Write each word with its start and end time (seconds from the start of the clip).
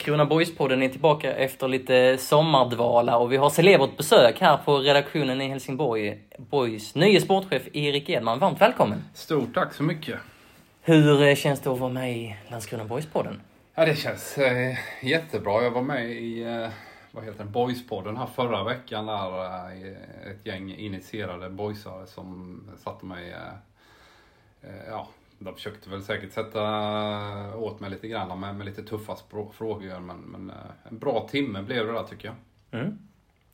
Landskrona 0.00 0.24
Boys-podden 0.24 0.82
är 0.82 0.88
tillbaka 0.88 1.32
efter 1.36 1.68
lite 1.68 2.18
sommardvala 2.18 3.18
och 3.18 3.32
vi 3.32 3.36
har 3.36 3.50
celebert 3.50 3.96
besök 3.96 4.40
här 4.40 4.56
på 4.56 4.78
redaktionen 4.78 5.40
i 5.40 5.48
Helsingborg. 5.48 6.18
Boys 6.38 6.94
nye 6.94 7.20
sportchef 7.20 7.62
Erik 7.72 8.08
Edman, 8.08 8.38
varmt 8.38 8.60
välkommen! 8.60 9.04
Stort 9.14 9.54
tack 9.54 9.74
så 9.74 9.82
mycket. 9.82 10.18
Hur 10.82 11.22
eh, 11.22 11.34
känns 11.34 11.60
det 11.60 11.70
att 11.70 11.78
vara 11.78 11.92
med 11.92 12.16
i 12.16 12.36
Landskrona 12.48 12.84
Boys-podden? 12.84 13.40
Ja, 13.74 13.84
det 13.84 13.94
känns 13.94 14.38
eh, 14.38 14.76
jättebra. 15.02 15.62
Jag 15.62 15.70
var 15.70 15.82
med 15.82 16.10
i 16.10 16.42
eh, 16.42 16.68
vad 17.10 17.24
heter 17.24 17.38
den, 17.38 17.52
Boys-podden 17.52 18.16
här 18.16 18.26
förra 18.26 18.64
veckan 18.64 19.06
där 19.06 19.46
eh, 19.46 20.30
ett 20.30 20.46
gäng 20.46 20.74
initierade 20.74 21.50
boysare 21.50 22.06
som 22.06 22.60
satte 22.84 23.06
mig 23.06 23.30
eh, 23.30 24.70
eh, 24.70 24.88
ja, 24.88 25.08
de 25.42 25.54
försökte 25.54 25.90
väl 25.90 26.02
säkert 26.02 26.32
sätta 26.32 26.62
åt 27.56 27.80
mig 27.80 27.90
lite 27.90 28.08
grann 28.08 28.40
med, 28.40 28.54
med 28.54 28.66
lite 28.66 28.82
tuffa 28.82 29.16
frågor. 29.52 30.00
Men, 30.00 30.16
men 30.16 30.52
en 30.90 30.98
bra 30.98 31.28
timme 31.30 31.62
blev 31.62 31.86
det 31.86 31.92
där 31.92 32.04
tycker 32.04 32.28
jag. 32.28 32.80
Mm. 32.80 32.98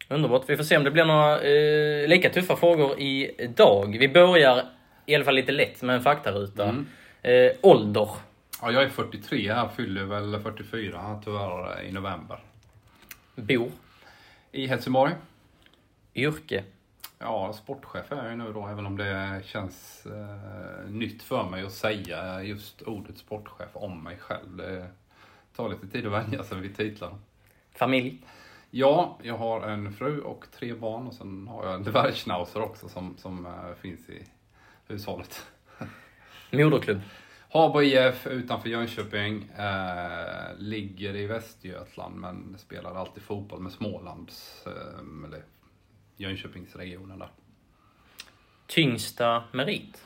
Underbart. 0.09 0.43
Vi 0.47 0.57
får 0.57 0.65
se 0.65 0.77
om 0.77 0.85
det 0.85 0.91
blir 0.91 1.05
några 1.05 1.41
eh, 1.41 2.09
lika 2.09 2.31
tuffa 2.31 2.57
frågor 2.57 3.01
idag. 3.01 3.97
Vi 4.01 4.09
börjar 4.09 4.65
i 5.07 5.15
alla 5.15 5.25
fall 5.25 5.35
lite 5.35 5.53
lätt 5.53 5.83
med 5.83 5.97
en 5.97 6.03
faktaruta. 6.03 6.65
Mm. 6.65 6.87
Eh, 7.23 7.53
ålder? 7.63 8.09
Ja, 8.63 8.71
jag 8.71 8.83
är 8.83 8.89
43 8.89 9.47
jag 9.47 9.75
fyller 9.75 10.05
väl 10.05 10.41
44 10.41 11.21
tyvärr 11.25 11.83
i 11.83 11.93
november. 11.93 12.39
Bor? 13.35 13.71
I 14.53 14.67
Helsingborg. 14.67 15.13
Yrke? 16.15 16.65
Ja, 17.19 17.53
sportchef 17.53 18.13
är 18.13 18.17
jag 18.17 18.31
ju 18.31 18.37
nu 18.37 18.53
då, 18.53 18.67
även 18.67 18.87
om 18.87 18.97
det 18.97 19.43
känns 19.45 20.07
eh, 20.07 20.91
nytt 20.91 21.23
för 21.23 21.51
mig 21.51 21.65
att 21.65 21.73
säga 21.73 22.43
just 22.43 22.83
ordet 22.83 23.19
sportchef 23.19 23.71
om 23.73 24.03
mig 24.03 24.19
själv. 24.19 24.57
Det 24.57 24.87
tar 25.57 25.69
lite 25.69 25.87
tid 25.87 26.07
att 26.07 26.13
vänja 26.13 26.45
sig 26.45 26.61
vid 26.61 26.77
titlarna. 26.77 27.19
Familj? 27.73 28.23
Ja, 28.71 29.19
jag 29.23 29.37
har 29.37 29.61
en 29.61 29.93
fru 29.93 30.21
och 30.21 30.47
tre 30.53 30.75
barn 30.75 31.07
och 31.07 31.15
sen 31.15 31.49
har 31.49 31.65
jag 31.65 31.75
en 31.75 31.83
dvärgschnauzer 31.83 32.63
också 32.63 32.89
som, 32.89 33.17
som 33.19 33.47
äh, 33.47 33.53
finns 33.81 34.09
i 34.09 34.23
hushållet. 34.87 35.47
Moderklubb? 36.51 37.01
Habo 37.51 37.83
IF 37.83 38.27
utanför 38.27 38.69
Jönköping. 38.69 39.51
Äh, 39.59 40.59
ligger 40.59 41.17
i 41.17 41.27
Västergötland 41.27 42.17
men 42.17 42.57
spelar 42.59 42.95
alltid 42.95 43.23
fotboll 43.23 43.61
med 43.61 43.73
Smålands, 43.73 44.67
äh, 44.67 45.27
eller 45.27 45.43
Jönköpingsregionen 46.17 47.19
där. 47.19 47.31
Tyngsta 48.67 49.45
merit? 49.53 50.05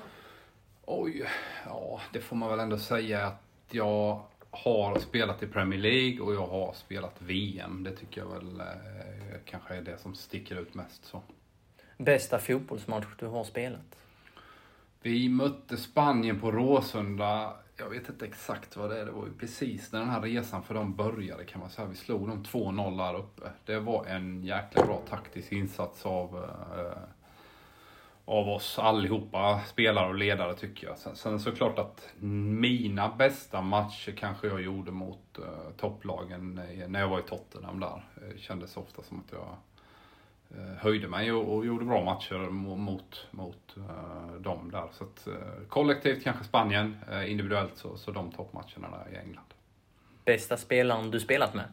Oj, 0.84 1.27
ja 1.67 2.00
det 2.12 2.20
får 2.20 2.36
man 2.36 2.50
väl 2.50 2.61
ändå 2.61 2.78
säga 2.78 3.27
att 3.27 3.42
jag 3.70 4.25
har 4.50 4.98
spelat 4.98 5.42
i 5.42 5.47
Premier 5.47 5.80
League 5.80 6.20
och 6.20 6.34
jag 6.34 6.47
har 6.47 6.72
spelat 6.72 7.14
VM. 7.19 7.83
Det 7.83 7.97
tycker 7.97 8.20
jag 8.20 8.28
väl 8.28 8.61
eh, 8.61 8.67
kanske 9.45 9.74
är 9.74 9.83
det 9.83 9.98
som 9.98 10.14
sticker 10.14 10.61
ut 10.61 10.74
mest. 10.74 11.05
så. 11.05 11.23
Bästa 11.98 12.39
fotbollsmatch 12.39 13.07
du 13.18 13.27
har 13.27 13.45
spelat? 13.45 13.96
Vi 15.02 15.29
mötte 15.29 15.77
Spanien 15.77 16.40
på 16.40 16.52
Råsunda. 16.52 17.57
Jag 17.80 17.91
vet 17.91 18.08
inte 18.08 18.27
exakt 18.27 18.77
vad 18.77 18.91
det 18.91 19.01
är. 19.01 19.05
Det 19.05 19.13
var 19.13 19.27
ju 19.27 19.33
precis 19.33 19.92
när 19.92 20.01
den 20.01 20.08
här 20.08 20.20
resan 20.20 20.63
för 20.63 20.74
dem 20.74 20.96
började 20.96 21.45
kan 21.45 21.61
man 21.61 21.70
säga. 21.70 21.89
Vi 21.89 21.96
slog 21.96 22.29
dem 22.29 22.45
2-0 22.45 22.96
där 22.96 23.18
uppe. 23.18 23.51
Det 23.64 23.79
var 23.79 24.05
en 24.05 24.45
jäkla 24.45 24.85
bra 24.85 25.02
taktisk 25.08 25.52
insats 25.52 26.07
av 26.07 26.36
eh, 26.79 27.02
av 28.24 28.48
oss 28.48 28.79
allihopa, 28.79 29.61
spelare 29.67 30.08
och 30.08 30.14
ledare 30.14 30.55
tycker 30.55 30.86
jag. 30.86 30.98
Sen, 30.98 31.17
sen 31.17 31.40
såklart 31.40 31.79
att 31.79 32.08
mina 32.61 33.08
bästa 33.08 33.61
matcher 33.61 34.13
kanske 34.13 34.46
jag 34.46 34.63
gjorde 34.63 34.90
mot 34.90 35.39
eh, 35.39 35.73
topplagen 35.77 36.61
när 36.89 37.01
jag 37.01 37.08
var 37.08 37.19
i 37.19 37.23
Tottenham 37.23 37.80
där. 37.80 38.05
Det 38.14 38.39
kändes 38.39 38.77
ofta 38.77 39.02
som 39.02 39.19
att 39.20 39.33
jag 39.33 39.57
eh, 40.58 40.77
höjde 40.77 41.08
mig 41.08 41.33
och, 41.33 41.57
och, 41.57 41.67
gjorde 41.67 41.85
bra 41.85 42.05
matcher 42.05 42.51
mot, 42.51 43.27
mot 43.30 43.59
dem 44.42 44.70
där. 44.70 44.89
Så 44.92 45.05
att, 45.05 45.28
uh, 45.28 45.67
kollektivt 45.68 46.24
kanske 46.24 46.45
Spanien, 46.45 46.96
individuellt 47.27 47.77
så, 47.77 47.96
så 47.96 48.11
de 48.11 48.33
toppmatcherna 48.33 48.90
där 48.90 49.12
i 49.12 49.17
England. 49.17 49.46
Bästa 50.24 50.56
spelaren 50.56 51.11
du 51.11 51.20
spelat 51.20 51.55
med? 51.55 51.64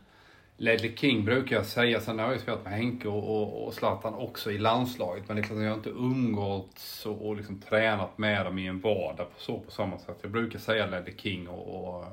Ledley 0.59 0.95
King 0.95 1.25
brukar 1.25 1.55
jag 1.55 1.65
säga, 1.65 2.01
sen 2.01 2.19
har 2.19 2.25
jag 2.25 2.33
ju 2.33 2.39
spelat 2.39 2.63
med 2.63 2.73
Henke 2.73 3.07
och, 3.07 3.41
och, 3.41 3.67
och 3.67 3.73
Zlatan 3.73 4.13
också 4.13 4.51
i 4.51 4.57
landslaget. 4.57 5.27
Men 5.27 5.37
det 5.37 5.41
är 5.41 5.43
klart, 5.43 5.59
jag 5.59 5.69
har 5.69 5.77
inte 5.77 5.89
umgåtts 5.89 7.05
och, 7.05 7.27
och 7.27 7.35
liksom 7.35 7.59
tränat 7.59 8.17
med 8.17 8.45
dem 8.45 8.57
i 8.57 8.67
en 8.67 8.79
vardag 8.79 9.33
på, 9.33 9.39
så 9.39 9.59
på 9.59 9.71
samma 9.71 9.97
sätt. 9.97 10.17
Jag 10.21 10.31
brukar 10.31 10.59
säga 10.59 10.85
Ledley 10.85 11.17
King 11.17 11.47
och, 11.47 11.95
och 11.95 12.01
uh, 12.01 12.07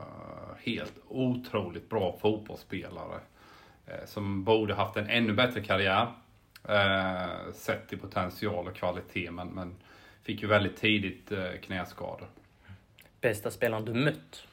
helt 0.65 0.95
otroligt 1.09 1.89
bra 1.89 2.17
fotbollsspelare. 2.21 3.21
Uh, 3.89 4.07
som 4.07 4.45
borde 4.45 4.75
haft 4.75 4.97
en 4.97 5.11
ännu 5.11 5.33
bättre 5.33 5.61
karriär. 5.61 6.07
Uh, 6.69 7.53
sett 7.53 7.89
till 7.89 7.99
potential 7.99 8.67
och 8.69 8.75
kvalitet, 8.75 9.31
men, 9.31 9.49
men 9.49 9.75
fick 10.25 10.43
ju 10.43 10.49
väldigt 10.49 10.77
tidigt 10.77 11.33
uh, 11.33 11.45
knäskador. 11.63 12.29
Bästa 13.21 13.51
spelaren 13.51 13.85
du 13.85 13.95
mött? 13.95 14.47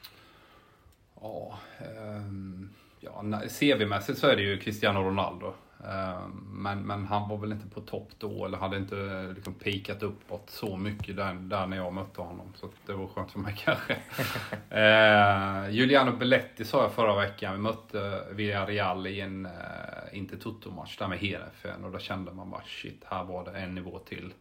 Ja, 1.20 1.58
um, 1.98 2.70
ja, 3.00 3.22
CV-mässigt 3.48 4.18
så 4.18 4.26
är 4.26 4.36
det 4.36 4.42
ju 4.42 4.58
Cristiano 4.58 5.00
Ronaldo. 5.00 5.54
Ehm, 5.86 6.30
men, 6.52 6.82
men 6.82 7.06
han 7.06 7.28
var 7.28 7.36
väl 7.36 7.52
inte 7.52 7.68
på 7.68 7.80
topp 7.80 8.08
då 8.18 8.44
eller 8.44 8.58
hade 8.58 8.76
inte 8.76 9.26
liksom 9.34 9.54
pikat 9.54 10.02
uppåt 10.02 10.50
så 10.50 10.76
mycket 10.76 11.16
där, 11.16 11.34
där 11.34 11.66
när 11.66 11.76
jag 11.76 11.92
mötte 11.92 12.20
honom. 12.20 12.52
Så 12.54 12.68
det 12.86 12.92
var 12.92 13.06
skönt 13.06 13.32
för 13.32 13.38
mig 13.38 13.54
kanske. 13.64 13.92
eh, 14.70 15.70
Giuliano 15.70 16.16
Belletti 16.16 16.64
sa 16.64 16.82
jag 16.82 16.92
förra 16.92 17.16
veckan. 17.16 17.52
Vi 17.52 17.58
mötte 17.58 18.24
Villarreal 18.30 19.06
i 19.06 19.20
en, 19.20 19.46
eh, 19.46 19.52
inte 20.12 20.36
Toto-match 20.36 20.96
där 20.98 21.08
med 21.08 21.18
Heerenveen 21.18 21.84
och 21.84 21.92
då 21.92 21.98
kände 21.98 22.32
man 22.32 22.50
bara 22.50 22.62
shit, 22.66 23.04
här 23.06 23.24
var 23.24 23.44
det 23.44 23.50
en 23.58 23.74
nivå 23.74 23.98
till. 23.98 24.32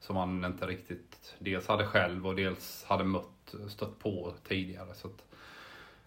Som 0.00 0.16
man 0.16 0.44
inte 0.44 0.66
riktigt 0.66 1.34
dels 1.38 1.68
hade 1.68 1.86
själv 1.86 2.26
och 2.26 2.36
dels 2.36 2.84
hade 2.88 3.04
mött, 3.04 3.54
stött 3.68 3.98
på 3.98 4.34
tidigare. 4.48 4.94
Så 4.94 5.06
att, 5.08 5.24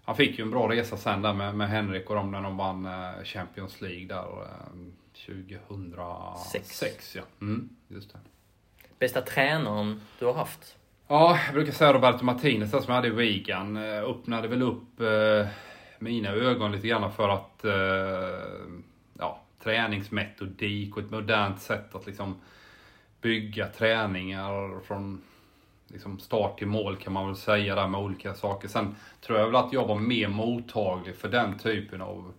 han 0.04 0.16
fick 0.16 0.40
ju 0.40 0.42
en 0.42 0.52
bra 0.52 0.70
resa 0.70 0.98
sen 0.98 1.22
där 1.22 1.34
med, 1.34 1.56
med 1.56 1.70
Henrik 1.70 2.10
och 2.10 2.16
dem 2.16 2.32
när 2.32 2.42
de 2.42 2.58
vann 2.58 2.86
eh, 2.86 3.24
Champions 3.24 3.82
League 3.82 4.08
där 4.08 4.26
2006. 5.26 7.16
Eh, 7.16 7.22
ja. 7.22 7.24
Mm, 7.42 7.70
just 7.88 8.14
det. 8.14 8.20
Bästa 9.00 9.22
tränaren 9.22 10.02
du 10.20 10.26
har 10.26 10.34
haft? 10.34 10.76
Ja, 11.08 11.40
jag 11.46 11.54
brukar 11.54 11.72
säga 11.72 11.94
Roberto 11.94 12.26
Martinez 12.26 12.72
som 12.72 12.84
jag 12.88 12.94
hade 12.94 13.08
i 13.08 13.12
Wigan. 13.12 13.78
Eh, 13.78 14.04
öppnade 14.04 14.48
väl 14.48 14.62
upp 14.62 15.02
eh, 15.02 15.48
mina 16.00 16.30
ögon 16.30 16.72
lite 16.72 16.88
grann 16.88 17.12
för 17.12 17.30
att 17.30 17.66
eh, 17.66 17.72
ja, 19.20 19.42
träningsmetodik 19.64 20.98
och 20.98 21.04
ett 21.04 21.12
modernt 21.12 21.62
sätt 21.62 21.96
att 21.96 22.06
liksom 22.06 22.36
bygga 23.22 23.68
träningar 23.68 24.80
från 24.80 25.22
liksom 25.88 26.20
start 26.20 26.58
till 26.58 26.68
mål 26.68 26.98
kan 26.98 27.14
man 27.14 27.28
väl 27.28 27.36
säga 27.36 27.76
där 27.76 27.88
med 27.88 28.02
olika 28.02 28.34
saker. 28.34 28.68
Sen 28.68 28.96
tror 29.22 29.40
jag 29.40 29.46
väl 29.46 29.56
att 29.56 29.74
jag 29.74 29.88
var 29.88 29.96
mer 29.96 30.28
mottaglig 30.28 31.16
för 31.16 31.30
den 31.30 31.58
typen 31.60 32.02
av 32.02 32.34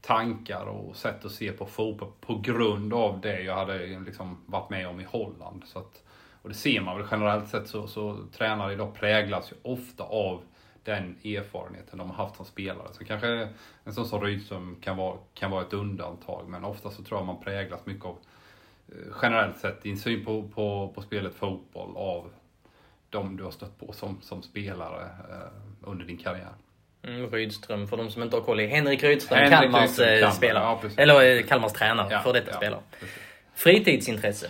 tankar 0.00 0.66
och 0.66 0.96
sätt 0.96 1.24
att 1.24 1.32
se 1.32 1.52
på 1.52 1.66
fotboll 1.66 2.10
på 2.20 2.38
grund 2.38 2.94
av 2.94 3.20
det 3.20 3.40
jag 3.40 3.54
hade 3.54 4.00
liksom 4.00 4.36
varit 4.46 4.70
med 4.70 4.88
om 4.88 5.00
i 5.00 5.04
Holland. 5.04 5.62
Så 5.66 5.78
att, 5.78 6.02
och 6.42 6.48
det 6.48 6.54
ser 6.54 6.80
man 6.80 6.98
väl 6.98 7.06
generellt 7.10 7.48
sett 7.48 7.68
så, 7.68 7.86
så 7.86 8.18
tränare 8.32 8.72
idag 8.72 8.94
präglas 8.94 9.52
ju 9.52 9.56
ofta 9.62 10.04
av 10.04 10.42
den 10.84 11.16
erfarenheten 11.24 11.98
de 11.98 12.10
har 12.10 12.24
haft 12.24 12.36
som 12.36 12.44
spelare. 12.44 12.88
Så 12.92 13.04
kanske 13.04 13.48
en 13.84 13.94
sån 13.94 14.06
som 14.06 14.20
Rydström 14.20 14.76
kan 14.80 14.96
vara, 14.96 15.18
kan 15.34 15.50
vara 15.50 15.62
ett 15.62 15.72
undantag, 15.72 16.48
men 16.48 16.64
ofta 16.64 16.90
så 16.90 17.02
tror 17.02 17.20
jag 17.20 17.26
man 17.26 17.40
präglas 17.40 17.86
mycket 17.86 18.04
av 18.04 18.18
generellt 19.22 19.58
sett 19.58 19.82
din 19.82 19.98
syn 19.98 20.24
på, 20.24 20.48
på, 20.48 20.92
på 20.94 21.02
spelet 21.02 21.34
fotboll 21.34 21.96
av 21.96 22.30
de 23.10 23.36
du 23.36 23.44
har 23.44 23.50
stött 23.50 23.78
på 23.78 23.92
som, 23.92 24.18
som 24.20 24.42
spelare 24.42 25.02
eh, 25.02 25.88
under 25.90 26.04
din 26.04 26.18
karriär. 26.18 26.52
Mm, 27.02 27.30
Rydström, 27.30 27.88
för 27.88 27.96
de 27.96 28.10
som 28.10 28.22
inte 28.22 28.36
har 28.36 28.42
koll, 28.42 28.60
är 28.60 28.66
Henrik 28.66 29.02
Rydström, 29.02 29.38
Henrik 29.38 29.60
Kalmars 29.60 29.82
Rydström, 29.82 30.08
eh, 30.08 30.18
Kalmar, 30.20 30.30
spelare. 30.30 30.78
Ja, 30.82 31.02
eller 31.02 31.36
eh, 31.36 31.42
Kalmars 31.42 31.72
tränare, 31.72 32.08
ja, 32.10 32.20
för 32.20 32.32
detta 32.32 32.50
ja, 32.50 32.56
spelare. 32.56 32.80
Fritidsintresse? 33.54 34.46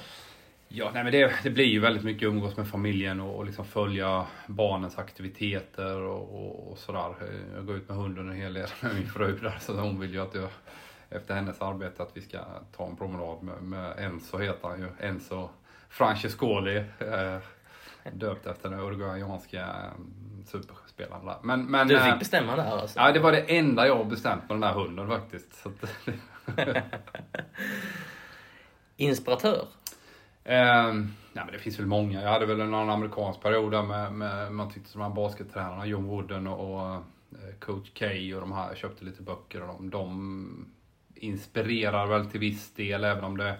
Ja, 0.69 0.91
nej 0.95 1.05
men 1.05 1.13
det, 1.13 1.33
det 1.43 1.51
blir 1.51 1.65
ju 1.65 1.81
väldigt 1.81 2.05
mycket 2.05 2.23
umgås 2.23 2.57
med 2.57 2.69
familjen 2.69 3.21
och, 3.21 3.37
och 3.37 3.45
liksom 3.45 3.65
följa 3.65 4.27
barnens 4.47 4.99
aktiviteter 4.99 5.97
och, 5.97 6.35
och, 6.35 6.73
och 6.73 6.79
sådär. 6.79 7.15
Jag 7.55 7.67
går 7.67 7.77
ut 7.77 7.89
med 7.89 7.97
hunden 7.97 8.29
en 8.29 8.37
hel 8.37 8.55
del 8.55 8.69
med 8.81 8.95
min 8.95 9.07
fru 9.07 9.39
där, 9.43 9.59
så 9.61 9.73
hon 9.73 10.01
vill 10.01 10.15
ju 10.15 10.23
att 10.23 10.35
jag 10.35 10.49
efter 11.14 11.34
hennes 11.34 11.61
arbete 11.61 12.02
att 12.02 12.16
vi 12.16 12.20
ska 12.20 12.38
ta 12.76 12.87
en 12.87 12.96
promenad 12.96 13.43
med, 13.43 13.62
med 13.62 13.99
Enzo 13.99 14.38
heter 14.38 14.69
han 14.69 14.81
ju. 14.81 14.88
Enzo 15.00 15.49
Francescoli. 15.88 16.76
Eh, 16.99 17.38
döpt 18.12 18.46
efter 18.46 18.70
den 18.70 18.81
uruguayanska 18.81 19.61
eh, 19.61 19.93
superspelaren 20.46 21.26
där. 21.26 21.37
Men, 21.43 21.66
men, 21.66 21.88
Du 21.88 21.99
fick 21.99 22.12
eh, 22.12 22.19
bestämma 22.19 22.56
där 22.56 22.64
alltså? 22.64 22.99
Ja, 22.99 23.12
det 23.12 23.20
var 23.20 23.32
det 23.32 23.40
enda 23.58 23.87
jag 23.87 23.96
har 23.96 24.05
bestämt 24.05 24.43
med 24.43 24.50
den 24.50 24.61
där 24.61 24.72
hunden 24.72 25.08
faktiskt. 25.08 25.55
Så 25.55 25.72
Inspiratör? 28.96 29.66
Eh, 30.44 30.93
nej, 31.32 31.44
men 31.44 31.52
det 31.52 31.58
finns 31.58 31.78
väl 31.78 31.87
många. 31.87 32.22
Jag 32.22 32.31
hade 32.31 32.46
väl 32.46 32.61
en 32.61 32.75
annan 32.75 32.90
amerikansk 32.90 33.40
period 33.40 33.72
där 33.72 33.82
med, 33.82 34.12
med 34.12 34.52
man 34.52 34.70
tyckte 34.70 34.90
som 34.90 35.00
de 35.00 35.08
här 35.08 35.14
baskettränarna, 35.14 35.87
John 35.87 36.05
Wooden 36.05 36.46
och, 36.46 36.75
och 36.75 36.94
eh, 36.94 37.55
coach 37.61 37.90
K 37.99 38.06
och 38.34 38.40
de 38.40 38.52
här, 38.52 38.69
jag 38.69 38.76
köpte 38.76 39.05
lite 39.05 39.22
böcker 39.22 39.62
och 39.62 39.66
de, 39.66 39.90
de 39.90 40.66
inspirerar 41.14 42.06
väl 42.06 42.26
till 42.26 42.40
viss 42.40 42.75
del, 42.75 43.05
även 43.05 43.25
om 43.25 43.37
det 43.37 43.56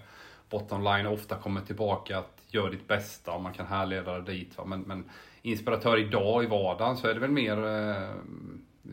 bottom 0.49 0.83
line 0.83 1.07
ofta 1.07 1.35
kommer 1.35 1.61
tillbaka 1.61 2.17
att 2.17 2.35
gör 2.55 2.69
ditt 2.69 2.87
bästa 2.87 3.31
och 3.31 3.41
man 3.41 3.53
kan 3.53 3.65
härleda 3.65 4.19
det 4.19 4.31
dit. 4.31 4.57
Va? 4.57 4.65
Men, 4.65 4.81
men 4.81 5.09
inspiratör 5.41 5.97
idag 5.97 6.43
i 6.43 6.47
vardagen 6.47 6.97
så 6.97 7.07
är 7.07 7.13
det 7.13 7.19
väl 7.19 7.31
mer 7.31 7.65
eh, 7.65 8.11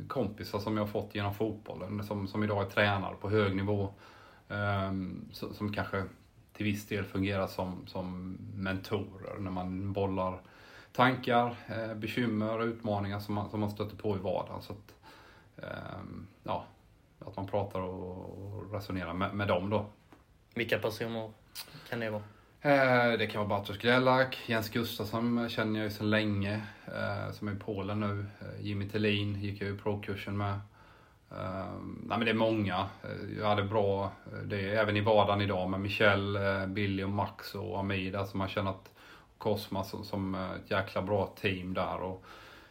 kompisar 0.09 0.59
som 0.59 0.77
jag 0.77 0.85
har 0.85 0.89
fått 0.89 1.15
genom 1.15 1.35
fotbollen, 1.35 2.05
som, 2.05 2.29
som 2.29 2.45
idag 2.45 2.63
är 2.63 2.71
tränare 2.71 3.15
på 3.21 3.31
hög 3.31 3.57
nivå. 3.57 3.95
Eh, 4.49 4.93
som 5.33 5.73
kanske 5.73 6.05
till 6.53 6.65
viss 6.65 6.87
del 6.87 7.05
fungerar 7.05 7.47
som, 7.47 7.87
som 7.87 8.39
mentorer 8.55 9.39
när 9.39 9.51
man 9.51 9.93
bollar 9.93 10.41
tankar, 10.93 11.57
eh, 11.67 11.95
bekymmer, 11.95 12.63
utmaningar 12.63 13.21
som 13.21 13.35
man, 13.35 13.51
som 13.51 13.61
man 13.61 13.71
stöter 13.71 13.97
på 13.97 14.17
i 14.17 14.19
vardagen. 14.19 14.63
Så 14.63 14.73
att, 14.73 14.95
eh, 15.57 16.01
ja, 16.43 16.65
att 17.27 17.37
man 17.37 17.47
pratar 17.47 17.81
och, 17.81 18.73
resonerar 18.73 19.13
med, 19.13 19.35
med 19.35 19.49
dem 19.49 19.71
då. 19.71 19.87
Vilka 20.55 20.79
personer 20.79 21.31
kan 21.89 22.01
det 22.01 22.11
vara? 22.11 22.23
Eh, 22.61 23.19
det 23.19 23.27
kan 23.27 23.49
vara 23.49 23.59
Bartosz 23.59 23.79
Grellak, 23.79 24.39
Jens 24.47 24.69
Gustafsson 24.69 25.49
känner 25.49 25.81
jag 25.81 25.85
ju 25.85 25.91
sedan 25.91 26.11
länge, 26.11 26.61
eh, 26.87 27.33
som 27.33 27.49
är 27.49 27.53
i 27.53 27.57
Polen 27.57 28.01
nu. 28.01 28.27
Eh, 28.41 28.67
Jimmy 28.67 28.89
Tillin 28.89 29.41
gick 29.41 29.61
jag 29.61 29.69
ju 29.69 29.79
pro-kursen 29.79 30.37
med. 30.37 30.61
Nej 32.03 32.19
men 32.19 32.21
det 32.21 32.31
är 32.31 32.35
många. 32.35 32.87
Jag 33.39 33.47
hade 33.47 33.63
bra, 33.63 34.13
det 34.45 34.71
är 34.71 34.77
även 34.77 34.97
i 34.97 35.01
vardagen 35.01 35.41
idag 35.41 35.71
med 35.71 35.81
Michel, 35.81 36.39
Billy 36.67 37.05
och 37.05 37.11
Max 37.11 37.55
och 37.55 37.79
Amida 37.79 38.27
som 38.27 38.41
har 38.41 38.49
känat 38.49 38.91
Cosma 39.39 39.85
som, 39.85 40.05
som 40.05 40.35
ett 40.35 40.71
jäkla 40.71 41.03
bra 41.03 41.35
team 41.41 41.75
där 41.75 42.03
och 42.03 42.25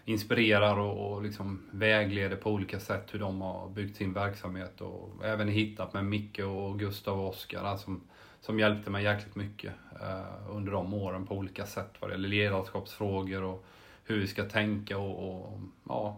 inspirerar 0.06 0.80
och, 0.80 1.12
och 1.12 1.24
liksom 1.24 1.62
vägleder 1.72 2.36
på 2.36 2.52
olika 2.52 2.80
sätt 2.80 3.14
hur 3.14 3.20
de 3.20 3.42
har 3.42 3.70
byggt 3.70 3.98
sin 3.98 4.14
verksamhet 4.14 4.82
och 4.82 5.26
även 5.26 5.48
hittat 5.48 5.94
med 5.94 6.06
Micke 6.06 6.40
och 6.40 6.80
Gustav 6.80 7.20
och 7.20 7.30
Oskar 7.30 7.78
som, 7.78 8.02
som 8.42 8.60
hjälpte 8.60 8.90
mig 8.90 9.04
jäkligt 9.04 9.36
mycket 9.36 9.74
uh, 10.02 10.56
under 10.56 10.72
de 10.72 10.94
åren 10.94 11.28
på 11.28 11.36
olika 11.36 11.66
sätt 11.66 11.90
vad 12.00 12.10
det 12.10 12.14
gäller 12.14 12.30
ledarskapsfrågor 12.30 13.44
och 13.44 13.66
hur 14.04 14.20
vi 14.20 14.28
ska 14.28 14.44
tänka 14.44 14.98
och, 14.98 15.30
och 15.30 15.60
ja, 15.88 16.18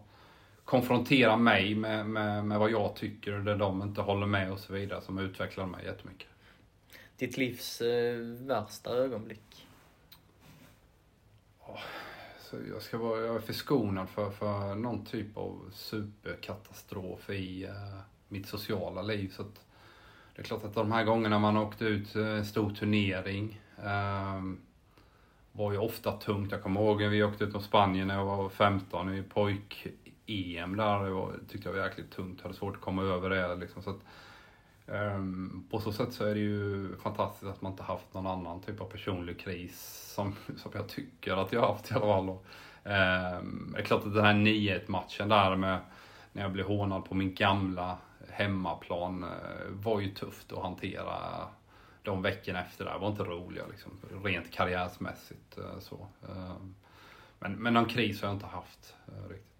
konfrontera 0.65 1.38
mig 1.38 1.75
med, 1.75 2.06
med, 2.06 2.45
med 2.45 2.59
vad 2.59 2.71
jag 2.71 2.95
tycker 2.95 3.33
och 3.33 3.44
det 3.44 3.56
de 3.56 3.81
inte 3.81 4.01
håller 4.01 4.27
med 4.27 4.51
och 4.51 4.59
så 4.59 4.74
vidare 4.74 5.01
som 5.01 5.19
utvecklar 5.19 5.65
mig 5.65 5.85
jättemycket. 5.85 6.27
Ditt 7.18 7.38
livs 7.38 7.81
eh, 7.81 8.18
värsta 8.47 8.89
ögonblick? 8.89 9.68
Oh, 11.59 11.80
Alltså, 12.53 12.69
jag, 12.69 12.81
ska 12.81 12.97
vara, 12.97 13.19
jag 13.19 13.35
är 13.35 13.39
förskonad 13.39 14.09
för, 14.09 14.31
för 14.31 14.75
någon 14.75 15.05
typ 15.05 15.38
av 15.38 15.69
superkatastrof 15.73 17.29
i 17.29 17.65
uh, 17.65 18.00
mitt 18.27 18.47
sociala 18.47 19.01
liv. 19.01 19.33
Så 19.35 19.41
att, 19.41 19.65
det 20.35 20.41
är 20.41 20.45
klart 20.45 20.63
att 20.63 20.73
de 20.73 20.91
här 20.91 21.03
gångerna 21.03 21.39
man 21.39 21.57
åkte 21.57 21.85
ut 21.85 22.15
en 22.15 22.45
stor 22.45 22.69
turnering 22.69 23.61
um, 23.77 24.57
var 25.51 25.71
ju 25.71 25.77
ofta 25.77 26.11
tungt. 26.11 26.51
Jag 26.51 26.63
kommer 26.63 26.81
ihåg 26.81 27.01
när 27.01 27.09
vi 27.09 27.23
åkte 27.23 27.44
ut 27.44 27.53
mot 27.53 27.63
Spanien 27.63 28.07
när 28.07 28.15
jag 28.15 28.25
var 28.25 28.50
15 28.50 29.13
i 29.13 29.23
pojk 29.23 29.88
EM 30.25 30.75
där, 30.75 31.03
det 31.03 31.09
var, 31.09 31.33
tyckte 31.49 31.69
jag 31.69 31.75
var 31.75 31.85
jäkligt 31.85 32.11
tungt. 32.11 32.38
Jag 32.38 32.44
hade 32.44 32.57
svårt 32.57 32.75
att 32.75 32.81
komma 32.81 33.03
över 33.03 33.29
det. 33.29 33.56
Liksom, 33.56 33.83
så 33.83 33.89
att, 33.89 34.01
um, 34.85 35.68
på 35.71 35.80
så 35.80 35.91
sätt 35.91 36.13
så 36.13 36.25
är 36.25 36.33
det 36.33 36.39
ju 36.39 36.95
fantastiskt 36.97 37.51
att 37.51 37.62
man 37.62 37.71
inte 37.71 37.83
haft 37.83 38.13
någon 38.13 38.27
annan 38.27 38.62
typ 38.62 38.81
av 38.81 38.85
personlig 38.85 39.39
kris 39.39 40.12
som, 40.15 40.35
som 40.57 40.71
jag 40.75 40.88
tycker 40.88 41.38
att 41.38 41.53
jag 41.53 41.62
har 41.62 41.68
haft 41.68 41.91
i 41.91 41.94
alla 41.94 42.06
fall. 42.06 42.30
Um, 42.30 43.71
det 43.74 43.80
är 43.80 43.85
klart 43.85 44.06
att 44.06 44.13
den 44.13 44.25
här 44.25 44.33
9-1 44.33 44.81
matchen 44.88 45.30
där 45.30 45.56
med 45.56 45.80
när 46.31 46.41
jag 46.41 46.51
blev 46.51 46.65
hånad 46.65 47.06
på 47.06 47.15
min 47.15 47.33
gamla 47.33 47.97
hemmaplan 48.30 49.24
eh, 49.24 49.30
var 49.69 50.00
ju 50.00 50.09
tufft 50.09 50.51
att 50.51 50.63
hantera 50.63 51.47
de 52.03 52.21
veckorna 52.21 52.62
efter 52.65 52.85
det 52.85 52.97
var 52.97 53.09
inte 53.09 53.24
roliga 53.24 53.63
liksom, 53.68 53.91
rent 54.24 54.51
karriärsmässigt. 54.51 55.57
Eh, 55.57 55.80
så. 55.80 56.07
Ehm, 56.30 56.75
men, 57.39 57.51
men 57.51 57.74
någon 57.74 57.85
kris 57.85 58.21
har 58.21 58.27
jag 58.27 58.35
inte 58.35 58.45
haft 58.45 58.95
eh, 59.07 59.30
riktigt. 59.30 59.52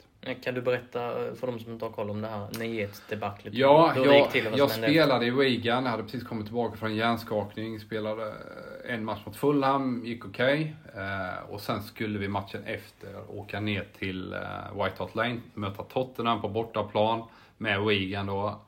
Kan 0.44 0.54
du 0.54 0.62
berätta 0.62 1.28
eh, 1.28 1.34
för 1.34 1.48
de 1.48 1.60
som 1.60 1.72
inte 1.72 1.86
har 1.86 1.92
koll 1.92 2.10
om 2.10 2.22
det 2.22 2.28
här 2.28 2.48
9 2.60 2.90
debaclet 3.10 3.54
Ja, 3.54 3.92
hur 3.96 4.06
jag, 4.06 4.32
till 4.32 4.48
jag 4.56 4.72
spelade 4.72 5.26
i 5.26 5.30
Wigan. 5.30 5.84
Jag 5.84 5.92
hade 5.92 6.04
precis 6.04 6.24
kommit 6.24 6.46
tillbaka 6.46 6.78
från 6.78 6.90
en 6.90 6.96
hjärnskakning. 6.96 7.80
Spelade 7.80 8.28
eh, 8.28 8.94
en 8.94 9.06
match 9.06 9.22
mot 9.26 9.36
Fulham, 9.36 10.06
gick 10.06 10.26
okej. 10.26 10.76
Okay. 10.92 11.04
Eh, 11.04 11.50
och 11.50 11.62
sen 11.62 11.84
skulle 11.84 12.20
vi 12.20 12.28
matchen 12.28 12.64
efter 12.64 13.32
åka 13.40 13.60
ner 13.60 13.88
till 14.00 14.36
White 14.74 14.96
Hart 14.98 15.16
Lane, 15.16 15.42
möta 15.54 15.84
Tottenham 15.84 16.42
på 16.42 16.50
bortaplan 16.50 17.24
med 17.58 17.82
Wigan 17.82 18.26
då. 18.26 18.60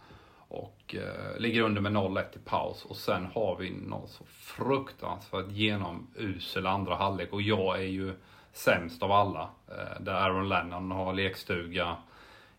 Och 0.47 0.95
eh, 0.95 1.39
ligger 1.39 1.61
under 1.61 1.81
med 1.81 1.91
0-1 1.91 2.23
i 2.35 2.39
paus. 2.45 2.85
Och 2.85 2.95
sen 2.95 3.25
har 3.33 3.57
vi 3.59 3.69
någon 3.69 4.07
så 4.07 4.23
fruktansvärt 4.25 5.51
genomusel 5.51 6.67
andra 6.67 6.95
halvlek. 6.95 7.33
Och 7.33 7.41
jag 7.41 7.79
är 7.79 7.87
ju 7.87 8.13
sämst 8.55 9.03
av 9.03 9.11
alla. 9.11 9.49
Eh, 9.67 10.01
där 10.01 10.13
Aaron 10.13 10.49
Lennon 10.49 10.91
har 10.91 11.13
lekstuga 11.13 11.97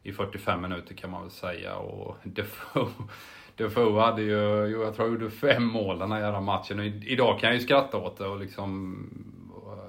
i 0.03 0.13
45 0.13 0.63
minuter 0.63 0.95
kan 0.95 1.11
man 1.11 1.23
väl 1.23 1.31
säga. 1.31 1.77
Och 1.77 2.17
Defoe, 2.23 2.89
Defoe 3.57 4.01
hade 4.01 4.23
ju, 4.23 4.67
jag 4.67 4.97
tror 4.97 5.09
gjorde 5.09 5.31
fem 5.31 5.65
mål 5.65 5.99
den 5.99 6.13
här 6.13 6.21
jävla 6.21 6.41
matchen. 6.41 6.79
Och 6.79 6.85
idag 6.85 7.41
kan 7.41 7.49
jag 7.49 7.59
ju 7.59 7.65
skratta 7.65 7.97
åt 7.97 8.19
det 8.19 8.27
och 8.27 8.41
liksom, 8.41 8.97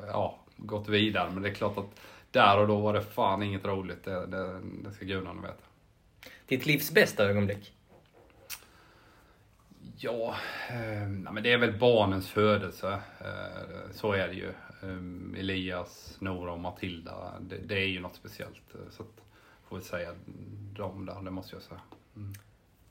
ja, 0.07 0.39
gått 0.57 0.89
vidare. 0.89 1.29
Men 1.33 1.43
det 1.43 1.49
är 1.49 1.53
klart 1.53 1.77
att 1.77 2.01
där 2.31 2.59
och 2.59 2.67
då 2.67 2.79
var 2.79 2.93
det 2.93 3.01
fan 3.01 3.43
inget 3.43 3.65
roligt. 3.65 4.03
Det, 4.03 4.25
det, 4.25 4.59
det 4.83 4.91
ska 4.91 5.05
gudarna 5.05 5.41
veta. 5.41 5.63
Ditt 6.47 6.65
livs 6.65 6.91
bästa 6.91 7.23
ögonblick? 7.23 7.73
Ja, 9.97 10.35
eh, 10.69 11.07
men 11.07 11.43
det 11.43 11.53
är 11.53 11.57
väl 11.57 11.79
barnens 11.79 12.29
födelse. 12.29 12.99
Eh, 13.19 13.91
så 13.91 14.13
är 14.13 14.27
det 14.27 14.33
ju. 14.33 14.53
Ehm, 14.83 15.35
Elias, 15.39 16.17
Nora 16.19 16.51
och 16.51 16.59
Matilda, 16.59 17.33
det, 17.41 17.57
det, 17.57 17.75
är 17.75 17.87
ju 17.87 17.99
något 17.99 18.15
speciellt. 18.15 18.75
Eh, 18.75 18.91
så 18.91 19.03
att, 19.03 19.21
får 19.69 19.77
vi 19.77 19.83
säga 19.83 20.09
de 20.75 21.05
där, 21.05 21.21
det 21.21 21.31
måste 21.31 21.55
jag 21.55 21.63
säga. 21.63 21.81
Mm. 22.15 22.33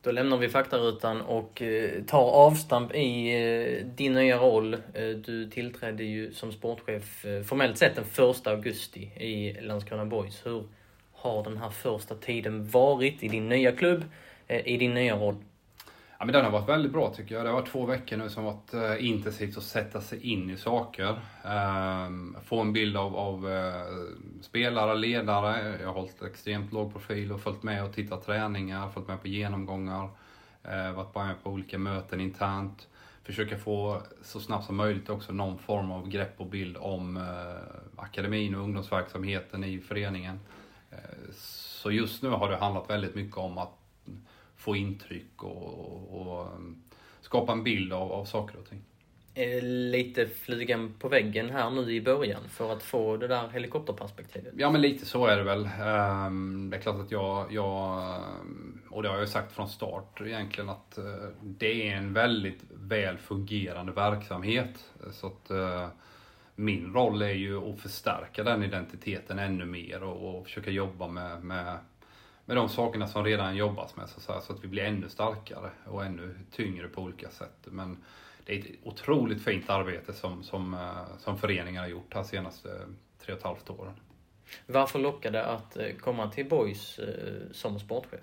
Då 0.03 0.13
lämnar 0.13 0.37
vi 0.37 0.49
faktarutan 0.49 1.21
och 1.21 1.63
eh, 1.63 2.03
tar 2.05 2.31
avstamp 2.31 2.95
i 2.95 3.35
eh, 3.35 3.87
din 3.87 4.13
nya 4.13 4.39
roll. 4.39 4.77
Du 5.25 5.51
tillträdde 5.51 6.05
ju 6.05 6.33
som 6.33 6.53
sportchef 6.53 7.25
formellt 7.47 7.79
sett 7.79 7.95
den 7.95 8.31
1 8.31 8.47
augusti 8.47 9.01
i 9.01 9.61
Landskrona 9.61 10.05
Boys. 10.05 10.47
Hur 10.47 10.65
har 11.13 11.45
den 11.45 11.57
här 11.57 11.71
första 11.71 12.15
tiden 12.15 12.69
varit 12.69 13.23
i 13.23 13.29
din 13.29 13.49
nya 13.49 13.73
klubb, 13.73 14.05
i 14.49 14.77
din 14.77 14.95
nya 14.95 15.17
roll? 15.17 15.37
Ja, 16.19 16.25
men 16.25 16.33
den 16.33 16.45
har 16.45 16.53
varit 16.53 16.69
väldigt 16.69 16.93
bra 16.93 17.15
tycker 17.15 17.35
jag. 17.35 17.45
Det 17.45 17.49
har 17.49 17.61
varit 17.61 17.73
två 17.73 17.87
veckor 17.87 18.17
nu 18.17 18.29
som 18.29 18.45
varit 18.45 18.75
eh, 18.75 19.07
intensivt 19.07 19.57
att 19.57 19.63
sätta 19.63 20.01
sig 20.01 20.33
in 20.33 20.51
i 20.51 20.57
saker. 20.57 21.21
Ehm, 21.45 22.37
få 22.45 22.61
en 22.61 22.73
bild 22.73 22.97
av, 22.97 23.17
av 23.17 23.51
eh, 23.51 23.83
spelare, 24.41 24.95
ledare. 24.95 25.79
Jag 25.81 25.87
har 25.87 25.95
hållit 25.95 26.23
extremt 26.23 26.73
låg 26.73 26.93
profil 26.93 27.33
och 27.33 27.41
följt 27.41 27.63
med 27.63 27.85
och 27.85 27.93
tittat 27.93 28.27
träningar, 28.27 28.91
följt 28.91 29.09
med 29.09 29.23
på 29.23 29.29
genomgångar. 29.29 30.09
Eh, 30.65 30.93
varit 30.93 31.15
med 31.15 31.35
på 31.43 31.51
olika 31.51 31.79
möten 31.79 32.21
internt. 32.21 32.89
Försöka 33.23 33.59
få 33.59 34.03
så 34.23 34.41
snabbt 34.41 34.67
som 34.67 34.77
möjligt 34.77 35.11
också 35.11 35.33
någon 35.33 35.59
form 35.59 35.91
av 35.91 36.09
grepp 36.09 36.41
och 36.41 36.47
bild 36.47 36.77
om 36.77 37.27
akademin 37.97 38.55
och 38.55 38.63
ungdomsverksamheten 38.63 39.65
i 39.65 39.79
föreningen. 39.79 40.41
så 41.33 41.91
just 41.91 42.23
nu 42.23 42.29
har 42.29 42.51
det 42.51 42.57
handlat 42.57 42.91
väldigt 42.91 43.15
mycket 43.15 43.37
om 43.37 43.59
att 43.59 43.76
få 44.67 44.77
intryck 44.77 45.43
och, 45.43 45.69
och, 45.69 46.21
och 46.21 46.55
um, 46.57 46.83
skapa 47.21 47.53
en 47.53 47.65
bild 47.65 47.93
av, 47.93 48.13
av 48.13 48.25
saker 48.25 48.59
och 48.59 48.69
ting. 48.69 48.85
är 49.35 49.61
lite 49.63 50.27
flugan 50.27 50.95
på 50.99 51.09
väggen 51.09 51.51
här 51.51 51.71
nu 51.71 51.93
i 51.95 52.01
början 52.01 52.49
för 52.49 52.73
att 52.73 52.83
få 52.83 53.17
det 53.17 53.29
där 53.29 53.49
helikopterperspektivet? 53.49 54.55
Ja 54.57 54.71
men 54.71 54.81
lite 54.81 55.07
så 55.07 55.27
är 55.27 55.37
det 55.37 55.43
väl. 55.45 55.69
Ehm, 55.81 56.71
Det 56.71 56.77
är 56.77 56.81
klart 56.81 57.01
att 57.01 57.11
jag, 57.11 57.53
jag 57.53 58.21
och 58.91 59.03
det 59.03 59.09
har 59.09 59.19
jag 59.19 59.29
sagt 59.29 59.53
från 59.53 59.69
start 59.69 60.21
egentligen 60.21 60.71
att 60.71 60.99
eh, 60.99 61.29
det 61.43 61.91
är 61.91 61.97
en 61.97 62.13
väldigt 62.13 62.65
väl 62.71 63.19
fungerande 63.19 63.93
verksamhet. 63.93 64.93
Så 65.13 65.27
att 65.27 65.51
eh, 65.51 65.89
min 66.55 66.93
roll 66.95 67.23
är 67.23 67.33
ju 67.33 67.59
att 67.73 67.81
förstärka 67.81 68.45
den 68.45 68.63
identiteten 68.63 69.39
ännu 69.39 69.65
mer 69.65 70.03
och, 70.03 70.39
och 70.39 70.45
försöka 70.47 70.71
jobba 70.71 71.09
med, 71.09 71.45
med, 71.45 71.79
med 72.47 72.57
de 72.57 72.69
sakerna 72.69 73.09
som 73.09 73.25
redan 73.25 73.57
jobbas 73.57 73.97
med 73.97 74.09
så 74.09 74.17
att, 74.17 74.23
säga, 74.23 74.41
så 74.41 74.53
att 74.53 74.65
vi 74.65 74.69
blir 74.69 74.83
ännu 74.83 75.09
starkare 75.09 75.71
och 75.85 76.05
ännu 76.05 76.39
tyngre 76.51 76.89
på 76.89 77.03
olika 77.03 77.31
sätt. 77.31 77.59
Men 77.65 78.05
det 78.45 78.55
är 78.55 78.59
ett 78.59 78.67
otroligt 78.83 79.45
fint 79.45 79.71
arbete 79.71 80.13
som, 80.13 80.43
som, 80.43 80.75
eh, 80.75 81.19
som 81.19 81.39
föreningen 81.39 81.83
har 81.83 81.89
gjort 81.89 82.15
här 82.15 82.23
senaste 82.23 82.69
tre 83.25 83.33
och 83.33 83.39
ett 83.39 83.45
halvt 83.45 83.71
åren. 83.71 83.95
Varför 84.67 84.99
lockade 84.99 85.45
att 85.45 85.77
eh, 85.77 85.93
komma 86.01 86.31
till 86.31 86.49
Boys 86.49 86.99
eh, 86.99 87.53
som 87.53 87.81
sportchef? 87.81 88.21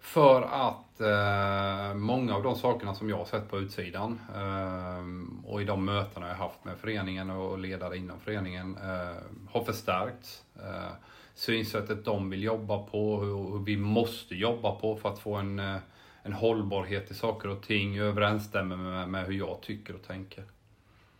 För 0.00 0.42
att 0.42 1.00
eh, 1.00 1.94
många 1.94 2.34
av 2.34 2.42
de 2.42 2.56
sakerna 2.56 2.94
som 2.94 3.08
jag 3.08 3.16
har 3.16 3.24
sett 3.24 3.50
på 3.50 3.58
utsidan 3.58 4.20
eh, 4.34 5.50
och 5.50 5.62
i 5.62 5.64
de 5.64 5.84
mötena 5.84 6.28
jag 6.28 6.34
haft 6.34 6.64
med 6.64 6.78
föreningen 6.78 7.30
och 7.30 7.58
ledare 7.58 7.96
inom 7.96 8.20
föreningen 8.20 8.76
eh, 8.76 9.22
har 9.50 9.64
förstärkts. 9.64 10.44
Eh, 10.56 10.92
synsättet 11.34 12.04
de 12.04 12.30
vill 12.30 12.42
jobba 12.42 12.78
på, 12.78 13.20
hur, 13.20 13.52
hur 13.52 13.64
vi 13.64 13.76
måste 13.76 14.34
jobba 14.34 14.72
på 14.72 14.96
för 14.96 15.08
att 15.08 15.18
få 15.18 15.34
en, 15.34 15.58
eh, 15.58 15.76
en 16.22 16.32
hållbarhet 16.32 17.10
i 17.10 17.14
saker 17.14 17.48
och 17.48 17.62
ting 17.62 17.98
överensstämmer 17.98 18.76
med, 18.76 19.08
med 19.08 19.26
hur 19.26 19.34
jag 19.34 19.60
tycker 19.60 19.94
och 19.94 20.02
tänker. 20.02 20.44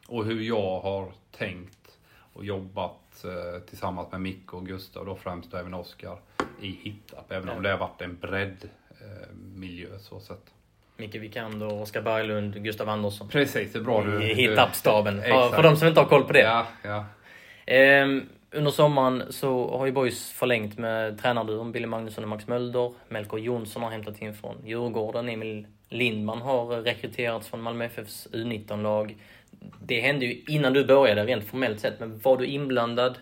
Och 0.09 0.25
hur 0.25 0.40
jag 0.40 0.80
har 0.80 1.12
tänkt 1.30 1.99
och 2.33 2.44
jobbat 2.44 3.25
eh, 3.25 3.62
tillsammans 3.62 4.12
med 4.12 4.21
Micke 4.21 4.54
och 4.54 4.66
Gustav, 4.66 5.06
då 5.06 5.16
främst 5.16 5.54
och 5.54 5.61
även 5.61 5.75
Oskar, 5.75 6.18
i 6.61 6.71
Hittarp. 6.71 7.33
Även 7.33 7.49
om 7.49 7.62
det 7.62 7.71
har 7.71 7.78
varit 7.78 8.02
en 8.02 8.16
bredd 8.16 8.68
eh, 8.90 9.35
miljö 9.54 9.99
så 9.99 10.21
sett. 10.21 10.54
Micke 10.97 11.14
Wikander, 11.14 11.83
Oskar 11.83 12.02
Berglund, 12.02 12.64
Gustav 12.64 12.88
Andersson. 12.88 13.28
Precis, 13.28 13.73
det 13.73 13.78
är 13.78 13.83
bra 13.83 14.04
du... 14.04 14.25
I 14.25 14.35
Hittarp-staben. 14.35 15.23
För, 15.23 15.50
för 15.50 15.62
de 15.62 15.76
som 15.76 15.88
inte 15.88 16.00
har 16.00 16.09
koll 16.09 16.25
på 16.25 16.33
det. 16.33 16.40
Ja, 16.40 16.66
ja. 16.83 17.04
Ehm, 17.66 18.28
under 18.54 18.70
sommaren 18.70 19.23
så 19.30 19.78
har 19.78 19.87
ju 19.87 19.92
Boys 19.92 20.30
förlängt 20.30 20.78
med 20.78 21.18
tränarduon 21.18 21.73
Billy 21.73 21.87
Magnusson 21.87 22.25
och 22.25 22.30
Max 22.30 22.46
Mölder. 22.46 22.92
Melker 23.08 23.37
Jonsson 23.37 23.82
har 23.82 23.90
hämtat 23.90 24.23
in 24.23 24.34
från 24.34 24.66
Djurgården. 24.66 25.28
Emil 25.28 25.66
Lindman 25.88 26.42
har 26.42 26.66
rekryterats 26.66 27.49
från 27.49 27.61
Malmö 27.61 27.84
FFs 27.84 28.28
U19-lag. 28.32 29.16
Det 29.82 30.00
hände 30.00 30.26
ju 30.26 30.42
innan 30.49 30.73
du 30.73 30.84
började 30.84 31.25
rent 31.25 31.44
formellt 31.44 31.80
sett, 31.80 32.00
men 32.00 32.18
var 32.18 32.37
du 32.37 32.46
inblandad 32.46 33.18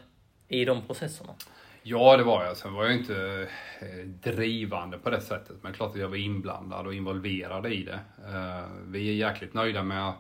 i 0.48 0.64
de 0.64 0.82
processerna? 0.82 1.34
Ja, 1.82 2.16
det 2.16 2.22
var 2.22 2.44
jag. 2.44 2.56
Sen 2.56 2.74
var 2.74 2.84
jag 2.84 2.94
inte 2.94 3.48
eh, 3.80 4.06
drivande 4.32 4.98
på 4.98 5.10
det 5.10 5.20
sättet. 5.20 5.56
Men 5.62 5.72
klart 5.72 5.90
att 5.90 6.00
jag 6.00 6.08
var 6.08 6.16
inblandad 6.16 6.86
och 6.86 6.94
involverad 6.94 7.72
i 7.72 7.84
det. 7.84 8.00
Eh, 8.28 8.66
vi 8.86 9.08
är 9.08 9.28
jäkligt 9.28 9.54
nöjda 9.54 9.82
med 9.82 10.12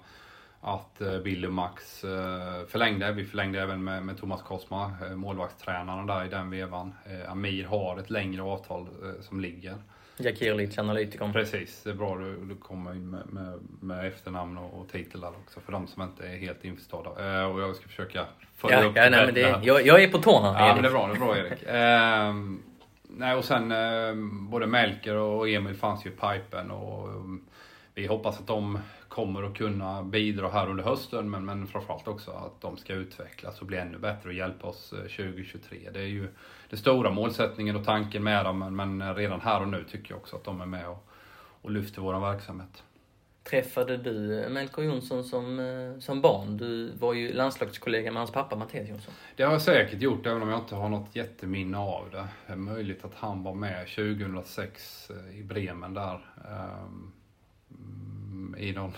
att 0.64 1.00
eh, 1.00 1.18
Billy 1.18 1.46
och 1.46 1.52
Max 1.52 2.04
eh, 2.04 2.66
förlängde. 2.68 3.12
Vi 3.12 3.24
förlängde 3.24 3.60
även 3.60 3.84
med, 3.84 4.02
med 4.02 4.18
Thomas 4.20 4.42
Kosma, 4.42 4.92
eh, 5.06 5.16
målvaktstränaren 5.16 6.06
där 6.06 6.24
i 6.24 6.28
den 6.28 6.50
vevan. 6.50 6.94
Eh, 7.04 7.30
Amir 7.32 7.64
har 7.64 7.98
ett 7.98 8.10
längre 8.10 8.42
avtal 8.42 8.80
eh, 9.02 9.22
som 9.22 9.40
ligger. 9.40 9.74
Jack 10.16 10.38
Hirlich, 10.38 10.78
analytikern. 10.78 11.32
Precis, 11.32 11.82
det 11.82 11.90
är 11.90 11.94
bra 11.94 12.16
du, 12.18 12.36
du 12.44 12.54
kommer 12.56 12.92
in 12.94 13.10
med, 13.10 13.26
med, 13.26 13.58
med 13.80 14.06
efternamn 14.06 14.58
och, 14.58 14.80
och 14.80 14.88
titel 14.88 15.20
där 15.20 15.28
också 15.28 15.60
för 15.60 15.72
de 15.72 15.86
som 15.86 16.02
inte 16.02 16.26
är 16.26 16.36
helt 16.36 16.64
införstådda. 16.64 17.40
Eh, 17.40 17.44
och 17.44 17.60
jag 17.60 17.76
ska 17.76 17.88
försöka 17.88 18.24
följa 18.56 18.80
Ja, 18.82 18.86
upp 18.88 18.96
ja, 18.96 19.08
nej, 19.10 19.24
men 19.26 19.34
det, 19.34 19.40
jag, 19.62 19.86
jag 19.86 20.02
är 20.02 20.08
på 20.08 20.18
tårna, 20.18 20.54
Ja, 20.58 20.66
Erik. 20.66 20.74
men 20.74 20.82
det 20.82 20.88
är 20.88 20.92
bra, 20.92 21.06
det 21.06 21.14
är 21.14 21.18
bra 21.18 21.36
Erik. 21.38 21.58
Ehm, 21.66 22.62
nej, 23.02 23.34
och 23.36 23.44
sen 23.44 23.72
ehm, 23.72 24.50
både 24.50 24.66
Melker 24.66 25.14
och 25.16 25.48
Emil 25.48 25.74
fanns 25.74 26.06
ju 26.06 26.10
i 26.10 26.12
pipen 26.12 26.70
och 26.70 27.08
ehm, 27.08 27.40
vi 27.94 28.06
hoppas 28.06 28.40
att 28.40 28.46
de 28.46 28.78
kommer 29.08 29.42
att 29.42 29.54
kunna 29.54 30.02
bidra 30.02 30.48
här 30.48 30.70
under 30.70 30.84
hösten 30.84 31.30
men, 31.30 31.44
men 31.44 31.66
framförallt 31.66 32.08
också 32.08 32.30
att 32.30 32.60
de 32.60 32.76
ska 32.76 32.92
utvecklas 32.92 33.60
och 33.60 33.66
bli 33.66 33.78
ännu 33.78 33.98
bättre 33.98 34.28
och 34.28 34.34
hjälpa 34.34 34.66
oss 34.66 34.92
eh, 34.92 34.98
2023. 34.98 35.78
Det 35.92 36.00
är 36.00 36.06
ju 36.06 36.28
den 36.70 36.78
stora 36.78 37.10
målsättningen 37.10 37.76
och 37.76 37.84
tanken 37.84 38.24
med 38.24 38.44
dem 38.44 38.58
men, 38.58 38.76
men 38.76 39.14
redan 39.14 39.40
här 39.40 39.60
och 39.60 39.68
nu 39.68 39.84
tycker 39.84 40.10
jag 40.10 40.20
också 40.20 40.36
att 40.36 40.44
de 40.44 40.60
är 40.60 40.66
med 40.66 40.88
och, 40.88 41.08
och 41.62 41.70
lyfter 41.70 42.02
vår 42.02 42.20
verksamhet. 42.20 42.82
Träffade 43.44 43.96
du 43.96 44.46
Melker 44.50 44.82
Jonsson 44.82 45.24
som, 45.24 45.60
eh, 45.60 45.98
som 45.98 46.20
barn? 46.20 46.56
Du 46.56 46.92
var 46.98 47.14
ju 47.14 47.32
landslagskollega 47.32 48.12
med 48.12 48.20
hans 48.20 48.30
pappa 48.30 48.56
Mattias 48.56 48.88
Jonsson. 48.88 49.14
Det 49.36 49.42
har 49.42 49.52
jag 49.52 49.62
säkert 49.62 50.02
gjort 50.02 50.26
även 50.26 50.42
om 50.42 50.48
jag 50.48 50.58
inte 50.58 50.74
har 50.74 50.88
något 50.88 51.16
jätteminne 51.16 51.78
av 51.78 52.10
det. 52.10 52.28
Det 52.46 52.52
är 52.52 52.56
möjligt 52.56 53.04
att 53.04 53.14
han 53.14 53.42
var 53.42 53.54
med 53.54 53.86
2006 53.86 55.10
eh, 55.10 55.38
i 55.38 55.42
Bremen 55.42 55.94
där. 55.94 56.20
I 58.58 58.72
någon 58.72 58.92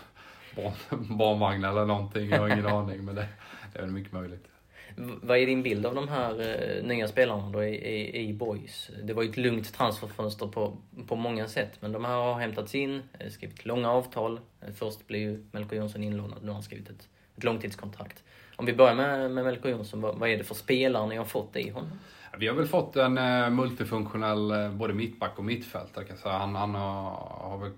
barn, 0.56 0.72
barnvagn 1.18 1.64
eller 1.64 1.84
någonting, 1.84 2.28
jag 2.28 2.38
har 2.38 2.48
ingen 2.48 2.66
aning. 2.76 3.04
Men 3.04 3.14
det, 3.14 3.28
det 3.72 3.78
är 3.78 3.82
väl 3.82 3.90
mycket 3.90 4.12
möjligt. 4.12 4.48
Vad 4.96 5.38
är 5.38 5.46
din 5.46 5.62
bild 5.62 5.86
av 5.86 5.94
de 5.94 6.08
här 6.08 6.40
eh, 6.40 6.84
nya 6.84 7.08
spelarna 7.08 7.50
då 7.50 7.64
i, 7.64 7.74
i, 7.74 8.28
i 8.28 8.32
Boys? 8.32 8.90
Det 9.02 9.12
var 9.12 9.22
ju 9.22 9.30
ett 9.30 9.36
lugnt 9.36 9.74
transferfönster 9.74 10.46
på, 10.46 10.76
på 11.06 11.16
många 11.16 11.48
sätt, 11.48 11.72
men 11.80 11.92
de 11.92 12.04
här 12.04 12.14
har 12.14 12.40
hämtats 12.40 12.74
in, 12.74 13.02
eh, 13.18 13.30
skrivit 13.30 13.66
långa 13.66 13.90
avtal. 13.90 14.40
Först 14.78 15.06
blev 15.06 15.20
ju 15.20 15.44
Melker 15.52 15.76
Jonsson 15.76 16.02
inlånad, 16.02 16.38
nu 16.42 16.46
har 16.46 16.54
han 16.54 16.62
skrivit 16.62 16.90
ett, 16.90 17.08
ett 17.36 17.44
långtidskontrakt. 17.44 18.22
Om 18.56 18.66
vi 18.66 18.72
börjar 18.72 18.94
med, 18.94 19.30
med 19.30 19.44
Melker 19.44 19.68
Jonsson, 19.68 20.00
vad, 20.00 20.18
vad 20.18 20.28
är 20.28 20.38
det 20.38 20.44
för 20.44 20.54
spelare 20.54 21.06
ni 21.06 21.16
har 21.16 21.24
fått 21.24 21.56
i 21.56 21.70
honom? 21.70 21.98
Vi 22.38 22.48
har 22.48 22.54
väl 22.54 22.66
fått 22.66 22.96
en 22.96 23.18
eh, 23.18 23.50
multifunktionell 23.50 24.70
både 24.72 24.94
mittback 24.94 25.38
och 25.38 25.44
mittfältare 25.44 26.04
kan 26.04 26.16
jag 26.16 26.22
säga. 26.22 26.34
Han, 26.34 26.54
han 26.54 26.74
har, 26.74 27.10
har 27.50 27.58
väl 27.58 27.70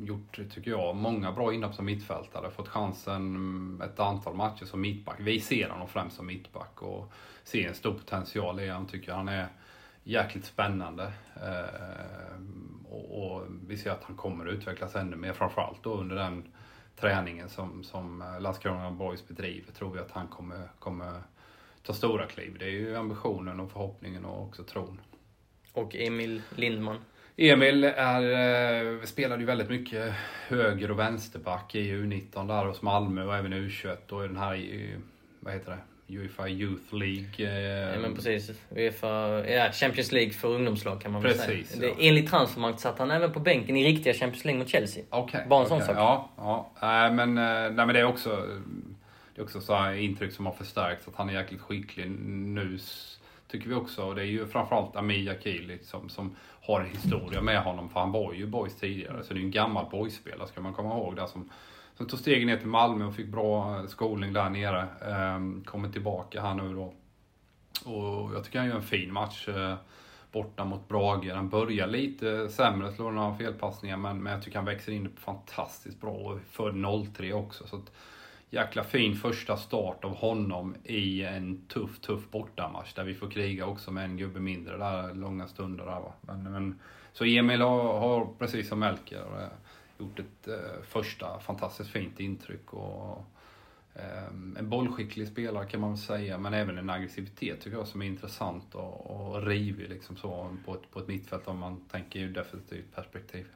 gjort, 0.00 0.40
tycker 0.54 0.70
jag, 0.70 0.96
många 0.96 1.32
bra 1.32 1.54
inhopp 1.54 1.74
som 1.74 1.84
mittfältare. 1.84 2.50
Fått 2.50 2.68
chansen 2.68 3.82
ett 3.84 4.00
antal 4.00 4.34
matcher 4.34 4.64
som 4.64 4.80
mittback. 4.80 5.16
Vi 5.20 5.40
ser 5.40 5.68
honom 5.68 5.88
främst 5.88 6.16
som 6.16 6.26
mittback 6.26 6.82
och 6.82 7.12
ser 7.44 7.68
en 7.68 7.74
stor 7.74 7.92
potential 7.92 8.60
i 8.60 8.68
honom. 8.68 8.86
Tycker 8.86 9.12
han 9.12 9.28
är 9.28 9.48
jäkligt 10.04 10.44
spännande. 10.44 11.12
Ehm, 11.34 12.84
och, 12.90 13.34
och 13.36 13.46
vi 13.66 13.76
ser 13.76 13.90
att 13.90 14.04
han 14.04 14.16
kommer 14.16 14.46
att 14.46 14.52
utvecklas 14.52 14.96
ännu 14.96 15.16
mer. 15.16 15.32
Framförallt 15.32 15.82
då 15.82 15.94
under 15.94 16.16
den 16.16 16.52
träningen 16.96 17.48
som, 17.48 17.84
som 17.84 18.24
Landskrona 18.40 18.90
Boys 18.90 19.28
bedriver 19.28 19.72
tror 19.72 19.92
vi 19.92 20.00
att 20.00 20.10
han 20.10 20.28
kommer, 20.28 20.68
kommer 20.78 21.22
ta 21.82 21.92
stora 21.92 22.26
kliv. 22.26 22.56
Det 22.58 22.64
är 22.64 22.70
ju 22.70 22.96
ambitionen 22.96 23.60
och 23.60 23.72
förhoppningen 23.72 24.24
och 24.24 24.42
också 24.42 24.64
tron. 24.64 25.00
Och 25.72 25.94
Emil 25.96 26.42
Lindman. 26.56 26.98
Emil 27.36 27.84
är, 27.84 28.22
eh, 28.96 29.02
spelade 29.04 29.40
ju 29.40 29.46
väldigt 29.46 29.68
mycket 29.70 30.14
höger 30.48 30.90
och 30.90 30.98
vänsterback 30.98 31.74
i 31.74 31.92
U19 31.92 32.48
där 32.48 32.64
hos 32.66 32.82
Malmö 32.82 33.24
och 33.24 33.36
även 33.36 33.52
U21 33.54 34.12
och 34.12 34.24
i 34.24 34.28
den 34.28 34.36
här, 34.36 34.54
eh, 34.54 34.98
vad 35.40 35.52
heter 35.54 35.70
det, 35.70 36.16
Uefa 36.18 36.48
Youth 36.48 36.94
League. 36.94 37.28
eh, 37.38 37.92
Ja, 37.94 37.98
men 38.00 38.14
precis. 38.14 38.50
Uefa, 38.76 39.08
ja, 39.48 39.72
Champions 39.72 40.12
League 40.12 40.30
för 40.32 40.48
ungdomslag 40.48 41.00
kan 41.00 41.12
man 41.12 41.22
väl 41.22 41.32
Precis, 41.32 41.68
säga. 41.70 41.88
ja. 41.88 41.94
Det, 41.98 42.08
enligt 42.08 42.30
Transfermarkt 42.30 42.80
satt 42.80 42.98
han 42.98 43.10
även 43.10 43.32
på 43.32 43.40
bänken 43.40 43.76
i 43.76 43.84
riktiga 43.84 44.14
Champions 44.14 44.44
League 44.44 44.58
mot 44.58 44.68
Chelsea. 44.68 45.04
Okej. 45.10 45.46
Bara 45.48 45.62
en 45.62 45.68
sån 45.68 45.76
okej. 45.76 45.86
sak. 45.86 45.96
Ja, 45.96 46.30
ja. 46.36 46.70
Nej, 46.82 47.12
men, 47.12 47.38
eh, 47.38 47.44
nej, 47.44 47.86
men 47.86 47.88
det 47.88 48.00
är 48.00 48.04
också, 48.04 48.30
det 49.34 49.40
är 49.40 49.44
också 49.44 49.60
så 49.60 49.74
här 49.74 49.92
intryck 49.94 50.32
som 50.32 50.46
har 50.46 50.52
förstärkts 50.52 51.08
att 51.08 51.14
han 51.16 51.28
är 51.28 51.32
jäkligt 51.34 51.60
skicklig 51.60 52.10
nu. 52.10 52.78
Tycker 53.52 53.68
vi 53.68 53.74
också. 53.74 54.04
Och 54.04 54.14
det 54.14 54.22
är 54.22 54.26
ju 54.26 54.46
framförallt 54.46 54.96
Amir 54.96 55.30
Akili 55.30 55.78
som, 55.82 56.08
som 56.08 56.36
har 56.62 56.80
en 56.80 56.86
historia 56.86 57.42
med 57.42 57.62
honom. 57.62 57.88
För 57.88 58.00
han 58.00 58.12
var 58.12 58.32
ju 58.32 58.46
boys 58.46 58.76
tidigare. 58.76 59.24
Så 59.24 59.34
det 59.34 59.38
är 59.38 59.40
ju 59.40 59.46
en 59.46 59.50
gammal 59.50 59.86
boys-spelare 59.90 60.48
ska 60.48 60.60
man 60.60 60.74
komma 60.74 60.94
ihåg. 60.94 61.16
Där 61.16 61.26
som, 61.26 61.50
som 61.96 62.06
tog 62.06 62.18
stegen 62.18 62.46
ner 62.46 62.56
till 62.56 62.66
Malmö 62.66 63.04
och 63.04 63.14
fick 63.14 63.26
bra 63.26 63.82
skolning 63.88 64.32
där 64.32 64.50
nere. 64.50 64.88
Ehm, 65.06 65.64
kommer 65.64 65.88
tillbaka 65.88 66.42
här 66.42 66.54
nu 66.54 66.74
då. 66.74 66.92
Och 67.90 68.34
jag 68.34 68.44
tycker 68.44 68.58
han 68.58 68.68
gör 68.68 68.76
en 68.76 68.82
fin 68.82 69.12
match. 69.12 69.48
eh, 69.48 69.74
borta 70.32 70.64
mot 70.64 70.88
Brage. 70.88 71.30
Han 71.34 71.48
börjar 71.48 71.86
lite 71.86 72.48
sämre, 72.48 72.92
slår 72.92 73.10
några 73.10 73.34
felpassningar, 73.34 73.96
men, 73.96 74.22
men 74.22 74.32
jag 74.32 74.42
tycker 74.42 74.58
han 74.58 74.64
växer 74.64 74.92
in 74.92 75.16
fantastiskt 75.16 76.00
bra 76.00 76.10
och 76.10 76.40
för 76.50 76.72
född 76.72 77.14
03 77.14 77.32
också. 77.32 77.66
Så 77.66 77.76
att, 77.76 77.92
jäkla 78.52 78.84
fin 78.84 79.14
första 79.14 79.56
start 79.56 80.04
av 80.04 80.16
honom 80.16 80.74
i 80.84 81.22
en 81.22 81.66
tuff, 81.66 82.00
tuff 82.00 82.30
bortamatch 82.30 82.94
där 82.94 83.04
vi 83.04 83.14
får 83.14 83.30
kriga 83.30 83.66
också 83.66 83.90
med 83.90 84.04
en 84.04 84.16
gubbe 84.16 84.40
mindre 84.40 84.76
där 84.76 85.14
långa 85.14 85.48
stunder. 85.48 85.84
Där, 85.84 86.00
va? 86.00 86.12
Men, 86.20 86.42
men, 86.42 86.80
så 87.12 87.24
Emil 87.24 87.60
har, 87.60 88.00
har 88.00 88.28
precis 88.38 88.68
som 88.68 88.78
Melker 88.78 89.40
eh, 89.40 89.48
gjort 89.98 90.18
ett 90.18 90.48
eh, 90.48 90.82
första 90.82 91.38
fantastiskt 91.40 91.90
fint 91.90 92.20
intryck. 92.20 92.72
Och, 92.72 93.26
eh, 93.94 94.26
En 94.58 94.68
bollskicklig 94.68 95.28
spelare 95.28 95.66
kan 95.66 95.80
man 95.80 95.90
väl 95.90 95.98
säga, 95.98 96.38
men 96.38 96.54
även 96.54 96.78
en 96.78 96.90
aggressivitet 96.90 97.60
tycker 97.60 97.76
jag 97.76 97.86
som 97.86 98.02
är 98.02 98.06
intressant 98.06 98.74
och, 98.74 99.10
och 99.10 99.46
rivig 99.46 99.88
liksom 99.88 100.16
så 100.16 100.56
på 100.64 100.74
ett, 100.74 100.90
på 100.90 100.98
ett 101.00 101.08
mittfält 101.08 101.48
om 101.48 101.58
man 101.58 101.80
tänker 101.80 102.20
ur 102.20 102.32
definitivt 102.32 102.94
perspektiv. 102.94 103.46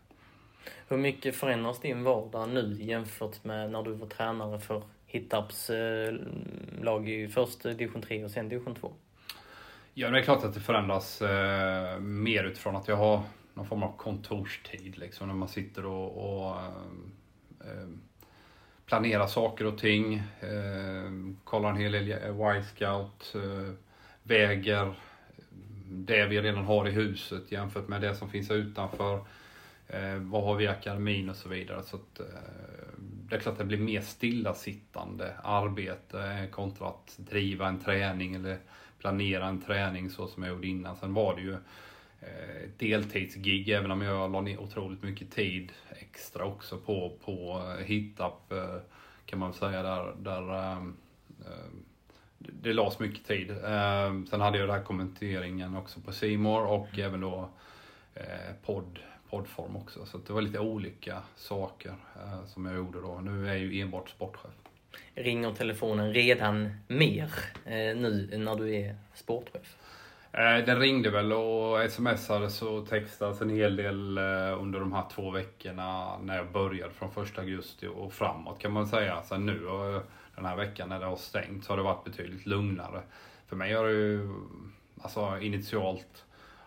Hur 0.88 0.96
mycket 0.96 1.37
förändras 1.37 1.80
din 1.80 2.02
vardag 2.02 2.49
nu 2.49 2.76
jämfört 2.80 3.44
med 3.44 3.70
när 3.70 3.82
du 3.82 3.92
var 3.92 4.06
tränare 4.06 4.61
för 4.61 4.82
Hittarps 5.06 5.70
eh, 5.70 6.14
lag 6.80 7.08
i 7.08 7.28
först 7.28 7.62
division 7.62 8.02
3 8.02 8.25
och 8.25 8.30
sen 8.30 8.49
division 8.49 8.75
2? 8.75 8.92
Ja, 9.94 10.11
det 10.11 10.18
är 10.18 10.23
klart 10.23 10.44
att 10.44 10.54
det 10.54 10.61
förändras 10.61 11.23
eh, 11.23 12.00
mer 12.00 12.44
utifrån 12.44 12.76
att 12.76 12.88
jag 12.88 12.96
har 12.96 13.23
någon 13.54 13.66
form 13.66 13.82
av 13.82 13.96
kontorstid 13.96 14.99
liksom 14.99 15.28
när 15.28 15.35
man 15.35 15.49
sitter 15.49 15.87
och, 15.87 16.44
och 16.44 16.56
eh, 16.56 16.66
eh 17.61 17.88
planerar 18.87 19.26
saker 19.26 19.66
och 19.66 19.78
ting. 19.78 20.14
Eh, 20.40 21.11
kollar 21.44 21.70
en 21.70 21.76
hel 21.76 21.92
del 21.92 22.08
Y-scout, 22.08 23.35
eh, 23.35 23.73
väger 24.23 24.87
eh, 24.87 24.92
det 25.87 26.26
vi 26.26 26.40
redan 26.40 26.64
har 26.64 26.88
i 26.88 26.90
huset 26.90 27.52
jämfört 27.52 27.88
med 27.88 28.00
det 28.00 28.14
som 28.14 28.30
finns 28.30 28.50
utanför. 28.50 29.25
Eh, 29.88 30.16
vad 30.16 30.45
har 30.45 30.55
vi 30.55 30.64
i 30.64 30.69
akademin 30.69 31.31
och 31.31 31.37
så 31.37 31.49
vidare. 31.49 31.83
Så 31.83 31.97
att, 31.97 32.21
eh, 32.21 32.26
det 32.99 33.37
är 33.37 33.40
klart 33.40 33.52
att 33.52 33.59
det 33.59 33.64
blir 33.64 33.78
mer 33.78 34.00
stillasittande 34.00 35.35
arbete 35.43 36.49
kontra 36.52 36.88
att 36.88 37.14
driva 37.16 37.69
en 37.69 37.81
träning 37.81 38.35
eller 38.35 38.59
planera 38.99 39.47
en 39.47 39.62
träning 39.62 40.11
så 40.11 40.26
som 40.26 40.43
jag 40.43 40.52
gjorde 40.52 40.66
innan. 40.66 40.97
Sen 40.97 41.14
var 41.14 41.37
det 41.37 41.43
ju 41.43 41.52
eh, 42.21 42.69
deltidsgig 42.78 43.69
även 43.69 43.90
om 43.90 44.02
jag 44.02 44.33
la 44.33 44.40
ner 44.40 44.61
otroligt 44.61 45.02
mycket 45.02 45.31
tid 45.31 45.73
extra 45.90 46.45
också 46.45 46.78
på, 46.78 47.19
på 47.25 47.62
eh, 47.78 47.85
HitUp 47.85 48.52
eh, 48.52 48.76
kan 49.26 49.38
man 49.38 49.52
säga 49.52 49.83
där, 49.83 50.14
där 50.19 50.55
eh, 50.55 50.76
eh 51.47 51.71
det 52.38 52.73
lades 52.73 52.99
mycket 52.99 53.26
tid. 53.26 53.50
Eh, 53.50 54.25
sen 54.31 54.40
hade 54.40 54.59
jag 54.59 54.69
den 54.69 54.76
här 54.76 54.85
kommenteringen 54.85 55.76
också 55.76 56.00
på 56.00 56.12
Simor 56.12 56.66
och 56.66 56.88
mm. 56.95 57.07
även 57.07 57.21
då 57.21 57.50
eh, 58.14 58.55
podd, 58.66 58.99
poddform 59.37 59.76
också. 59.76 60.07
Så 60.07 60.19
det 60.19 60.33
var 60.33 60.40
lite 60.40 60.59
olika 60.59 61.23
saker 61.37 61.95
eh, 62.16 62.47
som 62.47 62.66
jag 62.66 62.76
gjorde 62.76 63.00
då. 63.00 63.21
Nu 63.21 63.49
är 63.49 63.52
jag 63.52 63.59
ju 63.59 63.81
enbart 63.81 64.09
sportchef. 64.09 64.50
Ringer 65.14 65.52
telefonen 65.52 66.12
redan 66.14 66.71
mer 66.88 67.31
eh, 67.64 67.97
nu 67.97 68.31
när 68.38 68.57
du 68.57 68.75
är 68.76 68.97
sportchef? 69.14 69.76
Eh, 70.33 70.64
den 70.66 70.81
ringde 70.81 71.11
väl 71.11 71.33
och 71.33 71.90
smsades 71.90 72.62
och 72.62 72.88
textades 72.88 73.40
en 73.40 73.50
hel 73.50 73.76
del 73.76 74.19
eh, 74.19 74.62
under 74.62 74.81
de 74.81 74.93
här 74.93 75.05
två 75.14 75.31
veckorna 75.31 76.19
när 76.19 76.37
jag 76.37 76.52
började 76.52 76.93
från 76.93 77.11
första 77.11 77.40
augusti 77.40 77.87
och 77.87 78.12
framåt 78.12 78.59
kan 78.59 78.73
man 78.73 78.87
säga. 78.87 79.23
Sen 79.23 79.47
nu 79.47 79.61
den 80.35 80.45
här 80.45 80.57
veckan 80.57 80.88
när 80.88 81.00
det 81.00 81.07
har 81.07 81.16
stängt 81.16 81.64
så 81.64 81.73
har 81.73 81.76
det 81.76 81.83
varit 81.83 82.05
betydligt 82.05 82.47
lugnare. 82.47 83.02
För 83.47 83.57
mig 83.57 83.73
har 83.75 83.85
det 83.85 83.93
ju, 83.93 84.28
alltså 85.00 85.38
initialt 85.40 86.25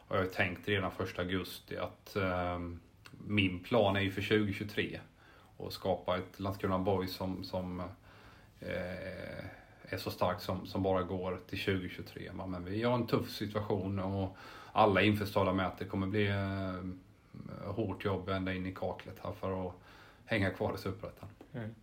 har 0.09 0.17
jag 0.17 0.33
tänkt 0.33 0.67
redan 0.67 0.91
första 0.91 1.21
augusti 1.21 1.77
att 1.77 2.15
eh, 2.15 2.59
min 3.27 3.59
plan 3.59 3.95
är 3.95 4.01
ju 4.01 4.11
för 4.11 4.21
2023 4.21 4.99
att 5.59 5.73
skapa 5.73 6.17
ett 6.17 6.39
Landskrona 6.39 6.79
Boys 6.79 7.13
som, 7.13 7.43
som 7.43 7.79
eh, 8.59 9.45
är 9.83 9.97
så 9.97 10.11
starkt 10.11 10.41
som, 10.41 10.67
som 10.67 10.83
bara 10.83 11.03
går 11.03 11.39
till 11.49 11.59
2023. 11.59 12.31
Men 12.33 12.65
vi 12.65 12.83
har 12.83 12.95
en 12.95 13.07
tuff 13.07 13.31
situation 13.31 13.99
och 13.99 14.37
alla 14.71 15.01
är 15.01 15.05
införstådda 15.05 15.53
med 15.53 15.67
att 15.67 15.79
det 15.79 15.85
kommer 15.85 16.07
bli 16.07 16.27
eh, 16.27 17.71
hårt 17.71 18.05
jobb 18.05 18.29
ända 18.29 18.53
in 18.53 18.65
i 18.65 18.73
kaklet 18.75 19.15
här 19.23 19.31
för 19.31 19.67
att 19.67 19.73
hänga 20.25 20.49
kvar 20.49 20.75
i 20.75 20.77
Superettan. 20.77 21.29
Mm. 21.53 21.75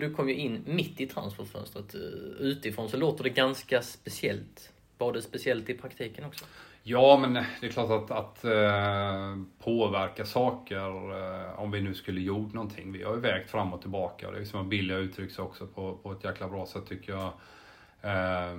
Du 0.00 0.14
kom 0.14 0.28
ju 0.28 0.34
in 0.34 0.62
mitt 0.66 1.00
i 1.00 1.06
transferfönstret. 1.06 1.94
Eh, 1.94 2.00
utifrån 2.38 2.88
så 2.88 2.96
låter 2.96 3.24
det 3.24 3.30
ganska 3.30 3.82
speciellt. 3.82 4.72
Var 4.98 5.12
det 5.12 5.22
speciellt 5.22 5.68
i 5.70 5.74
praktiken 5.74 6.24
också? 6.24 6.44
Ja, 6.86 7.18
men 7.20 7.34
det 7.34 7.66
är 7.66 7.70
klart 7.70 7.90
att, 7.90 8.10
att 8.10 8.44
eh, 8.44 9.36
påverka 9.58 10.24
saker 10.24 10.76
eh, 10.76 11.60
om 11.60 11.70
vi 11.70 11.80
nu 11.80 11.94
skulle 11.94 12.20
gjort 12.20 12.52
någonting. 12.52 12.92
Vi 12.92 13.02
har 13.02 13.14
ju 13.14 13.20
vägt 13.20 13.50
fram 13.50 13.72
och 13.72 13.80
tillbaka 13.80 14.26
och 14.26 14.32
det 14.32 14.38
är 14.38 14.40
liksom 14.40 14.60
som 14.60 14.68
Billy 14.68 14.94
har 14.94 15.00
uttryckt 15.00 15.34
sig 15.34 15.44
också 15.44 15.66
på, 15.66 15.96
på 16.02 16.12
ett 16.12 16.24
jäkla 16.24 16.48
bra 16.48 16.66
sätt 16.66 16.86
tycker 16.86 17.12
jag. 17.12 17.32
Eh, 18.02 18.58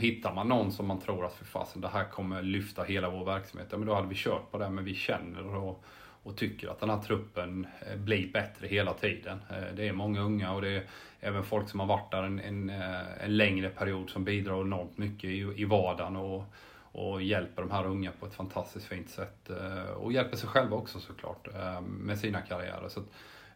hittar 0.00 0.34
man 0.34 0.48
någon 0.48 0.72
som 0.72 0.86
man 0.86 1.00
tror 1.00 1.24
att 1.26 1.34
för 1.34 1.44
fasen 1.44 1.80
det 1.80 1.88
här 1.88 2.04
kommer 2.04 2.42
lyfta 2.42 2.82
hela 2.82 3.10
vår 3.10 3.24
verksamhet, 3.24 3.68
ja, 3.70 3.78
men 3.78 3.86
då 3.86 3.94
hade 3.94 4.08
vi 4.08 4.14
kört 4.14 4.50
på 4.50 4.58
det. 4.58 4.70
Men 4.70 4.84
vi 4.84 4.94
känner 4.94 5.56
och, 5.56 5.84
och 6.22 6.36
tycker 6.36 6.68
att 6.68 6.80
den 6.80 6.90
här 6.90 7.00
truppen 7.00 7.66
eh, 7.90 7.96
blir 7.96 8.32
bättre 8.32 8.66
hela 8.66 8.92
tiden. 8.92 9.38
Eh, 9.50 9.74
det 9.76 9.88
är 9.88 9.92
många 9.92 10.20
unga 10.20 10.52
och 10.52 10.62
det 10.62 10.76
är 10.76 10.82
även 11.20 11.44
folk 11.44 11.68
som 11.68 11.80
har 11.80 11.86
varit 11.86 12.10
där 12.10 12.22
en, 12.22 12.40
en, 12.40 12.70
eh, 12.70 13.24
en 13.24 13.36
längre 13.36 13.68
period 13.68 14.10
som 14.10 14.24
bidrar 14.24 14.60
enormt 14.60 14.98
mycket 14.98 15.30
i, 15.30 15.54
i 15.56 15.64
vardagen. 15.64 16.16
Och, 16.16 16.44
och 16.92 17.22
hjälper 17.22 17.62
de 17.62 17.70
här 17.70 17.86
unga 17.86 18.12
på 18.20 18.26
ett 18.26 18.34
fantastiskt 18.34 18.86
fint 18.86 19.10
sätt. 19.10 19.50
Eh, 19.50 19.90
och 19.90 20.12
hjälper 20.12 20.36
sig 20.36 20.48
själva 20.48 20.76
också 20.76 21.00
såklart 21.00 21.48
eh, 21.54 21.80
med 21.80 22.18
sina 22.18 22.40
karriärer. 22.40 22.88
Så 22.88 23.00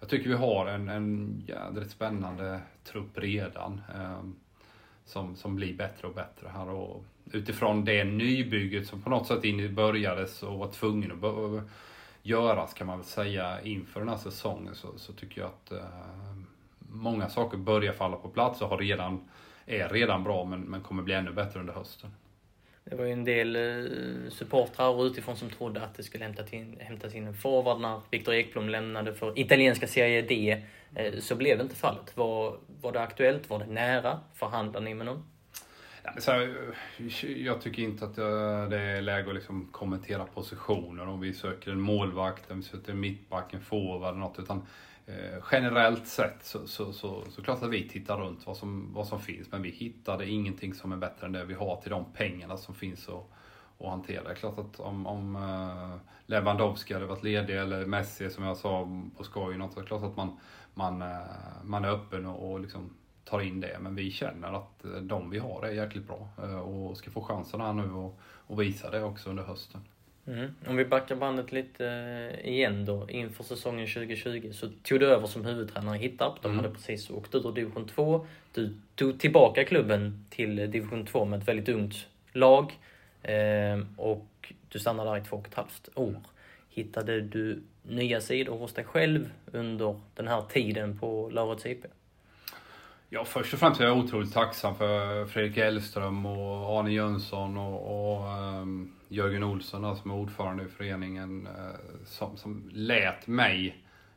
jag 0.01 0.09
tycker 0.09 0.29
vi 0.29 0.35
har 0.35 0.67
en, 0.67 0.89
en 0.89 1.43
jädrigt 1.47 1.91
spännande 1.91 2.61
trupp 2.85 3.19
redan. 3.19 3.81
Eh, 3.95 4.23
som, 5.05 5.37
som 5.37 5.57
blir 5.57 5.77
bättre 5.77 6.09
och 6.09 6.15
bättre 6.15 6.49
här. 6.49 6.69
Och 6.69 7.05
utifrån 7.33 7.85
det 7.85 8.05
nybygget 8.05 8.87
som 8.87 9.03
på 9.03 9.11
något 9.11 9.27
sätt 9.27 9.45
in 9.45 9.75
börjades 9.75 10.43
och 10.43 10.59
var 10.59 10.69
tvungen 10.69 11.25
att 11.25 11.65
göras 12.23 12.75
kan 12.75 12.87
man 12.87 12.99
väl 12.99 13.07
säga 13.07 13.61
inför 13.61 14.01
den 14.01 14.09
här 14.09 14.17
säsongen 14.17 14.75
så, 14.75 14.99
så 14.99 15.13
tycker 15.13 15.41
jag 15.41 15.49
att 15.49 15.73
många 16.79 17.29
saker 17.29 17.59
börjar 17.59 17.93
falla 17.93 18.17
på 18.17 18.29
plats 18.29 18.63
och 18.63 18.69
har 18.69 18.79
redan, 18.79 19.29
är 19.67 19.89
redan 19.89 20.25
bra 20.25 20.45
men, 20.45 20.61
men 20.61 20.81
kommer 20.81 21.03
bli 21.03 21.15
ännu 21.15 21.33
bättre 21.33 21.61
under 21.61 21.75
hösten. 21.75 22.11
Det 22.91 22.97
var 22.97 23.05
ju 23.05 23.13
en 23.13 23.25
del 23.25 23.57
eh, 23.57 24.31
supportrar 24.31 25.07
utifrån 25.07 25.37
som 25.37 25.51
trodde 25.51 25.83
att 25.83 25.95
det 25.95 26.03
skulle 26.03 26.25
hämtas 26.25 26.53
in, 26.53 26.77
hämtas 26.81 27.15
in 27.15 27.27
en 27.27 27.35
forward 27.35 27.81
när 27.81 28.01
Viktor 28.11 28.35
Ekblom 28.35 28.69
lämnade 28.69 29.15
för 29.15 29.39
italienska 29.39 29.87
Serie 29.87 30.23
D. 30.23 30.63
Eh, 30.95 31.19
så 31.19 31.35
blev 31.35 31.59
det 31.59 31.63
inte 31.63 31.77
fallet. 31.77 32.17
Var, 32.17 32.57
var 32.81 32.93
det 32.93 33.01
aktuellt? 33.01 33.51
Var 33.51 33.59
det 33.59 33.67
nära? 33.67 34.21
Förhandlade 34.35 34.85
ni 34.85 34.95
med 34.95 35.07
någon? 35.07 35.25
Så 36.19 36.33
här, 36.33 36.57
eh, 36.99 37.31
jag 37.31 37.61
tycker 37.61 37.83
inte 37.83 38.05
att 38.05 38.17
det 38.71 38.81
är 38.81 39.03
läge 39.03 39.29
att 39.29 39.35
liksom 39.35 39.69
kommentera 39.73 40.25
positioner. 40.25 41.09
Om 41.09 41.21
vi 41.21 41.35
söker 41.35 41.71
en 41.71 41.81
målvakt, 41.81 42.51
om 42.51 42.57
vi 42.57 42.63
söker 42.63 42.93
en 42.93 43.01
mittback, 43.01 43.55
en 43.55 43.61
forward 43.61 44.09
eller 44.09 44.21
något. 44.21 44.39
Utan 44.39 44.67
Eh, 45.09 45.43
generellt 45.53 46.07
sett 46.07 46.45
så, 46.45 46.67
så, 46.67 46.93
så, 46.93 47.25
så 47.31 47.43
klart 47.43 47.63
att 47.63 47.71
vi 47.71 47.89
tittar 47.89 48.17
runt 48.17 48.47
vad 48.47 48.57
som, 48.57 48.93
vad 48.95 49.07
som 49.07 49.21
finns 49.21 49.53
men 49.53 49.63
vi 49.63 49.71
hittade 49.71 50.29
ingenting 50.29 50.75
som 50.75 50.93
är 50.93 50.97
bättre 50.97 51.27
än 51.27 51.33
det 51.33 51.45
vi 51.45 51.55
har 51.55 51.77
till 51.77 51.91
de 51.91 52.05
pengarna 52.13 52.57
som 52.57 52.75
finns 52.75 53.09
att, 53.09 53.31
att 53.79 53.91
hantera. 53.91 54.25
Det 54.25 54.31
är 54.31 54.35
klart 54.35 54.59
att 54.59 54.81
om, 54.81 55.07
om 55.07 55.37
eh, 55.37 56.13
Lewandowski 56.27 56.95
hade 56.95 57.07
varit 57.07 57.23
ledig 57.23 57.57
eller 57.57 57.87
Messi 57.87 58.31
som 58.31 58.45
jag 58.45 58.57
sa 58.57 58.89
på 59.17 59.25
skoj, 59.25 59.59
något, 59.59 59.73
så 59.73 59.79
är 59.79 59.83
det 59.83 59.89
klart 59.89 60.03
att 60.03 60.17
man, 60.17 60.39
man, 60.75 61.03
eh, 61.03 61.19
man 61.65 61.85
är 61.85 61.89
öppen 61.89 62.27
och, 62.27 62.53
och 62.53 62.61
liksom 62.61 62.91
tar 63.25 63.41
in 63.41 63.61
det. 63.61 63.79
Men 63.81 63.95
vi 63.95 64.11
känner 64.11 64.53
att 64.53 64.85
de 65.01 65.31
vi 65.31 65.39
har 65.39 65.63
är 65.63 65.73
jäkligt 65.73 66.07
bra 66.07 66.29
och 66.61 66.97
ska 66.97 67.11
få 67.11 67.23
chansen 67.23 67.61
här 67.61 67.73
nu 67.73 67.93
och, 67.93 68.21
och 68.23 68.61
visa 68.61 68.91
det 68.91 69.03
också 69.03 69.31
under 69.31 69.43
hösten. 69.43 69.81
Mm. 70.27 70.55
Om 70.67 70.77
vi 70.77 70.85
backar 70.85 71.17
bandet 71.17 71.53
lite 71.53 71.87
eh, 71.87 72.53
igen 72.53 72.85
då. 72.85 73.11
Inför 73.11 73.45
säsongen 73.45 73.87
2020 73.87 74.51
så 74.53 74.69
tog 74.83 75.01
du 75.01 75.07
över 75.07 75.27
som 75.27 75.45
huvudtränare 75.45 75.97
i 75.97 76.01
Hittarp. 76.01 76.43
De 76.43 76.53
mm. 76.53 76.65
hade 76.65 76.75
precis 76.75 77.11
åkt 77.11 77.35
ut 77.35 77.45
ur 77.45 77.53
division 77.53 77.89
2. 77.89 78.27
Du 78.53 78.75
tog 78.95 79.21
tillbaka 79.21 79.65
klubben 79.65 80.27
till 80.31 80.57
division 80.57 81.07
2 81.07 81.25
med 81.25 81.39
ett 81.43 81.49
väldigt 81.49 81.69
ungt 81.69 82.07
lag. 82.33 82.79
Eh, 83.23 83.81
och 83.97 84.53
du 84.69 84.79
stannade 84.79 85.11
där 85.11 85.17
i 85.17 85.25
två 85.25 85.37
och 85.37 85.47
ett 85.47 85.55
halvt 85.55 85.89
år. 85.95 86.15
Hittade 86.71 87.21
du 87.21 87.63
nya 87.83 88.21
sidor 88.21 88.59
hos 88.59 88.73
dig 88.73 88.85
själv 88.85 89.31
under 89.53 90.01
den 90.15 90.29
här 90.29 90.43
tiden 90.43 90.99
på 90.99 91.31
Lauritz 91.33 91.67
IP? 91.67 91.85
Ja, 93.09 93.25
först 93.25 93.53
och 93.53 93.59
främst 93.59 93.81
är 93.81 93.85
jag 93.85 93.99
otroligt 93.99 94.33
tacksam 94.33 94.77
för 94.77 95.27
Fredrik 95.27 95.57
Hellström 95.57 96.27
och 96.27 96.79
Arne 96.79 96.93
Jönsson 96.93 97.57
och, 97.57 98.17
och 98.17 98.27
um, 98.63 98.96
Jörgen 99.09 99.43
Olsson 99.43 99.83
då, 99.83 99.97
som 99.97 100.11
är 100.11 100.15
ordförande 100.15 100.65
i 100.65 100.69
föreningen 100.69 101.47
eh, 101.47 102.05
som, 102.05 102.37
som 102.37 102.71
lät 102.73 103.27
mig 103.27 103.77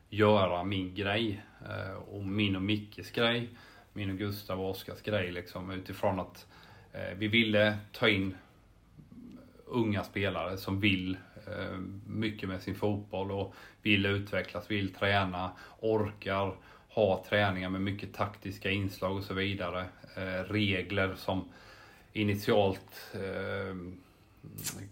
göra 0.10 0.64
min 0.64 0.96
grej. 0.96 1.44
Eh, 1.70 1.94
och 1.94 2.26
min 2.26 2.56
och 2.56 2.62
Mickes 2.62 3.12
grej. 3.12 3.50
Min 3.94 4.10
och 4.10 4.18
Gustav 4.18 4.62
och 4.62 4.70
Oskars 4.70 5.02
grej 5.02 5.32
liksom 5.32 5.72
utifrån 5.72 6.20
att 6.20 6.48
eh, 6.94 7.18
vi 7.18 7.28
ville 7.28 7.78
ta 7.92 8.10
in 8.10 8.36
unga 9.66 10.04
spelare 10.04 10.58
som 10.58 10.80
vill 10.80 11.18
mycket 12.08 12.50
med 12.50 12.62
sin 12.62 12.76
fotboll 12.76 13.32
och 13.32 13.56
vill 13.82 14.06
utvecklas, 14.06 14.72
vill 14.72 14.94
träna, 14.94 15.52
orkar 15.80 16.56
ha 16.90 17.26
träningar 17.30 17.70
med 17.70 17.82
mycket 17.82 18.14
taktiska 18.14 18.72
inslag 18.72 19.18
och 19.18 19.24
så 19.24 19.34
vidare. 19.34 19.86
Regler 20.48 21.16
som 21.16 21.50
initialt 22.14 23.12
eh, 23.14 23.76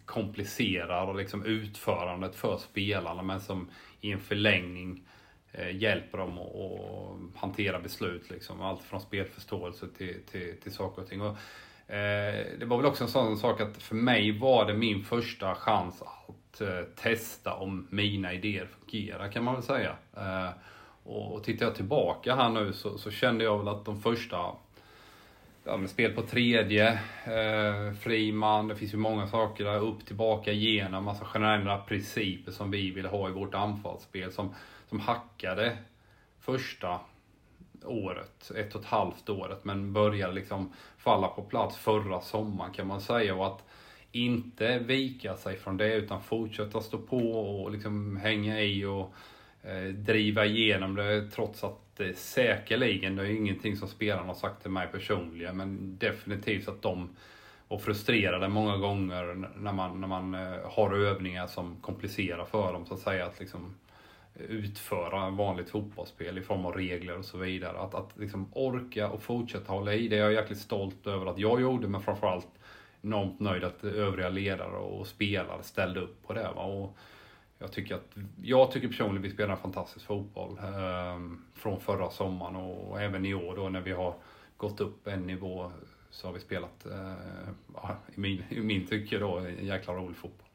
komplicerar 0.06 1.14
liksom 1.14 1.46
utförandet 1.46 2.36
för 2.36 2.58
spelarna 2.58 3.22
men 3.22 3.42
som 3.42 3.70
i 4.02 4.12
en 4.12 4.20
förlängning 4.20 5.04
eh, 5.52 5.76
hjälper 5.76 6.18
dem 6.18 6.38
att, 6.38 7.42
hantera 7.42 7.80
beslut. 7.80 8.30
Liksom. 8.30 8.62
Allt 8.62 8.84
från 8.84 9.02
spelförståelse 9.02 9.88
till, 9.98 10.24
till, 10.32 10.58
till 10.64 10.74
saker 10.74 11.02
och 11.02 11.08
ting. 11.08 11.22
Och, 11.22 11.38
eh, 11.94 12.46
det 12.60 12.66
var 12.66 12.78
väl 12.78 12.86
också 12.86 13.04
en 13.04 13.10
sån 13.10 13.38
sak 13.38 13.62
att 13.62 13.78
för 13.78 13.96
mig 13.96 14.40
var 14.40 14.66
det 14.66 14.74
min 14.74 15.04
första 15.04 15.56
chans 15.56 16.02
att 16.02 16.62
eh, 16.62 16.82
testa 16.96 17.54
om 17.54 17.88
mina 17.90 18.34
idéer 18.34 18.68
fungerar 18.80 19.32
kan 19.32 19.44
man 19.44 19.54
väl 19.54 19.64
säga. 19.64 19.96
Eh, 20.18 20.50
Och, 21.08 21.36
och 21.36 21.44
tittar 21.44 21.66
jag 21.66 21.76
tillbaka 21.76 22.36
här 22.36 22.50
nu 22.50 22.74
så, 22.74 22.98
så 22.98 23.12
kände 23.12 23.44
jag 23.44 23.58
väl 23.58 23.68
att 23.68 23.86
de 23.86 24.02
första 24.02 24.38
ja, 25.68 25.78
men 25.78 25.88
spel 25.88 26.14
på 26.14 26.22
tredje, 26.22 26.92
eh, 27.26 27.94
Friman, 28.00 28.68
det 28.68 28.76
finns 28.76 28.94
ju 28.94 28.98
många 28.98 29.28
saker 29.28 29.64
där, 29.64 29.80
upp, 29.80 30.06
tillbaka, 30.06 30.52
igenom, 30.52 31.04
massa 31.04 31.26
generella 31.26 31.78
principer 31.78 32.52
som 32.52 32.72
vi 32.72 32.92
vill 32.92 33.06
ha 33.06 33.30
i 33.30 33.32
vårt 33.32 33.54
anfallsspel 33.54 34.32
som, 34.32 34.56
som 34.90 35.00
hackade 35.00 35.78
första 36.40 37.00
året, 37.86 38.52
ett 38.56 38.76
och 38.76 38.82
ett 38.82 38.88
halvt 38.88 39.30
året, 39.30 39.66
men 39.66 39.94
började 39.94 40.34
liksom 40.34 40.74
falla 40.98 41.28
på 41.28 41.42
plats 41.42 41.78
förra 41.78 42.22
sommaren 42.22 42.74
kan 42.74 42.88
man 42.88 43.02
säga. 43.02 43.36
Och 43.36 43.48
att 43.48 43.64
inte 44.12 44.80
vika 44.80 45.38
sig 45.38 45.58
från 45.58 45.78
det 45.78 45.96
utan 45.96 46.24
fortsätta 46.24 46.82
stå 46.82 46.98
på 46.98 47.32
och 47.32 47.72
liksom 47.72 48.18
hänga 48.18 48.62
i 48.62 48.86
och 48.86 49.14
eh, 49.64 49.94
driva 49.94 50.46
igenom 50.46 50.96
det 50.96 51.30
trots 51.32 51.64
att 51.64 51.87
det 51.98 52.10
eh, 52.10 52.16
säkerligen, 52.16 53.16
det 53.16 53.24
är 53.24 53.36
ingenting 53.36 53.76
som 53.76 53.88
spelarna 53.88 54.28
har 54.28 54.34
sagt 54.34 54.62
till 54.62 54.72
mig 54.72 54.88
personligen, 54.92 55.58
men 55.58 55.98
definitivt 55.98 56.68
att 56.68 56.82
de 56.82 57.10
var 57.68 57.78
frustrerade 57.78 58.48
många 58.48 58.78
gånger 58.78 59.50
när 59.56 59.74
man, 59.74 60.02
när 60.02 60.08
man 60.08 60.34
eh, 60.34 60.72
har 60.72 60.94
övningar 60.94 61.48
som 61.48 61.76
komplicerar 61.82 62.46
för 62.46 62.74
dem 62.74 62.86
så 62.86 62.94
att 62.94 63.00
säga. 63.00 63.26
Att 63.26 63.40
liksom, 63.40 63.76
utföra 64.40 65.30
vanligt 65.30 65.70
fotbollsspel 65.70 66.38
i 66.38 66.42
form 66.42 66.66
av 66.66 66.74
regler 66.74 67.18
och 67.18 67.26
så 67.26 67.38
vidare. 67.38 67.80
Att, 67.80 67.94
att 67.94 68.18
liksom 68.18 68.52
orka 68.54 69.10
och 69.10 69.24
fortsätta 69.24 69.74
hålla 69.74 69.94
i 69.94 70.08
det 70.08 70.18
är 70.18 70.20
jag 70.20 70.34
jäkligt 70.34 70.60
stolt 70.60 71.08
över 71.08 71.26
att 71.26 71.38
jag 71.38 71.62
gjorde, 71.62 71.88
men 71.88 72.02
framförallt 72.02 72.48
enormt 73.02 73.40
nöjd 73.40 73.64
att 73.64 73.84
övriga 73.84 74.30
ledare 74.30 74.78
och 74.78 75.08
spelare 75.08 75.64
ställde 75.64 76.00
upp 76.00 76.28
på 76.28 76.34
det. 76.34 76.52
Va? 76.56 76.64
Och 76.64 76.98
jag, 77.60 77.72
tycker 77.72 77.96
att, 77.96 78.16
jag 78.42 78.72
tycker 78.72 78.88
personligen 78.88 79.22
vi 79.22 79.30
spelar 79.30 79.54
en 79.54 79.62
fantastisk 79.62 80.06
fotboll 80.06 80.58
eh, 80.58 81.38
från 81.54 81.80
förra 81.80 82.10
sommaren 82.10 82.56
och, 82.56 83.02
även 83.02 83.26
i 83.26 83.34
år 83.34 83.56
då 83.56 83.70
när 83.70 83.82
vi 83.82 83.92
har 83.92 84.14
gått 84.58 84.82
upp 84.82 85.08
en 85.08 85.28
nivå 85.28 85.72
så 86.10 86.28
har 86.28 86.34
vi 86.34 86.40
spelat, 86.40 86.86
eh, 86.86 87.92
i, 88.16 88.20
min, 88.20 88.44
i 88.50 88.60
min 88.60 88.88
tycke 88.88 89.20
då, 89.20 89.38
en 89.38 89.66
jäkla 89.66 89.94
rolig 89.94 90.18
fotboll. 90.18 90.48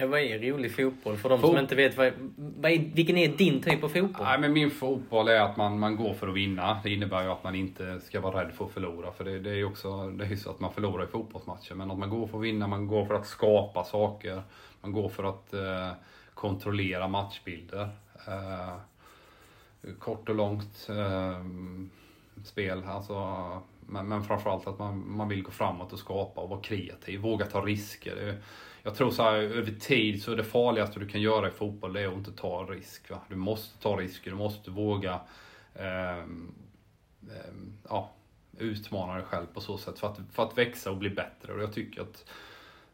Ja, 0.00 0.06
vad 0.06 0.20
är 0.20 0.38
rolig 0.38 0.76
fotboll? 0.76 1.16
För 1.16 1.28
de 1.28 1.40
Fot 1.40 1.50
som 1.50 1.58
inte 1.58 1.74
vet, 1.74 1.96
vad, 1.96 2.12
vad 2.36 2.70
är, 2.70 2.78
vilken 2.78 3.16
är 3.16 3.28
din 3.28 3.62
typ 3.62 3.84
av 3.84 3.88
fotboll? 3.88 4.26
Nej, 4.26 4.38
men 4.40 4.52
min 4.52 4.70
fotboll 4.70 5.28
är 5.28 5.40
att 5.40 5.56
man, 5.56 5.78
man 5.78 5.96
går 5.96 6.14
för 6.14 6.28
att 6.28 6.34
vinna. 6.34 6.80
Det 6.82 6.90
innebär 6.90 7.22
ju 7.22 7.28
att 7.28 7.44
man 7.44 7.54
inte 7.54 8.00
ska 8.00 8.20
vara 8.20 8.44
rädd 8.44 8.52
för 8.52 8.64
att 8.64 8.70
förlora. 8.70 9.12
För 9.12 9.24
det, 9.24 9.38
det 9.38 9.50
är 9.50 9.54
ju 9.54 9.64
också 9.64 10.10
det 10.10 10.24
är 10.24 10.36
så 10.36 10.50
att 10.50 10.60
man 10.60 10.72
förlorar 10.72 11.04
i 11.04 11.06
fotbollsmatcher. 11.06 11.74
Men 11.74 11.90
att 11.90 11.98
man 11.98 12.10
går 12.10 12.26
för 12.26 12.38
att 12.38 12.44
vinna, 12.44 12.66
man 12.66 12.86
går 12.86 13.06
för 13.06 13.14
att 13.14 13.26
skapa 13.26 13.84
saker. 13.84 14.42
Man 14.80 14.92
går 14.92 15.08
för 15.08 15.24
att 15.24 15.54
eh, 15.54 15.90
kontrollera 16.38 17.08
matchbilder. 17.08 17.90
Eh, 18.26 18.76
kort 19.98 20.28
och 20.28 20.34
långt 20.34 20.88
eh, 20.88 21.44
spel. 22.44 22.84
Alltså, 22.84 23.14
men, 23.80 24.08
men 24.08 24.24
framförallt 24.24 24.66
att 24.66 24.78
man, 24.78 25.16
man 25.16 25.28
vill 25.28 25.42
gå 25.42 25.50
framåt 25.50 25.92
och 25.92 25.98
skapa 25.98 26.40
och 26.40 26.48
vara 26.48 26.60
kreativ. 26.60 27.20
Våga 27.20 27.46
ta 27.46 27.60
risker. 27.60 28.16
Det, 28.16 28.36
jag 28.82 28.94
tror 28.94 29.10
så 29.10 29.22
här, 29.22 29.34
över 29.34 29.72
tid 29.72 30.22
så 30.22 30.32
är 30.32 30.36
det 30.36 30.44
farligaste 30.44 31.00
du 31.00 31.08
kan 31.08 31.20
göra 31.20 31.48
i 31.48 31.50
fotboll 31.50 31.92
det 31.92 32.02
är 32.02 32.08
att 32.08 32.14
inte 32.14 32.32
ta 32.32 32.64
risk. 32.64 33.10
Va? 33.10 33.20
Du 33.28 33.36
måste 33.36 33.82
ta 33.82 33.96
risker, 33.96 34.30
du 34.30 34.36
måste 34.36 34.70
våga 34.70 35.20
eh, 35.74 36.18
eh, 36.18 36.24
ja, 37.88 38.10
utmana 38.58 39.14
dig 39.14 39.24
själv 39.24 39.46
på 39.46 39.60
så 39.60 39.78
sätt 39.78 39.98
för 39.98 40.06
att, 40.06 40.18
för 40.32 40.42
att 40.42 40.58
växa 40.58 40.90
och 40.90 40.96
bli 40.96 41.10
bättre. 41.10 41.52
Och 41.52 41.62
jag 41.62 41.72
tycker 41.72 42.02
att 42.02 42.24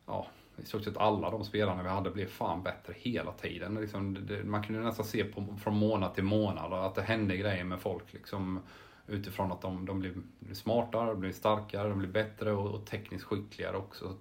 ja, 0.07 0.27
i 0.57 0.67
stort 0.67 0.85
sett 0.85 0.97
alla 0.97 1.31
de 1.31 1.45
spelarna 1.45 1.83
vi 1.83 1.89
hade 1.89 2.11
blev 2.11 2.27
fan 2.27 2.63
bättre 2.63 2.95
hela 2.97 3.33
tiden. 3.33 3.75
Liksom, 3.75 4.27
det, 4.27 4.45
man 4.45 4.63
kunde 4.63 4.83
nästan 4.83 5.05
se 5.07 5.25
på, 5.25 5.47
från 5.63 5.77
månad 5.77 6.15
till 6.15 6.25
månad 6.25 6.73
att 6.73 6.95
det 6.95 7.03
hände 7.03 7.37
grejer 7.37 7.65
med 7.65 7.81
folk. 7.81 8.13
Liksom, 8.13 8.61
utifrån 9.07 9.53
att 9.53 9.63
de, 9.63 9.87
de 9.87 10.01
blev 10.01 10.23
smartare, 10.53 11.11
de 11.11 11.21
blev 11.21 11.33
starkare, 11.33 11.89
de 11.89 11.99
blev 11.99 12.13
bättre 12.13 12.53
och, 12.53 12.75
och 12.75 12.87
tekniskt 12.87 13.25
skickligare 13.25 13.77
också 13.77 14.15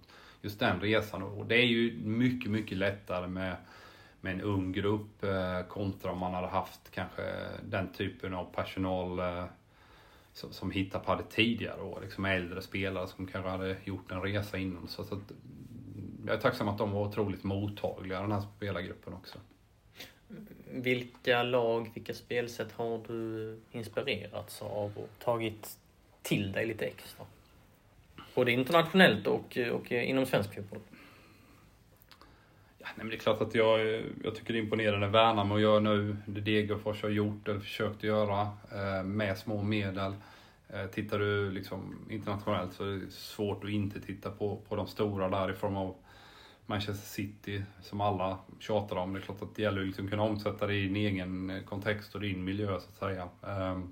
just 0.44 0.60
den 0.60 0.80
resan. 0.80 1.24
Och 1.24 1.46
det 1.46 1.56
är 1.56 1.66
ju 1.66 2.00
mycket, 2.04 2.52
mycket 2.52 2.78
lättare 2.78 3.28
med, 3.28 3.56
med 4.22 4.34
en 4.34 4.42
ung 4.42 4.72
grupp 4.72 5.24
eh, 5.24 5.68
kontra 5.70 6.12
om 6.12 6.20
man 6.20 6.34
hade 6.34 6.48
haft 6.48 6.92
kanske 6.92 7.22
den 7.64 7.94
typen 7.94 8.34
av 8.34 8.46
personal 8.46 9.20
eh, 9.20 9.46
som, 10.34 10.54
som 10.54 10.72
hittar 10.72 11.00
på 11.00 11.16
det 11.16 11.24
tidigare 11.30 11.82
år. 11.82 12.00
Liksom 12.02 12.26
äldre 12.26 12.62
spelare 12.62 13.08
som 13.08 13.28
kanske 13.28 13.50
hade 13.50 13.76
gjort 13.84 14.12
en 14.12 14.22
resa 14.22 14.58
innan. 14.58 14.88
Så, 14.88 15.04
så 15.04 15.16
att, 15.16 15.32
jag 16.26 16.36
är 16.36 16.40
tacksam 16.40 16.68
att 16.68 16.78
de 16.78 16.92
var 16.92 17.08
otroligt 17.08 17.44
mottagliga, 17.44 18.22
den 18.22 18.32
här 18.32 18.44
spelargruppen 18.58 19.14
också. 19.14 19.38
Vilka 20.72 21.44
lag, 21.44 21.92
vilka 21.94 22.14
spelsätt 22.14 22.72
har 22.72 23.02
du 23.08 23.60
inspirerats 23.72 24.62
av 24.62 24.92
och 24.98 25.10
tagit 25.20 25.78
till 26.22 26.52
dig 26.52 26.66
lite 26.66 26.86
extra? 26.86 27.26
Både 28.36 28.52
internationellt 28.52 29.28
och, 29.28 29.58
och 29.72 29.92
inom 29.92 30.26
svensk 30.26 30.56
fotboll. 30.56 30.80
Ja, 32.80 32.88
nej, 32.96 32.98
men 32.98 33.10
det 33.10 33.16
är 33.16 33.20
klart 33.20 33.42
att 33.42 33.56
jag, 33.56 34.04
jag 34.24 34.36
tycker 34.36 34.54
det 34.54 34.60
är 34.60 34.64
imponerande 34.64 35.08
Värnamo 35.08 35.60
gör 35.60 35.80
nu, 35.80 36.18
det 36.26 36.42
Degerfors 36.42 37.02
har 37.02 37.10
gjort 37.10 37.48
eller 37.48 37.60
försökt 37.60 38.04
göra 38.04 38.42
eh, 38.72 39.04
med 39.04 39.38
små 39.38 39.64
medel. 39.64 40.16
Eh, 40.70 40.86
tittar 40.86 41.20
du 41.20 41.52
liksom 41.52 42.08
internationellt 42.10 42.74
så 42.74 42.84
är 42.84 42.88
det 42.92 43.12
svårt 43.12 43.64
att 43.64 43.70
inte 43.70 44.02
titta 44.02 44.32
på, 44.32 44.62
på 44.70 44.76
de 44.76 44.88
stora 44.88 45.30
där 45.30 45.52
i 45.52 45.54
form 45.54 45.76
av 45.76 45.96
Manchester 46.66 47.08
City 47.08 47.64
som 47.82 48.02
alla 48.02 48.38
tjatar 48.60 48.96
om. 48.96 49.14
Det 49.14 49.20
är 49.20 49.22
klart 49.22 49.42
att 49.42 49.56
det 49.56 49.62
gäller 49.62 49.82
att 49.82 49.88
liksom 49.88 50.08
kunna 50.08 50.24
omsätta 50.24 50.68
det 50.68 50.76
i 50.76 50.88
din 50.88 50.96
egen 50.96 51.50
eh, 51.50 51.64
kontext 51.64 52.16
och 52.16 52.22
din 52.22 52.44
miljö 52.44 52.80
så 52.80 52.90
att 52.90 52.98
säga. 52.98 53.30
Um, 53.42 53.92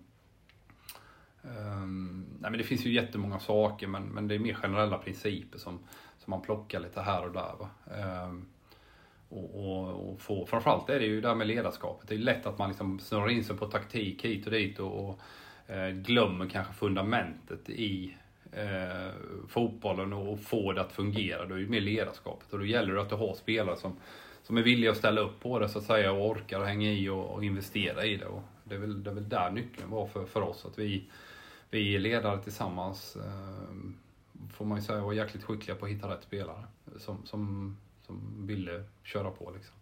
Um, 1.43 2.25
nej 2.39 2.51
men 2.51 2.57
det 2.57 2.63
finns 2.63 2.85
ju 2.85 2.93
jättemånga 2.93 3.39
saker 3.39 3.87
men, 3.87 4.03
men 4.03 4.27
det 4.27 4.35
är 4.35 4.39
mer 4.39 4.53
generella 4.53 4.97
principer 4.97 5.59
som, 5.59 5.79
som 6.17 6.31
man 6.31 6.41
plockar 6.41 6.79
lite 6.79 7.01
här 7.01 7.25
och 7.25 7.31
där. 7.31 7.55
Um, 8.25 8.45
och, 9.29 9.55
och, 9.55 10.09
och 10.09 10.21
få, 10.21 10.45
framförallt 10.45 10.89
är 10.89 10.99
det 10.99 11.05
ju 11.05 11.21
det 11.21 11.27
här 11.27 11.35
med 11.35 11.47
ledarskapet. 11.47 12.09
Det 12.09 12.15
är 12.15 12.19
lätt 12.19 12.45
att 12.45 12.57
man 12.57 12.69
liksom 12.69 12.99
snurrar 12.99 13.29
in 13.29 13.43
sig 13.43 13.57
på 13.57 13.65
taktik 13.65 14.25
hit 14.25 14.45
och 14.45 14.51
dit 14.51 14.79
och, 14.79 15.09
och 15.09 15.19
eh, 15.73 15.89
glömmer 15.89 16.49
kanske 16.49 16.73
fundamentet 16.73 17.69
i 17.69 18.17
eh, 18.51 19.11
fotbollen 19.47 20.13
och, 20.13 20.39
få 20.39 20.73
det 20.73 20.81
att 20.81 20.91
fungera. 20.91 21.45
Då 21.45 21.55
är 21.55 21.59
det 21.59 21.69
mer 21.69 21.81
ledarskapet 21.81 22.53
och 22.53 22.59
då 22.59 22.65
gäller 22.65 22.93
det 22.93 23.01
att 23.01 23.09
du 23.09 23.15
har 23.15 23.35
spelare 23.35 23.75
som, 23.75 23.97
som 24.43 24.57
är 24.57 24.61
villiga 24.61 24.91
att 24.91 24.97
ställa 24.97 25.21
upp 25.21 25.39
på 25.39 25.59
det 25.59 25.69
så 25.69 25.79
att 25.79 25.85
säga 25.85 26.11
och 26.11 26.29
orkar 26.29 26.63
hänga 26.63 26.91
i 26.91 27.09
och, 27.09 27.29
och 27.29 27.43
investera 27.43 28.05
i 28.05 28.17
det. 28.17 28.25
Och 28.25 28.41
det, 28.63 28.75
är 28.75 28.79
väl, 28.79 29.03
det 29.03 29.09
är 29.09 29.13
väl 29.13 29.29
där 29.29 29.51
nyckeln 29.51 29.89
var 29.89 30.07
för, 30.07 30.25
för 30.25 30.41
oss. 30.41 30.65
att 30.65 30.79
vi 30.79 31.03
vi 31.71 31.99
ledare 31.99 32.43
tillsammans 32.43 33.15
eh, 33.15 33.75
får 34.53 34.65
man 34.65 34.77
ju 34.77 34.83
säga 34.83 35.01
var 35.01 35.13
jäkligt 35.13 35.43
skickliga 35.43 35.75
på 35.75 35.85
att 35.85 35.91
hitta 35.91 36.09
rätt 36.09 36.23
spelare 36.23 36.63
som, 36.97 37.25
som, 37.25 37.77
som 38.05 38.47
ville 38.47 38.83
köra 39.03 39.31
på. 39.31 39.51
Liksom. 39.51 39.75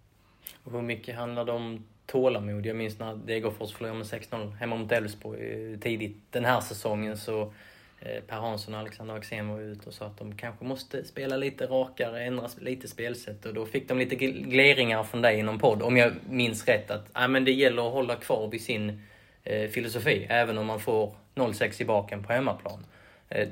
Och 0.64 0.72
hur 0.72 0.82
mycket 0.82 1.16
handlar 1.16 1.46
det 1.46 1.52
om 1.52 1.86
tålamod? 2.06 2.66
Jag 2.66 2.76
minns 2.76 3.00
när 3.00 3.16
Degerfors 3.16 3.74
förlorade 3.74 3.98
med 3.98 4.08
6-0 4.08 4.52
hemma 4.52 4.76
mot 4.76 4.92
Elfsborg 4.92 5.72
eh, 5.74 5.80
tidigt 5.80 6.18
den 6.30 6.46
här 6.46 6.62
säsongen 6.62 7.18
så 7.18 7.54
Per 8.28 8.38
Hansson 8.38 8.74
och 8.74 8.80
Alexander 8.80 9.16
Axén 9.16 9.50
var 9.50 9.60
ute 9.60 9.88
och 9.88 9.94
sa 9.94 10.06
att 10.06 10.18
de 10.18 10.36
kanske 10.36 10.66
måste 10.66 11.04
spela 11.04 11.38
lite 11.38 11.66
rakare, 11.66 12.24
ändra 12.24 12.50
lite 12.60 12.88
spelsätt 12.88 13.46
och 13.46 13.54
då 13.54 13.66
fick 13.66 13.88
de 13.88 13.98
lite 13.98 14.16
gleringar 14.16 15.04
från 15.04 15.22
dig 15.22 15.40
i 15.40 15.44
någon 15.44 15.60
podd, 15.60 15.82
om 15.82 15.98
jag 15.98 16.14
minns 16.30 16.68
rätt, 16.68 16.92
att 16.92 17.10
ah, 17.14 17.28
men 17.28 17.46
det 17.46 17.52
gäller 17.52 17.88
att 17.88 17.94
hålla 17.94 18.16
kvar 18.16 18.48
vid 18.48 18.62
sin 18.62 19.02
eh, 19.44 19.70
filosofi, 19.70 20.28
även 20.30 20.58
om 20.58 20.66
man 20.66 20.80
får 20.80 21.16
0-6 21.36 21.82
i 21.82 21.86
baken 21.86 22.24
på 22.24 22.34
hemmaplan. 22.34 22.86
Eh, 23.30 23.50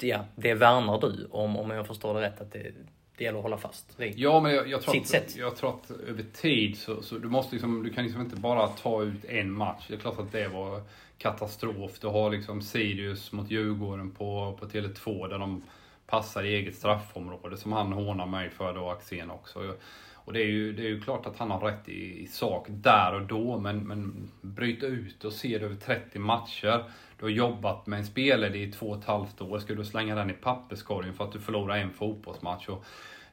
ja, 0.00 0.24
det 0.36 0.54
värnar 0.54 1.00
du, 1.00 1.28
om, 1.30 1.56
om 1.56 1.70
jag 1.70 1.86
förstår 1.86 2.14
det 2.14 2.20
rätt, 2.20 2.40
att 2.40 2.52
det, 2.52 2.72
det 3.16 3.24
gäller 3.24 3.38
att 3.38 3.42
hålla 3.42 3.58
fast 3.58 4.00
vid 4.00 4.18
ja, 4.18 4.40
men 4.40 4.54
jag, 4.54 4.68
jag 4.68 4.82
tror 4.82 4.94
sitt 4.94 5.02
att, 5.02 5.08
sätt. 5.08 5.36
Jag 5.36 5.56
tror 5.56 5.70
att 5.70 5.90
över 5.90 6.24
tid 6.32 6.78
så, 6.78 7.02
så 7.02 7.18
du 7.18 7.28
måste 7.28 7.54
liksom, 7.54 7.82
du 7.82 7.90
kan 7.90 8.04
liksom 8.04 8.22
inte 8.22 8.36
bara 8.36 8.68
ta 8.68 9.02
ut 9.02 9.24
en 9.24 9.52
match. 9.52 9.84
Det 9.88 9.94
är 9.94 9.98
klart 9.98 10.18
att 10.18 10.32
det 10.32 10.48
var 10.48 10.82
katastrof. 11.18 11.98
Du 12.00 12.06
har 12.06 12.30
liksom 12.30 12.62
Sirius 12.62 13.32
mot 13.32 13.50
Djurgården 13.50 14.10
på, 14.10 14.56
på 14.60 14.66
Tele2 14.66 15.28
där 15.28 15.38
de 15.38 15.62
passar 16.06 16.42
i 16.42 16.54
eget 16.54 16.74
straffområde 16.74 17.56
som 17.56 17.72
han 17.72 17.92
hånar 17.92 18.26
mig 18.26 18.50
för 18.50 18.74
då, 18.74 18.90
Axén 18.90 19.30
också. 19.30 19.74
Och 20.14 20.32
det 20.32 20.40
är 20.40 20.46
ju, 20.46 20.72
det 20.72 20.82
är 20.82 20.88
ju 20.88 21.00
klart 21.00 21.26
att 21.26 21.38
han 21.38 21.50
har 21.50 21.60
rätt 21.60 21.88
i, 21.88 22.22
i 22.22 22.26
sak 22.26 22.66
där 22.68 23.14
och 23.14 23.26
då, 23.26 23.58
men, 23.58 23.78
men 23.78 24.30
bryta 24.40 24.86
ut 24.86 25.24
och 25.24 25.32
se 25.32 25.58
det 25.58 25.64
över 25.64 25.76
30 25.76 26.18
matcher. 26.18 26.84
Du 27.18 27.24
har 27.24 27.30
jobbat 27.30 27.86
med 27.86 27.98
en 27.98 28.06
spelare 28.06 28.58
i 28.58 28.72
två 28.72 28.86
och 28.86 28.98
ett 28.98 29.04
halvt 29.04 29.40
år. 29.40 29.58
Ska 29.58 29.74
du 29.74 29.84
slänga 29.84 30.14
den 30.14 30.30
i 30.30 30.32
papperskorgen 30.32 31.14
för 31.14 31.24
att 31.24 31.32
du 31.32 31.40
förlorar 31.40 31.76
en 31.76 31.90
fotbollsmatch? 31.90 32.68
Och, 32.68 32.84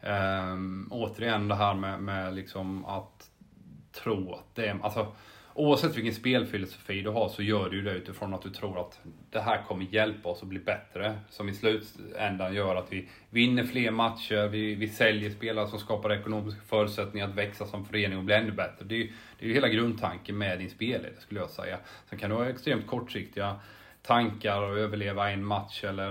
eh, 0.07 0.57
återigen 0.89 1.47
det 1.47 1.55
här 1.55 1.73
med, 1.73 2.01
med 2.01 2.35
liksom 2.35 2.85
att 2.85 3.29
tro 3.91 4.33
att 4.33 4.55
det 4.55 4.65
är... 4.67 4.79
Alltså, 4.83 5.07
oavsett 5.53 5.97
vilken 5.97 6.13
spelfilosofi 6.13 7.01
du 7.01 7.09
har 7.09 7.29
så 7.29 7.43
gör 7.43 7.69
du 7.69 7.81
det 7.81 7.91
utifrån 7.91 8.33
att 8.33 8.41
du 8.41 8.49
tror 8.49 8.79
att 8.79 8.99
det 9.29 9.39
här 9.39 9.63
kommer 9.67 9.85
hjälpa 9.85 10.29
oss 10.29 10.41
att 10.41 10.47
bli 10.47 10.59
bättre. 10.59 11.19
Som 11.29 11.49
i 11.49 11.53
slutändan 11.53 12.53
gör 12.53 12.75
att 12.75 12.93
vi 12.93 13.09
vinner 13.29 13.63
fler 13.63 13.91
matcher, 13.91 14.47
vi, 14.47 14.75
vi 14.75 14.87
säljer 14.87 15.29
spelare 15.29 15.67
som 15.67 15.79
skapar 15.79 16.13
ekonomiska 16.13 16.61
förutsättningar 16.61 17.27
att 17.27 17.35
växa 17.35 17.65
som 17.65 17.85
förening 17.85 18.17
och 18.17 18.23
bli 18.23 18.35
ännu 18.35 18.51
bättre. 18.51 18.85
Det 18.85 18.95
är, 18.95 19.11
det 19.39 19.45
är 19.45 19.47
ju 19.47 19.53
hela 19.53 19.69
grundtanken 19.69 20.37
med 20.37 20.59
din 20.59 20.69
spelare 20.69 21.11
skulle 21.19 21.39
jag 21.39 21.49
säga. 21.49 21.77
Sen 22.09 22.19
kan 22.19 22.29
du 22.29 22.35
ha 22.35 22.49
extremt 22.49 22.87
kortsiktiga 22.87 23.55
tankar 24.01 24.61
och 24.61 24.77
överleva 24.77 25.31
en 25.31 25.45
match 25.45 25.83
eller 25.83 26.09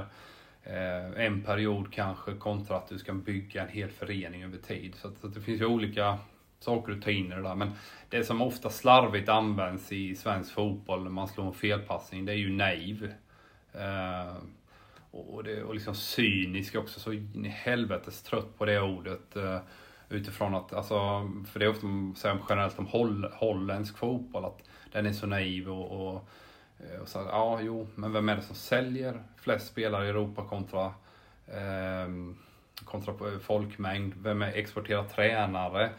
eh, 0.64 1.26
en 1.26 1.42
period 1.42 1.92
kanske 1.92 2.32
kontra 2.34 2.76
att 2.76 2.88
du 2.88 2.98
ska 2.98 3.12
bygga 3.12 3.62
en 3.62 3.68
hel 3.68 3.90
förening 3.90 4.44
över 4.44 4.58
tid. 4.58 4.94
Så, 4.94 5.08
att, 5.08 5.20
så 5.20 5.26
att 5.26 5.34
det 5.34 5.40
finns 5.40 5.60
ju 5.60 5.66
olika 5.66 6.18
saker 6.60 6.92
att 6.92 7.02
ta 7.02 7.10
in 7.10 7.32
i 7.32 7.34
det 7.34 7.42
där. 7.42 7.54
Men 7.54 7.72
det 8.08 8.24
som 8.24 8.42
ofta 8.42 8.70
slarvigt 8.70 9.28
används 9.28 9.92
i 9.92 10.16
svensk 10.16 10.52
fotboll 10.52 11.02
när 11.02 11.10
man 11.10 11.28
slår 11.28 11.46
en 11.46 11.52
felpassning, 11.52 12.24
det 12.24 12.32
är 12.32 12.36
ju 12.36 12.50
naiv. 12.52 13.12
Eh, 13.72 14.34
och, 15.10 15.44
det, 15.44 15.62
och 15.62 15.74
liksom 15.74 15.94
cynisk 15.94 16.76
också, 16.76 17.00
så 17.00 17.12
in 17.12 17.46
i 17.46 17.48
helvetes 17.48 18.22
trött 18.22 18.58
på 18.58 18.64
det 18.64 18.80
ordet. 18.80 19.36
Eh, 19.36 19.58
utifrån 20.08 20.54
att, 20.54 20.72
alltså, 20.72 20.96
för 21.52 21.58
det 21.58 21.64
är 21.64 21.68
ofta 21.68 21.86
man 21.86 22.16
säger 22.16 22.38
generellt 22.48 22.78
om 22.78 22.86
holl, 22.86 23.32
holländsk 23.34 23.98
fotboll, 23.98 24.44
att 24.44 24.58
den 24.92 25.06
är 25.06 25.12
så 25.12 25.26
naiv 25.26 25.70
och, 25.70 26.08
och, 26.08 26.28
eh, 26.78 27.00
och 27.00 27.08
så, 27.08 27.18
ja, 27.18 27.60
jo, 27.62 27.88
men 27.94 28.12
vem 28.12 28.28
är 28.28 28.36
det 28.36 28.42
som 28.42 28.56
säljer 28.56 29.22
flest 29.36 29.66
spelare 29.66 30.06
i 30.06 30.08
Europa 30.08 30.44
kontra 30.44 30.84
eh, 31.46 32.08
kontra 32.84 33.14
folkmängd? 33.40 34.14
Vem 34.16 34.42
är 34.42 34.52
exporterar 34.52 35.04
tränare? 35.04 35.90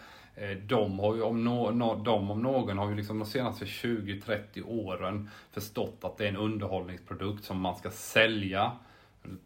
Eh, 0.41 0.57
de, 0.57 0.99
har 0.99 1.15
ju 1.15 1.21
om 1.21 1.43
no, 1.43 1.71
no, 1.71 2.01
de 2.03 2.31
om 2.31 2.41
någon 2.41 2.77
har 2.77 2.89
ju 2.89 2.95
liksom 2.95 3.19
de 3.19 3.25
senaste 3.25 3.65
20-30 3.65 4.63
åren 4.65 5.29
förstått 5.51 5.97
att 6.01 6.17
det 6.17 6.25
är 6.25 6.29
en 6.29 6.37
underhållningsprodukt 6.37 7.43
som 7.43 7.59
man 7.59 7.75
ska 7.75 7.91
sälja. 7.91 8.71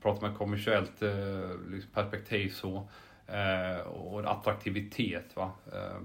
Pratar 0.02 0.28
man 0.28 0.38
kommersiellt 0.38 1.02
eh, 1.02 1.12
liksom 1.72 1.92
perspektiv 1.94 2.50
så. 2.50 2.88
Eh, 3.28 3.88
och 3.88 4.32
attraktivitet. 4.32 5.36
Va? 5.36 5.52
Eh, 5.74 5.98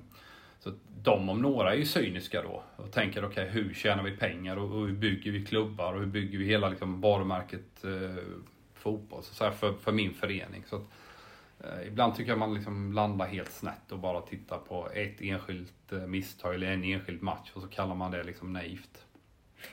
så 0.59 0.73
de 1.03 1.29
om 1.29 1.43
några 1.43 1.73
är 1.73 1.77
ju 1.77 1.85
cyniska 1.85 2.43
då 2.43 2.63
och 2.77 2.93
tänker 2.93 3.25
okej 3.25 3.49
okay, 3.49 3.63
hur 3.63 3.75
tjänar 3.75 4.03
vi 4.03 4.17
pengar 4.17 4.57
och, 4.57 4.73
och 4.73 4.87
hur 4.87 4.97
bygger 4.97 5.33
vi 5.33 5.47
klubbar 5.47 5.93
och 5.93 6.01
hur 6.01 6.07
bygger 6.07 6.39
vi 6.39 6.45
hela 6.45 6.69
liksom, 6.69 7.01
varumärket 7.01 7.85
eh, 7.85 8.25
fotboll 8.75 9.23
så, 9.23 9.35
så 9.35 9.45
här, 9.45 9.51
för, 9.51 9.73
för 9.73 9.93
min 9.93 10.15
förening. 10.15 10.65
Så 10.67 10.77
att, 10.77 10.83
Eh, 10.83 11.10
ibland 11.87 12.17
tycker 12.17 12.31
jag 12.31 12.39
man 12.39 12.55
liksom 12.55 12.93
landar 12.93 13.27
helt 13.27 13.53
snett 13.53 13.93
och 13.93 13.99
bara 13.99 14.21
tittar 14.21 14.59
på 14.59 14.89
ett 14.95 15.21
enskilt 15.21 15.93
eh, 15.93 15.99
misstag 15.99 16.55
eller 16.55 16.71
en 16.73 16.85
enskild 16.85 17.23
match 17.23 17.51
och 17.55 17.63
så 17.63 17.69
kallar 17.69 17.95
man 17.95 18.11
det 18.11 18.23
liksom 18.23 18.53
naivt. 18.53 19.05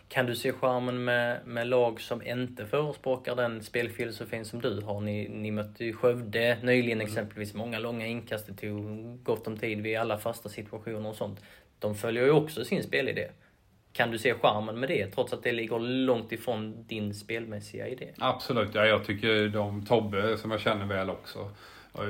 Kan 0.08 0.26
du 0.26 0.36
se 0.36 0.54
charmen 0.54 1.04
med, 1.04 1.40
med 1.46 1.68
lag 1.68 2.02
som 2.02 2.28
inte 2.28 2.66
förespråkar 2.66 3.36
den 3.36 3.64
spelfilosofin 3.64 4.46
som 4.46 4.62
du 4.62 4.82
har? 4.82 5.02
Ni, 5.02 5.30
ni 5.30 5.52
mötte 5.52 5.86
ju 5.86 5.94
Skövde 5.94 6.58
nyligen 6.64 6.98
mm. 6.98 7.08
exempelvis. 7.08 7.54
Många 7.54 7.80
långa 7.80 8.08
inkast. 8.08 8.48
Det 8.48 8.54
tog 8.54 9.24
gott 9.24 9.48
om 9.48 9.58
tid 9.58 9.82
vid 9.82 9.98
alla 9.98 10.18
fasta 10.18 10.50
situationer 10.50 11.10
och 11.10 11.16
sånt. 11.16 11.40
De 11.80 11.96
följer 11.96 12.24
ju 12.24 12.32
också 12.32 12.66
sin 12.66 12.84
spelidé. 12.84 13.28
Kan 13.94 14.12
du 14.12 14.18
se 14.18 14.34
charmen 14.34 14.80
med 14.80 14.90
det 14.90 15.08
trots 15.08 15.34
att 15.34 15.44
det 15.44 15.52
ligger 15.52 15.80
långt 15.80 16.32
ifrån 16.32 16.86
din 16.88 17.14
spelmässiga 17.14 17.88
idé? 17.88 18.14
Absolut, 18.18 18.76
ja, 18.76 18.86
jag 18.86 19.06
tycker 19.06 19.48
de 19.48 19.86
Tobbe 19.86 20.38
som 20.38 20.52
jag 20.52 20.60
känner 20.60 20.86
väl 20.86 21.10
också 21.10 21.52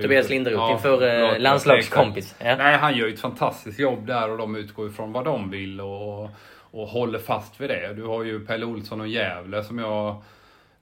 Tobias 0.02 0.30
Linderoth, 0.30 0.62
ja, 0.62 0.70
din 0.70 0.80
förre 0.80 1.40
landslagskompis. 1.40 2.36
Ja. 2.40 2.56
Nej, 2.56 2.78
han 2.78 2.98
gör 2.98 3.08
ju 3.08 3.14
ett 3.14 3.20
fantastiskt 3.20 3.80
jobb 3.80 4.08
där 4.08 4.30
och 4.30 4.38
de 4.38 4.56
utgår 4.56 4.88
ifrån 4.88 5.12
vad 5.12 5.26
de 5.26 5.50
vill 5.50 5.82
och, 5.82 6.30
och 6.72 6.88
håller 6.88 7.20
fast 7.20 7.62
vid 7.62 7.70
det. 7.70 7.94
Du 7.94 8.04
har 8.04 8.24
ju 8.24 8.46
Pelle 8.46 8.66
Olsson 8.66 9.02
och 9.02 9.08
Gävle 9.08 9.64
som 9.64 9.80
jag 9.80 10.08
är 10.10 10.16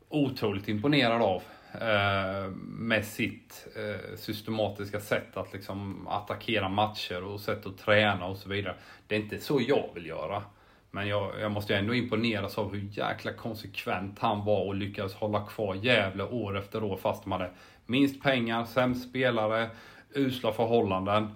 otroligt 0.09 0.67
imponerad 0.67 1.21
av. 1.21 1.41
Eh, 1.81 2.49
med 2.65 3.05
sitt 3.05 3.67
eh, 3.75 4.17
systematiska 4.17 4.99
sätt 4.99 5.37
att 5.37 5.53
liksom 5.53 6.07
attackera 6.07 6.69
matcher 6.69 7.23
och 7.23 7.39
sätt 7.39 7.65
att 7.65 7.77
träna 7.77 8.25
och 8.25 8.37
så 8.37 8.49
vidare. 8.49 8.75
Det 9.07 9.15
är 9.15 9.19
inte 9.19 9.39
så 9.39 9.61
jag 9.67 9.89
vill 9.93 10.05
göra. 10.05 10.43
Men 10.91 11.07
jag, 11.07 11.31
jag 11.39 11.51
måste 11.51 11.75
ändå 11.75 11.95
imponeras 11.95 12.57
av 12.57 12.73
hur 12.73 12.87
jäkla 12.91 13.33
konsekvent 13.33 14.19
han 14.19 14.45
var 14.45 14.65
och 14.65 14.75
lyckades 14.75 15.13
hålla 15.13 15.45
kvar 15.45 15.75
Gävle 15.75 16.23
år 16.23 16.57
efter 16.57 16.83
år 16.83 16.97
fast 16.97 17.23
de 17.23 17.31
hade 17.31 17.49
minst 17.85 18.23
pengar, 18.23 18.65
sämst 18.65 19.09
spelare, 19.09 19.69
usla 20.13 20.53
förhållanden. 20.53 21.27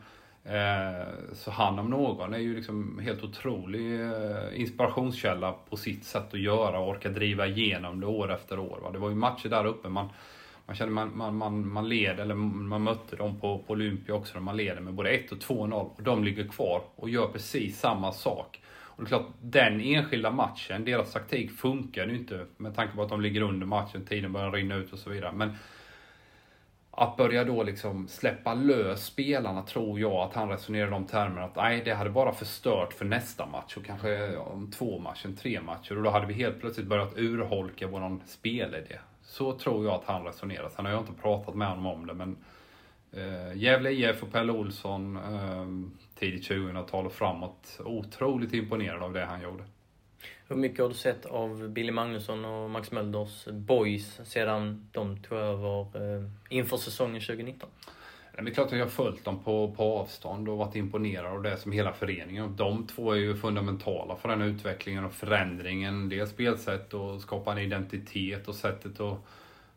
Eh, 0.43 1.33
så 1.33 1.51
han 1.51 1.79
om 1.79 1.89
någon 1.89 2.33
är 2.33 2.37
ju 2.37 2.55
liksom 2.55 2.99
helt 2.99 3.23
otrolig 3.23 4.01
eh, 4.01 4.61
inspirationskälla 4.61 5.55
på 5.69 5.77
sitt 5.77 6.03
sätt 6.03 6.33
att 6.33 6.39
göra 6.39 6.79
och 6.79 6.89
orka 6.89 7.09
driva 7.09 7.47
igenom 7.47 7.99
det 7.99 8.07
år 8.07 8.33
efter 8.33 8.59
år. 8.59 8.89
Det 8.93 8.99
var 8.99 9.09
ju 9.09 9.15
matcher 9.15 9.49
där 9.49 9.65
uppe 9.65 9.89
man, 9.89 10.09
man 10.65 10.75
kände 10.75 10.93
man, 10.93 11.17
man, 11.17 11.35
man, 11.35 11.69
man 11.69 11.89
led, 11.89 12.19
eller 12.19 12.35
man 12.35 12.83
mötte 12.83 13.15
dem 13.15 13.39
på, 13.39 13.63
på 13.67 13.73
Olympia 13.73 14.15
också, 14.15 14.33
där 14.33 14.41
man 14.41 14.57
leder 14.57 14.81
med 14.81 14.93
både 14.93 15.09
1 15.09 15.31
och 15.31 15.37
2-0 15.37 15.73
och 15.73 16.03
de 16.03 16.23
ligger 16.23 16.47
kvar 16.47 16.81
och 16.95 17.09
gör 17.09 17.27
precis 17.27 17.79
samma 17.79 18.11
sak. 18.11 18.61
Och 18.99 19.03
det 19.03 19.07
är 19.07 19.09
klart, 19.09 19.27
den 19.41 19.81
enskilda 19.81 20.31
matchen, 20.31 20.85
deras 20.85 21.13
taktik 21.13 21.51
funkar 21.51 22.07
ju 22.07 22.15
inte 22.15 22.45
med 22.57 22.75
tanke 22.75 22.95
på 22.95 23.01
att 23.01 23.09
de 23.09 23.21
ligger 23.21 23.41
under 23.41 23.67
matchen, 23.67 24.05
tiden 24.05 24.33
börjar 24.33 24.51
rinna 24.51 24.75
ut 24.75 24.93
och 24.93 24.99
så 24.99 25.09
vidare. 25.09 25.31
Men 25.31 25.55
att 26.99 27.17
börja 27.17 27.43
då 27.43 27.63
liksom 27.63 28.07
släppa 28.07 28.53
lös 28.53 29.05
spelarna 29.05 29.61
tror 29.61 29.99
jag 29.99 30.13
att 30.13 30.33
han 30.33 30.49
resonerade 30.49 30.95
om 30.95 31.01
de 31.01 31.07
termerna 31.07 31.45
att 31.45 31.55
nej, 31.55 31.81
det 31.85 31.93
hade 31.93 32.09
bara 32.09 32.33
förstört 32.33 32.93
för 32.93 33.05
nästa 33.05 33.45
match 33.45 33.77
och 33.77 33.85
kanske 33.85 34.37
om 34.37 34.71
två 34.71 34.99
matcher, 34.99 35.29
tre 35.41 35.61
matcher 35.61 35.97
och 35.97 36.03
då 36.03 36.09
hade 36.09 36.25
vi 36.25 36.33
helt 36.33 36.59
plötsligt 36.59 36.87
börjat 36.87 37.17
urholka 37.17 37.87
våran 37.87 38.21
spelidé. 38.25 38.99
Så 39.21 39.57
tror 39.57 39.85
jag 39.85 39.93
att 39.93 40.05
han 40.05 40.25
resonerar. 40.25 40.69
Sen 40.69 40.85
har 40.85 40.91
jag 40.91 41.01
inte 41.01 41.21
pratat 41.21 41.55
med 41.55 41.67
honom 41.67 41.85
om 41.85 42.07
det 42.07 42.13
men 42.13 42.37
eh, 43.11 43.57
Gävle 43.57 43.91
IF 43.91 44.23
och 44.23 44.31
Pelle 44.31 44.51
Olsson 44.51 45.17
eh, 45.17 45.89
tidigt 46.19 46.49
2000-tal 46.49 47.05
och 47.05 47.13
framåt. 47.13 47.79
Otroligt 47.85 48.53
imponerad 48.53 49.03
av 49.03 49.13
det 49.13 49.25
han 49.25 49.41
gjorde. 49.41 49.63
Hur 50.47 50.55
mycket 50.55 50.79
har 50.79 50.89
du 50.89 50.95
sett 50.95 51.25
av 51.25 51.69
Billy 51.69 51.91
Magnusson 51.91 52.45
och 52.45 52.69
Max 52.69 52.91
Mölders 52.91 53.45
boys 53.45 54.19
sedan 54.23 54.89
de 54.91 55.17
tog 55.17 55.37
över 55.37 55.81
eh, 55.81 56.29
inför 56.49 56.77
säsongen 56.77 57.21
2019? 57.21 57.69
Det 58.43 58.49
är 58.49 58.53
klart 58.53 58.67
att 58.67 58.77
jag 58.77 58.85
har 58.85 58.89
följt 58.89 59.25
dem 59.25 59.43
på, 59.43 59.71
på 59.71 59.83
avstånd 59.83 60.49
och 60.49 60.57
varit 60.57 60.75
imponerad 60.75 61.31
av 61.31 61.43
det 61.43 61.57
som 61.57 61.71
hela 61.71 61.93
föreningen. 61.93 62.55
De 62.55 62.87
två 62.87 63.11
är 63.11 63.17
ju 63.17 63.35
fundamentala 63.35 64.15
för 64.15 64.29
den 64.29 64.41
utvecklingen 64.41 65.05
och 65.05 65.13
förändringen. 65.13 66.09
Dels 66.09 66.29
spelsätt 66.29 66.93
och 66.93 67.21
skapa 67.21 67.51
en 67.51 67.57
identitet 67.57 68.47
och 68.47 68.55
sättet 68.55 68.99
att 68.99 69.17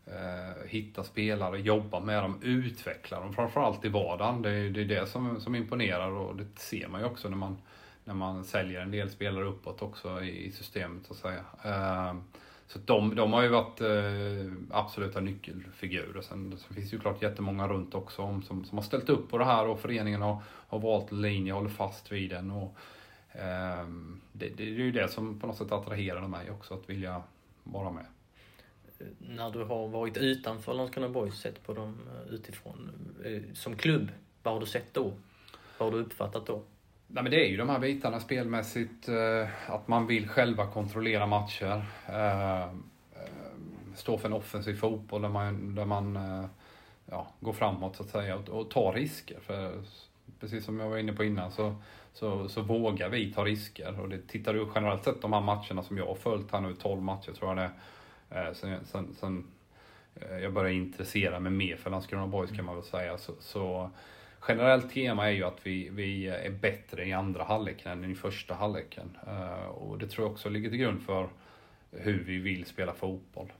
eh, 0.05 0.67
hitta 0.67 1.03
spelare, 1.03 1.59
jobba 1.59 1.99
med 1.99 2.23
dem, 2.23 2.39
utveckla 2.41 3.19
dem 3.19 3.33
framförallt 3.33 3.85
i 3.85 3.89
vardagen. 3.89 4.41
Det 4.41 4.49
är 4.49 4.69
det, 4.69 4.81
är 4.81 4.85
det 4.85 5.07
som, 5.07 5.41
som 5.41 5.55
imponerar 5.55 6.11
och 6.11 6.35
det 6.35 6.59
ser 6.59 6.87
man 6.87 7.01
ju 7.01 7.07
också 7.07 7.29
när 7.29 7.37
man 7.37 7.57
när 8.05 8.13
man 8.13 8.43
säljer 8.43 8.81
en 8.81 8.91
del 8.91 9.09
spelare 9.09 9.45
uppåt 9.45 9.81
också 9.81 10.23
i 10.23 10.51
systemet 10.51 11.05
så 11.05 11.13
att 11.13 11.19
säga. 11.19 11.45
Ehm, 11.63 12.23
så 12.67 12.79
de, 12.79 13.15
de 13.15 13.33
har 13.33 13.41
ju 13.41 13.49
varit 13.49 13.81
eh, 13.81 14.77
absoluta 14.77 15.19
nyckelfigurer. 15.19 16.21
Sen, 16.21 16.57
sen 16.57 16.75
finns 16.75 16.89
det 16.89 16.95
ju 16.95 17.01
klart 17.01 17.21
jättemånga 17.21 17.67
runt 17.67 17.95
också 17.95 18.41
som, 18.47 18.63
som 18.65 18.77
har 18.77 18.83
ställt 18.83 19.09
upp 19.09 19.29
på 19.29 19.37
det 19.37 19.45
här 19.45 19.67
och 19.67 19.79
föreningen 19.79 20.21
har, 20.21 20.37
har 20.45 20.79
valt 20.79 21.11
en 21.11 21.21
linje 21.21 21.53
och 21.53 21.59
håller 21.59 21.73
fast 21.73 22.11
vid 22.11 22.29
den. 22.29 22.51
Och, 22.51 22.75
eh, 23.31 23.87
det, 24.31 24.49
det, 24.49 24.63
är 24.63 24.67
ju 24.67 24.91
det 24.91 25.07
som 25.07 25.39
på 25.39 25.47
något 25.47 25.57
sätt 25.57 25.71
attraherar 25.71 26.27
mig 26.27 26.51
också, 26.51 26.73
att 26.73 26.89
vilja 26.89 27.23
vara 27.63 27.91
med. 27.91 28.05
När 29.17 29.51
du 29.51 29.63
har 29.63 29.87
varit 29.87 30.17
utanför 30.17 30.73
Landskrona 30.73 31.09
Boys, 31.09 31.39
sett 31.39 31.63
på 31.63 31.73
dem 31.73 31.99
eh, 32.07 32.33
utifrån, 32.33 32.91
eh, 33.25 33.53
som 33.53 33.75
klubb, 33.75 34.11
vad 34.43 34.53
har 34.53 34.61
du 34.61 34.65
sett 34.65 34.93
då? 34.93 35.13
Vad 35.77 35.91
har 35.91 35.97
du 35.97 36.05
uppfattat 36.05 36.45
då? 36.45 36.63
Nej, 37.15 37.23
men 37.23 37.31
det 37.31 37.45
är 37.45 37.49
ju 37.49 37.57
de 37.57 37.69
här 37.69 37.79
bitarna 37.79 38.19
spelmässigt, 38.19 39.07
eh, 39.07 39.73
att 39.73 39.87
man 39.87 40.07
vill 40.07 40.27
själva 40.27 40.67
kontrollera 40.67 41.25
matcher. 41.25 41.85
Eh, 42.07 42.61
eh 42.61 42.69
stå 43.95 44.17
för 44.17 44.27
en 44.27 44.33
offensiv 44.33 44.75
fotboll 44.75 45.21
där 45.21 45.29
man, 45.29 45.75
där 45.75 45.85
man 45.85 46.15
eh, 46.15 46.45
ja, 47.05 47.27
går 47.39 47.53
framåt 47.53 47.95
så 47.95 48.03
att 48.03 48.09
säga 48.09 48.35
och, 48.35 48.49
och 48.49 48.69
tar 48.69 48.93
risker. 48.93 49.39
För 49.41 49.83
precis 50.39 50.65
som 50.65 50.79
jag 50.79 50.89
var 50.89 50.97
inne 50.97 51.13
på 51.13 51.23
innan 51.23 51.51
så, 51.51 51.75
så, 52.13 52.49
så 52.49 52.61
vågar 52.61 53.09
vi 53.09 53.33
ta 53.33 53.45
risker. 53.45 53.99
Och 53.99 54.09
det 54.09 54.27
tittar 54.27 54.53
du 54.53 54.67
generellt 54.75 55.03
sett 55.03 55.21
de 55.21 55.33
här 55.33 55.41
matcherna 55.41 55.83
som 55.83 55.97
jag 55.97 56.05
har 56.05 56.15
följt 56.15 56.51
här 56.51 56.61
nu, 56.61 56.75
12 56.75 57.01
matcher 57.01 57.31
tror 57.31 57.49
jag 57.49 57.57
det 57.57 57.71
är. 58.29 58.47
Eh, 58.47 58.53
sen, 58.53 58.85
sen, 58.85 59.15
sen 59.19 59.47
jag 60.41 60.53
började 60.53 60.75
intressera 60.75 61.39
mig 61.39 61.51
mer 61.51 61.75
för 61.75 61.89
Landskrona 61.89 62.27
Boys 62.27 62.51
kan 62.51 62.65
man 62.65 62.75
väl 62.75 62.83
säga. 62.83 63.17
Så, 63.17 63.33
så 63.39 63.89
generellt 64.47 64.93
tema 64.93 65.27
är 65.27 65.31
ju 65.31 65.43
att 65.43 65.59
vi, 65.63 65.89
vi 65.89 66.27
är 66.27 66.51
bättre 66.51 67.05
i 67.05 67.13
andra 67.13 67.43
halvleken 67.43 68.03
än 68.03 68.11
i 68.11 68.15
första 68.15 68.53
halvleken. 68.53 69.17
Uh, 69.27 69.67
och 69.67 69.97
det 69.97 70.07
tror 70.07 70.25
jag 70.25 70.31
också 70.31 70.49
ligger 70.49 70.69
till 70.69 70.79
grund 70.79 71.01
för 71.01 71.29
hur 71.91 72.23
vi 72.23 72.37
vill 72.37 72.65
spela 72.65 72.93
fotboll. 72.93 73.53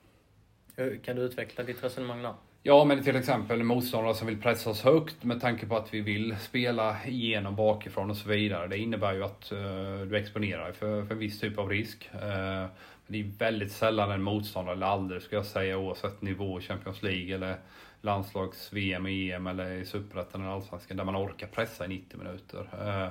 Eh, 0.75 0.87
kan 1.05 1.15
du 1.15 1.21
utveckla 1.21 1.63
ditt 1.63 1.83
resonemang 1.83 2.21
där? 2.21 2.33
Ja, 2.65 2.85
men 2.85 3.03
till 3.03 3.15
exempel 3.15 3.63
motståndare 3.63 4.15
som 4.15 4.27
vill 4.27 4.41
pressa 4.41 4.69
oss 4.69 4.81
högt 4.81 5.23
med 5.23 5.41
tanke 5.41 5.65
på 5.65 5.77
att 5.77 5.93
vi 5.93 6.01
vill 6.01 6.37
spela 6.37 6.97
igenom 7.05 7.55
bakifrån 7.55 8.09
och 8.09 8.17
så 8.17 8.29
vidare. 8.29 8.67
Det 8.67 8.77
innebär 8.77 9.13
ju 9.13 9.23
att 9.23 9.51
uh, 9.51 10.07
du 10.07 10.17
exponerar 10.17 10.63
dig 10.63 10.73
för, 10.73 11.05
för 11.05 11.13
en 11.13 11.19
viss 11.19 11.39
typ 11.39 11.57
av 11.57 11.69
risk. 11.69 12.09
Uh, 12.13 12.65
det 13.07 13.19
är 13.19 13.37
väldigt 13.37 13.71
sällan 13.71 14.11
en 14.11 14.21
motståndare, 14.21 14.75
eller 14.75 14.85
aldrig 14.85 15.21
ska 15.21 15.35
jag 15.35 15.45
säga, 15.45 15.77
oavsett 15.77 16.21
nivå 16.21 16.59
i 16.59 16.61
Champions 16.61 17.03
League 17.03 17.35
eller 17.35 17.57
landslags-VM, 18.03 19.05
EM 19.05 19.47
eller 19.47 19.71
i 19.71 19.85
Superettan 19.85 20.41
eller 20.41 20.51
Allsvenskan, 20.51 20.97
där 20.97 21.03
man 21.03 21.15
orkar 21.15 21.47
pressa 21.47 21.85
i 21.85 21.87
90 21.87 22.17
minuter. 22.17 22.67
Eh, 22.81 23.09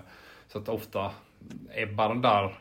så 0.48 0.59
att 0.59 0.68
ofta 0.68 1.12
ebbar 1.70 2.09
den 2.09 2.22
där 2.22 2.59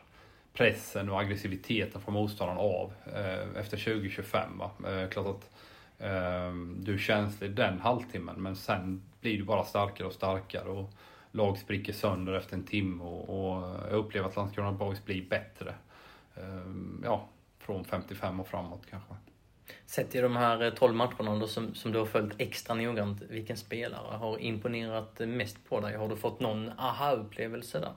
pressen 0.52 1.10
och 1.10 1.20
aggressiviteten 1.20 2.00
från 2.00 2.14
motståndaren 2.14 2.58
av 2.58 2.92
eh, 3.06 3.60
efter 3.60 3.76
20-25. 3.76 5.02
Eh, 5.02 5.08
klart 5.08 5.26
att 5.26 5.50
ehm, 5.98 6.76
du 6.84 6.94
är 6.94 6.98
känslig 6.98 7.50
den 7.50 7.80
halvtimmen 7.80 8.42
men 8.42 8.56
sen 8.56 9.02
blir 9.20 9.38
du 9.38 9.44
bara 9.44 9.64
starkare 9.64 10.06
och 10.06 10.14
starkare 10.14 10.68
och 10.68 10.90
lag 11.30 11.58
spricker 11.58 11.92
sönder 11.92 12.32
efter 12.32 12.56
en 12.56 12.64
timme 12.64 13.04
och, 13.04 13.28
och 13.28 13.62
jag 13.90 13.98
upplever 13.98 14.28
att 14.28 14.36
Landskrona 14.36 14.72
Boys 14.72 15.04
blir 15.04 15.28
bättre. 15.28 15.74
Ehm, 16.36 17.02
ja, 17.04 17.28
från 17.58 17.84
55 17.84 18.40
och 18.40 18.48
framåt 18.48 18.82
kanske. 18.90 19.14
Sett 19.86 20.14
i 20.14 20.20
de 20.20 20.36
här 20.36 20.62
eh, 20.62 20.70
12 20.70 20.94
matcherna 20.94 21.38
då, 21.38 21.46
som, 21.46 21.74
som 21.74 21.92
du 21.92 21.98
har 21.98 22.06
följt 22.06 22.34
extra 22.38 22.74
noggrant, 22.74 23.22
vilken 23.22 23.56
spelare 23.56 24.16
har 24.16 24.38
imponerat 24.38 25.18
mest 25.18 25.68
på 25.68 25.80
dig? 25.80 25.96
Har 25.96 26.08
du 26.08 26.16
fått 26.16 26.40
någon 26.40 26.70
aha-upplevelse 26.78 27.80
där? 27.80 27.92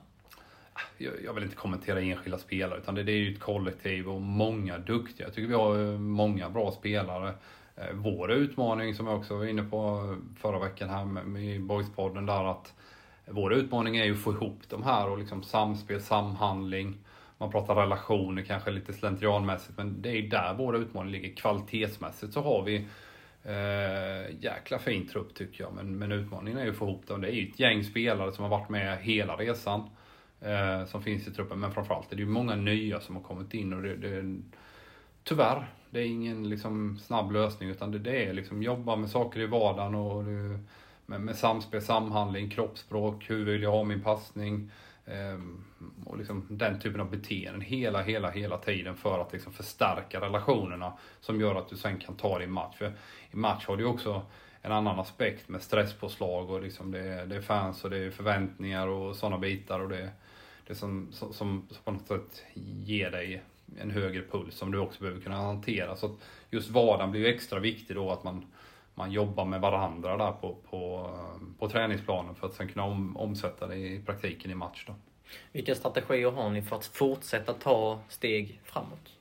Jag, 0.98 1.12
jag, 1.24 1.32
vill 1.32 1.44
inte 1.44 1.56
kommentera 1.56 2.00
enskilda 2.00 2.38
spelare 2.38 2.78
utan 2.78 2.94
det, 2.94 3.02
det 3.02 3.12
är 3.12 3.16
ju 3.16 3.32
ett 3.32 3.40
kollektiv 3.40 4.08
och 4.08 4.20
många 4.20 4.78
duktiga. 4.78 5.26
Jag 5.26 5.34
tycker 5.34 5.48
vi 5.48 5.54
har 5.54 5.92
eh, 5.92 5.98
många 5.98 6.50
bra 6.50 6.72
spelare. 6.72 7.34
Eh, 7.76 7.92
vår 7.92 8.32
utmaning 8.32 8.94
som 8.94 9.06
jag 9.06 9.18
också 9.18 9.36
var 9.36 9.44
inne 9.44 9.62
på 9.62 10.16
förra 10.40 10.58
veckan 10.58 10.88
här 10.88 11.04
med, 11.04 11.26
med 11.26 11.62
Boyspodden 11.62 12.26
där 12.26 12.50
att 12.50 12.74
vår 13.26 13.54
utmaning 13.54 13.96
är 13.96 14.04
ju 14.04 14.12
att 14.12 14.18
få 14.18 14.32
ihop 14.32 14.60
de 14.68 14.82
här 14.82 15.08
och 15.08 15.18
liksom 15.18 15.42
samspel, 15.42 16.02
samhandling. 16.02 16.96
Man 17.38 17.50
pratar 17.50 17.74
relationer 17.74 18.42
kanske 18.42 18.70
lite 18.70 18.92
slentrianmässigt 18.92 19.78
men 19.78 20.02
det 20.02 20.08
är 20.08 20.14
ju 20.14 20.28
där 20.28 20.54
vår 20.54 20.76
utmaning 20.76 21.12
ligger. 21.12 21.36
Kvalitetsmässigt 21.36 22.32
så 22.32 22.42
har 22.42 22.62
vi 22.62 22.76
eh, 23.44 24.34
jäkla 24.40 24.78
fin 24.78 25.08
trupp 25.08 25.34
tycker 25.34 25.64
jag 25.64 25.72
men, 25.74 25.98
men 25.98 26.12
utmaningen 26.12 26.58
är 26.58 26.64
ju 26.64 26.70
att 26.70 26.76
få 26.76 26.84
ihop 26.84 27.06
dem. 27.06 27.20
Det 27.20 27.28
är 27.28 27.32
ju 27.32 27.48
ett 27.48 27.60
gäng 27.60 27.84
spelare 27.84 28.32
som 28.32 28.42
har 28.42 28.50
varit 28.50 28.68
med 28.68 28.98
hela 28.98 29.36
resan 29.36 29.90
eh, 30.40 30.84
som 30.84 31.02
finns 31.02 31.28
i 31.28 31.32
truppen 31.32 31.60
men 31.60 31.72
framförallt 31.72 32.12
är 32.12 32.16
det 32.16 32.22
ju 32.22 32.28
många 32.28 32.54
nya 32.54 33.00
som 33.00 33.16
har 33.16 33.22
kommit 33.22 33.54
in 33.54 33.72
och 33.72 33.82
det, 33.82 33.96
det 33.96 34.42
tyvärr 35.24 35.66
det 35.90 36.00
är 36.00 36.06
ingen 36.06 36.48
liksom, 36.48 36.98
snabb 36.98 37.32
lösning 37.32 37.68
utan 37.68 37.90
det, 37.90 37.98
det 37.98 38.24
är 38.24 38.32
liksom 38.32 38.62
jobba 38.62 38.96
med 38.96 39.10
saker 39.10 39.40
i 39.40 39.46
vardagen 39.46 39.94
och 39.94 40.24
det, 40.24 40.58
med, 41.06 41.20
med 41.20 41.36
samspel, 41.36 41.82
samhandling, 41.82 42.50
kroppsspråk, 42.50 43.30
hur 43.30 43.44
vill 43.44 43.62
jag 43.62 43.70
ha 43.70 43.84
min 43.84 44.02
passning 44.02 44.70
Ehm, 45.06 45.64
och 46.04 46.18
liksom 46.18 46.46
den 46.50 46.80
typen 46.80 47.00
av 47.00 47.10
beteenden 47.10 47.60
hela, 47.60 48.02
hela, 48.02 48.30
hela 48.30 48.58
tiden 48.58 48.96
för 48.96 49.20
att 49.20 49.32
liksom 49.32 49.52
förstärka 49.52 50.20
relationerna 50.20 50.92
som 51.20 51.40
gör 51.40 51.54
att 51.54 51.68
du 51.68 51.76
sen 51.76 51.98
kan 51.98 52.16
ta 52.16 52.38
din 52.38 52.50
match. 52.50 52.76
För 52.76 52.92
i 53.30 53.36
match 53.36 53.66
har 53.66 53.76
du 53.76 53.84
också 53.84 54.22
en 54.62 54.72
annan 54.72 55.00
aspekt 55.00 55.48
med 55.48 55.62
stresspåslag 55.62 56.50
och 56.50 56.62
liksom 56.62 56.90
det, 56.90 57.00
är, 57.00 57.26
det 57.26 57.36
är 57.36 57.40
fans 57.40 57.84
och 57.84 57.90
det 57.90 57.98
är 57.98 58.10
förväntningar 58.10 58.86
och 58.86 59.16
sådana 59.16 59.38
bitar 59.38 59.80
och 59.80 59.88
det, 59.88 60.10
det 60.66 60.74
som, 60.74 61.08
som, 61.12 61.32
som 61.32 61.68
på 61.84 61.90
något 61.90 62.06
sätt 62.06 62.44
ger 62.84 63.10
dig 63.10 63.42
en 63.78 63.90
högre 63.90 64.22
puls 64.22 64.54
som 64.54 64.72
du 64.72 64.78
också 64.78 65.00
behöver 65.00 65.20
kunna 65.20 65.36
hantera. 65.36 65.96
Så 65.96 66.06
att 66.06 66.16
just 66.50 66.70
vardagen 66.70 67.10
blir 67.10 67.20
ju 67.20 67.34
extra 67.34 67.60
viktig 67.60 67.96
då 67.96 68.10
att 68.10 68.24
man, 68.24 68.44
man 68.98 69.12
jobbar 69.12 69.44
med 69.44 69.60
varandra 69.60 70.16
där 70.16 70.32
på, 70.32 70.56
på, 70.70 71.10
på 71.58 71.68
träningsplanen 71.68 72.34
för 72.34 72.46
att 72.46 72.54
sen 72.54 72.68
kunna 72.68 72.84
om, 72.84 73.16
omsätta 73.16 73.66
det 73.66 73.76
i 73.76 74.02
praktiken 74.06 74.50
i 74.50 74.54
match. 74.54 74.84
Då. 74.86 74.94
Vilka 75.52 75.74
strategier 75.74 76.30
har 76.30 76.50
ni 76.50 76.62
för 76.62 76.76
att 76.76 76.86
fortsätta 76.86 77.52
ta 77.52 78.00
steg 78.08 78.60
framåt? 78.64 79.12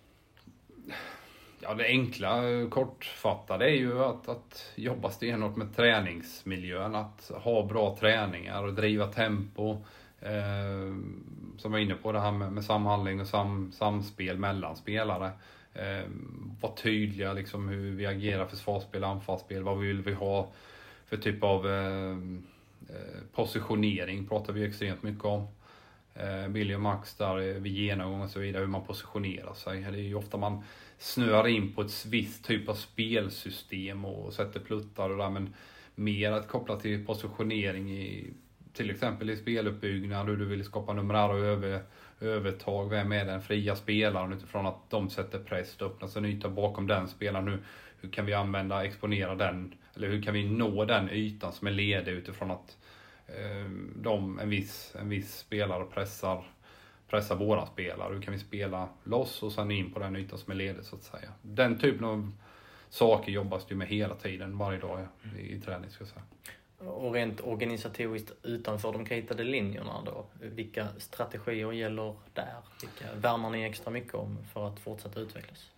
Ja, 1.60 1.74
det 1.74 1.86
enkla 1.86 2.42
kortfattade 2.70 3.66
är 3.66 3.76
ju 3.76 4.04
att, 4.04 4.30
att 4.30 4.72
jobba 4.76 5.10
stenhårt 5.10 5.56
med 5.56 5.76
träningsmiljön, 5.76 6.96
att 6.96 7.32
ha 7.44 7.64
bra 7.64 7.98
träningar 8.00 8.64
och 8.64 8.74
driva 8.74 9.08
tempo. 9.08 9.78
Eh, 10.20 10.96
som 11.58 11.72
var 11.72 11.80
inne 11.80 11.96
på 11.96 12.12
det 12.12 12.20
här 12.20 12.32
med, 12.32 12.52
med 12.52 12.66
samhandling 12.66 13.22
och 13.22 13.28
sam, 13.28 13.72
samspel 13.72 14.38
mellan 14.38 14.76
spelare. 14.76 15.32
Eh, 15.76 16.10
vara 16.62 16.76
tydliga 16.76 17.34
liksom 17.34 17.70
hur 17.70 17.96
vi 17.96 18.06
agerar 18.06 18.46
försvarsspel, 18.46 19.04
anfallsspel, 19.04 19.64
vad 19.64 19.80
vill 19.80 20.02
vi 20.02 20.14
ha 20.14 20.52
för 21.06 21.18
typ 21.18 21.44
av 21.44 21.68
eh, 21.68 22.12
eh, 22.90 23.22
positionering 23.34 24.28
pratar 24.28 24.54
vi 24.54 24.66
extremt 24.66 25.04
mycket 25.04 25.26
om. 25.26 25.48
Eh, 26.14 26.48
Billy 26.48 26.76
och 26.76 26.82
Max 26.82 27.16
där 27.16 27.38
eh, 27.38 27.62
vid 27.62 27.74
genomgång 27.74 28.22
och 28.22 28.30
så 28.30 28.40
vidare, 28.40 28.62
hur 28.62 28.68
man 28.68 28.86
positionerar 28.86 29.54
sig. 29.54 29.82
Det 29.82 29.98
är 29.98 30.02
ju 30.02 30.16
ofta 30.16 30.38
man 30.38 30.64
snöar 30.98 31.48
in 31.48 31.74
på 31.74 31.82
ett 31.82 32.06
visst 32.06 32.46
typ 32.46 32.70
av 32.70 32.74
spelsystem 32.74 34.06
och 34.06 34.34
sätter 34.34 34.60
pluttar 34.60 35.10
och 35.10 35.18
där 35.18 35.30
men 35.30 35.54
mer 35.96 36.32
att 36.32 36.48
koppla 36.48 36.80
till 36.80 37.06
positionering 37.06 37.92
i 37.92 38.34
till 38.74 38.92
exempel 38.92 39.30
i 39.30 39.38
speluppbyggnad 39.38 40.28
hur 40.28 40.38
du 40.38 40.46
vill 40.46 40.64
skapa 40.64 40.94
numerära 40.94 41.38
över, 41.38 41.84
övertag. 42.20 42.90
Vem 42.90 43.12
är 43.12 43.26
den 43.26 43.42
fria 43.42 43.76
spelaren 43.76 44.34
utifrån 44.34 44.66
att 44.66 44.90
de 44.90 45.10
sätter 45.10 45.40
press, 45.40 45.76
det 45.78 45.86
öppnas 45.86 46.16
en 46.16 46.26
yta 46.26 46.50
bakom 46.50 46.88
den 46.88 47.08
spelaren. 47.08 47.48
Hur, 47.48 47.64
hur 48.02 48.10
kan 48.10 48.26
vi 48.26 48.34
använda, 48.34 48.86
exponera 48.86 49.36
den, 49.36 49.74
eller 49.96 50.08
hur 50.08 50.22
kan 50.22 50.34
vi 50.34 50.50
nå 50.50 50.86
den 50.86 51.10
ytan 51.10 51.54
som 51.54 51.68
är 51.68 51.72
ledig 51.72 52.12
utifrån 52.12 52.52
att 52.52 52.78
eh, 53.28 53.70
de, 53.96 54.40
en, 54.40 54.50
viss, 54.50 54.96
en 55.00 55.10
viss 55.10 55.38
spelare 55.38 55.86
pressar, 55.86 56.44
pressar 57.10 57.36
våra 57.36 57.66
spelare. 57.66 58.14
Hur 58.14 58.22
kan 58.22 58.34
vi 58.34 58.40
spela 58.40 58.90
loss 59.04 59.44
och 59.44 59.52
sen 59.52 59.72
in 59.72 59.94
på 59.94 60.00
den 60.00 60.16
ytan 60.16 60.40
som 60.40 60.52
är 60.52 60.56
ledig 60.56 60.86
så 60.86 60.96
att 60.96 61.04
säga. 61.04 61.30
Den 61.42 61.80
typen 61.80 62.06
av 62.06 62.32
saker 62.90 63.32
jobbas 63.32 63.66
det 63.68 63.76
med 63.76 63.88
hela 63.88 64.16
tiden, 64.16 64.58
varje 64.58 64.80
dag 64.80 65.08
i, 65.38 65.56
i 65.56 65.62
träning 65.62 65.90
ska 65.90 66.02
jag 66.02 66.10
säga. 66.10 66.24
Och 66.80 67.14
rent 67.14 67.42
organisatoriskt 67.42 68.32
utanför 68.44 68.92
de 68.92 69.06
kritade 69.06 69.44
linjerna 69.44 70.02
då, 70.06 70.26
vilka 70.42 70.88
strategier 70.98 71.72
gäller 71.72 72.16
där? 72.34 72.56
Vilka 72.82 73.16
värnar 73.16 73.50
ni 73.50 73.64
extra 73.64 73.92
mycket 73.92 74.16
om 74.16 74.38
för 74.54 74.68
att 74.68 74.80
fortsätta 74.80 75.20
utvecklas? 75.20 75.70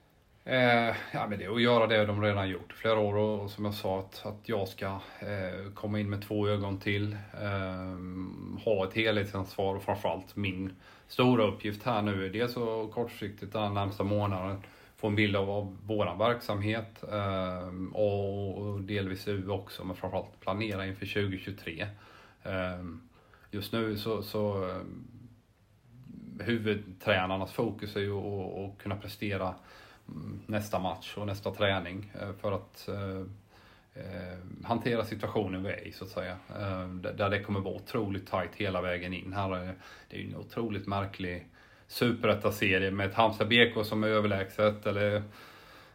Eh, 0.48 0.96
ja, 1.12 1.28
men 1.30 1.40
det 1.40 1.46
är 1.46 1.56
att 1.56 1.62
göra 1.62 1.88
det 1.88 2.06
de 2.06 2.24
redan 2.24 2.50
gjort 2.50 2.74
flera 2.74 3.00
år 3.00 3.16
och, 3.16 3.52
som 3.52 3.66
jag 3.66 3.74
sa 3.74 4.00
att, 4.00 4.26
att 4.26 4.50
jag 4.50 4.68
ska 4.68 4.86
eh, 5.20 5.72
komma 5.74 6.00
in 6.00 6.10
med 6.10 6.28
två 6.28 6.48
ögon 6.48 6.80
till, 6.80 7.14
eh, 7.42 8.64
ha 8.66 8.88
ett 8.88 8.94
helhetsansvar 8.94 9.76
och 9.76 9.84
framförallt 9.84 10.36
min 10.36 10.76
stora 11.08 11.44
uppgift 11.44 11.84
här 11.84 12.02
nu 12.02 12.30
dels 12.30 12.54
så 12.54 12.88
kortsiktigt 12.88 13.54
den 13.54 13.74
närmsta 13.74 14.04
månaden 14.04 14.62
få 14.98 15.08
en 15.08 15.16
bild 15.16 15.36
av, 15.36 15.50
av 15.50 15.78
vår 15.86 16.18
verksamhet 16.18 17.04
ehm, 17.12 17.96
och 17.96 18.82
delvis 18.82 19.28
U 19.28 19.50
också, 19.50 19.84
men 19.84 19.96
framförallt 19.96 20.40
planera 20.40 20.86
inför 20.86 21.06
2023. 21.06 21.88
Ehm, 22.44 23.02
just 23.52 23.74
nu 23.74 23.98
så, 23.98 24.24
så 24.24 24.64
ehm, 24.64 25.08
huvudtränarnas 26.40 27.52
fokus 27.52 27.96
är 27.96 28.00
ju 28.00 28.18
att, 28.18 28.58
att 28.58 28.84
kunna 28.84 28.96
prestera 28.96 29.56
mm, 30.08 30.40
nästa 30.46 30.80
match 30.80 31.18
och 31.18 31.28
nästa 31.28 31.52
träning 31.52 32.12
eh, 32.22 32.34
för 32.42 32.52
att 32.52 32.88
eh, 32.88 33.26
hantera 34.64 35.06
situationen 35.06 35.64
vi 35.64 35.70
är 35.70 35.88
i 35.88 35.92
så 35.92 36.04
att 36.04 36.10
säga. 36.10 36.38
där 37.02 37.30
det 37.30 37.44
kommer 37.44 37.60
vara 37.60 37.76
otroligt 37.76 38.32
tight 38.32 38.56
hela 38.56 38.82
vägen 38.82 39.14
in. 39.14 39.34
Här 39.34 39.56
är, 39.56 39.76
det 40.10 40.18
är 40.18 40.22
ju 40.22 40.28
en 40.28 40.36
otroligt 40.36 40.88
märklig 40.88 41.48
superettaserie 41.88 42.92
med 42.92 43.08
ett 43.10 43.16
Halmstad 43.16 43.48
BK 43.48 43.86
som 43.86 44.04
är 44.04 44.08
överlägset 44.08 44.86
eller 44.86 45.24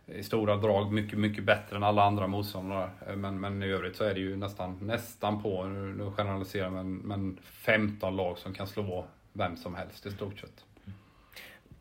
i 0.07 0.23
stora 0.23 0.57
drag 0.57 0.93
mycket, 0.93 1.19
mycket 1.19 1.45
bättre 1.45 1.77
än 1.77 1.83
alla 1.83 2.03
andra 2.03 2.27
motståndare. 2.27 2.91
Men, 3.17 3.41
men 3.41 3.63
i 3.63 3.67
övrigt 3.67 3.97
så 3.97 4.05
är 4.05 4.15
det 4.15 4.21
ju 4.21 4.37
nästan, 4.37 4.79
nästan 4.83 5.43
på, 5.43 5.65
nu 5.65 6.11
generaliserar 6.11 6.71
men, 6.71 6.97
men 6.97 7.39
15 7.43 8.17
lag 8.17 8.39
som 8.39 8.55
kan 8.55 8.67
slå 8.67 9.07
vem 9.33 9.57
som 9.57 9.75
helst 9.75 10.07
i 10.07 10.11
stort 10.11 10.39
sett. 10.39 10.65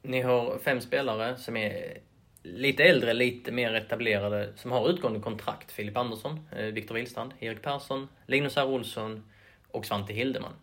Ni 0.01 0.21
har 0.21 0.57
fem 0.57 0.81
spelare 0.81 1.37
som 1.37 1.57
är 1.57 1.97
lite 2.43 2.83
äldre, 2.83 3.13
lite 3.13 3.51
mer 3.51 3.73
etablerade, 3.73 4.53
som 4.55 4.71
har 4.71 4.89
utgående 4.89 5.19
kontrakt. 5.19 5.71
Filip 5.71 5.97
Andersson, 5.97 6.39
eh, 6.51 6.65
Viktor 6.65 6.95
Wilstrand, 6.95 7.33
Erik 7.39 7.61
Persson, 7.61 8.07
Linus 8.25 8.57
R. 8.57 8.65
Olsson 8.65 9.23
och 9.67 9.85
Svante 9.85 10.13
Hildeman. 10.13 10.53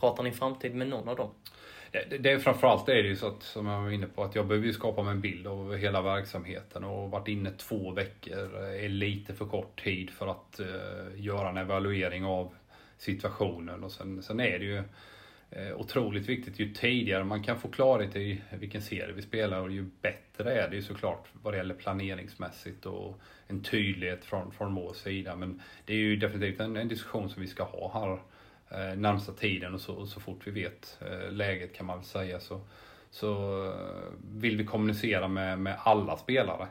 Pratar 0.00 0.22
ni 0.22 0.32
framtid 0.32 0.74
med 0.74 0.88
någon 0.88 1.08
av 1.08 1.16
dem? 1.16 1.30
Det, 2.10 2.18
det, 2.18 2.40
framförallt 2.40 2.88
är 2.88 2.94
det 2.94 3.08
ju 3.08 3.16
så 3.16 3.26
att, 3.26 3.42
som 3.42 3.66
jag 3.66 3.82
var 3.82 3.90
inne 3.90 4.06
på, 4.06 4.24
att 4.24 4.34
jag 4.34 4.46
behöver 4.46 4.66
ju 4.66 4.72
skapa 4.72 5.02
mig 5.02 5.12
en 5.12 5.20
bild 5.20 5.46
av 5.46 5.76
hela 5.76 6.02
verksamheten 6.02 6.84
och 6.84 7.10
varit 7.10 7.28
inne 7.28 7.50
två 7.50 7.90
veckor 7.90 8.64
är 8.64 8.88
lite 8.88 9.34
för 9.34 9.46
kort 9.46 9.82
tid 9.84 10.10
för 10.10 10.26
att 10.26 10.60
uh, 10.60 11.24
göra 11.24 11.48
en 11.48 11.56
evaluering 11.56 12.24
av 12.24 12.54
situationen 12.98 13.84
och 13.84 13.92
sen, 13.92 14.22
sen 14.22 14.40
är 14.40 14.58
det 14.58 14.64
ju 14.64 14.82
eh, 15.50 15.76
otroligt 15.76 16.28
viktigt. 16.28 16.58
Ju 16.58 16.74
tidigare 16.74 17.24
man 17.24 17.42
kan 17.42 17.60
få 17.60 17.68
klarhet 17.68 18.16
i 18.16 18.42
vilken 18.58 18.82
serie 18.82 19.12
vi 19.12 19.22
spelar 19.22 19.60
och 19.60 19.70
ju 19.70 19.90
bättre 20.02 20.52
är 20.52 20.70
det 20.70 20.76
ju 20.76 20.82
såklart 20.82 21.28
vad 21.32 21.54
det 21.54 21.58
gäller 21.58 21.74
planeringsmässigt 21.74 22.86
och 22.86 23.20
en 23.46 23.62
tydlighet 23.62 24.24
från, 24.24 24.52
från 24.52 24.74
vår 24.74 24.92
sida. 24.92 25.36
Men 25.36 25.62
det 25.84 25.92
är 25.92 25.98
ju 25.98 26.16
definitivt 26.16 26.60
en, 26.60 26.76
en 26.76 26.88
diskussion 26.88 27.30
som 27.30 27.42
vi 27.42 27.48
ska 27.48 27.64
ha 27.64 27.90
här 27.94 28.12
eh, 28.12 28.18
Eh, 28.68 28.96
närmsta 28.96 29.32
tiden 29.32 29.74
och 29.74 29.80
så, 29.80 30.06
så 30.06 30.20
fort 30.20 30.46
vi 30.46 30.50
vet 30.50 30.98
eh, 31.00 31.30
läget 31.32 31.74
kan 31.74 31.86
man 31.86 31.98
väl 31.98 32.06
säga 32.06 32.40
så, 32.40 32.60
så 33.10 33.64
eh, 33.66 34.12
vill 34.32 34.56
vi 34.56 34.64
kommunicera 34.64 35.28
med, 35.28 35.58
med 35.58 35.76
alla 35.78 36.16
spelare. 36.16 36.68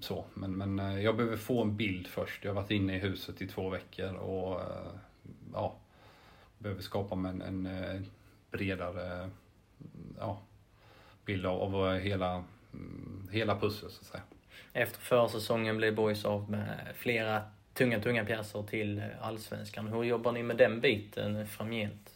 Så. 0.00 0.24
Men, 0.34 0.52
men 0.52 1.02
jag 1.02 1.16
behöver 1.16 1.36
få 1.36 1.62
en 1.62 1.76
bild 1.76 2.06
först. 2.06 2.44
Jag 2.44 2.50
har 2.50 2.62
varit 2.62 2.70
inne 2.70 2.96
i 2.96 2.98
huset 2.98 3.42
i 3.42 3.46
två 3.46 3.68
veckor 3.68 4.14
och 4.14 4.60
ja, 5.52 5.76
behöver 6.58 6.82
skapa 6.82 7.14
mig 7.14 7.30
en, 7.30 7.66
en, 7.66 8.06
bredare 8.50 9.30
ja, 10.18 10.40
bild 11.24 11.46
av, 11.46 11.76
av 11.76 11.98
hela, 11.98 12.44
mm, 12.72 13.28
hela 13.32 13.60
pusslet 13.60 13.92
så 13.92 14.00
att 14.00 14.06
säga. 14.06 14.22
Efter 14.72 15.00
försäsongen 15.00 15.76
blev 15.76 15.94
Boys 15.94 16.24
av 16.24 16.50
med 16.50 16.92
flera 16.94 17.42
tunga, 17.78 18.00
tunga 18.00 18.24
pjäser 18.24 18.62
till 18.62 18.98
eh, 18.98 19.04
Allsvenskan. 19.20 19.88
Hur 19.88 20.04
jobbar 20.04 20.32
ni 20.32 20.42
med 20.42 20.56
den 20.56 20.80
biten 20.80 21.46
framgent? 21.46 22.10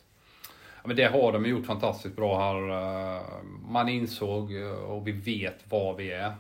Ja, 0.49 0.89
men 0.89 0.97
det 0.97 1.05
har 1.05 1.33
de 1.33 1.47
gjort 1.47 1.67
fantastiskt 1.67 2.17
bra 2.17 2.39
här. 2.39 2.69
Eh, 3.17 3.23
man 3.69 3.89
insåg 3.89 4.57
eh, 4.57 4.71
och 4.71 5.07
vi 5.07 5.13
vet 5.13 5.59
vad 5.69 5.97
vi 5.97 6.11
är. 6.11 6.35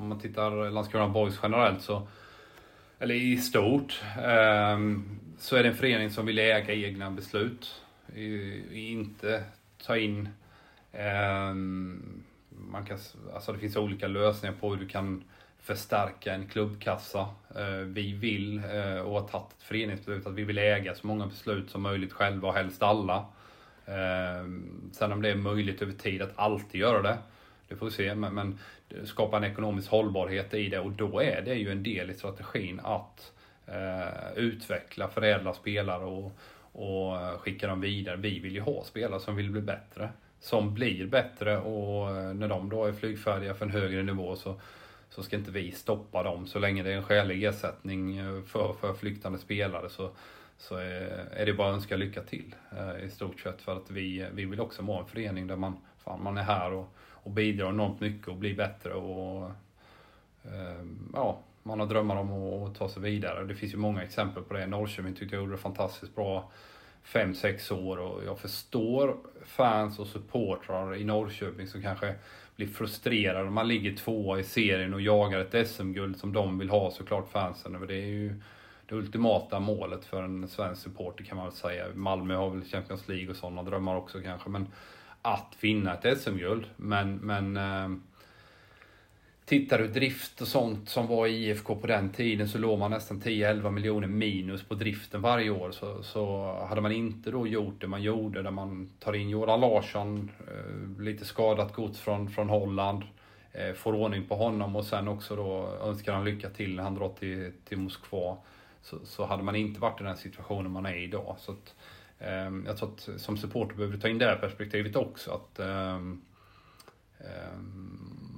Om 0.00 0.08
man 0.08 0.20
tittar 0.20 0.70
Landskrona 0.70 1.08
Boys 1.08 1.38
generellt 1.42 1.82
så, 1.82 2.08
eller 2.98 3.14
i 3.14 3.36
stort, 3.36 4.02
så 5.38 5.56
är 5.56 5.62
det 5.62 5.68
en 5.68 5.74
förening 5.74 6.10
som 6.10 6.26
vill 6.26 6.38
äga 6.38 6.74
egna 6.74 7.10
beslut. 7.10 7.82
Inte 8.72 9.44
ta 9.86 9.96
in 9.96 10.28
man 12.50 12.84
kan, 12.86 12.98
alltså 13.34 13.52
det 13.52 13.58
finns 13.58 13.76
olika 13.76 14.08
lösningar 14.08 14.54
på 14.60 14.70
hur 14.70 14.76
du 14.76 14.88
kan 14.88 15.24
förstärka 15.62 16.34
en 16.34 16.46
klubbkassa. 16.46 17.28
Eh, 17.56 17.86
vi 17.86 18.12
vill, 18.12 18.58
eh, 18.58 18.98
och 18.98 19.20
har 19.20 19.28
tagit 19.28 19.52
ett 19.58 19.62
föreningsbeslut, 19.62 20.26
att 20.26 20.34
vi 20.34 20.44
vill 20.44 20.58
äga 20.58 20.94
så 20.94 21.06
många 21.06 21.26
beslut 21.26 21.70
som 21.70 21.82
möjligt 21.82 22.12
själva 22.12 22.48
och 22.48 22.54
helst 22.54 22.82
alla. 22.82 23.26
Eh, 23.86 24.46
sen 24.92 25.12
om 25.12 25.22
det 25.22 25.30
är 25.30 25.34
möjligt 25.34 25.82
över 25.82 25.92
tid 25.92 26.22
att 26.22 26.32
alltid 26.36 26.80
göra 26.80 27.02
det, 27.02 27.18
det 27.68 27.76
får 27.76 27.86
vi 27.86 27.92
se. 27.92 28.14
Men, 28.14 28.34
men 28.34 28.58
skapa 29.04 29.36
en 29.36 29.44
ekonomisk 29.44 29.90
hållbarhet 29.90 30.54
i 30.54 30.68
det 30.68 30.78
och 30.78 30.92
då 30.92 31.22
är 31.22 31.42
det 31.42 31.54
ju 31.54 31.70
en 31.70 31.82
del 31.82 32.10
i 32.10 32.14
strategin 32.14 32.80
att 32.84 33.32
utveckla, 34.36 35.08
förädla 35.08 35.54
spelare 35.54 36.04
och, 36.04 36.32
och 36.72 37.40
skicka 37.40 37.66
dem 37.66 37.80
vidare. 37.80 38.16
Vi 38.16 38.38
vill 38.38 38.54
ju 38.54 38.60
ha 38.60 38.84
spelare 38.84 39.20
som 39.20 39.36
vill 39.36 39.50
bli 39.50 39.60
bättre, 39.60 40.08
som 40.40 40.74
blir 40.74 41.06
bättre 41.06 41.58
och 41.58 42.36
när 42.36 42.48
de 42.48 42.68
då 42.68 42.84
är 42.84 42.92
flygfärdiga 42.92 43.54
för 43.54 43.64
en 43.64 43.72
högre 43.72 44.02
nivå 44.02 44.36
så 44.36 44.60
så 45.14 45.22
ska 45.22 45.36
inte 45.36 45.50
vi 45.50 45.72
stoppa 45.72 46.22
dem. 46.22 46.46
Så 46.46 46.58
länge 46.58 46.82
det 46.82 46.92
är 46.92 46.96
en 46.96 47.02
skälig 47.02 47.44
ersättning 47.44 48.16
eh, 48.16 48.42
för, 48.42 48.72
för 48.72 48.94
flyktande 48.94 49.38
spelare 49.38 49.88
så, 49.88 50.10
så 50.58 50.76
är, 50.76 51.28
är 51.32 51.46
det 51.46 51.52
bara 51.52 51.68
att 51.68 51.74
önska 51.74 51.96
lycka 51.96 52.22
till 52.22 52.54
eh, 52.78 53.04
i 53.04 53.10
stort 53.10 53.40
sett. 53.40 53.62
För 53.62 53.76
att 53.76 53.90
vi, 53.90 54.20
eh, 54.20 54.28
vi 54.32 54.44
vill 54.44 54.60
också 54.60 54.82
vara 54.82 55.00
en 55.00 55.06
förening 55.06 55.46
där 55.46 55.56
man, 55.56 55.76
fan, 55.98 56.22
man 56.22 56.38
är 56.38 56.42
här 56.42 56.72
och, 56.72 56.94
och 56.98 57.30
bidrar 57.30 57.68
enormt 57.68 58.00
mycket 58.00 58.28
och 58.28 58.36
blir 58.36 58.56
bättre 58.56 58.94
och 58.94 59.50
eh, 60.44 60.84
ja, 61.12 61.38
man 61.62 61.80
har 61.80 61.86
drömmar 61.86 62.16
om 62.16 62.62
att 62.64 62.74
ta 62.74 62.88
sig 62.88 63.02
vidare. 63.02 63.44
Det 63.44 63.54
finns 63.54 63.72
ju 63.74 63.78
många 63.78 64.02
exempel 64.02 64.42
på 64.42 64.54
det. 64.54 64.66
Norrköping 64.66 65.14
tyckte 65.14 65.36
jag 65.36 65.42
gjorde 65.42 65.54
det 65.54 65.58
fantastiskt 65.58 66.14
bra 66.14 66.50
fem 67.02 67.34
sex 67.34 67.70
år 67.70 67.96
och 67.96 68.24
jag 68.24 68.38
förstår 68.38 69.16
fans 69.44 69.98
och 69.98 70.06
supportrar 70.06 70.96
i 70.96 71.04
Norrköping 71.04 71.66
som 71.66 71.82
kanske 71.82 72.14
blir 72.56 72.66
frustrerade. 72.66 73.50
Man 73.50 73.68
ligger 73.68 73.96
tvåa 73.96 74.38
i 74.38 74.44
serien 74.44 74.94
och 74.94 75.00
jagar 75.00 75.38
ett 75.38 75.68
SM-guld 75.68 76.16
som 76.16 76.32
de 76.32 76.58
vill 76.58 76.70
ha 76.70 76.90
såklart 76.90 77.32
fansen. 77.32 77.86
Det 77.88 77.94
är 77.94 78.06
ju 78.06 78.40
det 78.86 78.94
ultimata 78.94 79.60
målet 79.60 80.04
för 80.04 80.22
en 80.22 80.48
svensk 80.48 80.82
supporter 80.82 81.24
kan 81.24 81.36
man 81.36 81.46
väl 81.46 81.54
säga. 81.54 81.86
Malmö 81.94 82.34
har 82.34 82.50
väl 82.50 82.64
Champions 82.64 83.08
League 83.08 83.30
och 83.30 83.36
sådana 83.36 83.62
drömmar 83.62 83.96
också 83.96 84.20
kanske. 84.20 84.50
Men 84.50 84.66
att 85.22 85.56
vinna 85.60 85.94
ett 85.94 86.18
SM-guld. 86.20 86.66
Men, 86.76 87.16
men 87.16 87.56
eh, 87.56 87.98
Tittar 89.44 89.78
du 89.78 89.88
drift 89.88 90.40
och 90.40 90.48
sånt 90.48 90.88
som 90.88 91.06
var 91.06 91.26
i 91.26 91.48
IFK 91.48 91.76
på 91.76 91.86
den 91.86 92.10
tiden 92.10 92.48
så 92.48 92.58
låg 92.58 92.78
man 92.78 92.90
nästan 92.90 93.20
10-11 93.20 93.70
miljoner 93.70 94.08
minus 94.08 94.62
på 94.62 94.74
driften 94.74 95.22
varje 95.22 95.50
år. 95.50 95.70
Så, 95.70 96.02
så 96.02 96.52
hade 96.68 96.80
man 96.80 96.92
inte 96.92 97.30
då 97.30 97.46
gjort 97.46 97.80
det 97.80 97.86
man 97.86 98.02
gjorde 98.02 98.42
där 98.42 98.50
man 98.50 98.90
tar 98.98 99.12
in 99.12 99.28
Jordan 99.28 99.60
Larsson, 99.60 100.30
eh, 100.48 101.02
lite 101.02 101.24
skadat 101.24 101.74
gods 101.74 102.00
från, 102.00 102.30
från 102.30 102.48
Holland, 102.48 103.02
eh, 103.52 103.72
får 103.72 103.94
ordning 103.94 104.26
på 104.26 104.34
honom 104.34 104.76
och 104.76 104.84
sen 104.84 105.08
också 105.08 105.36
då 105.36 105.78
önskar 105.82 106.12
han 106.12 106.24
lycka 106.24 106.50
till 106.50 106.76
när 106.76 106.82
han 106.82 106.94
drar 106.94 107.12
till, 107.18 107.52
till 107.64 107.78
Moskva. 107.78 108.36
Så, 108.82 108.98
så 109.04 109.26
hade 109.26 109.42
man 109.42 109.56
inte 109.56 109.80
varit 109.80 110.00
i 110.00 110.04
den 110.04 110.16
situationen 110.16 110.72
man 110.72 110.86
är 110.86 110.94
i 110.94 111.04
idag. 111.04 111.36
Så 111.38 111.52
att, 111.52 111.74
eh, 112.18 112.50
jag 112.66 112.76
tror 112.76 112.92
att 112.92 113.20
som 113.20 113.36
supporter 113.36 113.74
behöver 113.76 113.94
du 113.94 114.00
ta 114.00 114.08
in 114.08 114.18
det 114.18 114.26
här 114.26 114.36
perspektivet 114.36 114.96
också. 114.96 115.30
att 115.30 115.58
eh, 115.58 115.98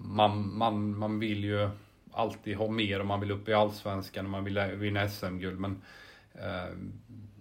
man, 0.04 0.58
man, 0.58 0.98
man 0.98 1.18
vill 1.18 1.44
ju 1.44 1.70
alltid 2.12 2.56
ha 2.56 2.68
mer 2.68 3.00
och 3.00 3.06
man 3.06 3.20
vill 3.20 3.30
upp 3.30 3.48
i 3.48 3.54
Allsvenskan 3.54 4.24
och 4.24 4.30
man 4.30 4.44
vill 4.44 4.60
vinna 4.60 5.08
SM-guld. 5.08 5.60
Men 5.60 5.82
eh, 6.34 6.76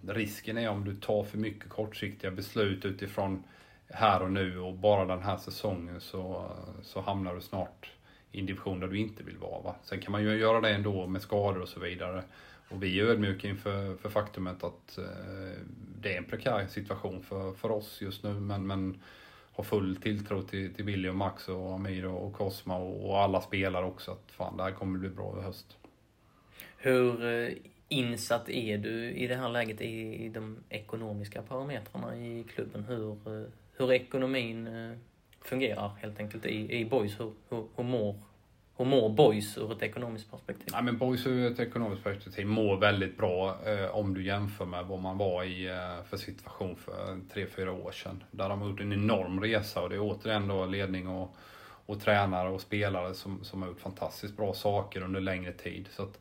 risken 0.08 0.58
är 0.58 0.68
om 0.68 0.84
du 0.84 0.94
tar 0.94 1.24
för 1.24 1.38
mycket 1.38 1.68
kortsiktiga 1.68 2.30
beslut 2.30 2.84
utifrån 2.84 3.44
här 3.88 4.22
och 4.22 4.32
nu 4.32 4.58
och 4.58 4.74
bara 4.74 5.04
den 5.04 5.22
här 5.22 5.36
säsongen 5.36 6.00
så, 6.00 6.50
så 6.82 7.00
hamnar 7.00 7.34
du 7.34 7.40
snart 7.40 7.90
i 8.32 8.40
en 8.40 8.46
division 8.46 8.80
där 8.80 8.88
du 8.88 8.98
inte 8.98 9.22
vill 9.22 9.38
vara. 9.38 9.62
Va? 9.62 9.74
Sen 9.82 10.00
kan 10.00 10.12
man 10.12 10.22
ju 10.22 10.36
göra 10.36 10.60
det 10.60 10.70
ändå 10.70 11.06
med 11.06 11.22
skador 11.22 11.60
och 11.60 11.68
så 11.68 11.80
vidare. 11.80 12.22
Och 12.68 12.82
vi 12.82 13.00
är 13.00 13.04
ödmjuka 13.04 13.48
inför 13.48 13.96
för 13.96 14.08
faktumet 14.08 14.64
att 14.64 14.98
eh, 14.98 15.62
det 16.00 16.14
är 16.14 16.18
en 16.18 16.24
prekär 16.24 16.66
situation 16.66 17.22
för, 17.22 17.52
för 17.52 17.70
oss 17.70 18.00
just 18.02 18.22
nu. 18.22 18.32
Men, 18.32 18.66
men 18.66 19.00
har 19.54 19.64
full 19.64 19.96
tilltro 19.96 20.42
till, 20.42 20.74
till 20.74 20.84
Billy 20.84 21.08
och 21.08 21.14
Max 21.14 21.48
och 21.48 21.74
Amir 21.74 22.06
och 22.06 22.32
Cosma 22.32 22.76
och, 22.76 23.10
och, 23.10 23.18
alla 23.18 23.40
spelare 23.40 23.84
också 23.84 24.10
att 24.10 24.30
fan, 24.30 24.56
det 24.56 24.62
här 24.62 24.70
kommer 24.70 24.98
bli 24.98 25.08
bra 25.08 25.38
i 25.40 25.42
höst. 25.42 25.76
Hur 26.76 27.26
eh, 27.26 27.52
insatt 27.88 28.48
är 28.48 28.78
du 28.78 29.10
i 29.10 29.26
det 29.26 29.36
här 29.36 29.48
läget 29.48 29.80
i, 29.80 30.24
i 30.24 30.28
de 30.28 30.56
ekonomiska 30.68 31.42
parametrarna 31.42 32.16
i 32.16 32.44
klubben? 32.54 32.84
Hur, 32.84 33.10
eh, 33.12 33.48
hur 33.76 33.92
ekonomin 33.92 34.66
eh, 34.66 34.96
fungerar 35.40 35.88
helt 36.02 36.20
enkelt 36.20 36.46
i, 36.46 36.78
i 36.80 36.84
Boys? 36.84 37.20
Hur, 37.20 37.32
hur, 37.48 37.64
hur 37.76 37.84
mår 37.84 38.16
hur 38.76 38.84
mår 38.84 39.08
Boys 39.08 39.58
ur 39.58 39.72
ett 39.72 39.82
ekonomiskt 39.82 40.30
perspektiv? 40.30 40.68
Ja, 40.72 40.82
men 40.82 40.98
Boys 40.98 41.26
ur 41.26 41.52
ett 41.52 41.60
ekonomiskt 41.60 42.04
perspektiv 42.04 42.46
mår 42.46 42.76
väldigt 42.76 43.16
bra 43.16 43.58
eh, 43.66 43.96
om 43.96 44.14
du 44.14 44.24
jämför 44.24 44.64
med 44.64 44.86
vad 44.86 45.00
man 45.00 45.18
var 45.18 45.44
i 45.44 45.66
eh, 45.66 46.04
för 46.08 46.16
situation 46.16 46.76
för 46.76 47.18
tre 47.32 47.46
fyra 47.46 47.72
år 47.72 47.92
sedan. 47.92 48.24
Där 48.30 48.48
de 48.48 48.60
har 48.60 48.68
gjort 48.68 48.80
en 48.80 48.92
enorm 48.92 49.40
resa 49.40 49.82
och 49.82 49.88
det 49.88 49.96
är 49.96 50.00
återigen 50.00 50.48
då 50.48 50.66
ledning 50.66 51.08
och, 51.08 51.36
och 51.86 52.00
tränare 52.00 52.48
och 52.48 52.60
spelare 52.60 53.14
som, 53.14 53.44
som 53.44 53.62
har 53.62 53.68
gjort 53.68 53.80
fantastiskt 53.80 54.36
bra 54.36 54.54
saker 54.54 55.02
under 55.02 55.20
längre 55.20 55.52
tid. 55.52 55.88
Så 55.90 56.02
att 56.02 56.20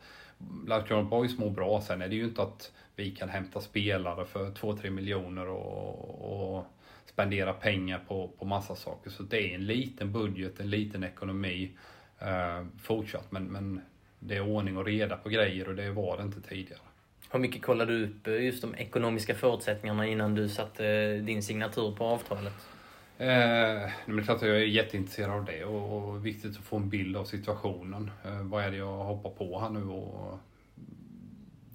Landskrona 0.68 1.04
Boys 1.04 1.38
mår 1.38 1.50
bra. 1.50 1.82
Sen 1.82 2.02
är 2.02 2.08
det 2.08 2.16
ju 2.16 2.24
inte 2.24 2.42
att 2.42 2.72
vi 2.96 3.12
kan 3.12 3.30
hämta 3.30 3.62
spelare 3.62 4.26
för 4.26 4.52
2-3 4.52 4.90
miljoner 4.90 5.48
och, 5.48 6.54
och 6.56 6.66
spendera 7.06 7.54
pengar 7.54 8.02
på, 8.08 8.28
på 8.28 8.46
massa 8.46 8.76
saker. 8.76 9.10
Så 9.10 9.24
det 9.24 9.52
är 9.52 9.56
en 9.56 9.66
liten 9.66 10.12
budget, 10.12 10.60
en 10.60 10.70
liten 10.70 11.04
ekonomi 11.04 11.72
eh, 12.20 12.66
fortsatt. 12.82 13.32
Men, 13.32 13.44
men 13.44 13.82
det 14.20 14.36
är 14.36 14.42
ordning 14.42 14.78
och 14.78 14.86
reda 14.86 15.18
på 15.18 15.30
grejer 15.30 15.68
och 15.70 15.76
det 15.76 15.92
var 15.92 16.18
det 16.18 16.24
inte 16.24 16.42
tidigare. 16.42 16.82
Hur 17.30 17.40
mycket 17.40 17.62
kollade 17.62 17.98
du 17.98 18.06
upp 18.06 18.28
just 18.28 18.62
de 18.62 18.76
ekonomiska 18.76 19.36
förutsättningarna 19.36 20.08
innan 20.08 20.36
du 20.36 20.50
satte 20.50 21.18
din 21.18 21.44
signatur 21.44 21.96
på 21.96 22.06
avtalet? 22.06 22.54
Eh, 23.18 23.92
men 24.06 24.16
det 24.16 24.22
är 24.22 24.24
klart 24.24 24.38
att 24.38 24.48
jag 24.48 24.58
är 24.58 24.66
jätteintresserad 24.66 25.32
av 25.32 25.46
det 25.46 25.66
och, 25.66 26.10
och 26.10 26.26
viktigt 26.26 26.58
att 26.58 26.64
få 26.64 26.78
en 26.78 26.90
bild 26.90 27.18
av 27.18 27.26
situationen. 27.26 28.12
Eh, 28.26 28.42
vad 28.42 28.64
är 28.64 28.72
det 28.72 28.78
jag 28.78 29.04
hoppar 29.04 29.30
på 29.30 29.60
här 29.60 29.70
nu? 29.70 29.84
Och 29.84 30.40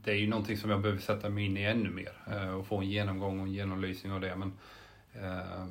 det 0.04 0.10
är 0.10 0.16
ju 0.16 0.26
någonting 0.26 0.56
som 0.56 0.70
jag 0.70 0.80
behöver 0.80 1.00
sätta 1.00 1.28
mig 1.28 1.44
in 1.44 1.56
i 1.56 1.62
ännu 1.62 1.90
mer 1.90 2.12
eh, 2.30 2.50
och 2.50 2.66
få 2.66 2.78
en 2.78 2.90
genomgång 2.90 3.40
och 3.40 3.46
en 3.46 3.52
genomlysning 3.52 4.12
av 4.12 4.20
det. 4.20 4.36
Men, 4.36 4.52
eh, 5.12 5.66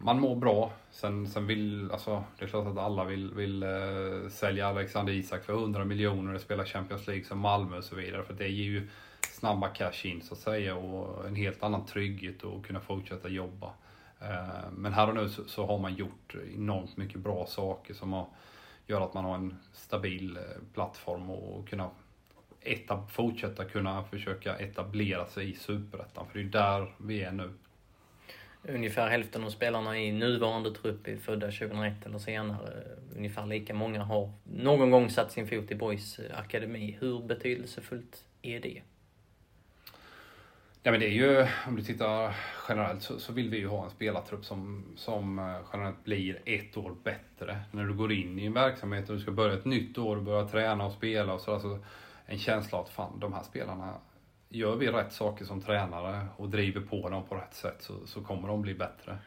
man 0.00 0.20
mår 0.20 0.36
bra. 0.36 0.72
Sen, 0.90 1.26
sen 1.26 1.46
vill, 1.46 1.90
alltså, 1.92 2.24
det 2.38 2.44
är 2.44 2.48
klart 2.48 2.66
att 2.66 2.78
alla 2.78 3.04
vill, 3.04 3.34
vill 3.34 3.62
uh, 3.62 4.28
sälja 4.28 4.68
Alexander 4.68 5.12
Isak 5.12 5.44
för 5.44 5.52
100 5.52 5.84
miljoner 5.84 6.34
och 6.34 6.40
spela 6.40 6.64
Champions 6.64 7.06
League 7.06 7.24
som 7.24 7.38
Malmö 7.38 7.76
och 7.76 7.84
så 7.84 7.96
vidare. 7.96 8.24
För 8.24 8.34
det 8.34 8.48
ger 8.48 8.64
ju 8.64 8.88
snabba 9.30 9.68
cash 9.68 10.06
in 10.06 10.22
så 10.22 10.34
att 10.34 10.40
säga 10.40 10.76
och 10.76 11.26
en 11.26 11.34
helt 11.34 11.62
annan 11.62 11.86
trygghet 11.86 12.42
och 12.42 12.66
kunna 12.66 12.80
fortsätta 12.80 13.28
jobba. 13.28 13.66
Uh, 14.22 14.70
men 14.72 14.92
här 14.92 15.08
och 15.08 15.14
nu 15.14 15.28
så, 15.28 15.44
så, 15.44 15.66
har 15.66 15.78
man 15.78 15.94
gjort 15.94 16.34
enormt 16.54 16.96
mycket 16.96 17.20
bra 17.20 17.46
saker 17.46 17.94
som 17.94 18.12
har, 18.12 18.26
gör 18.86 19.00
att 19.00 19.14
man 19.14 19.24
har 19.24 19.34
en 19.34 19.58
stabil 19.72 20.36
uh, 20.36 20.42
plattform 20.74 21.30
och 21.30 21.68
kunna 21.68 21.90
etab- 22.60 23.08
fortsätta 23.08 23.64
kunna 23.64 24.04
försöka 24.04 24.56
etablera 24.56 25.26
sig 25.26 25.50
i 25.50 25.54
Superettan. 25.54 26.26
För 26.26 26.38
det 26.38 26.44
är 26.44 26.62
där 26.62 26.94
vi 26.98 27.22
är 27.22 27.32
nu. 27.32 27.50
Ungefär 28.62 29.08
hälften 29.08 29.44
av 29.44 29.50
spelarna 29.50 29.98
i 29.98 30.12
nuvarande 30.12 30.74
trupp 30.74 31.08
är 31.08 31.16
födda 31.16 31.46
2001 31.46 32.06
eller 32.06 32.18
senare. 32.18 32.84
Ungefär 33.16 33.46
lika 33.46 33.74
många 33.74 34.02
har 34.02 34.32
någon 34.44 34.90
gång 34.90 35.10
satt 35.10 35.32
sin 35.32 35.48
fot 35.48 35.70
i 35.70 35.74
Boys 35.74 36.18
eh, 36.18 36.38
akademi. 36.38 36.96
Hur 37.00 37.22
betydelsefullt 37.22 38.24
är 38.42 38.60
det? 38.60 38.82
Ja 40.82 40.90
men 40.90 41.00
det 41.00 41.06
är 41.06 41.10
ju, 41.10 41.46
om 41.66 41.76
du 41.76 41.82
tittar 41.82 42.34
generellt 42.68 43.02
så, 43.02 43.18
så 43.18 43.32
vill 43.32 43.50
vi 43.50 43.58
ju 43.58 43.66
ha 43.66 43.84
en 43.84 43.90
spelartrupp 43.90 44.44
som, 44.44 44.84
som 44.96 45.38
eh, 45.38 45.56
generellt 45.72 46.04
blir 46.04 46.40
ett 46.44 46.76
år 46.76 46.94
bättre. 47.02 47.58
När 47.70 47.84
du 47.84 47.94
går 47.94 48.12
in 48.12 48.38
i 48.38 48.46
en 48.46 48.52
verksamhet 48.52 49.08
och 49.08 49.16
du 49.16 49.22
ska 49.22 49.30
börja 49.30 49.54
ett 49.54 49.64
nytt 49.64 49.98
år 49.98 50.16
och 50.16 50.22
börja 50.22 50.48
träna 50.48 50.86
och 50.86 50.92
spela 50.92 51.34
och 51.34 51.40
sådär. 51.40 51.58
Så 51.58 51.78
en 52.26 52.38
känsla 52.38 52.80
att 52.80 52.88
fan, 52.88 53.20
de 53.20 53.32
här 53.32 53.42
spelarna, 53.42 53.94
gör 54.48 54.76
vi 54.76 54.88
rätt 54.88 55.12
saker 55.12 55.44
som 55.44 55.60
tränare 55.60 56.26
och 56.36 56.48
driver 56.48 56.80
på 56.80 57.08
dem 57.08 57.22
på 57.28 57.34
rätt 57.34 57.54
sätt 57.54 57.76
så, 57.78 58.06
så 58.06 58.20
kommer 58.22 58.48
de 58.48 58.62
bli 58.62 58.74
bättre. 58.74 59.18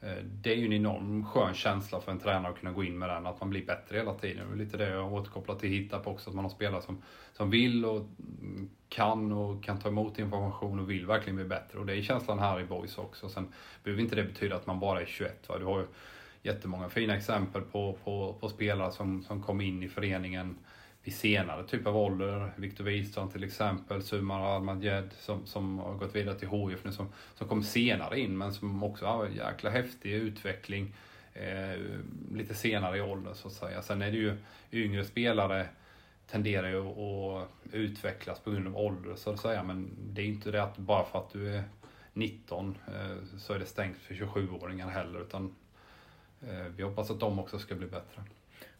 Eh, 0.00 0.16
det 0.24 0.52
är 0.52 0.56
ju 0.56 0.66
en 0.66 0.72
enorm 0.72 1.24
skön 1.26 1.54
känsla 1.54 2.00
för 2.00 2.12
en 2.12 2.18
tränare 2.18 2.52
att 2.52 2.58
kunna 2.58 2.72
gå 2.72 2.84
in 2.84 2.98
med 2.98 3.08
den, 3.08 3.26
att 3.26 3.40
man 3.40 3.50
blir 3.50 3.66
bättre 3.66 3.98
hela 3.98 4.14
tiden. 4.14 4.46
Det 4.48 4.54
är 4.54 4.64
lite 4.64 4.76
det 4.76 4.90
jag 4.90 5.12
återkopplar 5.12 5.54
till 5.54 5.70
Hittarp 5.70 6.06
också, 6.06 6.30
att 6.30 6.36
man 6.36 6.44
har 6.44 6.50
spelare 6.50 6.82
som, 6.82 7.02
som 7.32 7.50
vill 7.50 7.84
och 7.84 8.06
kan 8.88 9.32
och 9.32 9.64
kan 9.64 9.78
ta 9.78 9.88
emot 9.88 10.18
information 10.18 10.80
och 10.80 10.90
vill 10.90 11.06
verkligen 11.06 11.36
bli 11.36 11.44
bättre. 11.44 11.78
Och 11.78 11.86
det 11.86 11.96
är 11.96 12.02
känslan 12.02 12.38
här 12.38 12.60
i 12.60 12.64
Boys 12.64 12.98
också. 12.98 13.28
Sen 13.28 13.52
behöver 13.84 14.02
inte 14.02 14.16
det 14.16 14.24
betyda 14.24 14.56
att 14.56 14.66
man 14.66 14.80
bara 14.80 15.00
är 15.00 15.06
21. 15.06 15.48
Va? 15.48 15.58
Du 15.58 15.64
har 15.64 15.80
ju 15.80 15.86
jättemånga 16.42 16.88
fina 16.88 17.16
exempel 17.16 17.62
på, 17.62 17.98
på, 18.04 18.36
på 18.40 18.48
spelare 18.48 18.92
som, 18.92 19.22
som 19.22 19.42
kom 19.42 19.60
in 19.60 19.82
i 19.82 19.88
föreningen 19.88 20.58
vid 21.06 21.14
senare 21.14 21.64
typ 21.64 21.86
av 21.86 21.96
ålder. 21.96 22.52
Viktor 22.56 22.84
Wihlstrand 22.84 23.32
till 23.32 23.44
exempel, 23.44 24.02
Sumar 24.02 24.56
Almadjed 24.56 25.10
som, 25.20 25.46
som 25.46 25.78
har 25.78 25.94
gått 25.94 26.14
vidare 26.14 26.38
till 26.38 26.48
HIF 26.48 26.84
nu 26.84 26.92
som, 26.92 27.08
som 27.34 27.48
kom 27.48 27.62
senare 27.62 28.20
in 28.20 28.38
men 28.38 28.54
som 28.54 28.82
också 28.82 29.06
har 29.06 29.26
en 29.26 29.34
jäkla 29.34 29.70
häftig 29.70 30.12
utveckling 30.12 30.94
eh, 31.34 31.80
lite 32.34 32.54
senare 32.54 32.98
i 32.98 33.00
åldern 33.00 33.34
så 33.34 33.48
att 33.48 33.54
säga. 33.54 33.82
Sen 33.82 34.02
är 34.02 34.10
det 34.10 34.16
ju 34.16 34.36
yngre 34.72 35.04
spelare 35.04 35.68
tenderar 36.30 36.68
ju 36.68 36.86
att 36.86 37.48
utvecklas 37.72 38.40
på 38.40 38.50
grund 38.50 38.66
av 38.66 38.76
ålder 38.76 39.14
så 39.14 39.30
att 39.30 39.40
säga 39.40 39.62
men 39.62 39.90
det 39.98 40.22
är 40.22 40.26
inte 40.26 40.50
det 40.50 40.62
att 40.62 40.78
bara 40.78 41.04
för 41.04 41.18
att 41.18 41.32
du 41.32 41.54
är 41.54 41.64
19 42.12 42.78
eh, 42.86 43.38
så 43.38 43.52
är 43.52 43.58
det 43.58 43.66
stängt 43.66 43.98
för 43.98 44.14
27-åringar 44.14 44.88
heller 44.88 45.20
utan 45.20 45.54
eh, 46.40 46.66
vi 46.76 46.82
hoppas 46.82 47.10
att 47.10 47.20
de 47.20 47.38
också 47.38 47.58
ska 47.58 47.74
bli 47.74 47.86
bättre. 47.86 48.22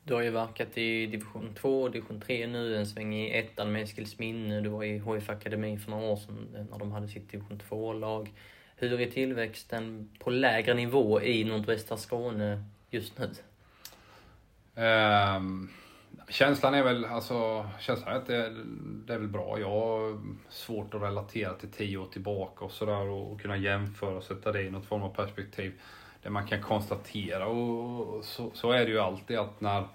Du 0.06 0.14
har 0.14 0.22
ju 0.22 0.30
verkat 0.30 0.78
i 0.78 1.06
division 1.06 1.54
2 1.54 1.82
och 1.82 1.90
division 1.90 2.20
3 2.20 2.46
nu, 2.46 2.76
en 2.76 2.86
sväng 2.86 3.14
i 3.14 3.38
ettan 3.38 3.72
med 3.72 3.82
Eskilsminne. 3.82 4.60
Du 4.60 4.68
var 4.68 4.84
i 4.84 4.98
HF 4.98 5.30
Akademi 5.30 5.78
för 5.78 5.90
några 5.90 6.04
år 6.04 6.16
sedan 6.16 6.48
eh, 6.54 6.64
när 6.70 6.78
de 6.78 6.92
hade 6.92 7.08
sitt 7.08 7.30
division 7.30 7.62
2-lag. 7.70 8.32
Hur 8.76 9.00
är 9.00 9.10
tillväxten 9.10 10.10
på 10.18 10.30
lägre 10.30 10.74
nivå 10.74 11.22
i 11.22 11.44
nordvästra 11.44 11.96
Skåne 11.96 12.64
just 12.90 13.12
nu? 13.18 13.30
Um, 14.82 15.70
känslan 16.28 16.74
är 16.74 16.82
väl, 16.82 17.04
alltså, 17.04 17.70
känslan 17.80 18.14
är 18.14 18.18
att 18.18 18.26
det, 18.26 18.54
det, 19.06 19.14
är 19.14 19.18
väl 19.18 19.28
bra. 19.28 19.60
Jag 19.60 19.70
har 19.70 20.20
svårt 20.48 20.94
att 20.94 21.02
relatera 21.02 21.52
till 21.52 21.70
tio 21.70 21.98
år 21.98 22.06
tillbaka 22.06 22.64
och 22.64 22.72
sådär 22.72 23.08
och 23.08 23.40
kunna 23.40 23.56
jämföra 23.56 24.16
och 24.16 24.24
sätta 24.24 24.52
det 24.52 24.62
i 24.62 24.70
något 24.70 24.86
form 24.86 25.02
av 25.02 25.14
perspektiv 25.14 25.72
det 26.26 26.30
man 26.30 26.46
kan 26.46 26.62
konstatera 26.62 27.46
och 27.46 28.24
så, 28.24 28.50
så, 28.54 28.70
är 28.70 28.84
det 28.84 28.90
ju 28.90 28.98
alltid 28.98 29.38
att 29.38 29.60
när, 29.60 29.88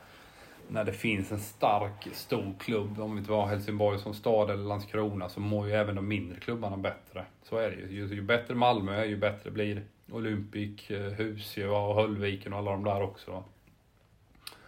när 0.67 0.83
det 0.83 0.93
finns 0.93 1.31
en 1.31 1.39
stark, 1.39 2.07
stor 2.13 2.53
klubb, 2.59 2.99
om 2.99 3.11
vi 3.11 3.19
inte 3.19 3.31
var 3.31 3.47
Helsingborg 3.47 3.99
som 3.99 4.13
stad 4.13 4.49
eller 4.49 4.63
Landskrona, 4.63 5.29
så 5.29 5.39
mår 5.39 5.67
ju 5.67 5.73
även 5.73 5.95
de 5.95 6.07
mindre 6.07 6.39
klubbarna 6.39 6.77
bättre. 6.77 7.25
Så 7.43 7.57
är 7.57 7.71
det 7.71 7.75
ju. 7.75 7.87
Ju, 7.87 8.15
ju 8.15 8.21
bättre 8.21 8.55
Malmö 8.55 8.95
är, 8.95 9.05
ju 9.05 9.17
bättre 9.17 9.51
blir 9.51 9.83
Olympic, 10.11 10.91
eh, 10.91 11.11
Husie 11.11 11.67
och 11.67 11.95
Höllviken 11.95 12.53
och 12.53 12.59
alla 12.59 12.71
de 12.71 12.83
där 12.83 13.01
också. 13.01 13.43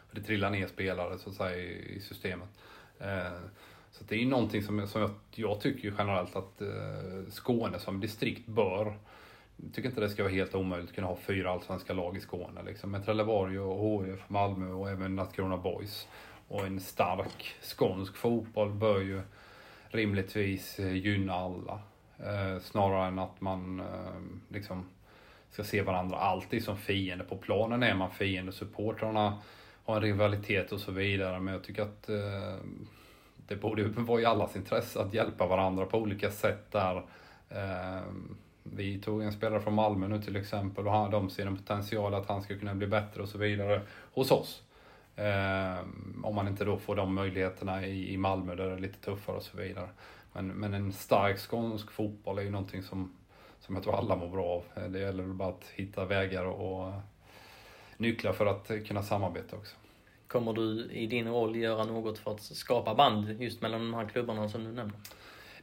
För 0.09 0.15
Det 0.15 0.21
trillar 0.21 0.49
ner 0.49 0.67
spelare 0.67 1.17
så 1.17 1.29
att 1.29 1.35
säga 1.35 1.57
i, 1.57 1.99
systemet. 2.01 2.49
Eh, 2.99 3.39
så 3.91 4.03
det 4.03 4.15
är 4.15 4.19
ju 4.19 4.27
någonting 4.29 4.63
som, 4.63 4.87
som 4.87 5.01
jag, 5.01 5.11
jag 5.31 5.61
tycker 5.61 5.93
generellt 5.97 6.35
att 6.35 6.61
eh, 6.61 7.31
Skåne 7.31 7.79
som 7.79 7.99
distrikt 7.99 8.47
bör 8.47 8.97
tycker 9.73 9.89
inte 9.89 10.01
det 10.01 10.09
ska 10.09 10.23
vara 10.23 10.33
helt 10.33 10.55
omöjligt 10.55 10.89
att 10.89 10.95
kunna 10.95 11.07
ha 11.07 11.15
fyra 11.15 11.51
allsvenska 11.51 11.93
lag 11.93 12.17
i 12.17 12.19
Skåne. 12.19 12.63
Liksom. 12.63 12.91
Med 12.91 13.05
Trelleborg 13.05 13.59
och 13.59 14.05
HIF, 14.05 14.29
Malmö 14.29 14.71
och 14.71 14.89
även 14.89 15.15
Landskrona 15.15 15.57
Boys. 15.57 16.07
Och 16.47 16.65
en 16.65 16.79
stark 16.79 17.55
skånsk 17.61 18.15
fotboll 18.15 18.71
bör 18.71 18.99
ju 18.99 19.21
rimligtvis 19.87 20.79
eh, 20.79 20.95
gynna 20.95 21.33
alla. 21.33 21.79
Eh, 22.17 22.59
snarare 22.61 23.07
än 23.07 23.19
att 23.19 23.41
man 23.41 23.79
eh, 23.79 24.21
liksom 24.49 24.85
ska 25.51 25.63
se 25.63 25.81
varandra 25.81 26.17
alltid 26.17 26.63
som 26.63 26.77
fiende. 26.77 27.23
På 27.23 27.37
planen 27.37 27.83
är 27.83 27.95
man 27.95 28.11
fiende, 28.11 28.51
supportrarna 28.51 29.37
har 29.85 29.95
en 29.95 30.01
rivalitet 30.01 30.71
och 30.71 30.79
så 30.79 30.91
vidare. 30.91 31.39
Men 31.39 31.53
jag 31.53 31.63
tycker 31.63 31.81
att 31.81 32.09
eh, 32.09 32.55
det 33.47 33.55
borde 33.55 33.83
vara 33.83 34.21
i 34.21 34.25
allas 34.25 34.55
intresse 34.55 35.01
att 35.01 35.13
hjälpa 35.13 35.47
varandra 35.47 35.85
på 35.85 35.97
olika 35.97 36.31
sätt 36.31 36.71
där. 36.71 36.95
Eh, 37.49 38.03
vi 38.63 38.99
tog 38.99 39.23
en 39.23 39.33
spelare 39.33 39.61
från 39.61 39.73
Malmö 39.73 40.07
nu 40.07 40.21
till 40.21 40.35
exempel 40.35 40.87
och 40.87 41.11
de 41.11 41.29
ser 41.29 41.45
en 41.45 41.57
potential 41.57 42.13
att 42.13 42.27
han 42.27 42.41
ska 42.41 42.59
kunna 42.59 42.75
bli 42.75 42.87
bättre 42.87 43.21
och 43.21 43.29
så 43.29 43.37
vidare 43.37 43.81
hos 44.13 44.31
oss. 44.31 44.63
Eh, 45.15 45.79
om 46.23 46.35
man 46.35 46.47
inte 46.47 46.65
då 46.65 46.77
får 46.77 46.95
de 46.95 47.15
möjligheterna 47.15 47.87
i, 47.87 48.13
i 48.13 48.17
Malmö 48.17 48.55
där 48.55 48.65
det 48.65 48.75
är 48.75 48.79
lite 48.79 48.99
tuffare 48.99 49.35
och 49.35 49.43
så 49.43 49.57
vidare. 49.57 49.89
Men, 50.33 50.47
men 50.47 50.73
en 50.73 50.93
stark 50.93 51.37
skånsk 51.37 51.91
fotboll 51.91 52.37
är 52.37 52.41
ju 52.41 52.49
någonting 52.49 52.83
som, 52.83 53.13
som 53.59 53.75
jag 53.75 53.83
tror 53.83 53.95
alla 53.95 54.15
mår 54.15 54.29
bra 54.29 54.45
av. 54.45 54.83
Eh, 54.83 54.89
det 54.89 54.99
gäller 54.99 55.23
bara 55.23 55.49
att 55.49 55.65
hitta 55.75 56.05
vägar 56.05 56.45
och 56.45 56.93
nycklar 57.97 58.33
för 58.33 58.45
att 58.45 58.71
kunna 58.87 59.03
samarbeta 59.03 59.55
också. 59.55 59.75
Kommer 60.27 60.53
du 60.53 60.91
i 60.91 61.07
din 61.07 61.27
roll 61.27 61.55
göra 61.55 61.83
något 61.83 62.19
för 62.19 62.31
att 62.31 62.41
skapa 62.41 62.95
band 62.95 63.41
just 63.41 63.61
mellan 63.61 63.81
de 63.81 63.93
här 63.93 64.05
klubbarna 64.05 64.49
som 64.49 64.63
du 64.63 64.71
nämner? 64.71 64.99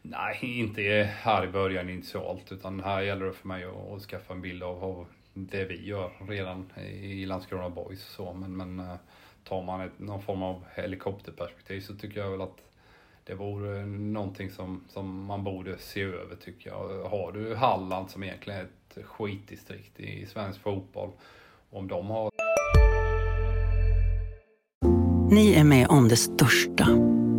Nej, 0.02 0.38
inte 0.42 0.82
här 1.22 1.44
i 1.44 1.48
början 1.48 1.90
initialt 1.90 2.52
utan 2.52 2.80
här 2.80 3.00
gäller 3.00 3.26
det 3.26 3.32
för 3.32 3.48
mig 3.48 3.64
att, 3.64 3.92
att 3.92 4.02
skaffa 4.02 4.32
en 4.32 4.40
bild 4.40 4.62
av, 4.62 4.84
av 4.84 5.06
det 5.34 5.64
vi 5.64 5.86
gör 5.86 6.10
redan 6.28 6.72
i 7.02 7.26
Landskrona 7.26 7.70
Boys. 7.70 8.02
Så. 8.02 8.32
Men, 8.32 8.56
men 8.56 8.80
eh, 8.80 8.94
tar 9.44 9.62
man 9.62 9.80
ett, 9.80 9.98
någon 9.98 10.22
form 10.22 10.42
av 10.42 10.64
helikopterperspektiv 10.74 11.80
så 11.80 11.94
tycker 11.94 12.20
jag 12.20 12.30
väl 12.30 12.40
att 12.40 12.58
det 13.24 13.34
vore 13.34 13.86
någonting 13.86 14.50
som, 14.50 14.84
som 14.88 15.24
man 15.24 15.44
borde 15.44 15.78
se 15.78 16.02
över 16.02 16.36
tycker 16.44 16.70
jag. 16.70 17.04
Har 17.08 17.32
du 17.32 17.54
Halland 17.54 18.10
som 18.10 18.22
egentligen 18.22 18.60
är 18.60 18.64
ett 18.64 19.06
skitdistrikt 19.06 20.00
i 20.00 20.26
svensk 20.26 20.60
fotboll, 20.60 21.10
om 21.70 21.88
de 21.88 22.06
har... 22.06 22.30
Ni 25.30 25.54
är 25.54 25.64
med 25.64 25.86
om 25.88 26.08
det 26.08 26.16
största 26.16 26.86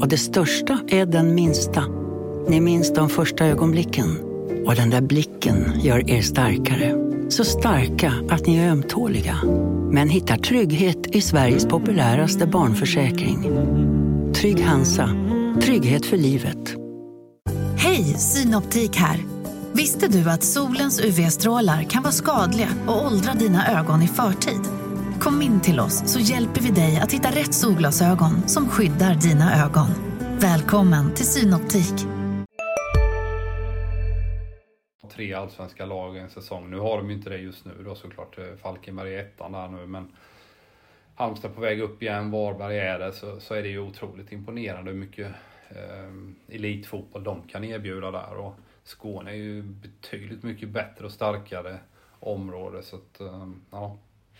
och 0.01 0.07
det 0.07 0.17
största 0.17 0.79
är 0.87 1.05
den 1.05 1.35
minsta. 1.35 2.10
Ni 2.47 2.61
minns 2.61 2.93
de 2.93 3.09
första 3.09 3.45
ögonblicken 3.45 4.17
och 4.65 4.75
den 4.75 4.89
där 4.89 5.01
blicken 5.01 5.81
gör 5.81 6.09
er 6.09 6.21
starkare. 6.21 6.95
Så 7.29 7.43
starka 7.43 8.13
att 8.29 8.45
ni 8.45 8.57
är 8.57 8.71
ömtåliga. 8.71 9.37
Men 9.91 10.09
hittar 10.09 10.37
trygghet 10.37 11.15
i 11.15 11.21
Sveriges 11.21 11.65
populäraste 11.65 12.47
barnförsäkring. 12.47 13.43
Trygg 14.33 14.61
Hansa. 14.61 15.09
Trygghet 15.61 16.05
för 16.05 16.17
livet. 16.17 16.75
Hej, 17.77 18.03
Synoptik 18.03 18.95
här. 18.95 19.19
Visste 19.73 20.07
du 20.07 20.29
att 20.29 20.43
solens 20.43 20.99
UV-strålar 20.99 21.83
kan 21.83 22.03
vara 22.03 22.13
skadliga 22.13 22.67
och 22.87 23.05
åldra 23.05 23.33
dina 23.33 23.79
ögon 23.79 24.01
i 24.01 24.07
förtid? 24.07 24.61
Kom 25.19 25.41
in 25.41 25.61
till 25.61 25.79
oss 25.79 26.03
så 26.05 26.19
hjälper 26.19 26.61
vi 26.61 26.69
dig 26.69 26.99
att 27.03 27.11
hitta 27.11 27.29
rätt 27.29 27.53
solglasögon 27.53 28.47
som 28.47 28.69
skyddar 28.69 29.15
dina 29.15 29.65
ögon. 29.65 29.87
Välkommen 30.39 31.13
till 31.13 31.25
Synoptik 31.25 32.07
tre 35.11 35.33
allsvenska 35.33 35.85
lag 35.85 36.17
en 36.17 36.29
säsong. 36.29 36.69
Nu 36.69 36.79
har 36.79 36.97
de 36.97 37.09
ju 37.09 37.15
inte 37.15 37.29
det 37.29 37.37
just 37.37 37.65
nu 37.65 37.71
då 37.85 37.95
såklart. 37.95 38.37
Eh, 38.37 38.55
Falkenberg 38.61 39.15
är 39.15 39.19
ettan 39.19 39.51
där 39.51 39.67
nu 39.67 39.87
men 39.87 40.11
Halmstad 41.15 41.55
på 41.55 41.61
väg 41.61 41.81
upp 41.81 42.03
igen, 42.03 42.31
Varberg 42.31 42.79
är 42.79 42.99
det, 42.99 43.11
så, 43.11 43.39
så 43.39 43.53
är 43.53 43.63
det 43.63 43.69
ju 43.69 43.79
otroligt 43.79 44.31
imponerande 44.31 44.91
hur 44.91 44.97
mycket 44.97 45.27
eh, 45.69 46.55
elitfotboll 46.55 47.23
de 47.23 47.47
kan 47.47 47.63
erbjuda 47.63 48.11
där. 48.11 48.37
Och 48.37 48.53
Skåne 48.83 49.31
är 49.31 49.35
ju 49.35 49.61
betydligt 49.61 50.43
mycket 50.43 50.69
bättre 50.69 51.05
och 51.05 51.11
starkare 51.11 51.77
område 52.19 52.83
så 52.83 52.95
att, 52.95 53.19
eh, 53.19 53.49
ja. 53.71 53.97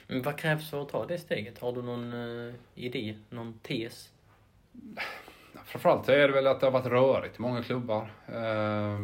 Men 0.07 0.21
vad 0.21 0.37
krävs 0.37 0.69
för 0.69 0.81
att 0.81 0.89
ta 0.89 1.05
det 1.05 1.17
steget? 1.17 1.59
Har 1.59 1.71
du 1.71 1.81
någon 1.81 2.13
eh, 2.13 2.53
idé, 2.75 3.15
någon 3.29 3.53
tes? 3.53 4.09
Framförallt 5.65 6.09
är 6.09 6.27
det 6.27 6.33
väl 6.33 6.47
att 6.47 6.59
det 6.59 6.65
har 6.65 6.71
varit 6.71 6.85
rörigt 6.85 7.39
i 7.39 7.41
många 7.41 7.63
klubbar. 7.63 8.11
Eh, 8.27 8.99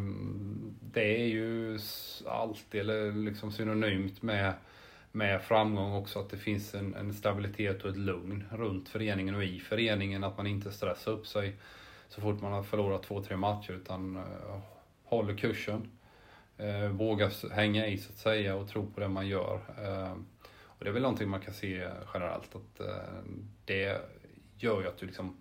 det 0.98 1.22
är 1.22 1.28
ju 1.28 1.80
alltid 2.26 2.82
eller 2.82 3.12
liksom 3.12 3.52
synonymt 3.52 4.22
med, 4.22 4.54
med 5.12 5.42
framgång 5.42 5.94
också 5.94 6.20
att 6.20 6.30
det 6.30 6.38
finns 6.38 6.76
en, 6.76 6.96
en, 6.96 7.14
stabilitet 7.14 7.84
och 7.84 7.90
ett 7.90 7.98
lugn 7.98 8.44
runt 8.52 8.90
föreningen 8.90 9.36
och 9.36 9.44
i 9.44 9.60
föreningen. 9.60 10.24
Att 10.24 10.38
man 10.38 10.48
inte 10.48 10.72
stressar 10.72 11.12
upp 11.12 11.28
sig 11.28 11.56
så 12.10 12.22
fort 12.22 12.42
man 12.42 12.52
har 12.52 12.64
förlorat 12.64 13.04
två, 13.04 13.24
tre 13.24 13.38
matcher 13.38 13.72
utan 13.72 14.16
eh, 14.16 14.60
håller 15.04 15.38
kursen. 15.38 15.92
Eh, 16.58 16.88
vågar 16.88 17.54
hänga 17.54 17.88
i 17.88 17.98
så 17.98 18.12
att 18.12 18.18
säga 18.18 18.56
och 18.56 18.70
tro 18.70 18.92
på 18.92 19.00
det 19.00 19.08
man 19.08 19.28
gör. 19.28 19.60
Eh, 19.78 20.14
och 20.64 20.84
det 20.84 20.90
är 20.90 20.94
väl 20.94 21.02
någonting 21.02 21.30
man 21.30 21.42
kan 21.42 21.54
se 21.54 21.90
generellt 22.14 22.56
att 22.56 22.82
det 23.66 24.02
gör 24.58 24.82
ju 24.82 24.88
att 24.88 24.98
du 24.98 25.06
liksom 25.06 25.38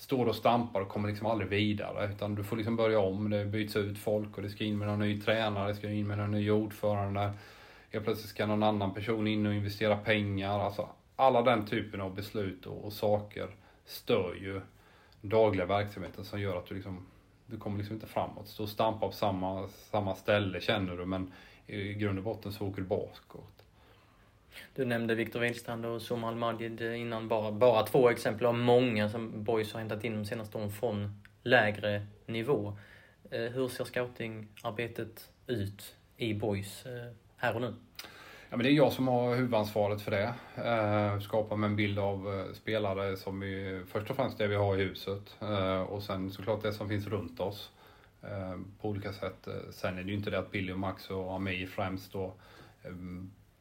står 0.00 0.26
och 0.26 0.36
stampar 0.36 0.80
och 0.80 0.88
kommer 0.88 1.08
liksom 1.08 1.26
aldrig 1.26 1.50
vidare. 1.50 2.10
Utan 2.12 2.34
du 2.34 2.44
får 2.44 2.56
liksom 2.56 2.76
börja 2.76 3.00
om. 3.00 3.30
Det 3.30 3.44
byts 3.44 3.76
ut 3.76 3.98
folk 3.98 4.36
och 4.36 4.42
det 4.42 4.50
ska 4.50 4.64
in 4.64 4.78
med 4.78 4.88
någon 4.88 4.98
ny 4.98 5.20
tränare, 5.20 5.68
det 5.68 5.74
ska 5.74 5.90
in 5.90 6.06
med 6.06 6.18
någon 6.18 6.30
ny 6.30 6.50
ordförande. 6.50 7.32
Helt 7.90 8.04
plötsligt 8.04 8.30
ska 8.30 8.46
någon 8.46 8.62
annan 8.62 8.94
person 8.94 9.26
in 9.26 9.46
och 9.46 9.54
investera 9.54 9.96
pengar. 9.96 10.58
Alltså 10.58 10.88
alla 11.16 11.42
den 11.42 11.66
typen 11.66 12.00
av 12.00 12.14
beslut 12.14 12.66
och, 12.66 12.84
och 12.84 12.92
saker 12.92 13.48
stör 13.84 14.34
ju 14.34 14.60
dagliga 15.20 15.66
verksamheten 15.66 16.24
som 16.24 16.40
gör 16.40 16.56
att 16.56 16.66
du 16.66 16.74
liksom 16.74 17.06
du 17.46 17.58
kommer 17.58 17.78
liksom 17.78 17.94
inte 17.94 18.06
framåt. 18.06 18.48
Stå 18.48 18.62
och 18.62 18.68
stampa 18.68 19.06
på 19.06 19.12
samma, 19.12 19.68
samma 19.68 20.14
ställe 20.14 20.60
känner 20.60 20.96
du 20.96 21.06
men 21.06 21.32
i 21.66 21.94
grund 21.94 22.18
och 22.18 22.24
botten 22.24 22.52
så 22.52 22.66
åker 22.66 22.82
du 22.82 22.88
bakåt. 22.88 23.59
Du 24.74 24.84
nämnde 24.84 25.14
Viktor 25.14 25.40
Wihlstrand 25.40 25.86
och 25.86 26.02
Somal 26.02 26.36
Majid 26.36 26.80
innan. 26.80 27.28
Bara, 27.28 27.52
bara 27.52 27.86
två 27.86 28.10
exempel 28.10 28.46
av 28.46 28.54
många 28.54 29.08
som 29.08 29.44
Boys 29.44 29.72
har 29.72 29.80
hämtat 29.80 30.04
in 30.04 30.14
de 30.14 30.24
senaste 30.24 30.58
åren 30.58 30.70
från 30.70 31.22
lägre 31.42 32.06
nivå. 32.26 32.76
Eh, 33.30 33.40
hur 33.40 33.68
ser 33.68 33.84
scoutingarbetet 33.84 35.30
ut 35.46 35.96
i 36.16 36.34
Boys 36.34 36.86
eh, 36.86 37.12
här 37.36 37.54
och 37.54 37.60
nu? 37.60 37.74
Ja, 38.50 38.56
men 38.56 38.64
det 38.64 38.70
är 38.70 38.74
jag 38.74 38.92
som 38.92 39.08
har 39.08 39.36
huvudansvaret 39.36 40.02
för 40.02 40.10
det. 40.10 40.34
Eh, 40.64 41.20
skapa 41.20 41.56
med 41.56 41.70
en 41.70 41.76
bild 41.76 41.98
av 41.98 42.48
spelare 42.54 43.16
som 43.16 43.40
vi, 43.40 43.82
först 43.88 44.10
och 44.10 44.16
främst 44.16 44.38
det 44.38 44.46
vi 44.46 44.54
har 44.54 44.76
i 44.76 44.82
huset 44.82 45.36
och 45.88 46.02
sen 46.02 46.30
såklart 46.30 46.62
det 46.62 46.72
som 46.72 46.88
finns 46.88 47.06
runt 47.06 47.40
oss 47.40 47.70
på 48.80 48.88
olika 48.88 49.12
sätt. 49.12 49.48
Sen 49.70 49.98
är 49.98 50.02
det 50.02 50.08
ju 50.08 50.16
inte 50.16 50.30
det 50.30 50.38
att 50.38 50.50
Billy 50.50 50.72
och 50.72 50.78
Max 50.78 51.10
och 51.10 51.34
Ami 51.34 51.66
främst 51.66 52.12
då 52.12 52.34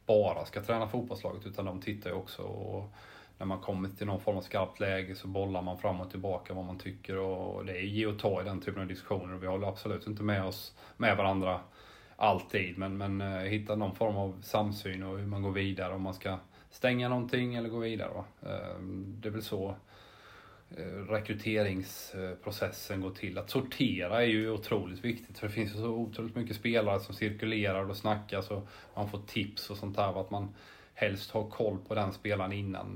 bara 0.09 0.45
ska 0.45 0.61
träna 0.61 0.87
fotbollslaget 0.87 1.45
utan 1.45 1.65
de 1.65 1.81
tittar 1.81 2.09
ju 2.09 2.15
också 2.15 2.41
och 2.41 2.93
när 3.37 3.45
man 3.45 3.59
kommer 3.59 3.89
till 3.89 4.07
någon 4.07 4.19
form 4.19 4.37
av 4.37 4.41
skarpt 4.41 4.79
läge 4.79 5.15
så 5.15 5.27
bollar 5.27 5.61
man 5.61 5.77
fram 5.77 6.01
och 6.01 6.11
tillbaka 6.11 6.53
vad 6.53 6.65
man 6.65 6.79
tycker 6.79 7.17
och 7.17 7.65
det 7.65 7.77
är 7.77 7.81
ge 7.81 8.05
och 8.05 8.19
ta 8.19 8.41
i 8.41 8.43
den 8.43 8.61
typen 8.61 8.81
av 8.81 8.87
diskussioner 8.87 9.33
och 9.33 9.43
vi 9.43 9.47
håller 9.47 9.67
absolut 9.67 10.07
inte 10.07 10.23
med 10.23 10.45
oss 10.45 10.77
med 10.97 11.17
varandra 11.17 11.59
alltid 12.15 12.77
men, 12.77 12.97
men 12.97 13.21
eh, 13.21 13.39
hitta 13.39 13.75
någon 13.75 13.95
form 13.95 14.17
av 14.17 14.41
samsyn 14.41 15.03
och 15.03 15.17
hur 15.17 15.27
man 15.27 15.41
går 15.41 15.51
vidare 15.51 15.93
om 15.93 16.01
man 16.01 16.13
ska 16.13 16.37
stänga 16.71 17.09
någonting 17.09 17.55
eller 17.55 17.69
gå 17.69 17.79
vidare. 17.79 18.09
Va? 18.13 18.25
Ehm, 18.49 19.15
det 19.21 19.29
är 19.29 19.31
väl 19.31 19.43
så 19.43 19.75
Eh, 20.77 20.83
rekryteringsprocessen 21.09 23.01
går 23.01 23.11
till. 23.11 23.37
Att 23.37 23.49
sortera 23.49 24.21
är 24.21 24.27
ju 24.27 24.51
otroligt 24.51 25.05
viktigt 25.05 25.39
för 25.39 25.47
det 25.47 25.53
finns 25.53 25.75
ju 25.75 25.77
så 25.77 25.87
otroligt 25.87 26.35
mycket 26.35 26.55
spelare 26.55 26.99
som 26.99 27.15
cirkulerar 27.15 27.89
och 27.89 27.97
snackas 27.97 28.51
och 28.51 28.67
man 28.95 29.09
får 29.09 29.21
tips 29.27 29.69
och 29.69 29.77
sånt 29.77 29.95
där. 29.95 30.21
Att 30.21 30.31
man 30.31 30.55
helst 30.93 31.31
har 31.31 31.49
koll 31.49 31.77
på 31.87 31.95
den 31.95 32.13
spelaren 32.13 32.53
innan 32.53 32.87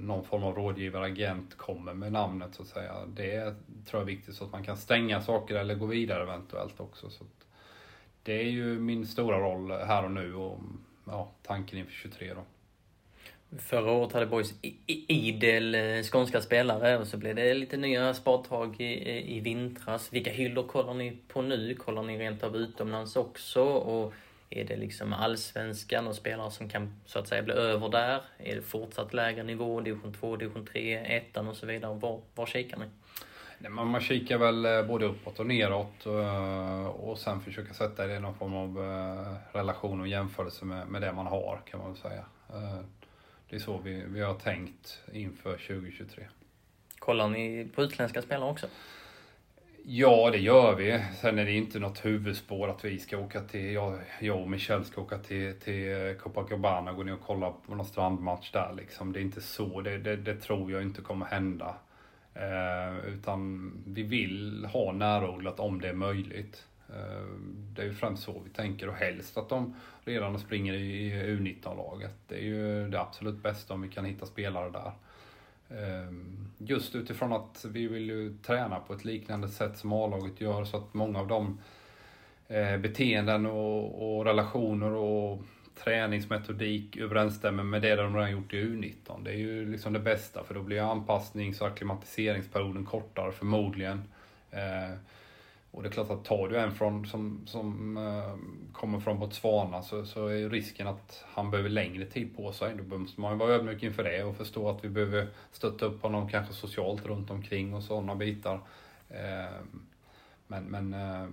någon 0.00 0.24
form 0.24 0.42
av 0.42 0.54
rådgivare, 0.54 1.06
agent 1.06 1.56
kommer 1.56 1.94
med 1.94 2.12
namnet 2.12 2.54
så 2.54 2.62
att 2.62 2.68
säga. 2.68 3.06
Det 3.06 3.40
tror 3.86 4.00
jag 4.00 4.02
är 4.02 4.06
viktigt 4.06 4.34
så 4.34 4.44
att 4.44 4.52
man 4.52 4.64
kan 4.64 4.76
stänga 4.76 5.20
saker 5.20 5.54
eller 5.54 5.74
gå 5.74 5.86
vidare 5.86 6.22
eventuellt 6.22 6.80
också. 6.80 7.10
Så 7.10 7.24
det 8.22 8.32
är 8.32 8.50
ju 8.50 8.78
min 8.80 9.06
stora 9.06 9.38
roll 9.38 9.70
här 9.70 10.04
och 10.04 10.10
nu 10.10 10.34
och 10.34 10.58
ja, 11.04 11.30
tanken 11.42 11.78
inför 11.78 11.92
23 11.92 12.34
då. 12.34 12.44
Förra 13.58 13.92
året 13.92 14.12
hade 14.12 14.26
Boys 14.26 14.54
idel 15.06 15.74
eh, 15.74 16.02
skånska 16.02 16.40
spelare 16.40 16.98
och 16.98 17.06
så 17.06 17.16
blev 17.16 17.34
det 17.34 17.54
lite 17.54 17.76
nya 17.76 18.14
spadtag 18.14 18.80
i, 18.80 19.36
i 19.36 19.40
vintras. 19.40 20.12
Vilka 20.12 20.30
hyllor 20.30 20.62
kollar 20.62 20.94
ni 20.94 21.18
på 21.28 21.42
nu? 21.42 21.74
Kollar 21.74 22.02
ni 22.02 22.18
rent 22.18 22.42
av 22.42 22.56
utomlands 22.56 23.16
också? 23.16 23.62
Och 23.62 24.14
är 24.50 24.64
det 24.64 24.76
liksom 24.76 25.12
allsvenskan 25.12 26.06
och 26.06 26.14
spelare 26.14 26.50
som 26.50 26.68
kan 26.68 26.94
så 27.06 27.18
att 27.18 27.28
säga 27.28 27.42
bli 27.42 27.54
över 27.54 27.88
där? 27.88 28.20
Är 28.38 28.54
det 28.54 28.62
fortsatt 28.62 29.14
lägre 29.14 29.42
nivå, 29.42 29.80
division 29.80 30.12
2, 30.12 30.36
division 30.36 30.66
3, 30.66 30.94
ettan 30.94 31.48
och 31.48 31.56
så 31.56 31.66
vidare? 31.66 31.94
Var, 31.94 32.20
var 32.34 32.46
kikar 32.46 32.78
ni? 32.78 32.84
Nej, 33.58 33.70
man, 33.70 34.00
kikar 34.00 34.38
väl 34.38 34.64
eh, 34.64 34.82
både 34.82 35.06
uppåt 35.06 35.40
och 35.40 35.46
neråt 35.46 36.06
och, 36.06 37.10
och 37.10 37.18
sen 37.18 37.40
försöka 37.40 37.74
sätta 37.74 38.06
det 38.06 38.16
i 38.16 38.20
någon 38.20 38.34
form 38.34 38.54
av 38.54 38.76
relation 39.52 40.00
och 40.00 40.08
jämförelse 40.08 40.64
med, 40.64 40.88
med 40.88 41.02
det 41.02 41.12
man 41.12 41.26
har 41.26 41.60
kan 41.64 41.80
man 41.80 41.92
väl 41.92 42.00
säga. 42.00 42.24
Det 43.52 43.56
är 43.56 43.60
så 43.60 43.78
vi, 43.78 44.04
vi 44.08 44.20
har 44.20 44.34
tänkt 44.34 45.00
inför 45.12 45.52
2023. 45.52 46.24
Kollar 46.98 47.28
ni 47.28 47.68
på 47.74 47.82
utländska 47.82 48.22
spelare 48.22 48.50
också? 48.50 48.66
Ja, 49.84 50.30
det 50.30 50.38
gör 50.38 50.74
vi. 50.74 51.04
Sen 51.20 51.38
är 51.38 51.44
det 51.44 51.52
inte 51.52 51.78
något 51.78 52.04
huvudspår 52.04 52.68
att 52.68 52.84
vi 52.84 52.98
ska 52.98 53.18
åka 53.18 53.40
till, 53.40 53.72
jag, 53.72 53.98
jag 54.20 54.40
och 54.40 54.50
Michel 54.50 54.84
ska 54.84 55.00
åka 55.00 55.18
till, 55.18 55.60
till 55.60 56.16
Copacabana 56.20 56.90
och 56.90 56.96
gå 56.96 57.02
ner 57.02 57.14
och 57.14 57.26
kolla 57.26 57.52
på 57.66 57.74
någon 57.74 57.86
strandmatch 57.86 58.52
där 58.52 58.72
liksom. 58.76 59.12
Det 59.12 59.20
är 59.20 59.22
inte 59.22 59.40
så, 59.40 59.80
det, 59.80 59.98
det, 59.98 60.16
det 60.16 60.36
tror 60.36 60.72
jag 60.72 60.82
inte 60.82 61.02
kommer 61.02 61.26
hända. 61.26 61.74
Eh, 62.34 63.06
utan 63.08 63.72
vi 63.86 64.02
vill 64.02 64.64
ha 64.72 64.92
närodlat 64.92 65.60
om 65.60 65.80
det 65.80 65.88
är 65.88 65.94
möjligt. 65.94 66.66
Eh, 66.92 67.26
det 67.74 67.82
är 67.82 67.86
ju 67.86 67.94
främst 67.94 68.22
så 68.22 68.42
vi 68.44 68.50
tänker 68.50 68.88
och 68.88 68.94
helst 68.94 69.36
att 69.36 69.48
de 69.48 69.74
redan 70.04 70.38
springer 70.38 70.74
i 70.74 71.12
U19-laget. 71.12 72.14
Det 72.28 72.34
är 72.34 72.44
ju 72.44 72.88
det 72.88 73.00
absolut 73.00 73.42
bästa 73.42 73.74
om 73.74 73.82
vi 73.82 73.88
kan 73.88 74.04
hitta 74.04 74.26
spelare 74.26 74.70
där. 74.70 74.92
Ehm, 75.78 76.48
just 76.58 76.94
utifrån 76.94 77.32
att 77.32 77.64
vi 77.68 77.86
vill 77.86 78.10
ju 78.10 78.36
träna 78.38 78.78
på 78.80 78.94
ett 78.94 79.04
liknande 79.04 79.48
sätt 79.48 79.78
som 79.78 79.92
A-laget 79.92 80.40
gör 80.40 80.64
så 80.64 80.76
att 80.76 80.94
många 80.94 81.18
av 81.18 81.28
de 81.28 81.58
eh, 82.48 82.78
beteenden 82.78 83.46
och, 83.46 84.16
och 84.16 84.24
relationer 84.24 84.92
och 84.92 85.42
träningsmetodik 85.84 86.96
överensstämmer 86.96 87.62
med 87.62 87.82
det 87.82 87.96
de 87.96 88.16
redan 88.16 88.32
gjort 88.32 88.54
i 88.54 88.56
U19. 88.56 89.24
Det 89.24 89.30
är 89.30 89.36
ju 89.36 89.72
liksom 89.72 89.92
det 89.92 90.00
bästa 90.00 90.44
för 90.44 90.54
då 90.54 90.62
blir 90.62 90.90
anpassnings 90.90 91.60
och 91.60 91.66
akklimatiseringsperioden 91.66 92.84
kortare 92.84 93.32
förmodligen. 93.32 94.02
Eh, 94.50 94.96
och 95.72 95.82
det 95.82 95.88
är 95.88 95.92
klart 95.92 96.10
att 96.10 96.24
tar 96.24 96.48
du 96.48 96.58
en 96.58 96.72
från, 96.72 97.06
som, 97.06 97.46
som 97.46 97.96
eh, 97.96 98.36
kommer 98.72 99.00
från 99.00 99.18
Botswana 99.18 99.82
så, 99.82 100.06
så 100.06 100.26
är 100.26 100.48
risken 100.48 100.86
att 100.86 101.24
han 101.26 101.50
behöver 101.50 101.70
längre 101.70 102.06
tid 102.06 102.36
på 102.36 102.52
sig. 102.52 102.74
Då 102.88 102.98
måste 102.98 103.20
man 103.20 103.38
vara 103.38 103.52
ödmjuk 103.52 103.82
inför 103.82 104.04
det 104.04 104.24
och 104.24 104.36
förstå 104.36 104.68
att 104.68 104.84
vi 104.84 104.88
behöver 104.88 105.28
stötta 105.52 105.86
upp 105.86 106.02
honom 106.02 106.28
kanske 106.28 106.54
socialt 106.54 107.06
runt 107.06 107.30
omkring 107.30 107.74
och 107.74 107.82
sådana 107.82 108.14
bitar. 108.14 108.60
Eh, 109.08 109.56
men 110.46 110.64
men 110.64 110.94
eh, 110.94 111.28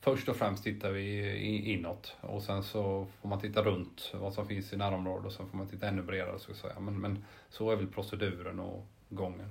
först 0.00 0.28
och 0.28 0.36
främst 0.36 0.64
tittar 0.64 0.90
vi 0.90 1.36
inåt 1.72 2.16
och 2.20 2.42
sen 2.42 2.62
så 2.62 3.06
får 3.20 3.28
man 3.28 3.40
titta 3.40 3.62
runt 3.62 4.12
vad 4.14 4.32
som 4.32 4.46
finns 4.46 4.72
i 4.72 4.76
närområdet 4.76 5.26
och 5.26 5.32
sen 5.32 5.48
får 5.48 5.56
man 5.56 5.68
titta 5.68 5.88
ännu 5.88 6.02
bredare 6.02 6.38
så 6.38 6.50
att 6.50 6.56
säga. 6.56 6.80
Men, 6.80 7.00
men 7.00 7.24
så 7.48 7.70
är 7.70 7.76
väl 7.76 7.86
proceduren 7.86 8.60
och 8.60 8.86
gången. 9.08 9.48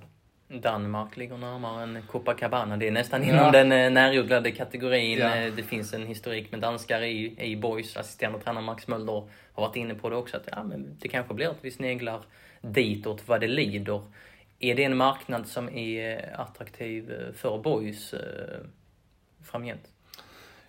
Danmark 0.62 1.18
ligger 1.18 1.38
närmare 1.38 1.84
än 1.84 2.02
Copacabana. 2.08 2.78
Det 2.78 2.88
är 2.88 2.92
nästan 2.92 3.24
inom 3.24 3.36
ja. 3.36 3.52
den 3.52 3.72
eh, 3.72 3.92
närjugglade 3.92 4.52
kategorin. 4.52 5.20
Ja. 5.20 5.36
Eh, 5.36 5.54
det 5.54 5.64
finns 5.64 5.94
en 5.94 6.08
historik 6.08 6.52
med 6.52 6.60
danskar 6.60 7.02
i, 7.02 7.36
i 7.52 7.56
Boys. 7.56 7.98
Assisterande 7.98 8.40
tränare 8.40 8.64
Max 8.64 8.88
Mölder 8.88 9.30
har 9.54 9.68
varit 9.68 9.76
inne 9.76 9.96
på 9.96 10.10
det 10.10 10.16
också. 10.16 10.38
Att 10.38 10.48
ja, 10.52 10.64
men 10.64 10.98
det 11.00 11.08
kanske 11.08 11.34
blir 11.34 11.48
att 11.48 11.58
vi 11.62 11.72
sneglar 11.72 12.22
ditåt 12.62 13.28
vad 13.28 13.42
det 13.42 13.48
lider. 13.48 14.02
Är 14.60 14.76
det 14.76 14.84
en 14.84 14.98
marknad 14.98 15.48
som 15.48 15.70
är 15.70 16.18
eh, 16.18 16.40
attraktiv 16.40 17.14
för 17.36 17.58
Boys 17.58 18.14
framgent? 19.44 19.90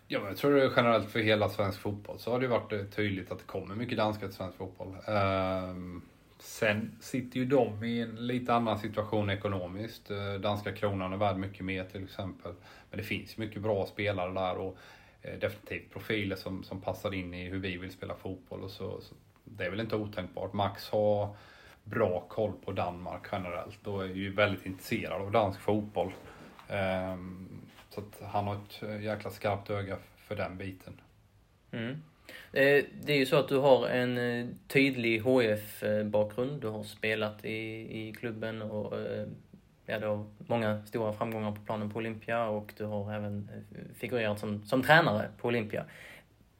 Ja, 0.08 0.20
jag 0.26 0.36
tror 0.36 0.54
det 0.54 0.72
generellt 0.76 1.10
för 1.10 1.20
hela 1.20 1.48
svensk 1.48 1.80
fotboll 1.80 2.18
så 2.18 2.30
har 2.30 2.40
det 2.40 2.48
varit 2.48 2.96
tydligt 2.96 3.32
att 3.32 3.38
det 3.38 3.44
kommer 3.44 3.74
mycket 3.74 3.98
danskar 3.98 4.26
till 4.26 4.36
svensk 4.36 4.58
fotboll. 4.58 4.96
Um 5.06 6.02
Sen 6.44 6.96
sitter 7.00 7.38
ju 7.38 7.44
de 7.44 7.84
i 7.84 8.00
en 8.00 8.26
lite 8.26 8.54
annan 8.54 8.78
situation 8.78 9.30
ekonomiskt. 9.30 10.10
Eh, 10.10 10.34
danska 10.34 10.72
kronan 10.72 11.12
är 11.12 11.16
värd 11.16 11.36
mycket 11.36 11.64
mer 11.64 11.84
till 11.84 12.04
exempel. 12.04 12.52
Men 12.90 12.98
det 12.98 13.04
finns 13.04 13.36
mycket 13.36 13.62
bra 13.62 13.86
spelare 13.86 14.32
där 14.32 14.56
och 14.56 14.78
eh, 15.22 15.38
definitivt 15.38 15.92
profiler 15.92 16.36
som, 16.36 16.64
som 16.64 16.80
passar 16.80 17.14
in 17.14 17.34
i 17.34 17.48
hur 17.48 17.58
vi 17.58 17.76
vill 17.76 17.90
spela 17.90 18.14
fotboll. 18.14 18.62
Och 18.62 18.70
så, 18.70 19.00
så 19.00 19.14
det 19.44 19.64
är 19.64 19.70
väl 19.70 19.80
inte 19.80 19.96
otänkbart. 19.96 20.52
Max 20.52 20.90
har 20.90 21.36
bra 21.84 22.20
koll 22.28 22.52
på 22.64 22.72
Danmark 22.72 23.26
generellt 23.32 23.86
och 23.86 24.04
är 24.04 24.08
ju 24.08 24.32
väldigt 24.32 24.66
intresserad 24.66 25.22
av 25.22 25.30
dansk 25.30 25.60
fotboll. 25.60 26.12
Ehm, 26.68 27.48
så 27.90 28.00
att 28.00 28.30
han 28.30 28.46
har 28.46 28.54
ett 28.54 28.82
eh, 28.82 29.02
jäkla 29.02 29.30
skarpt 29.30 29.70
öga 29.70 29.96
för 30.16 30.36
den 30.36 30.58
biten. 30.58 31.00
Mm. 31.70 32.02
Eh, 32.52 32.84
det 33.02 33.12
är 33.12 33.16
ju 33.16 33.26
så 33.26 33.36
att 33.36 33.48
du 33.48 33.58
har 33.58 33.88
en 33.88 34.18
eh, 34.18 34.46
tydlig 34.68 35.20
HF-bakgrund. 35.20 36.60
Du 36.60 36.68
har 36.68 36.82
spelat 36.82 37.44
i, 37.44 37.58
i 38.08 38.12
klubben 38.12 38.62
och 38.62 39.00
eh, 39.00 39.26
ja, 39.86 39.98
du 39.98 40.06
har 40.06 40.26
många 40.38 40.86
stora 40.86 41.12
framgångar 41.12 41.52
på 41.52 41.60
planen 41.66 41.90
på 41.90 41.98
Olympia 41.98 42.46
och 42.46 42.72
du 42.76 42.84
har 42.84 43.14
även 43.14 43.50
figurerat 43.96 44.38
som, 44.38 44.66
som 44.66 44.82
tränare 44.82 45.28
på 45.38 45.48
Olympia. 45.48 45.84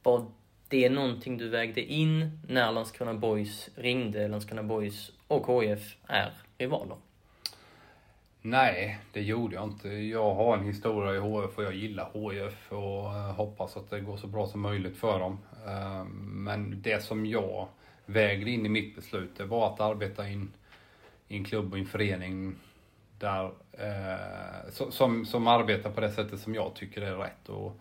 Var 0.03 0.27
det 0.69 0.91
någonting 0.91 1.39
du 1.39 1.49
vägde 1.49 1.81
in 1.81 2.41
när 2.49 2.73
Landskrona 2.73 3.15
Boys 3.15 3.71
ringde? 3.77 4.29
Landskrona 4.29 4.63
Boys 4.63 5.13
och 5.29 5.47
HF 5.47 5.97
är 6.07 6.33
rivaler. 6.59 6.97
Nej, 8.43 8.99
det 9.13 9.23
gjorde 9.23 9.55
jag 9.55 9.65
inte. 9.65 9.89
Jag 9.89 10.35
har 10.35 10.57
en 10.57 10.65
historia 10.65 11.15
i 11.15 11.19
HF 11.19 11.59
och 11.59 11.65
jag 11.65 11.75
gillar 11.75 12.11
HF 12.13 12.73
och 12.73 13.11
hoppas 13.35 13.77
att 13.77 13.91
det 13.91 14.01
går 14.01 14.17
så 14.17 14.27
bra 14.27 14.47
som 14.47 14.61
möjligt 14.61 14.97
för 14.97 15.19
dem. 15.19 15.39
Eh, 15.67 16.05
men 16.25 16.83
det 16.83 17.05
som 17.05 17.27
jag 17.27 17.69
vägde 18.07 18.51
in 18.51 18.67
i 18.67 18.69
mitt 18.69 18.97
beslut, 18.97 19.37
det 19.37 19.45
var 19.45 19.73
att 19.73 19.81
arbeta 19.81 20.29
in 20.29 20.53
i 21.29 21.37
en 21.37 21.45
klubb 21.45 21.73
och 21.73 21.79
en 21.79 21.87
förening 21.87 22.55
där, 23.19 23.45
eh, 23.73 24.71
som, 24.91 25.27
som 25.27 25.47
arbetar 25.47 25.91
på 25.91 26.01
det 26.01 26.13
sättet 26.13 26.41
som 26.41 26.55
jag 26.55 26.75
tycker 26.75 27.03
är 27.03 27.17
rätt. 27.17 27.49
Och, 27.49 27.81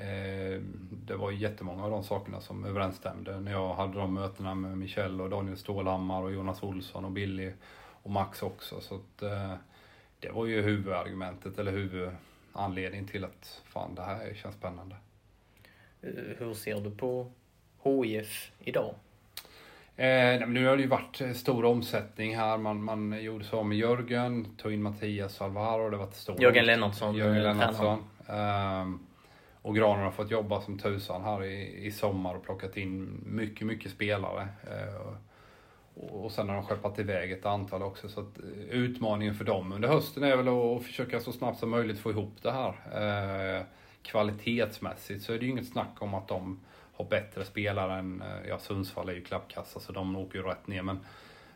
eh, 0.00 0.60
det 1.06 1.16
var 1.16 1.30
jättemånga 1.30 1.84
av 1.84 1.90
de 1.90 2.04
sakerna 2.04 2.40
som 2.40 2.64
överensstämde 2.64 3.40
när 3.40 3.52
jag 3.52 3.74
hade 3.74 3.98
de 3.98 4.14
mötena 4.14 4.54
med 4.54 4.78
Michel 4.78 5.20
och 5.20 5.30
Daniel 5.30 5.56
Stålhammar 5.56 6.22
och 6.22 6.32
Jonas 6.32 6.62
Olsson 6.62 7.04
och 7.04 7.10
Billy 7.10 7.52
och 8.02 8.10
Max 8.10 8.42
också. 8.42 8.80
Så 8.80 8.94
att, 8.94 9.18
det 10.20 10.30
var 10.30 10.46
ju 10.46 10.62
huvudargumentet 10.62 11.58
eller 11.58 11.72
huvudanledningen 11.72 13.06
till 13.06 13.24
att 13.24 13.62
fan 13.64 13.94
det 13.94 14.02
här 14.02 14.34
känns 14.34 14.54
spännande. 14.54 14.96
Eh, 16.02 16.10
hur 16.38 16.54
ser 16.54 16.80
du 16.80 16.90
på 16.90 17.26
HIF 17.82 18.52
idag? 18.58 18.94
Eh, 20.00 20.48
nu 20.48 20.66
har 20.66 20.76
det 20.76 20.82
ju 20.82 20.88
varit 20.88 21.20
eh, 21.20 21.32
stor 21.32 21.64
omsättning 21.64 22.36
här. 22.36 22.58
Man, 22.58 22.84
man 22.84 23.22
gjorde 23.22 23.44
så 23.44 23.62
med 23.62 23.78
Jörgen, 23.78 24.56
tog 24.56 24.72
in 24.72 24.82
Mattias 24.82 25.40
Alvaro. 25.40 25.90
Det 25.90 25.96
var 25.96 26.06
stor 26.06 26.42
Jörgen 26.42 26.66
Lennartsson. 26.66 27.16
Jörgen 27.16 27.36
eh, 27.36 27.42
Lennartsson. 27.42 28.04
Eh, 28.28 28.90
och 29.62 29.76
Granen 29.76 30.04
har 30.04 30.10
fått 30.10 30.30
jobba 30.30 30.60
som 30.60 30.78
tusan 30.78 31.24
här 31.24 31.44
i, 31.44 31.86
i 31.86 31.90
sommar 31.90 32.34
och 32.34 32.44
plockat 32.44 32.76
in 32.76 33.20
mycket, 33.26 33.66
mycket 33.66 33.90
spelare. 33.90 34.48
Eh, 34.70 35.12
och 35.94 36.32
sen 36.32 36.48
har 36.48 36.56
de 36.56 36.64
skeppat 36.64 36.98
iväg 36.98 37.32
ett 37.32 37.46
antal 37.46 37.82
också. 37.82 38.08
Så 38.08 38.20
att 38.20 38.38
utmaningen 38.70 39.34
för 39.34 39.44
dem 39.44 39.72
under 39.72 39.88
hösten 39.88 40.22
är 40.22 40.36
väl 40.36 40.48
att 40.48 40.82
försöka 40.82 41.20
så 41.20 41.32
snabbt 41.32 41.58
som 41.58 41.70
möjligt 41.70 41.98
få 41.98 42.10
ihop 42.10 42.32
det 42.42 42.50
här. 42.50 42.74
Kvalitetsmässigt 44.02 45.24
så 45.24 45.32
är 45.32 45.38
det 45.38 45.44
ju 45.44 45.50
inget 45.50 45.68
snack 45.68 46.02
om 46.02 46.14
att 46.14 46.28
de 46.28 46.60
har 46.92 47.04
bättre 47.04 47.44
spelare 47.44 47.98
än, 47.98 48.22
eh, 48.22 48.48
ja 48.48 48.58
Sundsvall 48.58 49.08
är 49.08 49.12
ju 49.12 49.24
klappkassa 49.24 49.80
så 49.80 49.92
de 49.92 50.16
åker 50.16 50.38
ju 50.38 50.44
rätt 50.44 50.66
ner. 50.66 50.82
Men, 50.82 50.98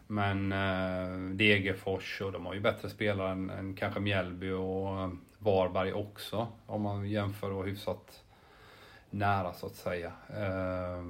men 0.07 0.53
eh, 0.53 1.36
Degerfors 1.36 2.20
och 2.20 2.32
de 2.32 2.47
har 2.47 2.55
ju 2.55 2.61
bättre 2.61 2.90
spelare 2.90 3.32
än, 3.32 3.51
än 3.51 3.74
kanske 3.74 4.01
Mjällby 4.01 4.51
och 4.51 5.01
eh, 5.01 5.11
Varberg 5.38 5.92
också. 5.92 6.49
Om 6.66 6.82
man 6.82 7.11
jämför 7.11 7.53
och 7.53 7.64
hyfsat 7.64 8.22
nära 9.11 9.53
så 9.53 9.66
att 9.66 9.74
säga. 9.74 10.12
Eh, 10.28 11.05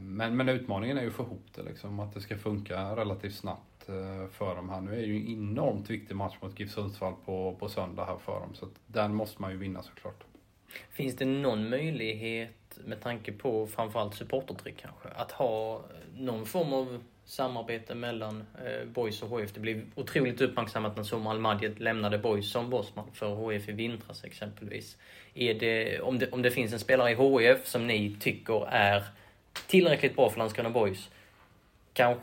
men, 0.00 0.36
men 0.36 0.48
utmaningen 0.48 0.98
är 0.98 1.02
ju 1.02 1.08
att 1.08 1.14
få 1.14 1.22
ihop 1.22 1.46
det 1.54 1.62
liksom, 1.62 2.00
att 2.00 2.14
det 2.14 2.20
ska 2.20 2.38
funka 2.38 2.96
relativt 2.96 3.34
snabbt 3.34 3.73
Eh, 3.88 4.28
för 4.30 4.54
dem 4.56 4.70
här. 4.70 4.80
Nu 4.80 4.92
är 4.92 4.96
det 4.96 5.06
ju 5.06 5.16
en 5.16 5.28
enormt 5.28 5.90
viktig 5.90 6.16
match 6.16 6.34
mot 6.40 6.60
GIF 6.60 6.70
Sundsvall 6.70 7.14
på, 7.24 7.56
på 7.58 7.68
söndag 7.68 8.04
här 8.04 8.16
för 8.16 8.40
dem, 8.40 8.54
så 8.54 8.68
den 8.86 9.14
måste 9.14 9.42
man 9.42 9.50
ju 9.50 9.56
vinna 9.56 9.82
såklart. 9.82 10.24
Finns 10.90 11.16
det 11.16 11.24
någon 11.24 11.68
möjlighet, 11.68 12.78
med 12.84 13.00
tanke 13.00 13.32
på 13.32 13.66
framförallt 13.66 14.14
supportertryck 14.14 14.76
kanske, 14.76 15.08
att 15.08 15.32
ha 15.32 15.84
någon 16.16 16.46
form 16.46 16.72
av 16.72 17.02
samarbete 17.24 17.94
mellan 17.94 18.44
eh, 18.64 18.88
Boys 18.88 19.22
och 19.22 19.28
HF? 19.28 19.52
Det 19.52 19.60
blev 19.60 19.86
otroligt 19.94 20.40
uppmärksammat 20.40 20.96
när 20.96 21.04
Som 21.04 21.26
Al 21.26 21.60
lämnade 21.76 22.18
Boys 22.18 22.50
som 22.50 22.70
bossman 22.70 23.06
för 23.12 23.34
HF 23.34 23.68
i 23.68 23.72
vintras 23.72 24.24
exempelvis. 24.24 24.96
Är 25.34 25.54
det, 25.54 26.00
om, 26.00 26.18
det, 26.18 26.32
om 26.32 26.42
det 26.42 26.50
finns 26.50 26.72
en 26.72 26.78
spelare 26.78 27.10
i 27.10 27.14
HF 27.14 27.66
som 27.66 27.86
ni 27.86 28.16
tycker 28.20 28.66
är 28.66 29.04
tillräckligt 29.66 30.16
bra 30.16 30.30
för 30.30 30.38
Landskrona 30.38 30.70
Boys. 30.70 31.10
Kanske, 31.92 32.22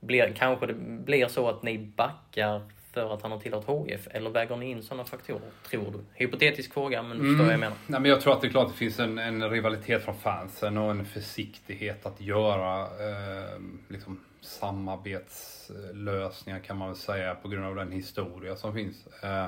blir, 0.00 0.32
kanske 0.36 0.66
det 0.66 0.74
blir 0.74 1.28
så 1.28 1.48
att 1.48 1.62
ni 1.62 1.78
backar 1.78 2.62
för 2.92 3.14
att 3.14 3.22
han 3.22 3.30
har 3.30 3.38
tillhört 3.38 3.68
HIF? 3.68 4.08
Eller 4.10 4.30
väger 4.30 4.56
ni 4.56 4.70
in 4.70 4.82
sådana 4.82 5.04
faktorer, 5.04 5.50
tror 5.70 5.92
du? 5.92 5.98
Hypotetisk 6.14 6.74
fråga, 6.74 7.02
men 7.02 7.12
mm. 7.12 7.26
förstår 7.26 7.44
vad 7.44 7.52
jag 7.52 7.60
menar. 7.60 7.76
Nej, 7.86 8.00
men 8.00 8.10
jag 8.10 8.20
tror 8.20 8.32
att 8.32 8.40
det 8.40 8.46
är 8.46 8.50
klart 8.50 8.66
att 8.66 8.72
det 8.72 8.78
finns 8.78 8.98
en, 8.98 9.18
en 9.18 9.50
rivalitet 9.50 10.04
från 10.04 10.14
fansen 10.14 10.78
och 10.78 10.90
en 10.90 11.04
försiktighet 11.04 12.06
att 12.06 12.20
göra 12.20 12.82
eh, 12.82 13.58
liksom, 13.88 14.20
samarbetslösningar 14.40 16.60
kan 16.60 16.76
man 16.76 16.88
väl 16.88 16.96
säga 16.96 17.34
på 17.34 17.48
grund 17.48 17.66
av 17.66 17.74
den 17.74 17.92
historia 17.92 18.56
som 18.56 18.74
finns. 18.74 19.06
Eh, 19.22 19.46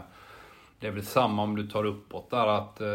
det 0.81 0.87
är 0.87 0.91
väl 0.91 1.07
samma 1.07 1.43
om 1.43 1.57
du 1.57 1.67
tar 1.67 1.85
uppåt 1.85 2.31
där 2.31 2.47
att 2.47 2.81
eh, 2.81 2.89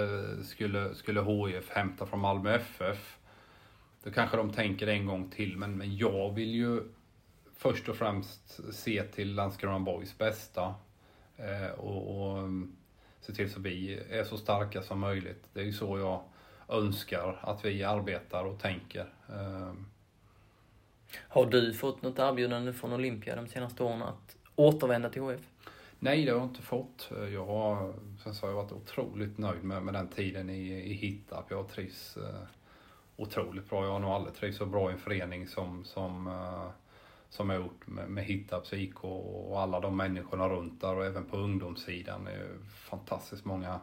skulle, 0.43 0.95
skulle 0.95 1.22
HIF 1.22 1.70
hämta 1.70 2.06
från 2.06 2.20
Malmö 2.20 2.56
FF 2.56 3.18
då 4.03 4.12
kanske 4.12 4.38
de 4.38 4.51
tänker 4.51 4.88
en 4.88 5.06
gång 5.06 5.30
till, 5.30 5.58
men, 5.58 5.78
men 5.78 5.97
jag 5.97 6.36
vill 6.36 6.56
ju 6.56 6.82
först 7.58 7.89
och 7.89 7.95
främst 7.95 8.60
se 8.74 9.03
till 9.03 9.36
Landskrona 9.36 9.80
Boys 9.80 10.18
bästa. 10.18 10.76
Eh, 11.38 11.80
och, 11.80 12.32
och 12.32 12.38
mm, 12.38 12.76
se 13.22 13.34
till 13.34 13.51
så 13.51 13.60
vi 13.60 13.99
är 14.10 14.24
så 14.24 14.38
starka 14.38 14.82
som 14.82 14.99
möjligt. 14.99 15.43
Det 15.53 15.60
är 15.60 15.66
ju 15.66 15.74
så 15.74 15.99
jag 15.99 16.24
önskar 16.70 17.39
att 17.41 17.66
vi 17.66 17.84
arbetar 17.84 18.45
och 18.45 18.60
tänker. 18.60 19.14
Eh. 19.30 19.74
Har 21.18 21.45
du 21.45 21.74
fått 21.74 22.01
något 22.01 22.20
erbjudande 22.20 22.74
från 22.74 22.93
Olympia 22.93 23.36
de 23.36 23.47
senaste 23.47 23.84
åren 23.84 24.01
att 24.01 24.36
återvända 24.56 25.10
till 25.10 25.22
HF? 25.22 25.41
Nej, 25.99 26.26
det 26.26 26.32
har 26.32 26.39
jag 26.39 26.47
inte 26.47 26.62
fått. 26.62 27.10
Jag 27.34 27.45
har, 27.45 27.93
sen 28.24 28.36
så 28.36 28.45
har 28.45 28.49
jag 28.49 28.56
varit 28.56 28.72
otroligt 28.72 29.38
nöjd 29.38 29.64
med, 29.64 29.84
med 29.84 29.93
den 29.93 30.08
tiden 30.08 30.49
i, 30.49 30.91
i 30.91 30.93
Hittarp. 30.93 31.45
Jag 31.49 31.70
trivs 31.70 32.18
eh, 32.18 32.47
otroligt 33.16 33.70
bra. 33.70 33.86
Jag 33.86 33.91
har 33.91 33.99
nog 33.99 34.12
aldrig 34.12 34.36
trivts 34.36 34.58
så 34.58 34.66
bra 34.66 34.89
i 34.89 34.93
en 34.93 34.99
förening 34.99 35.47
som, 35.47 35.84
som, 35.84 36.28
uh, 36.28 36.70
som 37.30 37.50
jag 37.50 37.62
gjort 37.62 37.88
med, 37.88 38.10
med 38.10 38.24
Hittarps 38.24 38.74
IK 38.74 39.04
och 39.04 39.62
alla 39.62 39.80
de 39.80 39.98
människorna 39.98 40.50
runt 40.50 40.82
där 40.82 40.96
och 40.96 41.06
även 41.06 41.26
på 41.26 41.38
ungdomssidan. 41.38 42.26
Det 42.26 42.32
är 42.32 42.48
fantastiskt 42.90 43.46
många 43.46 43.80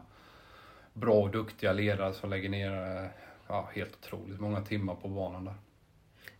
bra 0.93 1.13
och 1.13 1.31
duktiga 1.31 1.73
ledare 1.73 2.13
som 2.13 2.29
lägger 2.29 2.49
ner 2.49 2.71
eh, 2.71 3.09
ja, 3.47 3.69
helt 3.73 3.97
otroligt 4.01 4.39
många 4.39 4.61
timmar 4.61 4.95
på 4.95 5.07
banan 5.07 5.45
där. 5.45 5.55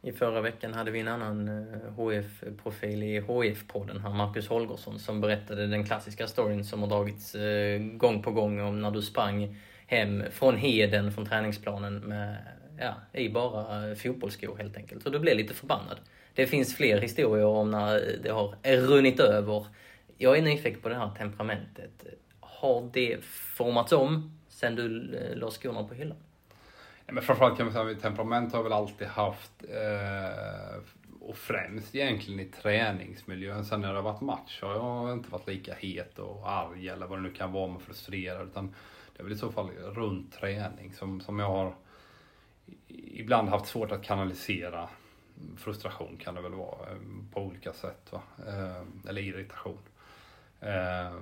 I 0.02 0.12
förra 0.12 0.42
veckan 0.42 0.74
hade 0.74 0.92
vi 0.92 1.00
en 1.00 1.08
annan 1.08 1.48
eh, 1.48 1.94
HF-profil 1.96 3.04
i 3.04 3.20
HF-podden, 3.20 4.00
här 4.00 4.10
Marcus 4.10 4.48
Holgersson, 4.48 5.00
som 5.00 5.22
berättade 5.22 5.68
den 5.68 5.86
klassiska 5.86 6.28
storyn 6.28 6.66
som 6.66 6.82
har 6.82 6.90
dragits 6.90 7.36
eh, 7.36 7.80
gång 7.80 8.22
på 8.22 8.32
gång 8.32 8.60
om 8.60 8.82
när 8.82 8.92
du 8.92 9.02
sprang 9.02 9.58
hem 9.88 10.24
från 10.32 10.58
Heden, 10.58 11.12
från 11.12 11.26
träningsplanen 11.26 11.98
med 11.98 12.38
ja, 12.80 13.20
i 13.20 13.30
bara 13.30 13.96
fotbollsskor 13.96 14.58
helt 14.58 14.78
enkelt. 14.78 15.06
Och 15.06 15.12
du 15.12 15.20
blev 15.20 15.38
lite 15.38 15.54
förbannad. 15.54 16.00
Det 16.34 16.48
finns 16.48 16.76
fler 16.76 17.02
historier 17.02 17.46
om 17.46 17.72
när 17.72 18.20
det 18.24 18.30
har 18.30 18.56
runnit 18.88 19.20
över. 19.20 19.66
Jag 20.18 20.38
är 20.38 20.42
nyfiken 20.42 20.82
på 20.82 20.90
det 20.90 20.96
här 20.96 21.12
temperamentet. 21.18 22.06
Har 22.40 22.90
det 22.94 23.24
formats 23.24 23.92
om 23.92 24.40
sen 24.50 24.76
du 24.76 25.16
eh, 25.18 25.38
la 25.38 25.52
skorna 25.52 25.84
på 25.84 25.94
hyllan? 25.94 26.18
Ja, 27.06 27.14
men 27.14 27.24
framförallt 27.24 27.58
kan 27.58 27.66
man 27.66 27.74
säga 27.74 27.92
att 27.92 28.02
temperament 28.02 28.54
har 28.54 28.64
väl 28.64 28.74
alltid 28.74 29.08
haft 29.08 29.52
eh, 29.64 30.82
och 31.22 31.38
främst 31.38 31.96
egentligen 31.96 32.40
i 32.40 32.46
träningsmiljön. 32.46 33.66
Sen 33.66 33.82
när 33.82 33.90
det 33.90 33.96
har 33.96 34.04
varit 34.04 34.22
match 34.22 34.62
har 34.62 34.74
jag 34.74 35.14
inte 35.14 35.32
varit 35.32 35.48
lika 35.48 35.74
het 35.74 36.20
och 36.20 36.52
arg 36.52 36.90
eller 36.90 37.08
vad 37.08 37.18
det 37.18 37.24
nu 37.24 37.32
kan 37.32 37.52
vara 37.52 37.72
med 37.72 37.82
frustrerad. 37.82 38.48
Utan 38.48 38.76
det 39.14 39.20
är 39.20 39.24
väl 39.24 39.34
i 39.34 39.38
så 39.38 39.52
fall 39.52 39.70
runt 39.70 40.34
träning 40.34 40.94
som, 40.94 41.22
som 41.22 41.40
jag 41.40 41.48
har 41.48 41.76
ibland 42.88 43.50
haft 43.50 43.66
svårt 43.66 43.92
att 43.92 44.04
kanalisera 44.04 44.90
frustration 45.58 46.18
kan 46.18 46.36
det 46.36 46.42
väl 46.42 46.54
vara 46.54 46.90
eh, 46.92 46.98
på 47.34 47.42
olika 47.42 47.74
sätt. 47.74 48.12
Va? 48.12 48.22
Eh, 48.48 49.10
eller 49.10 49.22
irritation. 49.22 49.78
Eh, 50.60 51.14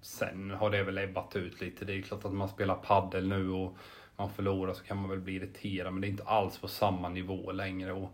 sen 0.00 0.50
har 0.50 0.70
det 0.70 0.82
väl 0.82 0.98
ebbat 0.98 1.36
ut 1.36 1.60
lite. 1.60 1.84
Det 1.84 1.94
är 1.94 2.02
klart 2.02 2.24
att 2.24 2.32
man 2.32 2.48
spelar 2.48 2.74
paddel 2.74 3.28
nu 3.28 3.50
och 3.50 3.76
man 4.16 4.30
förlorar 4.30 4.72
så 4.72 4.84
kan 4.84 4.96
man 4.96 5.10
väl 5.10 5.20
bli 5.20 5.34
irriterad 5.34 5.92
men 5.92 6.00
det 6.00 6.06
är 6.06 6.10
inte 6.10 6.24
alls 6.24 6.58
på 6.58 6.68
samma 6.68 7.08
nivå 7.08 7.52
längre. 7.52 7.92
Och, 7.92 8.10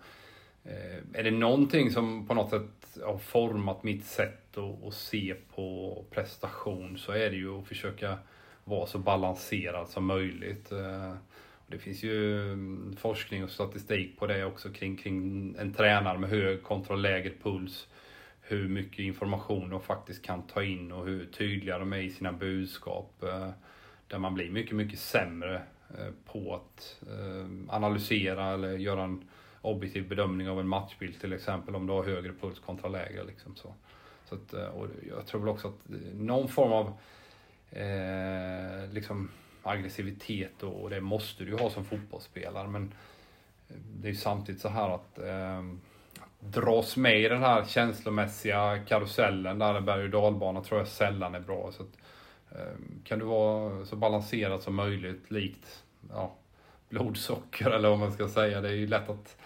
är 1.12 1.22
det 1.22 1.30
någonting 1.30 1.90
som 1.90 2.26
på 2.26 2.34
något 2.34 2.50
sätt 2.50 2.98
har 3.04 3.18
format 3.18 3.82
mitt 3.82 4.04
sätt 4.04 4.58
att, 4.58 4.84
att 4.84 4.94
se 4.94 5.34
på 5.54 6.04
prestation 6.10 6.98
så 6.98 7.12
är 7.12 7.30
det 7.30 7.36
ju 7.36 7.58
att 7.58 7.66
försöka 7.66 8.18
vara 8.64 8.86
så 8.86 8.98
balanserad 8.98 9.88
som 9.88 10.06
möjligt. 10.06 10.72
Det 11.66 11.78
finns 11.78 12.02
ju 12.02 12.42
mm, 12.52 12.96
forskning 12.96 13.44
och 13.44 13.50
statistik 13.50 14.18
på 14.18 14.26
det 14.26 14.44
också 14.44 14.70
kring, 14.70 14.96
kring 14.96 15.54
en 15.58 15.72
tränare 15.72 16.18
med 16.18 16.30
hög 16.30 16.62
kontra 16.62 16.96
lägre 16.96 17.32
puls. 17.42 17.88
Hur 18.40 18.68
mycket 18.68 18.98
information 18.98 19.70
de 19.70 19.80
faktiskt 19.80 20.22
kan 20.22 20.46
ta 20.46 20.62
in 20.62 20.92
och 20.92 21.06
hur 21.06 21.26
tydliga 21.26 21.78
de 21.78 21.92
är 21.92 21.98
i 21.98 22.10
sina 22.10 22.32
budskap. 22.32 23.22
Eh, 23.22 23.50
där 24.08 24.18
man 24.18 24.34
blir 24.34 24.50
mycket, 24.50 24.76
mycket 24.76 24.98
sämre 24.98 25.62
eh, 25.98 26.12
på 26.32 26.54
att 26.54 27.00
eh, 27.02 27.74
analysera 27.74 28.52
eller 28.52 28.78
göra 28.78 29.02
en 29.02 29.28
objektiv 29.60 30.08
bedömning 30.08 30.48
av 30.48 30.60
en 30.60 30.68
matchbild 30.68 31.20
till 31.20 31.32
exempel 31.32 31.74
om 31.74 31.86
du 31.86 31.92
har 31.92 32.04
högre 32.04 32.32
puls 32.32 32.58
kontra 32.58 32.88
lägre. 32.88 33.24
Liksom 33.24 33.56
så. 33.56 33.74
Så 34.24 34.34
att, 34.34 34.52
och 34.52 34.86
jag 35.08 35.26
tror 35.26 35.40
väl 35.40 35.48
också 35.48 35.68
att 35.68 35.88
någon 36.14 36.48
form 36.48 36.72
av 36.72 36.86
eh, 37.70 38.92
liksom 38.92 39.30
aggressivitet 39.64 40.62
och 40.62 40.90
det 40.90 41.00
måste 41.00 41.44
du 41.44 41.50
ju 41.50 41.56
ha 41.56 41.70
som 41.70 41.84
fotbollsspelare. 41.84 42.68
Men 42.68 42.92
eh, 43.68 43.76
det 43.76 44.08
är 44.08 44.12
ju 44.12 44.18
samtidigt 44.18 44.60
så 44.60 44.68
här 44.68 44.90
att 44.90 45.18
eh, 45.18 45.62
dras 46.40 46.96
med 46.96 47.20
i 47.20 47.28
den 47.28 47.42
här 47.42 47.64
känslomässiga 47.64 48.78
karusellen 48.78 49.58
där 49.58 49.74
en 49.74 49.84
berg 49.84 50.04
och 50.04 50.10
dalbana 50.10 50.64
tror 50.64 50.80
jag 50.80 50.88
sällan 50.88 51.34
är 51.34 51.40
bra. 51.40 51.72
Så 51.72 51.82
att, 51.82 51.98
eh, 52.50 52.74
kan 53.04 53.18
du 53.18 53.24
vara 53.24 53.84
så 53.86 53.96
balanserad 53.96 54.62
som 54.62 54.74
möjligt, 54.74 55.30
likt 55.30 55.82
ja, 56.10 56.34
blodsocker 56.88 57.70
eller 57.70 57.88
vad 57.88 57.98
man 57.98 58.12
ska 58.12 58.28
säga. 58.28 58.60
Det 58.60 58.68
är 58.68 58.72
ju 58.72 58.86
lätt 58.86 59.10
att 59.10 59.36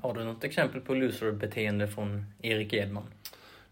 Har 0.00 0.14
du 0.14 0.24
något 0.24 0.44
exempel 0.44 0.80
på 0.80 0.94
loser-beteende 0.94 1.88
från 1.88 2.24
Erik 2.42 2.72
Edman? 2.72 3.04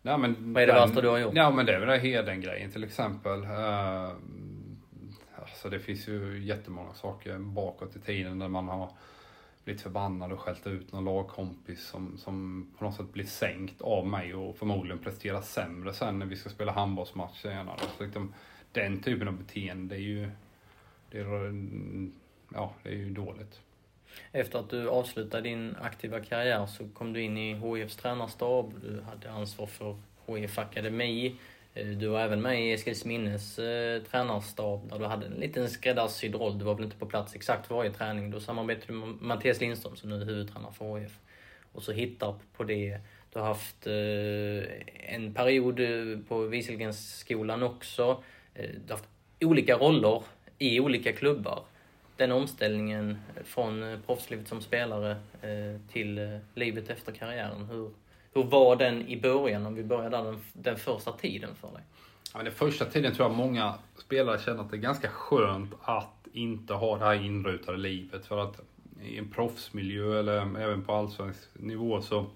Nej, 0.03 0.19
men 0.19 0.55
Vad 0.55 0.63
är 0.63 0.67
det 0.67 0.73
den, 0.73 0.89
värsta 0.89 1.01
du 1.01 1.09
har 1.09 1.19
gjort? 1.19 1.35
Ja 1.35 1.51
men 1.51 1.67
det 1.67 1.75
är 1.75 1.81
väl 1.81 1.89
den 1.89 2.01
Heden-grejen 2.01 2.71
till 2.71 2.85
exempel. 2.85 3.43
Uh, 3.43 4.13
så 5.55 5.69
det 5.69 5.79
finns 5.79 6.09
ju 6.09 6.45
jättemånga 6.45 6.95
saker 6.95 7.39
bakåt 7.39 7.97
i 7.97 8.01
tiden 8.01 8.39
där 8.39 8.49
man 8.49 8.69
har 8.69 8.91
blivit 9.65 9.83
förbannad 9.83 10.33
och 10.33 10.41
skällt 10.41 10.67
ut 10.67 10.93
någon 10.93 11.05
lagkompis 11.05 11.87
som, 11.87 12.19
som 12.19 12.67
på 12.79 12.85
något 12.85 12.95
sätt 12.95 13.13
blir 13.13 13.25
sänkt 13.25 13.83
av 13.83 14.07
mig 14.07 14.35
och 14.35 14.57
förmodligen 14.57 14.99
presterar 14.99 15.41
sämre 15.41 15.93
sen 15.93 16.19
när 16.19 16.27
vi 16.27 16.37
ska 16.37 16.51
spela 16.51 16.73
handbollsmatch 16.73 17.43
senare. 17.43 17.79
Så 17.99 18.05
liksom, 18.05 18.35
den 18.73 19.03
typen 19.03 19.29
av 19.29 19.35
beteende 19.35 19.95
är 19.95 20.01
ju, 20.01 20.31
det 21.11 21.19
är, 21.19 21.55
ja, 22.55 22.75
det 22.83 22.89
är 22.89 22.97
ju 22.97 23.11
dåligt. 23.11 23.61
Efter 24.33 24.59
att 24.59 24.71
du 24.71 24.89
avslutade 24.89 25.43
din 25.43 25.77
aktiva 25.81 26.21
karriär 26.21 26.67
så 26.67 26.89
kom 26.89 27.13
du 27.13 27.23
in 27.23 27.39
i 27.39 27.55
HIFs 27.55 27.97
tränarstab, 27.97 28.75
du 28.83 29.03
hade 29.03 29.31
ansvar 29.31 29.67
för 29.67 29.97
HIF 30.27 30.59
Akademi. 30.59 31.37
Eh, 31.75 31.87
du 31.87 32.07
var 32.07 32.21
även 32.21 32.43
med 32.43 32.67
i 32.67 32.73
Eskilsminnes 32.73 33.59
eh, 33.59 34.03
tränarstab 34.03 34.91
där 34.91 34.99
du 34.99 35.05
hade 35.05 35.27
en 35.27 35.33
liten 35.33 35.71
skräddarsydd 35.71 36.35
roll. 36.35 36.59
Du 36.59 36.65
var 36.65 36.75
väl 36.75 36.85
inte 36.85 36.97
på 36.97 37.07
plats 37.07 37.35
exakt 37.35 37.71
varje 37.71 37.91
träning. 37.91 38.31
Då 38.31 38.41
samarbetade 38.41 38.93
du 38.93 38.93
med 38.93 39.09
Mattias 39.21 39.61
Lindström 39.61 39.97
som 39.97 40.11
nu 40.11 40.21
är 40.21 40.25
huvudtränare 40.25 40.73
för 40.73 40.99
HIF. 40.99 41.19
Och 41.73 41.83
så 41.83 41.93
hittar 41.93 42.35
på 42.57 42.65
det. 42.65 42.99
Du 43.33 43.41
har 43.41 43.47
haft 43.47 43.87
eh, 43.87 45.15
en 45.15 45.35
period 45.35 45.81
eh, 45.81 46.19
på 46.29 46.47
Wieselgrensskolan 46.47 47.63
också. 47.63 48.23
Eh, 48.55 48.71
du 48.87 48.93
har 48.93 48.97
haft 48.97 49.09
olika 49.41 49.77
roller 49.77 50.23
i 50.59 50.81
olika 50.81 51.13
klubbar. 51.13 51.65
Den 52.17 52.33
omställningen 52.33 53.19
från 53.45 53.83
eh, 53.83 53.99
proffslivet 54.07 54.49
som 54.49 54.61
spelare 54.61 55.11
eh, 55.43 55.81
till 55.93 56.19
eh, 56.19 56.39
livet 56.55 56.91
efter 56.91 57.13
karriären. 57.13 57.65
Hur, 57.65 57.91
hur 58.33 58.43
var 58.43 58.77
den 58.77 59.09
i 59.09 59.21
början, 59.21 59.67
om 59.67 59.75
vi 59.75 59.85
börjar 59.85 60.11
där, 60.11 60.25
den, 60.25 60.41
den 60.53 60.77
första 60.77 61.13
tiden 61.13 61.55
för 61.55 61.73
dig? 61.73 61.83
Ja, 62.35 62.43
den 62.43 62.53
första 62.53 62.85
tiden 62.85 63.15
tror 63.15 63.29
jag 63.29 63.37
många 63.37 63.75
spelare 63.97 64.39
känner 64.39 64.61
att 64.63 64.71
det 64.71 64.77
är 64.77 64.81
ganska 64.81 65.09
skönt 65.09 65.73
att 65.83 66.27
inte 66.33 66.75
ha 66.75 66.99
det 66.99 67.05
här 67.05 67.25
inrutade 67.25 67.79
livet. 67.79 68.27
För 68.27 68.39
att 68.39 68.61
i 69.03 69.19
en 69.19 69.31
proffsmiljö 69.31 70.19
eller 70.19 70.61
även 70.61 70.85
på 70.85 70.93
allsvensk 70.93 71.41
nivå 71.53 72.03
så, 72.03 72.27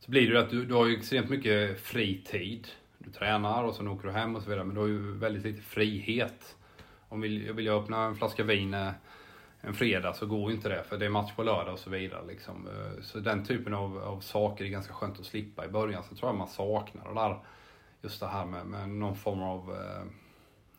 så 0.00 0.10
blir 0.10 0.32
det 0.32 0.40
att 0.40 0.50
du, 0.50 0.64
du 0.64 0.74
har 0.74 0.86
ju 0.86 0.96
extremt 0.96 1.30
mycket 1.30 1.80
fritid. 1.80 2.68
Du 2.98 3.10
tränar 3.10 3.64
och 3.64 3.74
sen 3.74 3.88
åker 3.88 4.08
du 4.08 4.14
hem 4.14 4.36
och 4.36 4.42
så 4.42 4.48
vidare, 4.48 4.64
men 4.64 4.74
du 4.74 4.80
har 4.80 4.88
ju 4.88 5.12
väldigt 5.12 5.44
lite 5.44 5.62
frihet. 5.62 6.56
Om 7.08 7.20
vill, 7.20 7.46
jag 7.46 7.54
vill 7.54 7.66
jag 7.66 7.82
öppna 7.82 8.04
en 8.04 8.16
flaska 8.16 8.44
vin 8.44 8.74
eh, 8.74 8.90
en 9.60 9.74
fredag 9.74 10.12
så 10.12 10.26
går 10.26 10.52
inte 10.52 10.68
det 10.68 10.84
för 10.88 10.98
det 10.98 11.06
är 11.06 11.10
match 11.10 11.32
på 11.36 11.42
lördag 11.42 11.72
och 11.72 11.78
så 11.78 11.90
vidare. 11.90 12.26
Liksom. 12.26 12.68
Eh, 12.68 13.02
så 13.02 13.18
den 13.18 13.44
typen 13.44 13.74
av, 13.74 13.98
av 13.98 14.20
saker 14.20 14.64
är 14.64 14.68
ganska 14.68 14.94
skönt 14.94 15.20
att 15.20 15.26
slippa 15.26 15.64
i 15.64 15.68
början. 15.68 16.02
Så 16.02 16.14
tror 16.14 16.28
jag 16.28 16.38
man 16.38 16.48
saknar 16.48 17.08
det 17.08 17.20
där, 17.20 17.38
just 18.02 18.20
det 18.20 18.26
här 18.26 18.46
med, 18.46 18.66
med 18.66 18.88
någon 18.88 19.16
form 19.16 19.42
av 19.42 19.72
eh, 19.72 20.04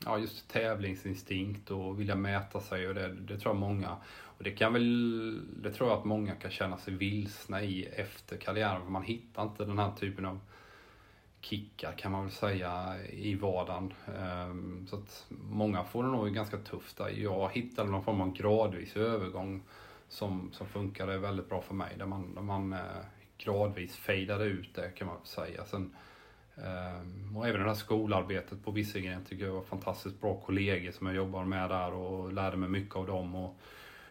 ja, 0.05 0.17
just 0.17 0.49
tävlingsinstinkt 0.49 1.71
och 1.71 1.99
vilja 1.99 2.15
mäta 2.15 2.59
sig 2.59 2.87
och 2.87 2.95
det, 2.95 3.13
det 3.13 3.39
tror 3.39 3.55
jag 3.55 3.59
många 3.59 3.97
och 4.37 4.43
det 4.43 4.51
kan 4.51 4.73
väl, 4.73 5.61
det 5.63 5.73
tror 5.73 5.89
jag 5.89 5.97
att 5.97 6.05
många 6.05 6.35
kan 6.35 6.51
känna 6.51 6.77
sig 6.77 6.93
vilsna 6.93 7.63
i 7.63 7.85
efter 7.85 8.37
karriären 8.37 8.81
för 8.81 8.91
man 8.91 9.03
hittar 9.03 9.43
inte 9.43 9.65
den 9.65 9.79
här 9.79 9.91
typen 9.91 10.25
av 10.25 10.39
kickar 11.49 11.91
kan 11.91 12.11
man 12.11 12.23
väl 12.23 12.31
säga 12.31 12.95
i 13.09 13.35
vardagen. 13.35 13.93
Ehm, 14.19 14.87
så 14.89 14.95
att 14.95 15.25
många 15.29 15.83
får 15.83 16.03
det 16.03 16.09
nog 16.09 16.33
ganska 16.33 16.57
tufft 16.57 16.97
där. 16.97 17.09
Jag 17.09 17.49
hittade 17.53 17.89
någon 17.89 18.03
form 18.03 18.21
av 18.21 18.33
gradvis 18.33 18.95
övergång 18.95 19.63
som, 20.09 20.49
som 20.53 20.67
funkade 20.67 21.17
väldigt 21.17 21.49
bra 21.49 21.61
för 21.61 21.73
mig. 21.73 21.95
Där 21.97 22.05
man, 22.05 22.35
där 22.35 22.41
man 22.41 22.73
eh, 22.73 22.79
gradvis 23.37 23.95
fejdade 23.95 24.45
ut 24.45 24.75
det 24.75 24.89
kan 24.89 25.07
man 25.07 25.17
väl 25.17 25.25
säga. 25.25 25.65
Sen, 25.65 25.95
ehm, 26.55 27.37
och 27.37 27.47
även 27.47 27.61
det 27.61 27.67
här 27.67 27.75
skolarbetet 27.75 28.65
på 28.65 28.71
Vissegren 28.71 29.25
tycker 29.25 29.45
jag 29.45 29.53
var 29.53 29.63
fantastiskt 29.63 30.21
bra 30.21 30.41
kollegor 30.45 30.91
som 30.91 31.07
jag 31.07 31.15
jobbar 31.15 31.45
med 31.45 31.69
där 31.69 31.93
och 31.93 32.33
lärde 32.33 32.57
mig 32.57 32.69
mycket 32.69 32.95
av 32.95 33.07
dem. 33.07 33.35
Och 33.35 33.55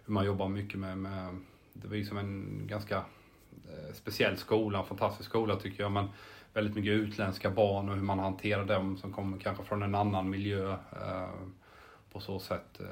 hur 0.05 0.12
man 0.12 0.26
jobbar 0.26 0.49
mycket 0.49 0.78
med, 0.78 0.99
med 0.99 1.37
det 1.72 1.89
var 1.89 1.97
ju 1.97 2.05
som 2.05 2.18
en 2.18 2.62
ganska 2.66 2.97
eh, 2.97 3.95
speciell 3.95 4.37
skola, 4.37 4.78
en 4.78 4.84
fantastisk 4.87 5.28
skola 5.28 5.57
tycker 5.57 5.82
jag. 5.82 5.93
Men 5.93 6.09
väldigt 6.57 6.74
mycket 6.74 6.92
utländska 6.92 7.50
barn 7.50 7.88
och 7.88 7.94
hur 7.94 8.02
man 8.02 8.18
hanterar 8.18 8.64
dem 8.64 8.96
som 8.96 9.12
kommer 9.12 9.38
kanske 9.38 9.64
från 9.64 9.82
en 9.82 9.94
annan 9.94 10.30
miljö. 10.30 10.72
Eh, 10.72 11.30
på 12.12 12.20
så 12.20 12.38
sätt. 12.38 12.80
Eh, 12.80 12.86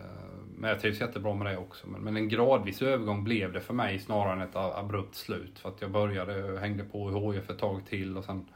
men 0.57 0.71
jag 0.71 0.81
trivs 0.81 1.01
jättebra 1.01 1.35
med 1.35 1.47
det 1.47 1.57
också. 1.57 1.87
Men, 1.87 2.17
en 2.17 2.29
gradvis 2.29 2.83
övergång 2.83 3.25
blev 3.25 3.53
det 3.53 3.61
för 3.61 3.75
mig 3.75 3.99
snarare 3.99 4.33
än 4.33 4.41
ett 4.41 4.57
abrupt 4.57 5.15
slut. 5.15 5.59
För 5.59 5.69
att 5.69 5.81
jag 5.81 5.91
började, 5.91 6.61
hängde 6.61 6.85
på 6.85 7.11
i 7.11 7.37
HIF 7.37 7.51
ett 7.51 7.59
tag 7.59 7.87
till 7.89 8.17
och 8.17 8.25
sen 8.25 8.49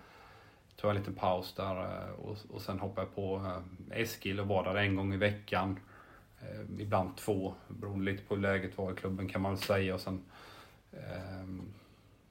tog 0.76 0.88
jag 0.88 0.90
en 0.90 1.00
liten 1.00 1.14
paus 1.14 1.54
där 1.54 1.80
eh, 1.80 2.10
och, 2.10 2.36
och 2.50 2.60
sen 2.60 2.80
hoppade 2.80 3.06
jag 3.06 3.14
på 3.14 3.52
Eskil 3.90 4.40
och 4.40 4.46
var 4.46 4.64
där 4.64 4.74
en 4.74 4.96
gång 4.96 5.14
i 5.14 5.16
veckan. 5.16 5.78
Ibland 6.78 7.16
två, 7.16 7.54
beroende 7.68 8.12
lite 8.12 8.24
på 8.24 8.34
hur 8.34 8.42
läget 8.42 8.78
var 8.78 8.92
i 8.92 8.96
klubben 8.96 9.28
kan 9.28 9.42
man 9.42 9.52
väl 9.52 9.62
säga. 9.62 9.94
Och 9.94 10.00
sen, 10.00 10.24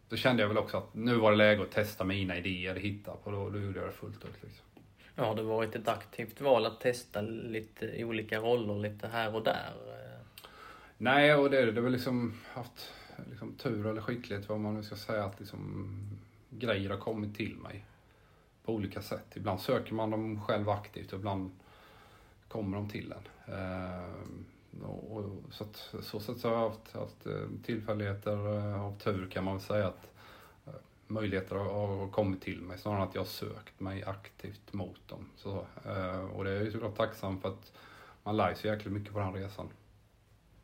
då 0.10 0.16
kände 0.16 0.41
jag 0.41 0.47
väl 0.47 0.58
också 0.58 0.78
att 0.78 0.93
nu 0.93 1.16
var 1.16 1.32
det 1.32 1.38
läge 1.38 1.62
att 1.62 1.72
testa 1.72 2.03
mina 2.03 2.38
idéer, 2.38 2.76
hitta 2.76 3.12
på. 3.12 3.32
Då, 3.32 3.49
då 3.49 3.60
gjorde 3.60 3.80
jag 3.80 3.88
det 3.88 3.93
fullt 3.93 4.26
ut. 4.26 4.43
Liksom. 4.43 4.66
Ja, 5.16 5.26
har 5.26 5.36
det 5.36 5.43
varit 5.43 5.76
ett 5.76 5.88
aktivt 5.88 6.41
val 6.41 6.66
att 6.66 6.80
testa 6.80 7.22
lite 7.22 8.03
olika 8.03 8.39
roller 8.39 8.89
lite 8.89 9.08
här 9.08 9.36
och 9.36 9.43
där? 9.43 9.74
Nej, 10.97 11.36
och 11.36 11.49
det, 11.49 11.66
det 11.66 11.76
har 11.76 11.82
väl 11.82 11.91
liksom 11.91 12.34
haft 12.53 12.93
liksom, 13.30 13.53
tur 13.53 13.88
eller 13.88 14.01
skicklighet, 14.01 14.49
vad 14.49 14.60
man 14.60 14.74
nu 14.74 14.84
ska 14.84 14.95
säga, 14.95 15.24
att 15.24 15.39
liksom, 15.39 15.99
grejer 16.49 16.89
har 16.89 16.97
kommit 16.97 17.38
till 17.38 17.55
mig 17.55 17.86
på 18.66 18.74
olika 18.74 19.01
sätt. 19.01 19.26
Ibland 19.36 19.60
söker 19.60 19.93
man 19.93 20.10
dem 20.10 20.41
själv 20.41 20.70
aktivt 20.70 21.14
och 21.14 21.20
ibland 21.20 21.51
kommer 22.47 22.78
de 22.78 22.89
till 22.89 23.14
en. 23.14 23.55
Och, 24.84 25.17
och, 25.17 25.53
så, 25.53 25.63
att, 25.63 25.95
så 26.01 26.19
sätt 26.19 26.38
så 26.38 26.47
har 26.47 26.55
jag 26.55 26.69
haft, 26.69 26.93
haft 26.93 27.25
eh, 27.25 27.47
tillfälligheter 27.63 28.57
eh, 28.57 28.86
av 28.86 28.97
tur 28.99 29.28
kan 29.30 29.43
man 29.43 29.53
väl 29.53 29.63
säga 29.63 29.88
att 29.88 30.11
eh, 30.65 30.73
möjligheter 31.07 31.55
har, 31.55 32.07
kommit 32.07 32.41
till 32.41 32.61
mig 32.61 32.78
snarare 32.78 33.01
än 33.01 33.07
att 33.07 33.15
jag 33.15 33.21
har 33.21 33.28
sökt 33.28 33.80
mig 33.80 34.03
aktivt 34.03 34.73
mot 34.73 35.07
dem. 35.07 35.30
Så, 35.36 35.65
och 36.34 36.43
det 36.43 36.51
är 36.51 36.55
jag 36.55 36.63
ju 36.63 36.71
såklart 36.71 36.97
tacksam 36.97 37.41
för 37.41 37.49
att 37.49 37.71
man 38.23 38.38
lär 38.38 38.53
sig 38.53 38.71
jäkligt 38.71 38.93
mycket 38.93 39.13
på 39.13 39.19
den 39.19 39.34
resan. 39.34 39.69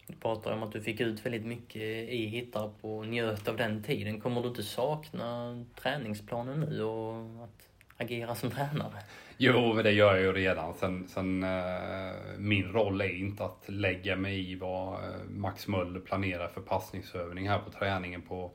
Du 0.07 0.15
pratar 0.15 0.53
om 0.53 0.63
att 0.63 0.71
du 0.71 0.81
fick 0.81 0.99
ut 0.99 1.25
väldigt 1.25 1.45
mycket 1.45 1.81
i 2.09 2.25
Hittarp 2.25 2.71
och 2.81 3.07
njöt 3.07 3.47
av 3.47 3.57
den 3.57 3.83
tiden. 3.83 4.21
Kommer 4.21 4.41
du 4.41 4.47
inte 4.47 4.63
sakna 4.63 5.65
träningsplanen 5.75 6.59
nu 6.59 6.83
och 6.83 7.43
att 7.43 7.67
agera 7.97 8.35
som 8.35 8.51
tränare? 8.51 9.03
Jo, 9.45 9.73
men 9.73 9.83
det 9.83 9.91
gör 9.91 10.15
jag 10.15 10.21
ju 10.21 10.33
redan. 10.33 10.73
Sen, 10.73 11.07
sen 11.07 11.43
uh, 11.43 12.13
min 12.37 12.71
roll 12.71 13.01
är 13.01 13.15
inte 13.15 13.45
att 13.45 13.63
lägga 13.69 14.15
mig 14.15 14.51
i 14.51 14.55
vad 14.55 14.93
eh, 14.93 15.29
Max 15.29 15.67
Möller 15.67 15.99
planerar 15.99 16.47
för 16.47 16.61
passningsövning 16.61 17.49
här 17.49 17.59
på 17.59 17.71
träningen 17.71 18.21
på 18.21 18.51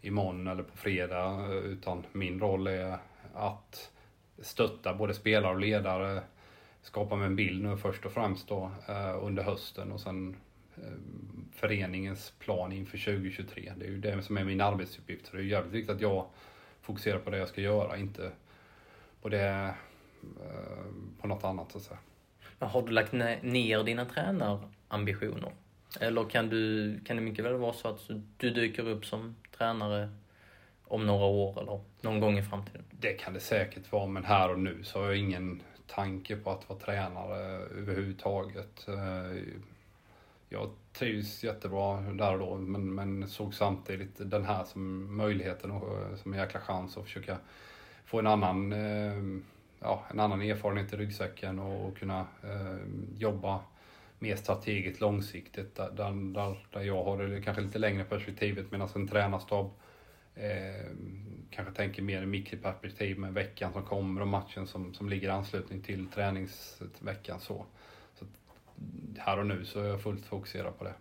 imorgon 0.00 0.46
eller 0.46 0.62
på 0.62 0.76
fredag. 0.76 1.26
Eh, 1.26 1.50
utan 1.50 2.06
min 2.12 2.40
roll 2.40 2.66
är 2.66 2.98
att 3.34 3.90
stötta 4.38 4.94
både 4.94 5.14
spelare 5.14 5.52
och 5.52 5.60
ledare. 5.60 6.22
Skapa 6.82 7.16
mig 7.16 7.26
en 7.26 7.36
bild 7.36 7.64
nu 7.64 7.76
först 7.76 8.06
och 8.06 8.12
främst 8.12 8.48
då 8.48 8.70
under 9.22 9.42
hösten 9.42 9.92
och 9.92 10.00
sen 10.00 10.36
föreningens 11.54 12.32
plan 12.38 12.72
inför 12.72 12.98
2023. 12.98 13.72
Det 13.76 13.84
är 13.84 13.90
ju 13.90 13.98
det 13.98 14.22
som 14.22 14.36
är 14.36 14.44
min 14.44 14.60
arbetsuppgift. 14.60 15.26
Så 15.26 15.36
det 15.36 15.42
är 15.42 15.46
jävligt 15.46 15.74
viktigt 15.74 15.96
att 15.96 16.00
jag 16.00 16.26
fokuserar 16.82 17.18
på 17.18 17.30
det 17.30 17.38
jag 17.38 17.48
ska 17.48 17.60
göra, 17.60 17.96
inte 17.96 18.30
på 19.22 19.28
det 19.28 19.74
på 21.20 21.26
något 21.26 21.44
annat 21.44 21.72
så 21.72 21.78
att 21.78 21.84
säga. 21.84 21.98
Har 22.58 22.82
du 22.82 22.92
lagt 22.92 23.12
ner 23.12 23.84
dina 23.84 24.04
tränarambitioner? 24.04 25.52
Eller 26.00 26.24
kan, 26.24 26.48
du, 26.48 27.00
kan 27.04 27.16
det 27.16 27.22
mycket 27.22 27.44
väl 27.44 27.54
vara 27.54 27.72
så 27.72 27.88
att 27.88 28.08
du 28.36 28.50
dyker 28.50 28.88
upp 28.88 29.06
som 29.06 29.36
tränare 29.58 30.10
om 30.84 31.06
några 31.06 31.24
år 31.24 31.60
eller 31.60 31.80
någon 32.00 32.20
gång 32.20 32.38
i 32.38 32.42
framtiden? 32.42 32.84
Det 32.90 33.12
kan 33.12 33.34
det 33.34 33.40
säkert 33.40 33.92
vara, 33.92 34.06
men 34.06 34.24
här 34.24 34.50
och 34.50 34.58
nu 34.58 34.84
så 34.84 34.98
har 34.98 35.06
jag 35.06 35.16
ingen 35.16 35.62
tanke 35.86 36.36
på 36.36 36.50
att 36.50 36.68
vara 36.68 36.78
tränare 36.78 37.36
överhuvudtaget. 37.78 38.88
Eh, 38.88 39.42
jag 40.48 40.70
trivs 40.92 41.44
jättebra 41.44 42.00
där 42.00 42.32
och 42.32 42.38
då, 42.38 42.56
men, 42.56 42.94
men 42.94 43.28
såg 43.28 43.54
samtidigt 43.54 44.14
den 44.18 44.44
här 44.44 44.64
som 44.64 45.16
möjligheten 45.16 45.70
och 45.70 46.18
som 46.18 46.32
en 46.32 46.38
jäkla 46.38 46.60
chans 46.60 46.96
att 46.96 47.04
försöka 47.04 47.36
få 48.04 48.18
en 48.18 48.26
annan 48.26 48.72
eh, 48.72 49.42
ja, 49.80 50.04
en 50.10 50.20
annan 50.20 50.42
erfarenhet 50.42 50.92
i 50.92 50.96
ryggsäcken 50.96 51.58
och 51.58 51.98
kunna 51.98 52.20
eh, 52.20 52.76
jobba 53.18 53.60
mer 54.18 54.36
strategiskt 54.36 55.00
långsiktigt 55.00 55.74
där, 55.74 55.90
där, 55.90 56.56
där 56.72 56.80
jag 56.80 57.04
har 57.04 57.18
det 57.18 57.42
kanske 57.42 57.62
lite 57.62 57.78
längre 57.78 58.04
perspektivet 58.04 58.70
medan 58.70 58.88
en 58.94 59.08
tränarstab 59.08 59.70
eh, 60.34 60.86
kanske 61.50 61.74
tänker 61.74 62.02
mer 62.02 62.22
i 62.22 62.26
mikroperspektiv 62.26 63.18
med 63.18 63.34
veckan 63.34 63.72
som 63.72 63.82
kommer 63.82 64.20
och 64.20 64.28
matchen 64.28 64.66
som, 64.66 64.94
som 64.94 65.08
ligger 65.08 65.28
i 65.28 65.30
anslutning 65.30 65.80
till 65.80 66.06
träningsveckan. 66.06 67.40
Så. 67.40 67.66
så 68.14 68.24
här 69.18 69.38
och 69.38 69.46
nu 69.46 69.64
så 69.64 69.80
är 69.80 69.88
jag 69.88 70.02
fullt 70.02 70.26
fokuserad 70.26 70.78
på 70.78 70.84
det. 70.84 70.94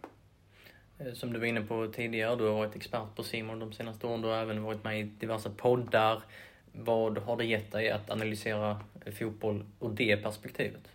Eh, 1.00 1.14
som 1.14 1.34
du 1.34 1.40
var 1.40 1.46
inne 1.46 1.62
på 1.62 1.88
tidigare, 1.88 2.36
du 2.36 2.44
har 2.44 2.54
varit 2.54 2.76
expert 2.76 3.16
på 3.16 3.24
Simon 3.24 3.60
de 3.60 3.74
senaste 3.74 4.08
åren. 4.08 4.22
Du 4.22 4.28
har 4.28 4.38
även 4.38 4.64
varit 4.64 4.84
med 4.84 5.00
i 5.00 5.04
diverse 5.04 5.50
poddar. 5.50 6.24
Vad 6.72 7.18
har 7.18 7.38
det 7.38 7.46
gett 7.46 7.72
dig 7.72 7.90
att 7.90 8.10
analysera 8.10 8.82
fotboll 9.20 9.66
ur 9.82 9.90
det 9.90 10.18
perspektivet? 10.18 10.92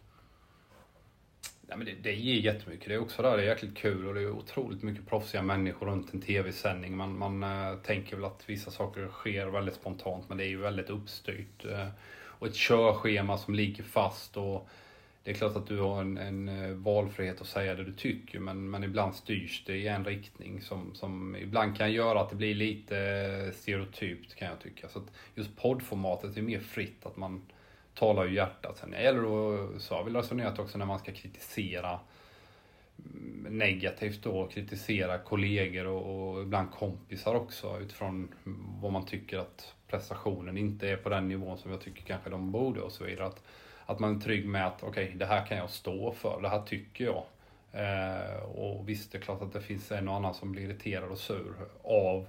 Ja, 1.68 1.76
men 1.76 1.86
det, 1.86 1.94
det 2.02 2.12
ger 2.12 2.40
jättemycket. 2.40 2.88
Det 2.88 2.94
är 2.94 2.98
också 2.98 3.22
där 3.22 3.36
det 3.36 3.42
är 3.42 3.46
jäkligt 3.46 3.76
kul 3.76 4.06
och 4.08 4.14
det 4.14 4.20
är 4.20 4.30
otroligt 4.30 4.82
mycket 4.82 5.06
proffsiga 5.06 5.42
människor 5.42 5.86
runt 5.86 6.14
en 6.14 6.20
tv-sändning. 6.20 6.96
Man, 6.96 7.18
man 7.18 7.42
äh, 7.42 7.76
tänker 7.76 8.16
väl 8.16 8.24
att 8.24 8.42
vissa 8.46 8.70
saker 8.70 9.08
sker 9.08 9.46
väldigt 9.46 9.74
spontant 9.74 10.28
men 10.28 10.38
det 10.38 10.44
är 10.44 10.48
ju 10.48 10.56
väldigt 10.56 10.90
uppstyrt. 10.90 11.64
Äh, 11.64 11.88
och 12.38 12.46
ett 12.46 12.54
körschema 12.54 13.38
som 13.38 13.54
ligger 13.54 13.82
fast 13.82 14.36
och 14.36 14.68
det 15.24 15.30
är 15.30 15.34
klart 15.34 15.56
att 15.56 15.66
du 15.66 15.80
har 15.80 16.00
en, 16.00 16.18
en 16.18 16.48
eh, 16.48 16.70
valfrihet 16.70 17.40
att 17.40 17.46
säga 17.46 17.74
det 17.74 17.84
du 17.84 17.92
tycker 17.92 18.38
men, 18.38 18.70
men 18.70 18.84
ibland 18.84 19.14
styrs 19.14 19.64
det 19.66 19.76
i 19.76 19.88
en 19.88 20.04
riktning 20.04 20.60
som, 20.60 20.94
som 20.94 21.36
ibland 21.36 21.76
kan 21.76 21.92
göra 21.92 22.20
att 22.20 22.30
det 22.30 22.36
blir 22.36 22.54
lite 22.54 22.98
eh, 22.98 23.52
stereotypt 23.52 24.34
kan 24.34 24.48
jag 24.48 24.60
tycka. 24.60 24.88
Så 24.88 24.98
att 24.98 25.12
just 25.34 25.56
poddformatet 25.56 26.36
är 26.36 26.42
mer 26.42 26.60
fritt, 26.60 27.06
att 27.06 27.16
man 27.16 27.42
talar 27.94 28.24
ju 28.24 28.34
hjärtat. 28.34 28.78
Sen 28.78 28.92
gäller 28.92 29.20
det 29.20 29.80
så 29.80 29.94
har 29.94 30.04
vi 30.04 30.10
resonerat 30.10 30.58
också 30.58 30.78
när 30.78 30.86
man 30.86 30.98
ska 30.98 31.12
kritisera 31.12 32.00
mm, 32.98 33.58
negativt 33.58 34.22
då, 34.22 34.46
kritisera 34.46 35.18
kollegor 35.18 35.86
och, 35.86 36.34
och 36.34 36.42
ibland 36.42 36.70
kompisar 36.70 37.34
också 37.34 37.78
utifrån 37.80 38.28
vad 38.82 38.92
man 38.92 39.06
tycker 39.06 39.38
att 39.38 39.74
prestationen 39.88 40.58
inte 40.58 40.88
är 40.88 40.96
på 40.96 41.08
den 41.08 41.28
nivån 41.28 41.58
som 41.58 41.70
jag 41.70 41.80
tycker 41.80 42.02
kanske 42.02 42.30
de 42.30 42.52
borde 42.52 42.80
och 42.80 42.92
så 42.92 43.04
vidare. 43.04 43.26
Att, 43.26 43.42
att 43.86 43.98
man 43.98 44.16
är 44.16 44.20
trygg 44.20 44.48
med 44.48 44.66
att 44.66 44.82
okej, 44.82 45.04
okay, 45.04 45.18
det 45.18 45.26
här 45.26 45.46
kan 45.46 45.58
jag 45.58 45.70
stå 45.70 46.12
för, 46.12 46.40
det 46.42 46.48
här 46.48 46.62
tycker 46.62 47.04
jag. 47.04 47.24
Eh, 47.72 48.42
och 48.42 48.88
visst, 48.88 49.12
det 49.12 49.18
är 49.18 49.22
klart 49.22 49.42
att 49.42 49.52
det 49.52 49.60
finns 49.60 49.92
en 49.92 50.08
och 50.08 50.14
annan 50.14 50.34
som 50.34 50.52
blir 50.52 50.62
irriterad 50.62 51.10
och 51.10 51.18
sur 51.18 51.54
av, 51.82 52.26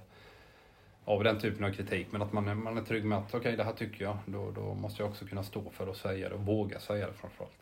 av 1.04 1.24
den 1.24 1.40
typen 1.40 1.64
av 1.64 1.72
kritik. 1.72 2.06
Men 2.10 2.22
att 2.22 2.32
man 2.32 2.48
är, 2.48 2.54
man 2.54 2.78
är 2.78 2.82
trygg 2.82 3.04
med 3.04 3.18
att 3.18 3.28
okej, 3.28 3.38
okay, 3.38 3.56
det 3.56 3.64
här 3.64 3.72
tycker 3.72 4.04
jag. 4.04 4.18
Då, 4.26 4.50
då 4.50 4.74
måste 4.74 5.02
jag 5.02 5.10
också 5.10 5.26
kunna 5.26 5.42
stå 5.42 5.70
för 5.70 5.88
och 5.88 5.96
säga 5.96 6.28
det 6.28 6.34
och 6.34 6.40
våga 6.40 6.80
säga 6.80 7.06
det 7.06 7.12
framförallt. 7.12 7.52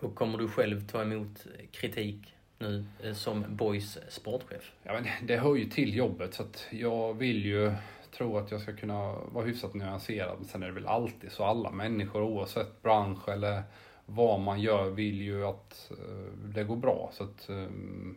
Hur 0.00 0.08
kommer 0.08 0.38
du 0.38 0.48
själv 0.48 0.86
ta 0.86 1.02
emot 1.02 1.46
kritik 1.72 2.34
nu 2.58 2.84
eh, 3.02 3.12
som 3.12 3.44
Boys 3.48 3.98
sportchef? 4.08 4.72
Ja, 4.82 4.92
men 4.92 5.26
det 5.26 5.36
hör 5.36 5.56
ju 5.56 5.64
till 5.64 5.94
jobbet 5.96 6.34
så 6.34 6.42
att 6.42 6.66
jag 6.70 7.14
vill 7.14 7.44
ju 7.44 7.72
tro 8.16 8.38
att 8.38 8.50
jag 8.50 8.60
ska 8.60 8.76
kunna 8.76 9.12
vara 9.12 9.44
hyfsat 9.44 9.74
nyanserad. 9.74 10.34
Men 10.38 10.48
sen 10.48 10.62
är 10.62 10.66
det 10.66 10.72
väl 10.72 10.86
alltid 10.86 11.32
så. 11.32 11.44
Alla 11.44 11.70
människor 11.70 12.22
oavsett 12.22 12.82
bransch 12.82 13.28
eller 13.28 13.62
vad 14.06 14.40
man 14.40 14.60
gör 14.60 14.90
vill 14.90 15.20
ju 15.20 15.44
att 15.44 15.90
uh, 15.90 16.48
det 16.54 16.64
går 16.64 16.76
bra. 16.76 17.10
Så 17.12 17.24
att 17.24 17.46
um, 17.48 18.16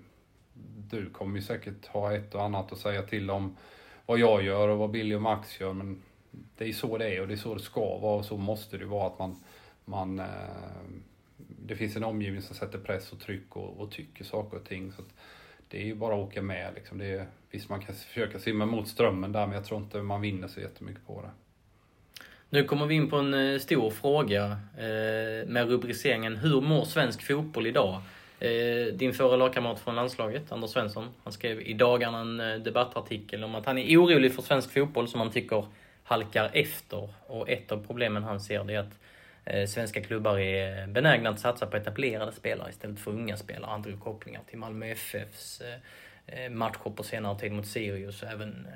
du 0.89 1.09
kommer 1.09 1.35
ju 1.35 1.41
säkert 1.41 1.87
ha 1.87 2.13
ett 2.13 2.35
och 2.35 2.43
annat 2.43 2.71
att 2.71 2.79
säga 2.79 3.01
till 3.01 3.31
om 3.31 3.55
vad 4.05 4.19
jag 4.19 4.43
gör 4.43 4.67
och 4.67 4.77
vad 4.77 4.91
Billy 4.91 5.15
och 5.15 5.21
Max 5.21 5.59
gör. 5.59 5.73
Men 5.73 6.01
det 6.57 6.65
är 6.65 6.73
så 6.73 6.97
det 6.97 7.15
är 7.15 7.21
och 7.21 7.27
det 7.27 7.33
är 7.33 7.37
så 7.37 7.53
det 7.53 7.59
ska 7.59 7.97
vara 7.97 8.17
och 8.17 8.25
så 8.25 8.37
måste 8.37 8.77
det 8.77 8.85
vara 8.85 9.07
att 9.07 9.19
man, 9.19 9.35
man 9.85 10.19
uh, 10.19 10.25
det 11.37 11.75
finns 11.75 11.95
en 11.95 12.03
omgivning 12.03 12.41
som 12.41 12.55
sätter 12.55 12.79
press 12.79 13.11
och 13.11 13.19
tryck 13.19 13.55
och, 13.55 13.81
och 13.81 13.91
tycker 13.91 14.23
saker 14.23 14.57
och 14.57 14.65
ting. 14.65 14.91
Så 14.91 15.01
det 15.70 15.82
är 15.82 15.86
ju 15.86 15.95
bara 15.95 16.13
att 16.15 16.28
åka 16.28 16.41
med. 16.41 16.74
Liksom. 16.76 16.97
Det 16.97 17.05
är, 17.05 17.26
visst, 17.51 17.70
man 17.70 17.82
kan 17.82 17.95
försöka 17.95 18.39
simma 18.39 18.65
mot 18.65 18.88
strömmen 18.88 19.32
där, 19.32 19.45
men 19.47 19.55
jag 19.55 19.65
tror 19.65 19.80
inte 19.80 20.01
man 20.01 20.22
vinner 20.22 20.47
så 20.47 20.59
jättemycket 20.59 21.07
på 21.07 21.22
det. 21.22 21.30
Nu 22.49 22.63
kommer 22.63 22.86
vi 22.86 22.95
in 22.95 23.09
på 23.09 23.15
en 23.15 23.34
eh, 23.34 23.59
stor 23.59 23.89
fråga 23.89 24.43
eh, 24.78 25.47
med 25.47 25.70
rubriceringen 25.70 26.38
Hur 26.38 26.61
mår 26.61 26.86
svensk 26.86 27.28
fotboll 27.28 27.67
idag? 27.67 28.01
Eh, 28.39 28.93
din 28.93 29.13
förra 29.13 29.36
lagkamrat 29.36 29.80
från 29.80 29.95
landslaget, 29.95 30.51
Anders 30.51 30.70
Svensson, 30.70 31.07
han 31.24 31.34
skrev 31.34 31.61
i 31.61 31.74
dagarna 31.74 32.20
en 32.20 32.39
eh, 32.39 32.55
debattartikel 32.55 33.43
om 33.43 33.55
att 33.55 33.65
han 33.65 33.78
är 33.78 33.97
orolig 33.97 34.34
för 34.36 34.41
svensk 34.41 34.74
fotboll 34.74 35.07
som 35.07 35.20
han 35.20 35.32
tycker 35.32 35.65
halkar 36.03 36.49
efter. 36.53 37.09
Och 37.28 37.49
ett 37.49 37.72
av 37.72 37.86
problemen 37.88 38.24
han 38.24 38.39
ser 38.39 38.63
det 38.63 38.74
är 38.74 38.80
att 38.80 38.99
svenska 39.67 40.01
klubbar 40.01 40.39
är 40.39 40.87
benägna 40.87 41.29
att 41.29 41.39
satsa 41.39 41.65
på 41.65 41.77
etablerade 41.77 42.31
spelare 42.31 42.69
istället 42.69 42.99
för 42.99 43.11
unga 43.11 43.37
spelare. 43.37 43.71
Han 43.71 43.81
drog 43.81 43.99
kopplingar 43.99 44.41
till 44.49 44.57
Malmö 44.57 44.85
FFs 44.85 45.61
eh, 45.61 46.45
eh, 46.45 46.51
matcher 46.51 46.89
på 46.95 47.03
senare 47.03 47.39
tid 47.39 47.51
mot 47.51 47.67
Sirius 47.67 48.23
och 48.23 48.29
även 48.29 48.67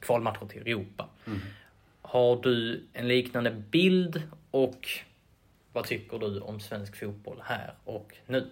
kvalmatcher 0.00 0.46
till 0.46 0.62
Europa. 0.62 1.08
Mm. 1.26 1.38
Har 2.02 2.42
du 2.42 2.84
en 2.92 3.08
liknande 3.08 3.50
bild 3.50 4.22
och 4.50 4.88
vad 5.72 5.84
tycker 5.84 6.18
du 6.18 6.40
om 6.40 6.60
svensk 6.60 6.96
fotboll 6.96 7.42
här 7.44 7.74
och 7.84 8.12
nu? 8.26 8.50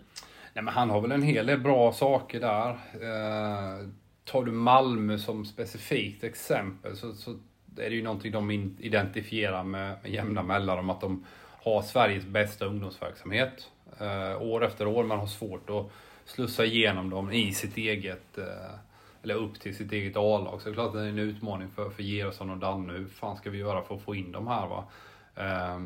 Nej, 0.54 0.64
men 0.64 0.74
han 0.74 0.90
har 0.90 1.00
väl 1.00 1.12
en 1.12 1.22
hel 1.22 1.46
del 1.46 1.60
bra 1.60 1.92
saker 1.92 2.40
där. 2.40 2.70
Eh, 2.70 3.88
tar 4.24 4.44
du 4.44 4.52
Malmö 4.52 5.18
som 5.18 5.44
specifikt 5.44 6.24
exempel 6.24 6.96
så, 6.96 7.14
så 7.14 7.30
är 7.76 7.90
det 7.90 7.96
ju 7.96 8.02
någonting 8.02 8.32
de 8.32 8.50
identifierar 8.78 9.64
med, 9.64 9.96
med 10.02 10.12
jämna 10.12 10.42
mellanrum. 10.42 10.90
Att 10.90 11.00
de 11.00 11.24
ha 11.64 11.82
Sveriges 11.82 12.24
bästa 12.24 12.64
ungdomsverksamhet. 12.64 13.70
Eh, 14.00 14.42
år 14.42 14.64
efter 14.64 14.86
år. 14.86 15.04
Man 15.04 15.18
har 15.18 15.26
svårt 15.26 15.70
att 15.70 15.90
slussa 16.24 16.64
igenom 16.64 17.10
dem 17.10 17.32
i 17.32 17.52
sitt 17.52 17.76
eget, 17.76 18.38
eh, 18.38 18.74
eller 19.22 19.34
upp 19.34 19.60
till 19.60 19.76
sitt 19.76 19.92
eget 19.92 20.16
A-lag. 20.16 20.60
Så 20.60 20.68
det 20.68 20.72
är 20.72 20.74
klart 20.74 20.86
att 20.86 20.94
det 20.94 21.00
är 21.00 21.08
en 21.08 21.18
utmaning 21.18 21.68
för, 21.68 21.90
för 21.90 22.02
Gerhardsson 22.02 22.50
och 22.50 22.58
Danne. 22.58 22.92
Hur 22.92 23.06
fan 23.06 23.36
ska 23.36 23.50
vi 23.50 23.58
göra 23.58 23.82
för 23.82 23.94
att 23.94 24.02
få 24.02 24.14
in 24.14 24.32
dem 24.32 24.46
här 24.46 24.66
va? 24.66 24.84
Eh, 25.36 25.80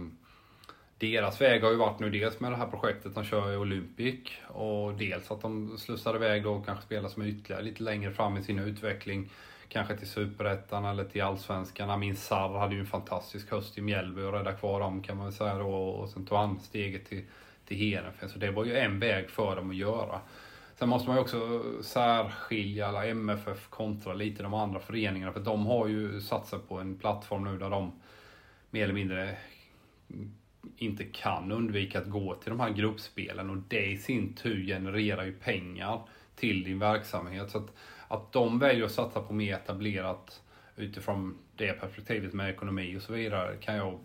deras 0.99 1.41
väg 1.41 1.62
har 1.62 1.70
ju 1.70 1.76
varit 1.76 2.01
nu 2.01 2.11
dels 2.11 2.41
med 2.41 2.53
det 2.53 2.57
här 2.57 2.66
projektet 2.66 3.14
de 3.14 3.24
kör 3.24 3.53
i 3.53 3.57
Olympic 3.57 4.20
och 4.47 4.95
dels 4.95 5.31
att 5.31 5.41
de 5.41 5.79
slussar 5.79 6.16
iväg 6.16 6.43
då 6.43 6.53
och 6.53 6.66
kanske 6.66 6.85
spelar 6.85 7.09
som 7.09 7.22
ytterligare 7.22 7.62
lite 7.62 7.83
längre 7.83 8.12
fram 8.12 8.37
i 8.37 8.43
sin 8.43 8.59
utveckling 8.59 9.31
kanske 9.68 9.96
till 9.96 10.08
Superettan 10.08 10.84
eller 10.84 11.04
till 11.04 11.22
Allsvenskan. 11.22 11.90
Amin 11.90 12.16
Sarr 12.16 12.58
hade 12.58 12.74
ju 12.74 12.80
en 12.80 12.86
fantastisk 12.86 13.50
höst 13.50 13.78
i 13.78 13.80
Mjällby 13.80 14.22
och 14.22 14.32
räddade 14.32 14.56
kvar 14.56 14.80
dem 14.80 15.02
kan 15.02 15.16
man 15.16 15.26
väl 15.26 15.34
säga 15.34 15.54
då. 15.54 15.70
Och 15.70 16.08
sen 16.08 16.26
tog 16.26 16.38
han 16.38 16.60
steget 16.60 17.06
till, 17.06 17.24
till 17.64 17.76
Heerenveen. 17.76 18.30
Så 18.30 18.38
det 18.38 18.50
var 18.50 18.64
ju 18.64 18.76
en 18.76 19.00
väg 19.00 19.30
för 19.30 19.56
dem 19.56 19.70
att 19.70 19.76
göra. 19.76 20.20
Sen 20.78 20.88
måste 20.88 21.08
man 21.08 21.16
ju 21.16 21.22
också 21.22 21.62
särskilja 21.82 22.86
alla 22.86 23.06
MFF 23.06 23.68
kontra 23.68 24.14
lite 24.14 24.42
de 24.42 24.54
andra 24.54 24.80
föreningarna. 24.80 25.32
För 25.32 25.40
de 25.40 25.66
har 25.66 25.86
ju 25.86 26.20
satsat 26.20 26.68
på 26.68 26.78
en 26.78 26.98
plattform 26.98 27.44
nu 27.44 27.58
där 27.58 27.70
de 27.70 27.92
mer 28.70 28.84
eller 28.84 28.94
mindre 28.94 29.36
inte 30.76 31.04
kan 31.04 31.52
undvika 31.52 31.98
att 31.98 32.10
gå 32.10 32.34
till 32.34 32.50
de 32.50 32.60
här 32.60 32.70
gruppspelen 32.70 33.50
och 33.50 33.56
det 33.68 33.86
i 33.86 33.98
sin 33.98 34.34
tur 34.34 34.66
genererar 34.66 35.24
ju 35.24 35.32
pengar 35.32 36.02
till 36.36 36.64
din 36.64 36.78
verksamhet. 36.78 37.50
Så 37.50 37.58
att, 37.58 37.70
att 38.09 38.32
de 38.32 38.59
väljer 38.59 38.84
att 38.84 38.92
satsa 38.92 39.20
på 39.20 39.32
mer 39.32 39.54
etablerat 39.54 40.42
utifrån 40.76 41.38
det 41.56 41.72
perspektivet 41.72 42.32
med 42.32 42.50
ekonomi 42.50 42.96
och 42.96 43.02
så 43.02 43.12
vidare 43.12 43.56
kan 43.61 43.76
jag 43.76 43.98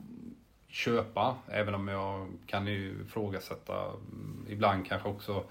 köpa. 0.67 1.35
Även 1.47 1.75
om 1.75 1.87
jag 1.87 2.27
kan 2.45 2.67
ju 2.67 3.01
ifrågasätta 3.07 3.83
mm, 3.83 4.45
ibland 4.49 4.87
kanske 4.87 5.09
också 5.09 5.43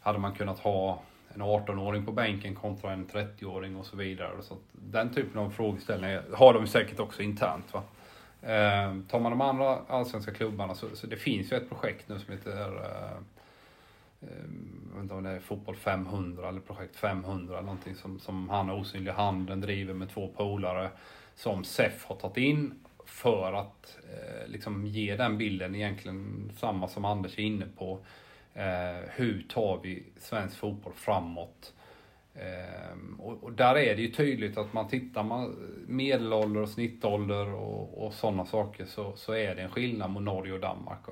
hade 0.00 0.18
man 0.18 0.34
kunnat 0.34 0.58
ha 0.58 1.02
en 1.34 1.42
18-åring 1.42 2.06
på 2.06 2.12
bänken 2.12 2.54
kontra 2.54 2.92
en 2.92 3.06
30-åring 3.06 3.76
och 3.76 3.86
så 3.86 3.96
vidare. 3.96 4.42
Så 4.42 4.56
den 4.72 5.14
typen 5.14 5.40
av 5.40 5.50
frågeställningar 5.50 6.24
har 6.32 6.54
de 6.54 6.66
säkert 6.66 7.00
också 7.00 7.22
internt. 7.22 7.74
Va? 7.74 7.82
Eh, 8.42 8.96
tar 9.08 9.20
man 9.20 9.32
de 9.32 9.40
andra 9.40 9.78
allsvenska 9.88 10.34
klubbarna 10.34 10.74
så, 10.74 10.86
så 10.94 11.06
det 11.06 11.16
finns 11.16 11.52
ju 11.52 11.56
ett 11.56 11.68
projekt 11.68 12.08
nu 12.08 12.18
som 12.18 12.32
heter 12.32 12.76
eh 12.76 13.20
Eh, 14.22 14.28
jag 14.88 14.94
vet 14.94 15.02
inte 15.02 15.14
om 15.14 15.22
det 15.22 15.30
är 15.30 15.40
Fotboll 15.40 15.76
500 15.76 16.48
eller 16.48 16.60
Projekt 16.60 16.96
500 16.96 17.54
eller 17.54 17.66
någonting 17.66 17.94
som, 17.94 18.18
som 18.18 18.48
han 18.48 18.70
Osynliga 18.70 19.14
Handen 19.14 19.60
driver 19.60 19.94
med 19.94 20.10
två 20.10 20.28
polare 20.28 20.90
som 21.34 21.64
SEF 21.64 22.04
har 22.04 22.16
tagit 22.16 22.36
in 22.36 22.74
för 23.06 23.52
att 23.52 23.98
eh, 24.10 24.48
liksom 24.48 24.86
ge 24.86 25.16
den 25.16 25.38
bilden 25.38 25.74
egentligen 25.74 26.52
samma 26.56 26.88
som 26.88 27.04
Anders 27.04 27.38
är 27.38 27.42
inne 27.42 27.66
på. 27.78 27.98
Eh, 28.54 29.08
hur 29.08 29.46
tar 29.48 29.80
vi 29.82 30.02
svensk 30.18 30.56
fotboll 30.56 30.92
framåt? 30.92 31.74
Eh, 32.34 33.18
och, 33.18 33.44
och, 33.44 33.52
där 33.52 33.78
är 33.78 33.96
det 33.96 34.02
ju 34.02 34.10
tydligt 34.10 34.58
att 34.58 34.72
man 34.72 34.88
tittar 34.88 35.22
man 35.22 35.56
medelålder 35.86 36.60
och 36.60 36.68
snittålder 36.68 37.54
och, 37.54 38.06
och 38.06 38.14
sådana 38.14 38.44
saker 38.44 38.84
så, 38.84 39.12
så 39.16 39.32
är 39.32 39.54
det 39.54 39.62
en 39.62 39.70
skillnad 39.70 40.10
mot 40.10 40.22
Norge 40.22 40.52
och 40.52 40.60
Danmark. 40.60 41.08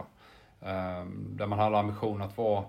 Eh, 0.61 1.05
där 1.11 1.47
man 1.47 1.59
hade 1.59 1.79
ambition 1.79 2.23
att 2.23 2.37
vara 2.37 2.65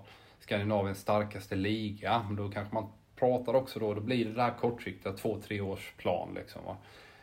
Skandinaviens 0.50 1.00
starkaste 1.00 1.54
liga. 1.54 2.24
Men 2.26 2.36
då 2.36 2.48
kanske 2.48 2.74
man 2.74 2.86
pratar 3.16 3.54
också 3.54 3.78
då, 3.78 3.94
då 3.94 4.00
blir 4.00 4.24
det 4.24 4.32
där 4.32 4.50
kortsiktiga 4.60 5.12
två, 5.12 5.38
tre 5.46 5.60
års 5.60 5.92
plan 5.96 6.34
liksom. 6.34 6.64
Va? 6.64 6.76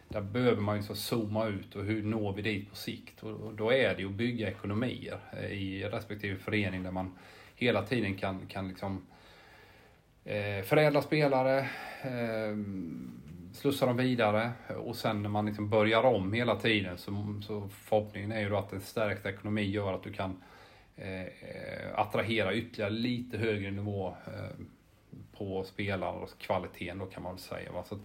Där 0.07 0.21
behöver 0.21 0.61
man 0.61 0.77
ju 0.77 0.83
så 0.83 0.95
zooma 0.95 1.47
ut 1.47 1.75
och 1.75 1.83
hur 1.83 2.03
når 2.03 2.33
vi 2.33 2.41
dit 2.41 2.69
på 2.69 2.75
sikt? 2.75 3.23
Och 3.23 3.53
då 3.53 3.73
är 3.73 3.95
det 3.95 4.01
ju 4.01 4.07
att 4.07 4.13
bygga 4.13 4.47
ekonomier 4.49 5.19
eh, 5.33 5.45
i 5.45 5.83
respektive 5.83 6.37
förening 6.39 6.83
där 6.83 6.91
man 6.91 7.17
hela 7.55 7.81
tiden 7.81 8.15
kan, 8.15 8.47
kan 8.47 8.67
liksom 8.67 9.07
eh, 10.25 10.63
förädla 10.63 11.01
spelare, 11.01 11.59
eh, 12.01 12.57
slussa 13.53 13.85
dem 13.85 13.97
vidare 13.97 14.51
och 14.77 14.95
sen 14.95 15.21
när 15.21 15.29
man 15.29 15.45
liksom 15.45 15.69
börjar 15.69 16.03
om 16.03 16.33
hela 16.33 16.55
tiden 16.55 16.97
så, 16.97 17.41
så 17.47 17.69
förhoppningen 17.69 18.31
är 18.31 18.39
ju 18.39 18.49
då 18.49 18.57
att 18.57 18.73
en 18.73 18.81
stärkt 18.81 19.25
ekonomi 19.25 19.63
gör 19.63 19.93
att 19.93 20.03
du 20.03 20.13
kan 20.13 20.43
Eh, 20.97 21.99
attrahera 21.99 22.53
ytterligare 22.53 22.91
lite 22.91 23.37
högre 23.37 23.71
nivå 23.71 24.15
eh, 24.27 24.65
på 25.37 25.63
spelarkvaliteten 25.63 26.97
då 26.97 27.05
kan 27.05 27.23
man 27.23 27.31
väl 27.35 27.41
säga. 27.41 27.71
Va? 27.71 27.83
Så 27.83 27.99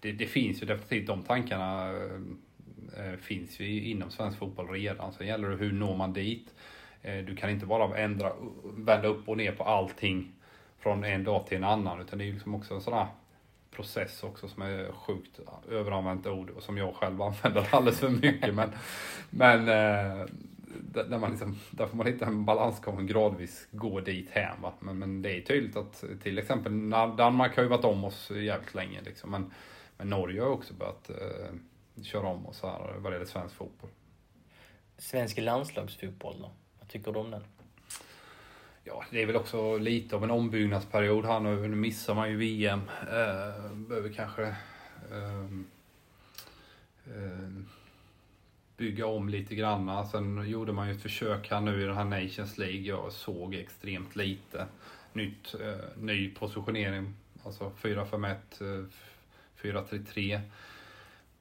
det, 0.00 0.12
det, 0.12 0.26
finns 0.26 0.62
ju 0.62 0.66
definitivt, 0.66 1.06
de 1.06 1.22
tankarna 1.22 1.90
eh, 1.90 3.06
eh, 3.06 3.16
finns 3.18 3.60
ju 3.60 3.84
inom 3.84 4.10
svensk 4.10 4.38
fotboll 4.38 4.68
redan. 4.68 5.12
Sen 5.12 5.26
gäller 5.26 5.48
det 5.48 5.56
hur 5.56 5.72
når 5.72 5.96
man 5.96 6.12
dit. 6.12 6.54
Eh, 7.02 7.24
du 7.24 7.36
kan 7.36 7.50
inte 7.50 7.66
bara 7.66 7.98
ändra, 7.98 8.32
vända 8.64 9.08
upp 9.08 9.28
och 9.28 9.36
ner 9.36 9.52
på 9.52 9.64
allting 9.64 10.32
från 10.78 11.04
en 11.04 11.24
dag 11.24 11.46
till 11.46 11.56
en 11.56 11.64
annan. 11.64 12.00
Utan 12.00 12.18
det 12.18 12.28
är 12.28 12.32
liksom 12.32 12.54
också 12.54 12.74
en 12.74 12.80
sån 12.80 12.94
här 12.94 13.06
process 13.70 14.22
också 14.22 14.48
som 14.48 14.62
är 14.62 14.92
sjukt 14.92 15.40
överanvänt 15.70 16.26
ord 16.26 16.50
och 16.50 16.62
som 16.62 16.78
jag 16.78 16.94
själv 16.94 17.22
använder 17.22 17.68
alldeles 17.70 18.00
för 18.00 18.08
mycket. 18.08 18.54
men 18.54 18.70
men 19.30 19.68
eh, 19.68 20.26
där, 21.04 21.18
man 21.18 21.30
liksom, 21.30 21.58
där 21.70 21.86
får 21.86 21.96
man 21.96 22.06
hitta 22.06 22.26
en 22.26 22.44
balansgång 22.44 22.96
och 22.96 23.08
gradvis 23.08 23.68
gå 23.70 24.00
dit 24.00 24.30
hem. 24.30 24.62
Va? 24.62 24.72
Men, 24.80 24.98
men 24.98 25.22
det 25.22 25.30
är 25.30 25.40
tydligt 25.40 25.76
att 25.76 26.04
till 26.22 26.38
exempel 26.38 26.90
Danmark 26.90 27.56
har 27.56 27.62
ju 27.62 27.68
varit 27.68 27.84
om 27.84 28.04
oss 28.04 28.30
jävligt 28.30 28.74
länge. 28.74 29.00
Liksom, 29.02 29.30
men, 29.30 29.52
men 29.96 30.10
Norge 30.10 30.42
har 30.42 30.48
också 30.48 30.74
börjat 30.74 31.10
eh, 31.10 32.02
köra 32.02 32.26
om 32.26 32.46
oss 32.46 32.62
här 32.62 32.94
vad 32.98 33.12
det 33.12 33.16
gäller 33.16 33.26
svensk 33.26 33.54
fotboll. 33.54 33.90
Svensk 34.98 35.38
landslagsfotboll 35.38 36.36
då? 36.40 36.50
Vad 36.78 36.88
tycker 36.88 37.12
du 37.12 37.18
om 37.18 37.30
den? 37.30 37.44
Ja, 38.84 39.04
det 39.10 39.22
är 39.22 39.26
väl 39.26 39.36
också 39.36 39.78
lite 39.78 40.16
av 40.16 40.24
en 40.24 40.30
ombyggnadsperiod 40.30 41.24
här 41.24 41.40
nu. 41.40 41.68
Nu 41.68 41.76
missar 41.76 42.14
man 42.14 42.30
ju 42.30 42.36
VM. 42.36 42.80
Eh, 43.02 43.72
behöver 43.72 44.12
kanske 44.12 44.42
eh, 45.10 45.44
eh, 47.06 47.48
bygga 48.78 49.06
om 49.06 49.28
lite 49.28 49.54
grann. 49.54 50.06
Sen 50.06 50.48
gjorde 50.50 50.72
man 50.72 50.88
ju 50.88 50.94
ett 50.94 51.02
försök 51.02 51.50
här 51.50 51.60
nu 51.60 51.82
i 51.82 51.84
den 51.84 51.96
här 51.96 52.04
Nations 52.04 52.58
League. 52.58 52.80
Jag 52.80 53.12
såg 53.12 53.54
extremt 53.54 54.16
lite. 54.16 54.66
Nytt, 55.12 55.54
eh, 55.54 55.84
ny 55.96 56.30
positionering. 56.34 57.14
Alltså 57.44 57.72
4-5-1, 57.82 58.36
4-3-3. 59.56 60.34
Eh, 60.34 60.40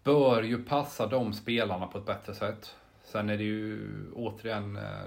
Bör 0.04 0.44
ju 0.44 0.64
passa 0.64 1.08
de 1.08 1.34
spelarna 1.34 1.88
på 1.88 1.98
ett 1.98 2.06
bättre 2.06 2.34
sätt. 2.36 2.76
Sen 3.04 3.30
är 3.30 3.38
det 3.38 3.44
ju 3.44 3.90
återigen 4.16 4.76
eh, 4.76 5.06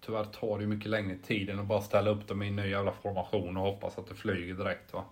tyvärr 0.00 0.24
tar 0.24 0.58
det 0.58 0.66
mycket 0.66 0.90
längre 0.90 1.16
tid 1.16 1.50
än 1.50 1.58
att 1.58 1.66
bara 1.66 1.80
ställa 1.80 2.10
upp 2.10 2.28
dem 2.28 2.42
i 2.42 2.48
en 2.48 2.56
ny 2.56 2.70
jävla 2.70 2.92
formation 2.92 3.56
och 3.56 3.62
hoppas 3.62 3.98
att 3.98 4.08
det 4.08 4.14
flyger 4.14 4.54
direkt. 4.54 4.92
Va? 4.92 5.04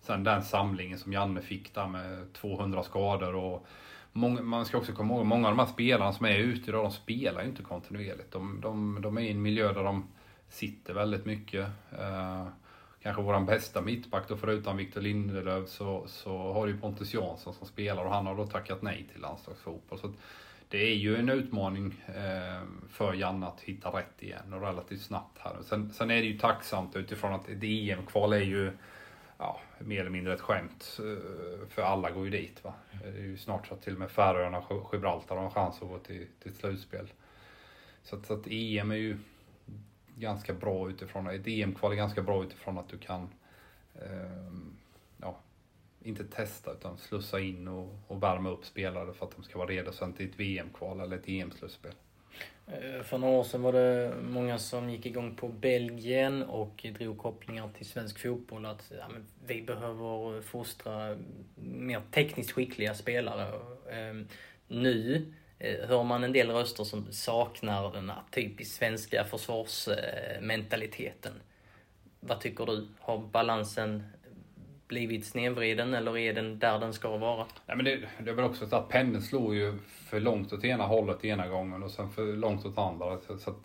Sen 0.00 0.24
den 0.24 0.42
samlingen 0.42 0.98
som 0.98 1.12
Janne 1.12 1.42
fick 1.42 1.74
där 1.74 1.86
med 1.86 2.32
200 2.32 2.82
skador 2.82 3.34
och 3.34 3.66
många, 4.12 4.42
man 4.42 4.66
ska 4.66 4.78
också 4.78 4.92
komma 4.92 5.14
ihåg, 5.14 5.26
många 5.26 5.48
av 5.48 5.56
de 5.56 5.58
här 5.58 5.72
spelarna 5.72 6.12
som 6.12 6.26
är 6.26 6.38
ute 6.38 6.70
idag, 6.70 6.84
de 6.84 6.90
spelar 6.90 7.42
ju 7.42 7.48
inte 7.48 7.62
kontinuerligt. 7.62 8.32
De, 8.32 8.60
de, 8.60 8.98
de 9.02 9.18
är 9.18 9.22
i 9.22 9.30
en 9.30 9.42
miljö 9.42 9.72
där 9.72 9.84
de 9.84 10.06
sitter 10.48 10.94
väldigt 10.94 11.24
mycket. 11.24 11.66
Eh, 11.98 12.46
kanske 13.02 13.22
vår 13.22 13.40
bästa 13.40 13.80
mittback 13.80 14.28
då 14.28 14.36
förutom 14.36 14.76
Victor 14.76 15.00
Lindelöf 15.00 15.68
så, 15.68 16.04
så 16.06 16.52
har 16.52 16.66
du 16.66 16.76
Pontus 16.76 17.14
Jansson 17.14 17.54
som 17.54 17.66
spelar 17.66 18.04
och 18.04 18.12
han 18.12 18.26
har 18.26 18.36
då 18.36 18.46
tackat 18.46 18.82
nej 18.82 19.06
till 19.12 19.20
landslagsfotboll. 19.20 19.98
Så 19.98 20.12
det 20.68 20.78
är 20.78 20.94
ju 20.94 21.16
en 21.16 21.28
utmaning 21.28 22.04
eh, 22.06 22.62
för 22.90 23.14
Janne 23.14 23.46
att 23.46 23.60
hitta 23.60 23.88
rätt 23.88 24.22
igen 24.22 24.52
och 24.52 24.60
relativt 24.60 25.02
snabbt 25.02 25.38
här. 25.38 25.56
Sen, 25.62 25.92
sen 25.92 26.10
är 26.10 26.16
det 26.16 26.28
ju 26.28 26.38
tacksamt 26.38 26.96
utifrån 26.96 27.34
att 27.34 27.48
ett 27.48 27.62
EM-kval 27.62 28.32
är 28.32 28.40
ju 28.40 28.72
ja, 29.38 29.60
mer 29.78 30.00
eller 30.00 30.10
mindre 30.10 30.34
ett 30.34 30.40
skämt. 30.40 30.98
Eh, 30.98 31.68
för 31.68 31.82
alla 31.82 32.10
går 32.10 32.24
ju 32.24 32.30
dit. 32.30 32.64
Va? 32.64 32.74
Det 33.02 33.08
är 33.08 33.22
ju 33.22 33.38
snart 33.38 33.66
så 33.66 33.74
att 33.74 33.82
till 33.82 33.92
och 33.92 33.98
med 33.98 34.10
Färöarna 34.10 34.58
och 34.58 34.94
Gibraltar 34.94 35.36
har 35.36 35.44
en 35.44 35.50
chans 35.50 35.82
att 35.82 35.88
gå 35.88 35.98
till, 35.98 36.26
till 36.42 36.50
ett 36.50 36.56
slutspel. 36.56 37.12
Så 38.02 38.16
att, 38.16 38.26
så 38.26 38.34
att 38.34 38.46
EM 38.46 38.90
är 38.90 38.96
ju 38.96 39.18
ganska 40.16 40.54
bra 40.54 40.90
utifrån, 40.90 41.26
ett 41.26 41.46
EM-kval 41.46 41.92
är 41.92 41.96
ganska 41.96 42.22
bra 42.22 42.44
utifrån 42.44 42.78
att 42.78 42.88
du 42.88 42.98
kan 42.98 43.28
eh, 43.94 44.52
ja, 45.16 45.38
inte 46.02 46.24
testa 46.24 46.72
utan 46.72 46.98
slussa 46.98 47.40
in 47.40 47.68
och, 47.68 47.98
och 48.06 48.22
värma 48.22 48.50
upp 48.50 48.64
spelare 48.64 49.12
för 49.12 49.26
att 49.26 49.36
de 49.36 49.42
ska 49.42 49.58
vara 49.58 49.68
redo 49.68 49.92
sen 49.92 50.12
till 50.12 50.30
ett 50.30 50.40
VM-kval 50.40 51.00
eller 51.00 51.16
ett 51.16 51.28
EM-slutspel. 51.28 51.94
Eh, 52.72 53.02
för 53.02 53.18
några 53.18 53.34
år 53.34 53.44
sedan 53.44 53.62
var 53.62 53.72
det 53.72 54.14
många 54.22 54.58
som 54.58 54.90
gick 54.90 55.06
igång 55.06 55.34
på 55.34 55.48
Belgien 55.48 56.42
och 56.42 56.86
drog 56.98 57.18
kopplingar 57.18 57.68
till 57.76 57.86
svensk 57.86 58.18
fotboll. 58.18 58.66
Att 58.66 58.92
ja, 58.98 59.08
vi 59.46 59.62
behöver 59.62 60.42
fostra 60.42 61.16
mer 61.54 62.02
tekniskt 62.10 62.50
skickliga 62.50 62.94
spelare. 62.94 63.60
Ehm, 63.90 64.28
nu 64.68 65.26
eh, 65.58 65.88
hör 65.88 66.04
man 66.04 66.24
en 66.24 66.32
del 66.32 66.50
röster 66.50 66.84
som 66.84 67.12
saknar 67.12 67.92
den 67.92 68.10
här 68.10 68.22
typiskt 68.30 68.76
svenska 68.76 69.24
försvarsmentaliteten. 69.24 71.32
Vad 72.20 72.40
tycker 72.40 72.66
du? 72.66 72.88
Har 72.98 73.18
balansen 73.18 74.02
blivit 74.88 75.26
snedvriden 75.26 75.94
eller 75.94 76.18
är 76.18 76.32
den 76.32 76.58
där 76.58 76.78
den 76.78 76.92
ska 76.92 77.16
vara? 77.16 77.46
Nej, 77.66 77.76
men 77.76 77.84
det, 77.84 78.00
det 78.18 78.30
är 78.30 78.34
väl 78.34 78.44
också 78.44 78.66
så 78.66 78.76
att 78.76 78.88
pendeln 78.88 79.22
slår 79.22 79.54
ju 79.54 79.78
för 79.88 80.20
långt 80.20 80.52
åt 80.52 80.64
ena 80.64 80.84
hållet 80.84 81.24
ena 81.24 81.48
gången 81.48 81.82
och 81.82 81.90
sen 81.90 82.10
för 82.10 82.36
långt 82.36 82.66
åt 82.66 82.78
andra. 82.78 83.18
Så, 83.18 83.38
så 83.38 83.50
att 83.50 83.56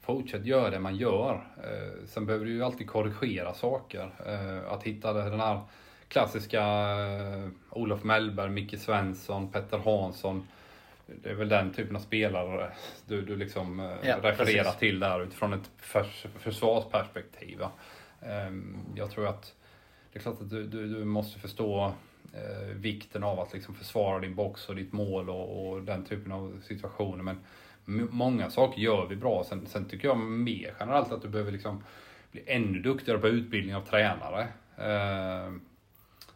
fortsätt 0.00 0.46
göra 0.46 0.70
det 0.70 0.78
man 0.78 0.96
gör. 0.96 1.46
Eh, 1.56 2.06
sen 2.06 2.26
behöver 2.26 2.44
du 2.44 2.52
ju 2.52 2.64
alltid 2.64 2.86
korrigera 2.86 3.54
saker. 3.54 4.10
Eh, 4.26 4.72
att 4.72 4.82
hitta 4.82 5.12
den 5.12 5.40
här 5.40 5.60
klassiska 6.08 6.62
eh, 6.62 7.48
Olof 7.70 8.04
Mellberg, 8.04 8.50
Micke 8.50 8.78
Svensson, 8.78 9.52
Petter 9.52 9.78
Hansson. 9.78 10.48
Det 11.06 11.30
är 11.30 11.34
väl 11.34 11.48
den 11.48 11.72
typen 11.72 11.96
av 11.96 12.00
spelare 12.00 12.70
du, 13.06 13.22
du 13.22 13.36
liksom 13.36 13.80
eh, 13.80 13.86
ja, 14.02 14.16
refererar 14.22 14.64
precis. 14.64 14.78
till 14.78 15.00
där 15.00 15.22
utifrån 15.22 15.52
ett 15.52 15.70
förs 15.78 16.26
försvarsperspektiv. 16.38 17.62
Eh, 18.20 18.50
jag 18.94 19.10
tror 19.10 19.26
att 19.26 19.54
det 20.16 20.20
är 20.20 20.22
klart 20.22 20.40
att 20.40 20.50
du, 20.50 20.66
du, 20.66 20.86
du 20.86 21.04
måste 21.04 21.38
förstå 21.38 21.92
eh, 22.32 22.74
vikten 22.74 23.24
av 23.24 23.40
att 23.40 23.52
liksom 23.52 23.74
försvara 23.74 24.20
din 24.20 24.34
box 24.34 24.68
och 24.68 24.76
ditt 24.76 24.92
mål 24.92 25.30
och, 25.30 25.68
och 25.68 25.82
den 25.82 26.04
typen 26.04 26.32
av 26.32 26.60
situationer. 26.66 27.22
Men 27.22 27.38
många 28.10 28.50
saker 28.50 28.80
gör 28.80 29.06
vi 29.06 29.16
bra. 29.16 29.44
Sen, 29.44 29.66
sen, 29.66 29.84
tycker 29.84 30.08
jag 30.08 30.18
mer 30.18 30.74
generellt 30.80 31.12
att 31.12 31.22
du 31.22 31.28
behöver 31.28 31.52
liksom 31.52 31.84
bli 32.32 32.42
ännu 32.46 32.82
duktigare 32.82 33.18
på 33.18 33.28
utbildning 33.28 33.76
av 33.76 33.80
tränare. 33.80 34.48
Eh, 34.76 35.52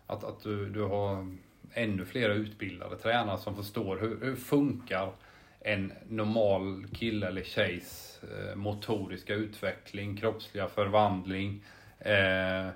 att, 0.06 0.24
att 0.24 0.42
du, 0.42 0.70
du 0.70 0.82
har 0.82 1.36
ännu 1.72 2.04
fler 2.04 2.30
utbildade 2.30 2.96
tränare 2.96 3.38
som 3.38 3.56
förstår 3.56 3.96
hur, 3.96 4.20
hur 4.22 4.36
funkar 4.36 5.12
en 5.60 5.92
normal 6.08 6.86
kille 6.94 7.26
eller 7.26 7.42
tjejs 7.42 8.20
eh, 8.22 8.56
motoriska 8.56 9.34
utveckling, 9.34 10.16
kroppsliga 10.16 10.68
förvandling. 10.68 11.64
Eh, 11.98 12.68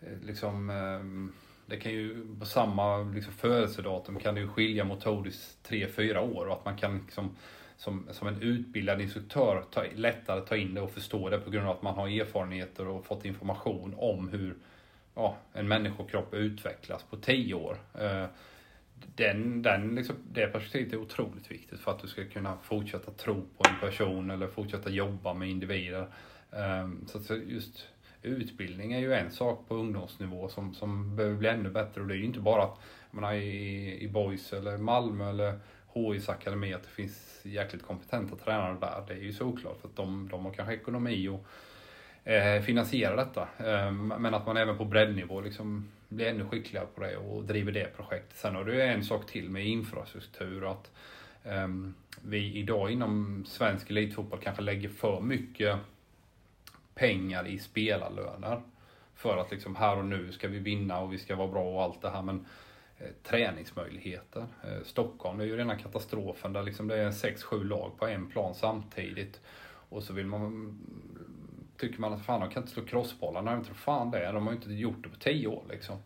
Eh, 0.00 0.26
liksom, 0.26 0.70
eh, 0.70 1.32
det 1.66 1.76
kan 1.76 1.92
ju 1.92 2.26
på 2.38 2.46
samma 2.46 2.98
liksom, 2.98 3.32
födelsedatum 3.32 4.18
kan 4.18 4.34
det 4.34 4.40
ju 4.40 4.48
skilja 4.48 4.84
motoriskt 4.84 5.68
3-4 5.68 6.18
år 6.18 6.46
och 6.46 6.52
att 6.52 6.64
man 6.64 6.76
kan 6.76 6.98
liksom, 6.98 7.36
som, 7.76 8.06
som 8.10 8.28
en 8.28 8.42
utbildad 8.42 9.00
instruktör 9.00 9.64
ta, 9.70 9.84
lättare 9.94 10.40
ta 10.40 10.56
in 10.56 10.74
det 10.74 10.80
och 10.80 10.90
förstå 10.90 11.28
det 11.28 11.38
på 11.38 11.50
grund 11.50 11.66
av 11.66 11.76
att 11.76 11.82
man 11.82 11.94
har 11.94 12.08
erfarenheter 12.08 12.88
och 12.88 13.04
fått 13.04 13.24
information 13.24 13.94
om 13.96 14.28
hur 14.28 14.54
ja, 15.14 15.36
en 15.52 15.68
människokropp 15.68 16.34
utvecklas 16.34 17.02
på 17.02 17.16
10 17.16 17.54
år. 17.54 17.78
Eh, 17.94 18.26
den, 19.16 19.62
den, 19.62 19.94
liksom, 19.94 20.16
det 20.32 20.46
perspektivet 20.46 20.92
är 20.92 20.96
otroligt 20.96 21.50
viktigt 21.50 21.80
för 21.80 21.90
att 21.90 22.02
du 22.02 22.08
ska 22.08 22.24
kunna 22.24 22.56
fortsätta 22.62 23.10
tro 23.10 23.34
på 23.56 23.64
en 23.68 23.90
person 23.90 24.30
eller 24.30 24.46
fortsätta 24.46 24.90
jobba 24.90 25.34
med 25.34 25.50
individer. 25.50 26.06
Så 27.06 27.34
just 27.34 27.86
utbildning 28.22 28.92
är 28.92 28.98
ju 28.98 29.14
en 29.14 29.30
sak 29.30 29.68
på 29.68 29.74
ungdomsnivå 29.74 30.48
som, 30.48 30.74
som 30.74 31.16
behöver 31.16 31.36
bli 31.36 31.48
ännu 31.48 31.70
bättre 31.70 32.00
och 32.00 32.06
det 32.06 32.14
är 32.14 32.18
ju 32.18 32.24
inte 32.24 32.40
bara 32.40 32.62
att 32.62 32.78
menar, 33.10 33.34
i, 33.34 33.98
i 34.00 34.08
Boys 34.08 34.52
eller 34.52 34.76
Malmö 34.76 35.30
eller 35.30 35.58
HIs 35.94 36.28
akademi 36.28 36.74
att 36.74 36.82
det 36.82 36.88
finns 36.88 37.40
jäkligt 37.44 37.82
kompetenta 37.82 38.36
tränare 38.36 38.76
där. 38.80 39.04
Det 39.08 39.14
är 39.14 39.24
ju 39.24 39.32
såklart 39.32 39.80
för 39.80 39.88
att 39.88 39.96
de, 39.96 40.28
de 40.28 40.44
har 40.44 40.52
kanske 40.52 40.74
ekonomi 40.74 41.28
och 41.28 41.46
eh, 42.30 42.62
finansiera 42.62 43.16
detta. 43.16 43.48
Eh, 43.58 43.92
men 43.92 44.34
att 44.34 44.46
man 44.46 44.56
även 44.56 44.78
på 44.78 44.84
breddnivå 44.84 45.40
liksom 45.40 45.88
blir 46.08 46.26
ännu 46.26 46.44
skickligare 46.44 46.86
på 46.94 47.00
det 47.00 47.16
och 47.16 47.44
driver 47.44 47.72
det 47.72 47.96
projektet. 47.96 48.36
Sen 48.36 48.54
har 48.54 48.64
du 48.64 48.82
en 48.82 49.04
sak 49.04 49.26
till 49.26 49.50
med 49.50 49.66
infrastruktur. 49.66 50.70
att 50.70 50.90
eh, 51.44 51.68
Vi 52.22 52.54
idag 52.56 52.90
inom 52.90 53.44
svensk 53.46 53.90
elitfotboll 53.90 54.40
kanske 54.42 54.62
lägger 54.62 54.88
för 54.88 55.20
mycket 55.20 55.78
pengar 57.00 57.46
i 57.46 57.58
spelarlöner. 57.58 58.62
För 59.14 59.36
att 59.36 59.50
liksom 59.50 59.76
här 59.76 59.98
och 59.98 60.04
nu 60.04 60.32
ska 60.32 60.48
vi 60.48 60.58
vinna 60.58 61.00
och 61.00 61.12
vi 61.12 61.18
ska 61.18 61.36
vara 61.36 61.48
bra 61.48 61.62
och 61.62 61.82
allt 61.82 62.02
det 62.02 62.10
här. 62.10 62.22
Men 62.22 62.46
eh, 62.98 63.06
träningsmöjligheter. 63.22 64.46
Eh, 64.64 64.82
Stockholm 64.84 65.40
är 65.40 65.44
ju 65.44 65.56
rena 65.56 65.78
katastrofen 65.78 66.52
där 66.52 66.62
liksom 66.62 66.88
det 66.88 66.96
är 66.96 67.10
6-7 67.10 67.64
lag 67.64 67.92
på 67.98 68.06
en 68.06 68.30
plan 68.30 68.54
samtidigt. 68.54 69.40
Och 69.88 70.02
så 70.02 70.12
vill 70.12 70.26
man 70.26 70.78
tycker 71.76 72.00
man 72.00 72.12
att 72.12 72.24
fan 72.24 72.40
de 72.40 72.50
kan 72.50 72.62
inte 72.62 72.74
slå 72.74 72.84
crossbollar. 72.84 73.42
Nej, 73.42 73.54
inte 73.54 73.74
fan 73.74 74.10
det. 74.10 74.32
De 74.32 74.46
har 74.46 74.52
ju 74.52 74.58
inte 74.58 74.72
gjort 74.72 75.02
det 75.02 75.08
på 75.08 75.16
10 75.16 75.46
år 75.46 75.62
liksom. 75.70 75.96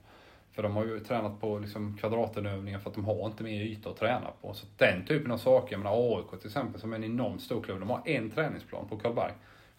För 0.52 0.62
de 0.62 0.76
har 0.76 0.84
ju 0.84 1.00
tränat 1.00 1.40
på 1.40 1.58
liksom 1.58 1.96
kvadratenövningar 1.96 2.78
för 2.78 2.90
att 2.90 2.96
de 2.96 3.04
har 3.04 3.26
inte 3.26 3.42
mer 3.42 3.62
yta 3.62 3.90
att 3.90 3.96
träna 3.96 4.30
på. 4.40 4.54
Så 4.54 4.66
den 4.76 5.06
typen 5.06 5.30
av 5.30 5.38
saker, 5.38 5.72
jag 5.72 5.78
menar 5.78 6.16
AIK 6.18 6.40
till 6.40 6.48
exempel 6.48 6.80
som 6.80 6.92
är 6.92 6.96
en 6.96 7.04
enormt 7.04 7.42
stor 7.42 7.62
klubb, 7.62 7.80
de 7.80 7.90
har 7.90 8.02
en 8.04 8.30
träningsplan 8.30 8.88
på 8.88 8.96
Karlberg. 8.96 9.32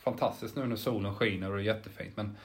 Fantastiskt 0.05 0.55
nu 0.55 0.65
när 0.65 0.75
solen 0.75 1.15
skiner 1.15 1.51
och 1.51 1.57
det 1.57 1.63
är 1.63 1.65
jättefint 1.65 2.17
men 2.17 2.37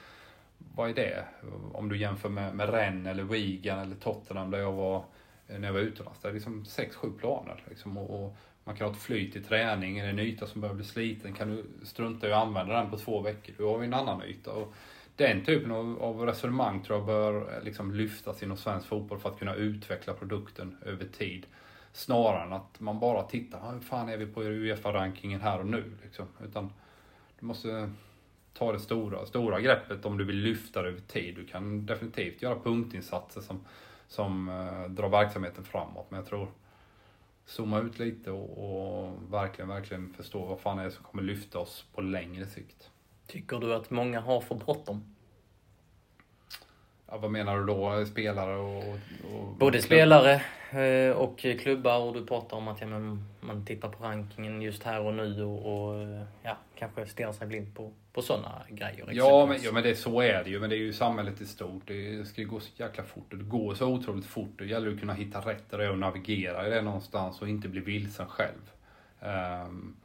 vad 0.75 0.89
är 0.89 0.93
det? 0.93 1.25
Om 1.73 1.89
du 1.89 1.97
jämför 1.97 2.29
med, 2.29 2.55
med 2.55 2.69
Rennes 2.69 3.11
eller 3.11 3.23
Wigan 3.23 3.79
eller 3.79 3.95
Tottenham 3.95 4.51
där 4.51 4.59
jag 4.59 4.71
var 4.71 5.03
eh, 5.47 5.59
när 5.59 5.67
jag 5.67 5.73
var 5.73 5.79
utomlands. 5.79 6.19
Det 6.21 6.29
är 6.29 6.33
liksom 6.33 6.63
6-7 6.63 7.17
planer. 7.19 7.63
Liksom, 7.69 7.97
och, 7.97 8.23
och, 8.23 8.35
man 8.63 8.75
kan 8.75 8.87
ha 8.87 8.93
ett 8.93 9.01
flyt 9.01 9.35
i 9.35 9.41
träning, 9.41 9.99
är 9.99 10.03
det 10.03 10.09
en 10.09 10.19
yta 10.19 10.47
som 10.47 10.61
börjar 10.61 10.75
bli 10.75 10.85
sliten 10.85 11.33
kan 11.33 11.49
du 11.49 11.65
strunta 11.83 12.27
i 12.27 12.33
att 12.33 12.47
använda 12.47 12.73
den 12.73 12.89
på 12.89 12.97
två 12.97 13.21
veckor. 13.21 13.53
Du 13.57 13.63
har 13.63 13.79
ju 13.79 13.85
en 13.85 13.93
annan 13.93 14.23
yta. 14.23 14.51
Och 14.51 14.73
den 15.15 15.45
typen 15.45 15.71
av, 15.71 16.03
av 16.03 16.25
resonemang 16.25 16.83
tror 16.83 16.99
jag 16.99 17.05
bör 17.05 17.57
eh, 17.57 17.63
liksom 17.63 17.93
lyftas 17.93 18.43
inom 18.43 18.57
svensk 18.57 18.87
fotboll 18.87 19.19
för 19.19 19.29
att 19.29 19.39
kunna 19.39 19.55
utveckla 19.55 20.13
produkten 20.13 20.77
över 20.85 21.05
tid. 21.05 21.45
Snarare 21.93 22.43
än 22.43 22.53
att 22.53 22.79
man 22.79 22.99
bara 22.99 23.23
tittar, 23.23 23.59
ah, 23.63 23.71
hur 23.71 23.79
fan 23.79 24.09
är 24.09 24.17
vi 24.17 24.25
på 24.25 24.43
Uefa-rankingen 24.43 25.41
här 25.41 25.59
och 25.59 25.67
nu? 25.67 25.83
Liksom. 26.03 26.25
Utan 26.43 26.69
du 27.41 27.47
måste 27.47 27.91
ta 28.53 28.71
det 28.71 28.79
stora, 28.79 29.25
stora 29.25 29.61
greppet 29.61 30.05
om 30.05 30.17
du 30.17 30.23
vill 30.23 30.37
lyfta 30.37 30.81
det 30.81 30.89
över 30.89 30.99
tid. 30.99 31.35
Du 31.35 31.45
kan 31.45 31.85
definitivt 31.85 32.41
göra 32.41 32.59
punktinsatser 32.59 33.41
som, 33.41 33.65
som 34.07 34.49
uh, 34.49 34.89
drar 34.89 35.09
verksamheten 35.09 35.63
framåt. 35.63 36.05
Men 36.09 36.19
jag 36.19 36.27
tror 36.27 36.47
zooma 37.45 37.79
ut 37.79 37.99
lite 37.99 38.31
och, 38.31 39.03
och, 39.03 39.13
verkligen, 39.29 39.69
verkligen 39.69 40.13
förstå 40.13 40.45
vad 40.45 40.59
fan 40.59 40.79
är 40.79 40.83
det 40.83 40.91
som 40.91 41.03
kommer 41.03 41.23
lyfta 41.23 41.59
oss 41.59 41.85
på 41.95 42.01
längre 42.01 42.45
sikt. 42.45 42.89
Tycker 43.27 43.59
du 43.59 43.73
att 43.73 43.89
många 43.89 44.19
har 44.19 44.41
för 44.41 44.55
bråttom? 44.55 45.15
Ja, 47.07 47.17
vad 47.17 47.31
menar 47.31 47.57
du 47.59 47.65
då? 47.65 48.05
Spelare 48.05 48.57
och... 48.57 48.83
och 49.33 49.55
Både 49.59 49.81
spelare 49.81 50.41
eh, 50.71 51.11
och 51.11 51.39
klubbar 51.39 51.99
och 51.99 52.13
du 52.13 52.25
pratar 52.25 52.57
om 52.57 52.67
att 52.67 52.81
ja, 52.81 52.87
man 53.39 53.65
tittar 53.65 53.89
på 53.89 54.03
rankingen 54.03 54.61
just 54.61 54.83
här 54.83 55.01
och 55.01 55.13
nu 55.13 55.43
och, 55.43 55.89
och 55.89 56.07
ja, 56.43 56.57
kanske 56.81 57.05
stirrar 57.05 57.31
sig 57.31 57.47
blind 57.47 57.75
på, 57.75 57.91
på 58.13 58.21
sådana 58.21 58.61
grejer. 58.69 59.09
Ja 59.11 59.45
men, 59.45 59.57
ja, 59.61 59.71
men 59.71 59.83
det, 59.83 59.95
så 59.95 60.21
är 60.21 60.43
det 60.43 60.49
ju. 60.49 60.59
Men 60.59 60.69
det 60.69 60.75
är 60.75 60.77
ju 60.77 60.93
samhället 60.93 61.41
i 61.41 61.45
stort. 61.45 61.87
Det 61.87 62.27
ska 62.27 62.41
ju 62.41 62.47
gå 62.47 62.59
så 62.59 62.71
jäkla 62.75 63.03
fort 63.03 63.31
och 63.31 63.37
det 63.37 63.43
går 63.43 63.75
så 63.75 63.87
otroligt 63.87 64.25
fort. 64.25 64.49
Det 64.57 64.65
gäller 64.65 64.93
att 64.93 64.99
kunna 64.99 65.13
hitta 65.13 65.39
rätt 65.39 65.73
och 65.73 65.97
navigera 65.97 66.67
i 66.67 66.69
det 66.69 66.81
någonstans 66.81 67.41
och 67.41 67.49
inte 67.49 67.67
bli 67.67 67.81
vilsen 67.81 68.27
själv. 68.27 68.71
Um, 69.19 69.95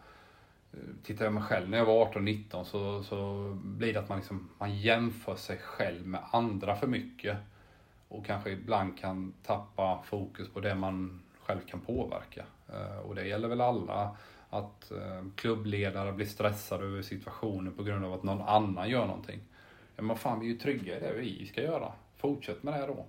tittar 1.02 1.24
jag 1.24 1.34
mig 1.34 1.42
själv 1.42 1.68
när 1.68 1.78
jag 1.78 1.86
var 1.86 2.06
18-19 2.06 2.64
så, 2.64 3.02
så 3.02 3.50
blir 3.64 3.92
det 3.92 3.98
att 3.98 4.08
man, 4.08 4.18
liksom, 4.18 4.48
man 4.58 4.78
jämför 4.78 5.36
sig 5.36 5.58
själv 5.58 6.06
med 6.06 6.20
andra 6.30 6.76
för 6.76 6.86
mycket. 6.86 7.36
Och 8.08 8.26
kanske 8.26 8.50
ibland 8.50 8.98
kan 8.98 9.32
tappa 9.46 10.02
fokus 10.04 10.48
på 10.48 10.60
det 10.60 10.74
man 10.74 11.22
själv 11.46 11.60
kan 11.66 11.80
påverka. 11.80 12.44
Uh, 12.70 12.98
och 12.98 13.14
det 13.14 13.26
gäller 13.26 13.48
väl 13.48 13.60
alla 13.60 14.16
att 14.58 14.90
eh, 14.90 15.24
klubbledare 15.34 16.12
blir 16.12 16.26
stressade 16.26 16.84
över 16.84 17.02
situationen 17.02 17.72
på 17.72 17.82
grund 17.82 18.04
av 18.04 18.12
att 18.12 18.22
någon 18.22 18.42
annan 18.42 18.90
gör 18.90 19.06
någonting. 19.06 19.40
Ja, 19.96 20.02
men 20.02 20.16
fan, 20.16 20.40
vi 20.40 20.46
är 20.46 20.50
ju 20.50 20.58
trygga 20.58 20.96
i 20.96 21.00
det 21.00 21.12
vi 21.12 21.46
ska 21.46 21.62
göra. 21.62 21.92
Fortsätt 22.16 22.62
med 22.62 22.80
det 22.80 22.86
då. 22.86 23.06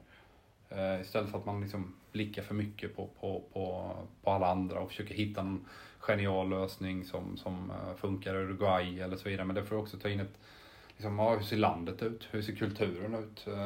Eh, 0.69 1.02
istället 1.02 1.32
för 1.32 1.38
att 1.38 1.45
man 1.45 1.61
liksom 1.61 1.94
blickar 2.11 2.44
för 2.44 2.56
mycket 2.56 2.95
på, 2.95 3.10
på, 3.19 3.44
på, 3.53 3.91
på 4.24 4.32
alla 4.32 4.48
andra 4.48 4.80
och 4.80 4.90
försöker 4.90 5.15
hitta 5.15 5.44
någon 5.44 5.65
genial 5.99 6.49
lösning 6.49 7.06
som, 7.06 7.38
som 7.38 7.72
eh, 7.72 7.95
funkar 7.95 8.36
i 8.36 8.38
Uruguay 8.38 8.99
eller 8.99 9.18
så 9.18 9.30
vidare. 9.30 9.45
Men 9.45 9.56
det 9.56 9.65
får 9.65 9.76
också 9.76 9.98
ta 9.98 10.10
in 10.10 10.19
ett 10.19 10.38
liksom, 10.98 11.19
hur 11.19 11.40
ser 11.40 11.57
landet 11.57 12.03
ut? 12.03 12.28
Hur 12.32 12.41
ser 12.41 12.53
kulturen 12.53 13.15
ut? 13.15 13.48
Uh, 13.48 13.57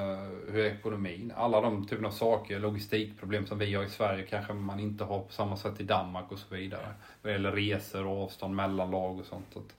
hur 0.52 0.60
är 0.60 0.76
ekonomin? 0.76 1.34
Alla 1.36 1.62
de 1.62 1.88
typerna 1.88 2.08
av 2.08 2.12
saker, 2.12 2.60
logistikproblem 2.60 3.48
som 3.48 3.60
vi 3.60 3.74
har 3.74 3.84
i 3.84 3.90
Sverige 3.90 4.26
kanske 4.30 4.54
man 4.54 4.80
inte 4.80 5.04
har 5.04 5.20
på 5.20 5.34
samma 5.34 5.58
sätt 5.58 5.80
i 5.80 5.84
Danmark 5.84 6.32
och 6.32 6.40
så 6.40 6.56
vidare. 6.56 6.88
Vad 7.22 7.34
gäller 7.34 7.52
resor 7.52 8.06
och 8.06 8.24
avstånd 8.24 8.56
mellan 8.56 8.92
lag 8.92 9.20
och 9.20 9.26
sånt. 9.26 9.58
Att 9.58 9.76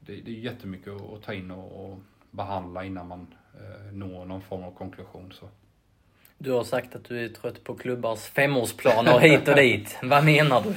det, 0.00 0.16
det 0.16 0.30
är 0.30 0.40
jättemycket 0.40 0.92
att 0.92 1.22
ta 1.22 1.34
in 1.34 1.50
och, 1.50 1.84
och 1.84 1.98
behandla 2.30 2.84
innan 2.84 3.08
man 3.08 3.34
uh, 3.54 3.92
når 3.92 4.24
någon 4.24 4.42
form 4.42 4.64
av 4.64 4.74
konklusion. 4.74 5.32
Så. 5.32 5.48
Du 6.38 6.52
har 6.52 6.64
sagt 6.64 6.94
att 6.94 7.04
du 7.04 7.24
är 7.24 7.28
trött 7.28 7.64
på 7.64 7.74
klubbars 7.74 8.20
femårsplaner 8.20 9.18
hit 9.18 9.48
och 9.48 9.56
dit. 9.56 9.98
Vad 10.02 10.24
menar 10.24 10.62
du? 10.62 10.74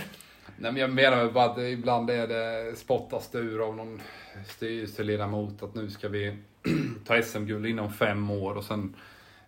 Nej, 0.58 0.72
men 0.72 0.82
jag 0.82 0.90
menar 0.90 1.32
bara 1.32 1.46
att 1.46 1.58
ibland 1.58 2.10
är 2.10 2.28
det 2.28 2.76
spottas 2.76 3.36
ur 3.36 3.68
av 3.68 3.76
någon 3.76 4.02
styrelseledamot 4.46 5.64
att 5.64 5.76
nu 5.76 5.90
ska 5.90 6.10
vi 6.10 6.38
ta 7.06 7.22
SM-guld 7.22 7.66
inom 7.66 7.94
fem 7.94 8.32
år 8.32 8.56
och 8.56 8.64
sen 8.64 8.96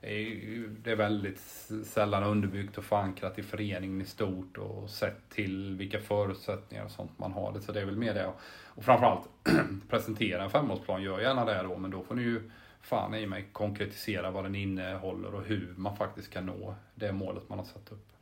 är 0.01 0.67
det 0.83 0.95
väldigt 0.95 1.39
sällan 1.85 2.23
underbyggt 2.23 2.77
och 2.77 2.83
förankrat 2.83 3.39
i 3.39 3.43
föreningen 3.43 4.01
i 4.01 4.05
stort 4.05 4.57
och 4.57 4.89
sett 4.89 5.29
till 5.29 5.75
vilka 5.75 5.99
förutsättningar 5.99 6.85
och 6.85 6.91
sånt 6.91 7.19
man 7.19 7.31
har. 7.31 7.59
Så 7.59 7.71
det 7.71 7.81
är 7.81 7.85
väl 7.85 7.97
mer 7.97 8.13
det. 8.13 8.31
Och 8.75 8.83
framförallt 8.83 9.29
presentera 9.89 10.43
en 10.43 10.49
femårsplan, 10.49 11.03
gör 11.03 11.19
gärna 11.19 11.45
det 11.45 11.63
då, 11.63 11.77
men 11.77 11.91
då 11.91 12.03
får 12.03 12.15
ni 12.15 12.21
ju 12.21 12.51
fan 12.81 13.15
i 13.15 13.25
mig 13.25 13.45
konkretisera 13.51 14.31
vad 14.31 14.43
den 14.43 14.55
innehåller 14.55 15.35
och 15.35 15.43
hur 15.43 15.73
man 15.77 15.97
faktiskt 15.97 16.33
kan 16.33 16.45
nå 16.45 16.75
det 16.95 17.11
målet 17.11 17.49
man 17.49 17.57
har 17.57 17.65
satt 17.65 17.91
upp. 17.91 18.14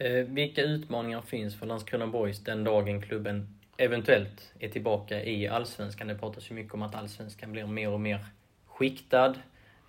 Eh, 0.00 0.24
vilka 0.26 0.62
utmaningar 0.62 1.22
finns 1.22 1.58
för 1.58 1.66
Landskrona 1.66 2.06
Boys 2.06 2.44
den 2.44 2.64
dagen 2.64 3.02
klubben 3.02 3.58
eventuellt 3.76 4.52
är 4.58 4.68
tillbaka 4.68 5.24
i 5.24 5.48
Allsvenskan? 5.48 6.08
Det 6.08 6.14
pratas 6.14 6.50
ju 6.50 6.54
mycket 6.54 6.74
om 6.74 6.82
att 6.82 6.94
Allsvenskan 6.94 7.52
blir 7.52 7.66
mer 7.66 7.90
och 7.90 8.00
mer 8.00 8.24
skiktad. 8.66 9.34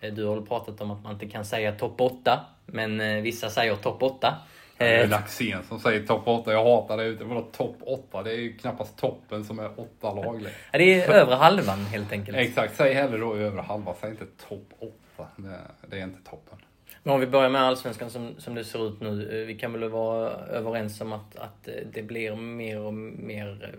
Eh, 0.01 0.13
du 0.13 0.25
har 0.25 0.41
pratat 0.41 0.81
om 0.81 0.91
att 0.91 1.03
man 1.03 1.13
inte 1.13 1.27
kan 1.27 1.45
säga 1.45 1.71
topp 1.71 2.01
8, 2.01 2.45
men 2.65 3.01
eh, 3.01 3.21
vissa 3.21 3.49
säger 3.49 3.75
topp 3.75 4.03
8. 4.03 4.37
Det 4.77 4.95
är 4.95 5.07
Laxén 5.07 5.63
som 5.63 5.79
säger 5.79 6.05
topp 6.05 6.27
8. 6.27 6.53
Jag 6.53 6.63
hatar 6.63 6.97
det. 6.97 7.23
Vadå 7.23 7.41
topp 7.41 7.75
8? 7.81 8.23
Det 8.23 8.31
är 8.31 8.37
ju 8.37 8.57
knappast 8.57 8.97
toppen 8.97 9.45
som 9.45 9.59
är 9.59 9.79
åtta 9.79 10.13
lag. 10.13 10.41
Ja, 10.71 10.77
det 10.77 11.01
är 11.01 11.09
övre 11.13 11.35
halvan 11.35 11.85
helt 11.85 12.11
enkelt. 12.11 12.37
Exakt. 12.37 12.75
Säg 12.75 12.93
hellre 12.93 13.17
då 13.17 13.35
övre 13.35 13.61
halva. 13.61 13.93
Säg 14.01 14.09
inte 14.09 14.25
topp 14.49 14.73
8. 14.79 15.27
Det, 15.35 15.59
det 15.87 15.99
är 15.99 16.03
inte 16.03 16.29
toppen. 16.29 16.57
Men 17.03 17.13
om 17.13 17.19
vi 17.19 17.27
börjar 17.27 17.49
med 17.49 17.61
Allsvenskan 17.61 18.09
som, 18.09 18.35
som 18.37 18.55
det 18.55 18.63
ser 18.63 18.87
ut 18.87 19.01
nu. 19.01 19.41
Eh, 19.41 19.47
vi 19.47 19.55
kan 19.55 19.73
väl 19.73 19.89
vara 19.89 20.29
överens 20.29 21.01
om 21.01 21.13
att, 21.13 21.35
att 21.35 21.67
eh, 21.67 21.73
det 21.93 22.01
blir 22.01 22.35
mer 22.35 22.79
och 22.79 22.93
mer 22.93 23.75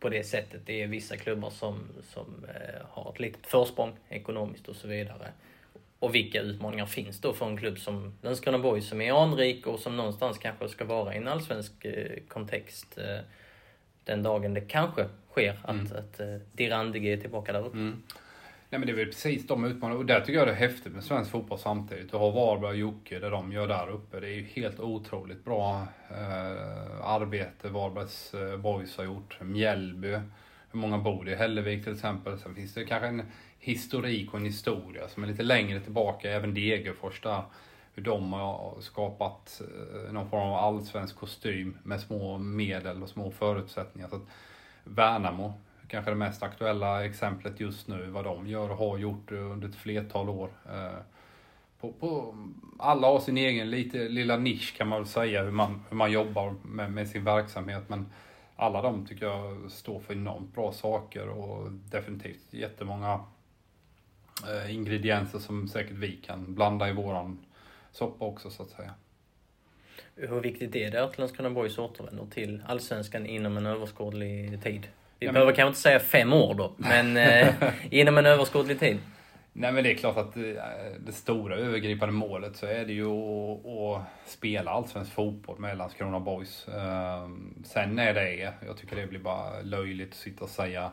på 0.00 0.08
det 0.08 0.24
sättet. 0.24 0.60
Det 0.66 0.82
är 0.82 0.86
vissa 0.86 1.16
klubbar 1.16 1.50
som, 1.50 1.80
som 2.02 2.46
eh, 2.48 2.86
har 2.90 3.12
ett 3.12 3.20
litet 3.20 3.46
försprång 3.46 3.92
ekonomiskt 4.08 4.68
och 4.68 4.76
så 4.76 4.88
vidare. 4.88 5.28
Och 5.98 6.14
vilka 6.14 6.40
utmaningar 6.40 6.86
finns 6.86 7.20
då 7.20 7.32
för 7.32 7.46
en 7.46 7.56
klubb 7.56 7.78
som 7.78 8.18
Landskrona 8.22 8.58
Boys 8.58 8.88
som 8.88 9.00
är 9.00 9.22
anrik 9.22 9.66
och 9.66 9.80
som 9.80 9.96
någonstans 9.96 10.38
kanske 10.38 10.68
ska 10.68 10.84
vara 10.84 11.14
i 11.14 11.16
en 11.16 11.28
allsvensk 11.28 11.84
eh, 11.84 12.18
kontext 12.28 12.98
eh, 12.98 13.18
den 14.04 14.22
dagen 14.22 14.54
det 14.54 14.60
kanske 14.60 15.08
sker 15.30 15.58
att, 15.62 15.70
mm. 15.70 15.86
att 15.86 16.20
eh, 16.20 16.36
Dirandige 16.52 17.12
är 17.12 17.16
tillbaka 17.16 17.52
där 17.52 17.66
uppe. 17.66 17.76
Mm. 17.76 18.02
Nej 18.70 18.78
men 18.78 18.86
det 18.86 18.92
är 18.92 18.96
väl 18.96 19.06
precis 19.06 19.46
de 19.46 19.64
utmaningarna. 19.64 19.98
Och 19.98 20.06
där 20.06 20.20
tycker 20.20 20.38
jag 20.38 20.48
det 20.48 20.52
är 20.52 20.56
häftigt 20.56 20.92
med 20.92 21.04
svensk 21.04 21.30
fotboll 21.30 21.58
samtidigt. 21.58 22.10
Du 22.10 22.16
har 22.16 22.32
Varberg 22.32 22.70
och 22.70 22.76
Jocke, 22.76 23.18
det 23.18 23.30
de 23.30 23.52
gör 23.52 23.68
där 23.68 23.90
uppe. 23.90 24.20
Det 24.20 24.28
är 24.28 24.34
ju 24.34 24.44
helt 24.44 24.80
otroligt 24.80 25.44
bra 25.44 25.86
eh, 26.10 27.06
arbete 27.06 27.68
Varbergs 27.68 28.34
eh, 28.34 28.56
boys 28.56 28.96
har 28.96 29.04
gjort. 29.04 29.38
Mjällby, 29.40 30.08
hur 30.70 30.80
många 30.80 30.98
bor 30.98 31.28
i 31.28 31.34
Hällevik 31.34 31.84
till 31.84 31.92
exempel. 31.92 32.38
Sen 32.38 32.54
finns 32.54 32.74
det 32.74 32.84
kanske 32.84 33.08
en 33.08 33.22
historik 33.58 34.32
och 34.32 34.38
en 34.38 34.46
historia 34.46 35.08
som 35.08 35.22
är 35.22 35.26
lite 35.26 35.42
längre 35.42 35.80
tillbaka. 35.80 36.30
Även 36.30 36.54
Degerfors 36.54 37.20
där. 37.20 37.42
Hur 37.94 38.02
de 38.02 38.32
har 38.32 38.76
skapat 38.80 39.60
eh, 39.60 40.12
någon 40.12 40.30
form 40.30 40.48
av 40.48 40.54
allsvensk 40.54 41.16
kostym 41.16 41.78
med 41.82 42.00
små 42.00 42.38
medel 42.38 43.02
och 43.02 43.08
små 43.08 43.30
förutsättningar. 43.30 44.08
Så 44.08 44.16
att 44.16 44.26
Värnamo 44.84 45.54
kanske 45.88 46.10
det 46.10 46.16
mest 46.16 46.42
aktuella 46.42 47.04
exemplet 47.04 47.60
just 47.60 47.88
nu, 47.88 48.06
vad 48.06 48.24
de 48.24 48.46
gör 48.46 48.70
och 48.70 48.76
har 48.76 48.98
gjort 48.98 49.32
eh, 49.32 49.50
under 49.52 49.68
ett 49.68 49.76
flertal 49.76 50.28
år. 50.28 50.50
Eh, 50.72 50.98
på, 51.80 51.92
på, 51.92 52.34
alla 52.78 53.06
har 53.06 53.20
sin 53.20 53.38
egen 53.38 53.70
lite, 53.70 54.08
lilla 54.08 54.36
nisch 54.36 54.76
kan 54.76 54.88
man 54.88 54.98
väl 54.98 55.08
säga, 55.08 55.42
hur 55.42 55.50
man, 55.50 55.84
hur 55.88 55.96
man 55.96 56.12
jobbar 56.12 56.54
med, 56.62 56.92
med 56.92 57.08
sin 57.08 57.24
verksamhet. 57.24 57.88
Men 57.88 58.06
alla 58.56 58.82
de 58.82 59.06
tycker 59.06 59.26
jag 59.26 59.70
står 59.70 60.00
för 60.00 60.14
enormt 60.14 60.54
bra 60.54 60.72
saker 60.72 61.28
och 61.28 61.72
definitivt 61.72 62.46
jättemånga 62.50 63.20
eh, 64.48 64.74
ingredienser 64.74 65.38
som 65.38 65.68
säkert 65.68 65.96
vi 65.96 66.16
kan 66.16 66.54
blanda 66.54 66.88
i 66.88 66.92
våran 66.92 67.38
soppa 67.92 68.24
också 68.24 68.50
så 68.50 68.62
att 68.62 68.70
säga. 68.70 68.94
Hur 70.14 70.40
viktigt 70.40 70.76
är 70.76 70.90
det 70.90 71.04
att 71.04 71.18
Landskrona 71.18 71.50
Boys 71.50 71.78
återvänder 71.78 72.26
till 72.26 72.62
Allsvenskan 72.66 73.26
inom 73.26 73.56
en 73.56 73.66
överskådlig 73.66 74.62
tid? 74.62 74.88
Vi 75.20 75.26
ja, 75.26 75.32
behöver 75.32 75.52
kanske 75.52 75.68
inte 75.68 75.80
säga 75.80 76.00
fem 76.00 76.32
år 76.32 76.54
då, 76.54 76.72
men 76.76 77.16
eh, 77.16 77.54
inom 77.90 78.18
en 78.18 78.26
överskådlig 78.26 78.80
tid. 78.80 78.98
Nej 79.52 79.72
men 79.72 79.84
det 79.84 79.92
är 79.92 79.94
klart 79.94 80.16
att 80.16 80.36
eh, 80.36 80.42
det 80.98 81.12
stora 81.12 81.56
övergripande 81.56 82.14
målet 82.14 82.56
så 82.56 82.66
är 82.66 82.84
det 82.84 82.92
ju 82.92 83.06
att, 83.06 83.66
att 83.66 84.02
spela 84.30 84.70
allsvensk 84.70 85.12
fotboll 85.12 85.58
med 85.58 85.78
Landskrona 85.78 86.20
Boys. 86.20 86.68
Ehm, 86.68 87.62
sen 87.64 87.98
är 87.98 88.14
det, 88.14 88.52
jag 88.66 88.76
tycker 88.76 88.96
det 88.96 89.06
blir 89.06 89.20
bara 89.20 89.60
löjligt 89.60 90.10
att 90.10 90.14
sitta 90.14 90.44
och 90.44 90.50
säga 90.50 90.90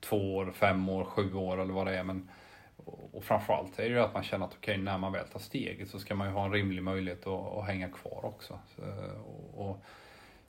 två 0.00 0.36
år, 0.36 0.52
fem 0.54 0.88
år, 0.88 1.04
sju 1.04 1.34
år 1.34 1.60
eller 1.60 1.72
vad 1.72 1.86
det 1.86 1.98
är. 1.98 2.04
Men, 2.04 2.28
och 3.12 3.24
framförallt 3.24 3.78
är 3.78 3.82
det 3.82 3.94
ju 3.94 4.00
att 4.00 4.14
man 4.14 4.22
känner 4.22 4.46
att 4.46 4.54
okej, 4.54 4.72
okay, 4.72 4.84
när 4.84 4.98
man 4.98 5.12
väl 5.12 5.28
tar 5.28 5.40
steget 5.40 5.88
så 5.88 5.98
ska 5.98 6.14
man 6.14 6.26
ju 6.26 6.32
ha 6.32 6.44
en 6.44 6.52
rimlig 6.52 6.82
möjlighet 6.82 7.26
att, 7.26 7.56
att 7.58 7.66
hänga 7.66 7.88
kvar 7.88 8.24
också. 8.24 8.58
Så, 8.76 8.82
och, 9.24 9.68
och, 9.68 9.84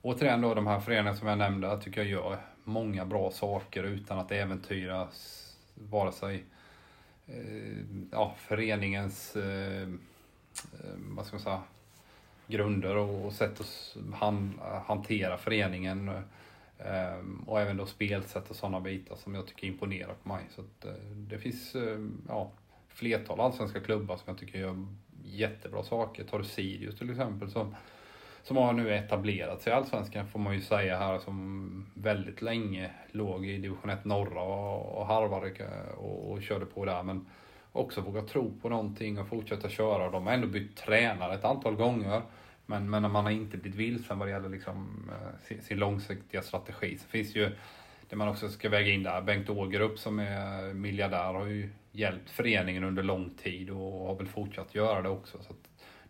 återigen 0.02 0.41
då, 0.41 0.54
de 0.54 0.68
här 0.68 0.80
föreningarna 0.80 1.18
som 1.18 1.28
jag 1.28 1.38
nämnde, 1.38 1.82
tycker 1.82 2.02
jag 2.02 2.10
gör 2.10 2.38
många 2.68 3.06
bra 3.06 3.31
saker 3.31 3.84
utan 3.84 4.19
att 4.19 4.31
äventyra 4.31 5.07
vare 5.73 6.11
sig 6.11 6.44
eh, 7.27 7.77
ja, 8.11 8.35
föreningens 8.38 9.35
eh, 9.35 9.81
eh, 9.81 10.95
vad 10.98 11.26
ska 11.26 11.35
man 11.35 11.44
säga, 11.44 11.61
grunder 12.48 12.98
och 12.98 13.34
sätt 13.34 13.60
att 13.60 13.98
han, 14.14 14.60
hantera 14.85 15.38
föreningen. 15.38 16.10
Eh, 16.80 17.18
och 17.45 17.61
även 17.61 17.77
då 17.77 17.85
spelsätt 17.85 18.49
och 18.49 18.56
sådana 18.56 18.80
bitar 18.80 19.15
som 19.15 19.35
jag 19.35 19.48
tycker 19.48 19.68
imponerar 19.68 20.14
på 20.23 20.30
mig. 20.30 20.44
Så 20.56 20.61
att, 20.61 20.85
eh, 20.85 21.02
det 21.02 21.38
finns 21.38 21.76
ja, 22.27 22.52
flertal 22.88 23.39
allsvenska 23.39 23.80
klubbar 23.80 24.18
som 24.18 24.26
jag 24.27 24.38
tycker 24.38 24.60
gör 24.60 24.85
jättebra 25.23 25.84
saker. 25.84 26.23
Tar 26.23 26.39
du 26.39 26.45
Sirius 26.45 26.98
till 26.98 27.10
exempel 27.10 27.52
som 27.52 27.76
som 28.48 28.57
har 28.57 28.74
nu 28.74 28.95
etablerat 28.95 29.61
sig 29.61 29.74
i 29.74 29.76
Allsvenskan 29.76 30.28
får 30.28 30.40
man 30.40 30.53
ju 30.53 30.61
säga 30.61 30.98
här 30.98 31.19
som 31.19 31.86
väldigt 31.94 32.41
länge 32.41 32.91
låg 33.11 33.45
i 33.45 33.57
division 33.57 33.90
1 33.90 34.06
norra 34.06 34.41
och, 34.41 34.98
och 34.98 35.06
harvade 35.07 35.52
och, 35.98 36.32
och 36.32 36.41
körde 36.41 36.65
på 36.65 36.86
där. 36.86 37.03
Men 37.03 37.26
också 37.72 38.02
våga 38.02 38.22
tro 38.22 38.53
på 38.61 38.69
någonting 38.69 39.19
och 39.19 39.28
fortsätta 39.28 39.69
köra. 39.69 40.11
De 40.11 40.28
har 40.28 40.34
ändå 40.34 40.48
bytt 40.48 40.78
tränare 40.78 41.34
ett 41.34 41.44
antal 41.44 41.76
gånger. 41.76 42.22
Men, 42.65 42.90
men 42.90 43.11
man 43.11 43.26
har 43.26 43.32
inte 43.32 43.57
blivit 43.57 43.80
vilsen 43.80 44.19
vad 44.19 44.28
det 44.28 44.32
gäller 44.32 44.49
liksom, 44.49 45.10
eh, 45.11 45.48
sin, 45.48 45.61
sin 45.61 45.80
långsiktiga 45.80 46.41
strategi. 46.41 46.98
Så 46.98 47.07
finns 47.07 47.36
ju 47.36 47.52
det 48.10 48.15
man 48.15 48.28
också 48.28 48.49
ska 48.49 48.69
väga 48.69 48.90
in 48.90 49.03
där. 49.03 49.22
Bengt 49.22 49.49
Ågerup 49.49 49.99
som 49.99 50.19
är 50.19 50.74
miljardär 50.74 51.34
har 51.34 51.45
ju 51.45 51.69
hjälpt 51.91 52.30
föreningen 52.30 52.84
under 52.84 53.03
lång 53.03 53.30
tid 53.30 53.69
och 53.69 54.07
har 54.07 54.15
väl 54.15 54.28
fortsatt 54.28 54.76
göra 54.76 55.02
det 55.02 55.10
också. 55.10 55.38
Så 55.41 55.53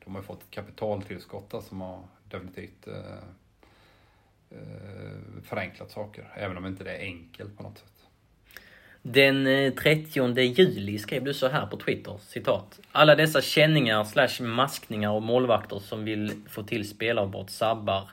de 0.05 0.15
har 0.15 0.22
fått 0.22 0.41
ett 0.41 0.51
kapitaltillskott 0.51 1.64
som 1.64 1.81
har 1.81 2.03
definitivt 2.32 2.88
eh, 2.88 2.95
eh, 4.49 5.41
förenklat 5.44 5.91
saker, 5.91 6.34
även 6.36 6.58
om 6.58 6.66
inte 6.66 6.84
det 6.84 6.91
är 6.91 7.02
enkelt 7.02 7.58
på 7.58 7.64
något 7.64 7.78
sätt. 7.78 7.98
Den 9.02 9.45
30 9.76 10.40
eh, 10.40 10.60
juli 10.60 10.99
skrev 10.99 11.24
du 11.24 11.34
så 11.34 11.48
här 11.48 11.66
på 11.66 11.78
Twitter, 11.78 12.18
citat. 12.22 12.80
Alla 12.91 13.16
dessa 13.16 13.41
känningar 13.41 14.04
slash 14.04 14.44
maskningar 14.44 15.12
och 15.12 15.22
målvakter 15.22 15.80
som 15.80 16.06
vill 16.06 16.32
få 16.49 16.64
till 16.64 16.90
spelavbrott 16.90 17.49
sabbar 17.49 18.10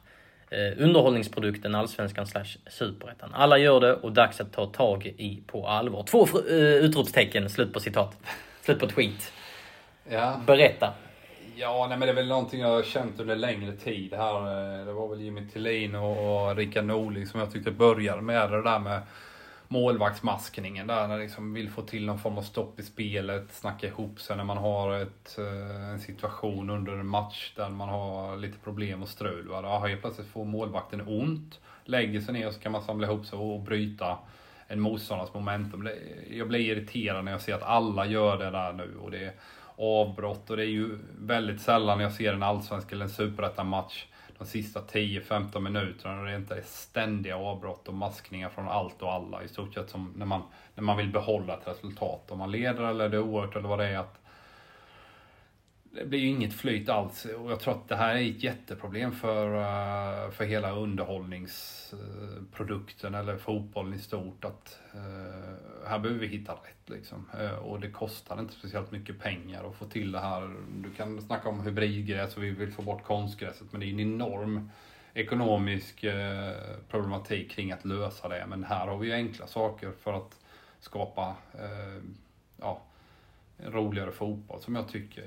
eh, 0.51 0.83
underhållningsprodukten 0.83 1.75
Allsvenskan 1.75 2.27
slash 2.27 2.57
Superettan. 2.67 3.31
Alla 3.35 3.59
gör 3.59 3.81
det 3.81 3.95
och 3.95 4.13
dags 4.13 4.41
att 4.41 4.53
ta 4.53 4.67
tag 4.67 5.07
i 5.07 5.43
på 5.47 5.67
allvar. 5.67 6.03
Två 6.03 6.29
eh, 6.49 6.57
utropstecken, 6.57 7.51
slut 7.51 7.73
på 7.73 7.81
citat. 7.81 8.17
Slut 8.63 8.79
på 8.79 8.87
tweet. 8.87 9.33
Ja. 10.11 10.41
Berätta. 10.47 10.95
Ja, 11.57 11.87
nej, 11.89 11.99
men 11.99 12.07
det 12.07 12.13
är 12.13 12.17
väl 12.17 12.29
någonting 12.29 12.61
jag 12.61 12.69
har 12.69 12.83
känt 12.83 13.21
under 13.21 13.37
längre 13.37 13.73
tid 13.73 14.15
här. 14.15 14.37
Eh, 14.81 14.87
det 14.87 14.93
var 14.93 15.09
väl 15.09 15.21
Jimmy 15.21 15.49
Tillin 15.49 15.95
och 15.95 16.57
Rickard 16.57 16.85
Norling 16.85 17.27
som 17.27 17.41
jag 17.41 17.53
tyckte 17.53 17.71
började 17.71 18.23
med 18.23 18.51
det 18.51 18.63
där 18.63 18.79
med 18.79 19.03
målvaktsmaskningen 19.69 20.87
där, 20.87 21.09
när 21.09 21.19
liksom 21.19 21.55
vill 21.55 21.71
få 21.71 21.83
till 21.83 22.07
någon 22.07 22.19
form 22.19 22.39
av 22.39 22.43
stopp 22.43 22.81
i 22.81 22.83
spelet, 22.83 23.53
snacka 23.53 23.87
ihop 23.87 24.21
sig 24.21 24.37
när 24.37 24.45
man 24.45 24.57
har 24.57 24.93
ett, 24.93 25.39
eh, 25.39 25.91
en 25.91 26.01
situation 26.01 26.71
under 26.71 26.93
en 26.93 27.07
match 27.07 27.53
där 27.57 27.69
man 27.69 27.89
har 27.89 28.37
lite 28.37 28.59
problem 28.59 29.03
och 29.03 29.09
strul. 29.09 29.49
Va? 29.49 29.63
Då 29.63 29.87
helt 29.89 30.01
plötsligt 30.01 30.29
får 30.29 30.45
målvakten 30.45 31.03
ont, 31.07 31.61
lägger 31.85 32.21
sig 32.21 32.35
ner 32.35 32.47
och 32.47 32.55
så 32.55 32.61
kan 32.61 32.73
man 32.73 32.83
samla 32.83 33.07
ihop 33.07 33.27
sig 33.27 33.39
och 33.39 33.61
bryta 33.61 34.19
en 34.69 34.81
motståndares 34.81 35.35
momentum. 35.35 35.89
Jag 36.31 36.49
blir 36.49 36.61
irriterad 36.61 37.25
när 37.25 37.33
jag 37.33 37.41
ser 37.41 37.55
att 37.55 37.63
alla 37.63 38.07
gör 38.07 38.39
det 38.39 38.51
där 38.51 38.73
nu 38.73 38.97
och 39.03 39.11
det 39.11 39.35
avbrott 39.77 40.51
och 40.51 40.57
det 40.57 40.63
är 40.63 40.71
ju 40.71 40.99
väldigt 41.19 41.61
sällan 41.61 42.01
jag 42.01 42.13
ser 42.13 42.33
en 42.33 42.43
allsvensk 42.43 42.93
eller 42.93 43.05
en 43.05 43.11
superettan-match 43.11 44.07
de 44.39 44.45
sista 44.45 44.81
10-15 44.81 45.61
minuterna 45.61 46.15
när 46.15 46.25
det 46.25 46.37
inte 46.37 46.55
är 46.55 46.63
ständiga 46.67 47.37
avbrott 47.37 47.89
och 47.89 47.95
maskningar 47.95 48.49
från 48.49 48.69
allt 48.69 49.03
och 49.03 49.13
alla. 49.13 49.43
I 49.43 49.49
stort 49.49 49.75
sett 49.75 49.91
som 49.91 50.13
när 50.17 50.27
man, 50.27 50.43
när 50.75 50.83
man 50.83 50.97
vill 50.97 51.13
behålla 51.13 51.55
ett 51.55 51.69
resultat. 51.69 52.31
Om 52.31 52.39
man 52.39 52.51
leder 52.51 52.85
eller 52.85 53.09
det 53.09 53.17
är 53.17 53.21
oerhört 53.21 53.57
eller 53.57 53.69
vad 53.69 53.79
det 53.79 53.89
är. 53.89 53.99
att 53.99 54.21
det 55.95 56.05
blir 56.05 56.19
ju 56.19 56.29
inget 56.29 56.55
flyt 56.55 56.89
alls 56.89 57.25
och 57.25 57.53
jag 57.53 57.61
tror 57.61 57.75
att 57.75 57.89
det 57.89 57.97
här 57.97 58.17
är 58.17 58.31
ett 58.31 58.43
jätteproblem 58.43 59.13
för, 59.13 59.55
eh, 59.55 60.31
för 60.31 60.45
hela 60.45 60.73
underhållningsprodukten 60.73 63.15
eller 63.15 63.37
fotbollen 63.37 63.95
i 63.95 63.99
stort. 63.99 64.45
Att 64.45 64.79
eh, 64.95 65.01
här 65.89 65.99
behöver 65.99 66.21
vi 66.21 66.27
hitta 66.27 66.53
rätt 66.53 66.91
liksom. 66.91 67.31
Eh, 67.41 67.55
och 67.55 67.81
det 67.81 67.91
kostar 67.91 68.41
inte 68.41 68.55
speciellt 68.55 68.91
mycket 68.91 69.21
pengar 69.21 69.69
att 69.69 69.75
få 69.75 69.85
till 69.85 70.13
det 70.13 70.21
här. 70.21 70.57
Du 70.83 70.91
kan 70.91 71.23
snacka 71.23 71.49
om 71.49 71.61
hybridgräs 71.61 72.37
och 72.37 72.43
vi 72.43 72.51
vill 72.51 72.73
få 72.73 72.83
bort 72.83 73.05
konstgräset 73.05 73.73
men 73.73 73.81
det 73.81 73.87
är 73.87 73.93
en 73.93 74.01
enorm 74.01 74.71
ekonomisk 75.15 76.05
problematik 76.89 77.51
kring 77.51 77.73
att 77.73 77.85
lösa 77.85 78.29
det. 78.29 78.47
Men 78.49 78.65
här 78.65 78.87
har 78.87 78.99
vi 78.99 79.07
ju 79.07 79.13
enkla 79.13 79.47
saker 79.47 79.93
för 80.03 80.13
att 80.13 80.41
skapa 80.81 81.35
ja, 82.61 82.83
roligare 83.59 84.13
fotboll 84.13 84.61
som 84.61 84.75
jag 84.75 84.89
tycker. 84.89 85.25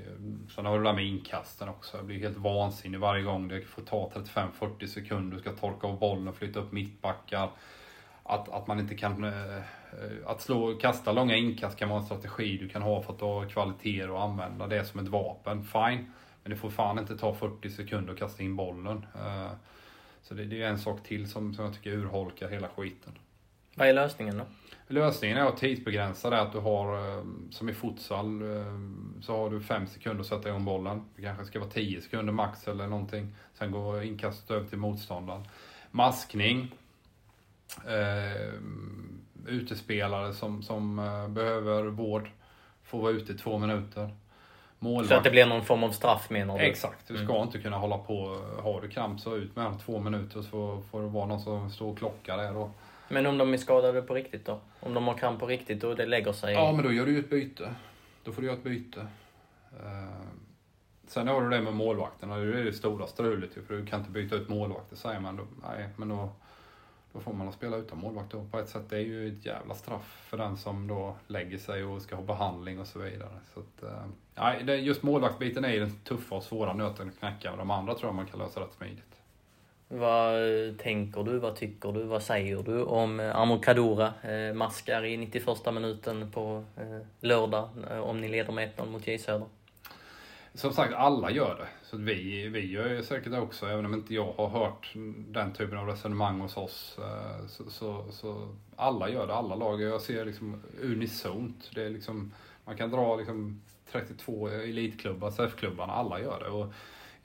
Sen 0.56 0.66
har 0.66 0.78
du 0.78 0.84
det 0.84 0.90
där 0.90 0.95
med 0.95 1.06
inkasten 1.06 1.70
också. 1.70 1.98
Jag 1.98 2.06
blir 2.06 2.20
helt 2.20 2.38
vansinnig 2.38 2.99
varje 2.99 3.24
gång 3.24 3.48
det 3.48 3.62
får 3.62 3.82
ta 3.82 4.12
35-40 4.16 4.88
sekunder. 4.88 5.36
Du 5.36 5.41
ska 5.41 5.52
torka 5.52 5.88
av 5.88 5.99
bollen 5.99 6.28
och 6.28 6.36
flytta 6.36 6.60
upp 6.60 6.72
mittbackar. 6.72 7.49
Att, 8.24 8.49
att 8.49 8.68
man 8.68 8.80
inte 8.80 8.95
kan... 8.95 9.24
Eh, 9.24 9.62
att 10.26 10.41
slå, 10.41 10.74
kasta 10.74 11.12
långa 11.12 11.36
inkast 11.36 11.78
kan 11.78 11.90
vara 11.90 11.99
en 11.99 12.06
strategi 12.06 12.58
du 12.58 12.70
kan 12.70 12.82
ha 12.82 13.02
för 13.02 13.14
att 13.14 13.22
ha 13.22 13.45
kvaliteter 13.45 14.10
och 14.10 14.24
använda 14.24 14.68
det 14.68 14.86
som 14.86 14.99
ett 14.99 15.08
vapen. 15.08 15.64
Fine. 15.64 16.12
Men 16.44 16.52
det 16.52 16.56
får 16.56 16.70
fan 16.70 16.99
inte 16.99 17.18
ta 17.18 17.34
40 17.34 17.70
sekunder 17.70 18.14
att 18.14 18.20
kasta 18.20 18.44
in 18.44 18.56
bollen. 18.56 19.06
Eh, 19.16 19.52
så 20.22 20.34
det, 20.34 20.45
det 20.45 20.62
är 20.62 20.70
en 20.70 20.80
sak 20.80 21.04
till 21.04 21.30
som, 21.30 21.54
som 21.54 21.66
jag 21.66 21.74
tycker 21.74 21.91
urholkar 21.91 22.49
hela 22.49 22.68
skiten. 22.68 23.14
Vad 23.78 23.88
är 23.88 23.94
lösningen 23.94 24.38
då? 24.38 24.44
Lösningen 24.88 25.38
är 25.38 25.45
att 25.45 25.58
tidsbegränsa 25.58 26.30
det, 26.30 26.41
att 26.41 26.52
du 26.52 26.60
har, 26.60 27.18
eh, 27.18 27.24
som 27.52 27.70
i 27.70 27.74
futsal, 27.74 28.41
eh, 28.41 28.66
så 29.22 29.38
har 29.38 29.49
du 29.49 29.62
fem 29.62 29.88
sekunder 29.88 30.22
att 30.22 30.28
sätta 30.28 30.49
igång 30.49 30.66
bollen. 30.66 31.02
Det 31.16 31.22
kanske 31.22 31.45
ska 31.45 31.60
vara 31.60 31.70
tio 31.70 32.02
sekunder 32.02 32.34
max 32.34 32.68
eller 32.68 32.88
någonting. 32.88 33.36
Sen 33.54 33.72
går 33.72 34.04
inkastet 34.04 34.52
över 34.52 34.68
till 34.68 34.78
motståndaren. 34.78 35.48
Maskning. 35.91 36.72
eh, 37.88 38.54
utespelare 39.48 40.34
som, 40.34 40.64
som 40.64 40.99
eh, 40.99 41.28
behöver 41.28 41.84
vård 41.84 42.30
får 42.84 43.02
vara 43.02 43.12
ute 43.12 43.32
i 43.32 43.36
två 43.36 43.58
minuter. 43.58 44.16
Målvakt. 44.80 45.10
Så 45.10 45.16
att 45.16 45.24
det 45.24 45.32
blir 45.32 45.45
någon 45.45 45.66
form 45.66 45.84
av 45.84 45.91
straff 45.91 46.30
menar 46.30 46.58
du? 46.58 46.64
Exakt. 46.64 47.08
Du 47.08 47.14
ska 47.14 47.36
mm. 47.36 47.48
inte 47.48 47.60
kunna 47.60 47.78
hålla 47.78 47.98
på. 47.98 48.41
Har 48.64 48.82
du 48.82 48.90
kramp 48.90 49.20
så 49.20 49.36
ut 49.36 49.56
med 49.56 49.80
två 49.86 49.99
minuter 49.99 50.41
så 50.41 50.84
får 50.91 51.02
det 51.02 51.08
vara 51.08 51.26
någon 51.26 51.40
som 51.40 51.72
står 51.72 51.91
och 51.91 51.98
klockar 51.98 52.38
där 52.38 52.54
då. 52.54 52.72
Men 53.10 53.26
om 53.26 53.38
de 53.38 53.54
är 53.54 53.58
skadade 53.58 54.02
på 54.02 54.14
riktigt 54.14 54.46
då? 54.46 54.60
Om 54.80 54.94
de 54.94 55.08
har 55.08 55.14
kramp 55.14 55.40
på 55.40 55.46
riktigt 55.46 55.84
och 55.84 55.96
det 55.96 56.06
lägger 56.06 56.34
sig? 56.34 56.54
Ja, 56.54 56.72
men 56.72 56.86
då 56.86 56.92
gör 56.92 57.06
du 57.06 57.12
ju 57.12 57.20
ett 57.20 57.30
byte. 57.30 57.76
Då 58.24 58.32
får 58.32 58.42
du 58.42 58.48
göra 58.48 58.58
ett 58.58 58.64
byte. 58.64 59.08
Eh, 59.72 60.28
sen 61.08 61.28
har 61.28 61.42
du 61.42 61.50
det 61.50 61.62
med 61.62 61.74
målvakterna. 61.74 62.38
Det 62.38 62.60
är 62.60 62.64
det 62.64 62.74
stora 62.74 63.08
strulet 63.08 63.54
för 63.54 63.76
du 63.76 63.86
kan 63.86 64.00
inte 64.00 64.12
byta 64.12 64.36
ut 64.36 64.50
målvakter 64.50 64.96
säger 64.96 65.20
man. 65.20 65.36
Då, 65.36 65.44
nej, 65.64 65.90
men 65.98 66.10
då 66.10 66.30
då 67.18 67.20
får 67.20 67.34
man 67.34 67.54
spela 67.54 67.78
utan 67.78 67.98
målvakt 67.98 68.32
då 68.32 68.46
på 68.52 68.60
ett 68.60 68.70
sätt. 68.70 68.90
Det 68.90 68.96
är 68.96 69.02
ju 69.02 69.28
ett 69.28 69.46
jävla 69.46 69.76
straff 69.76 70.26
för 70.30 70.38
den 70.38 70.58
som 70.58 70.88
då 70.88 71.16
lägger 71.28 71.58
sig 71.58 71.84
och 71.84 72.02
ska 72.02 72.16
ha 72.16 72.24
behandling 72.24 72.80
och 72.80 72.88
så 72.88 73.00
vidare. 73.00 73.40
Så 73.54 73.60
att, 73.60 74.70
äh, 74.70 74.84
just 74.84 75.04
målvaktsbiten 75.04 75.66
är 75.66 75.70
ju 75.70 75.80
den 75.80 76.00
tuffa 76.04 76.36
och 76.36 76.44
svåra 76.44 76.74
nöten 76.74 77.10
att 77.10 77.20
knäcka. 77.20 77.56
De 77.56 77.72
andra 77.72 77.94
tror 77.94 78.08
jag 78.08 78.16
man 78.16 78.26
kan 78.26 78.40
lösa 78.40 78.60
rätt 78.62 78.74
smidigt. 78.74 79.16
Vad 79.90 80.68
eh, 80.68 80.74
tänker 80.74 81.24
du, 81.24 81.40
vad 81.40 81.56
tycker 81.56 81.92
du, 81.92 82.04
vad 82.04 82.24
säger 82.24 82.64
du 82.64 82.84
om 82.84 83.20
eh, 83.20 83.36
Amor 83.36 83.60
Kadura 83.64 84.14
eh, 84.22 84.54
maskar 84.54 85.06
i 85.06 85.18
91 85.18 85.74
minuten 85.74 86.32
på 86.32 86.64
eh, 86.78 87.08
lördag 87.20 87.70
eh, 87.92 88.00
om 88.00 88.22
ni 88.22 88.28
leder 88.30 88.54
med 88.54 88.72
1-0 88.76 88.90
mot 88.90 89.08
J 89.08 89.18
Söder? 89.18 89.48
Som 90.54 90.74
sagt, 90.74 90.94
alla 90.94 91.32
gör 91.32 91.56
det. 91.56 91.68
Så 91.84 91.98
vi, 91.98 92.48
vi 92.48 92.72
gör 92.72 93.02
säkert 93.02 93.32
det 93.32 93.40
också, 93.40 93.66
även 93.66 93.86
om 93.86 93.94
inte 93.94 94.14
jag 94.14 94.34
har 94.34 94.48
hört 94.48 94.92
den 95.28 95.54
typen 95.54 95.78
av 95.78 95.88
resonemang 95.88 96.40
hos 96.40 96.58
oss. 96.58 97.00
Eh, 97.00 97.48
så, 97.48 97.70
så, 97.70 98.06
så 98.12 98.56
alla 98.76 99.10
gör 99.10 99.28
det, 99.28 99.34
alla 99.34 99.56
lag. 99.56 99.82
Jag 99.82 100.02
ser 100.02 100.26
liksom 100.26 100.62
unisont. 100.82 101.72
Det 101.76 101.84
är 101.84 101.90
liksom, 101.90 102.34
man 102.66 102.78
kan 102.78 102.92
dra 102.92 103.16
liksom 103.16 103.62
32 103.92 104.48
elitklubbar, 104.48 105.32
SEF-klubbarna, 105.32 105.94
alla 105.94 106.20
gör 106.20 106.40
det. 106.40 106.50
Och 106.50 106.74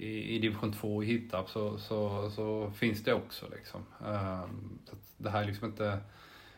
i, 0.03 0.37
i 0.37 0.39
division 0.39 0.73
2 0.73 1.03
i 1.03 1.07
Hittarp 1.07 1.49
så, 1.49 1.79
så, 1.79 2.31
så, 2.31 2.71
finns 2.71 3.05
det 3.05 3.15
också. 3.15 3.47
Liksom. 3.57 3.81
Ehm, 4.07 4.79
så 4.85 4.97
det 5.17 5.31
här 5.31 5.43
är 5.43 5.47
liksom 5.47 5.69
inte 5.69 5.99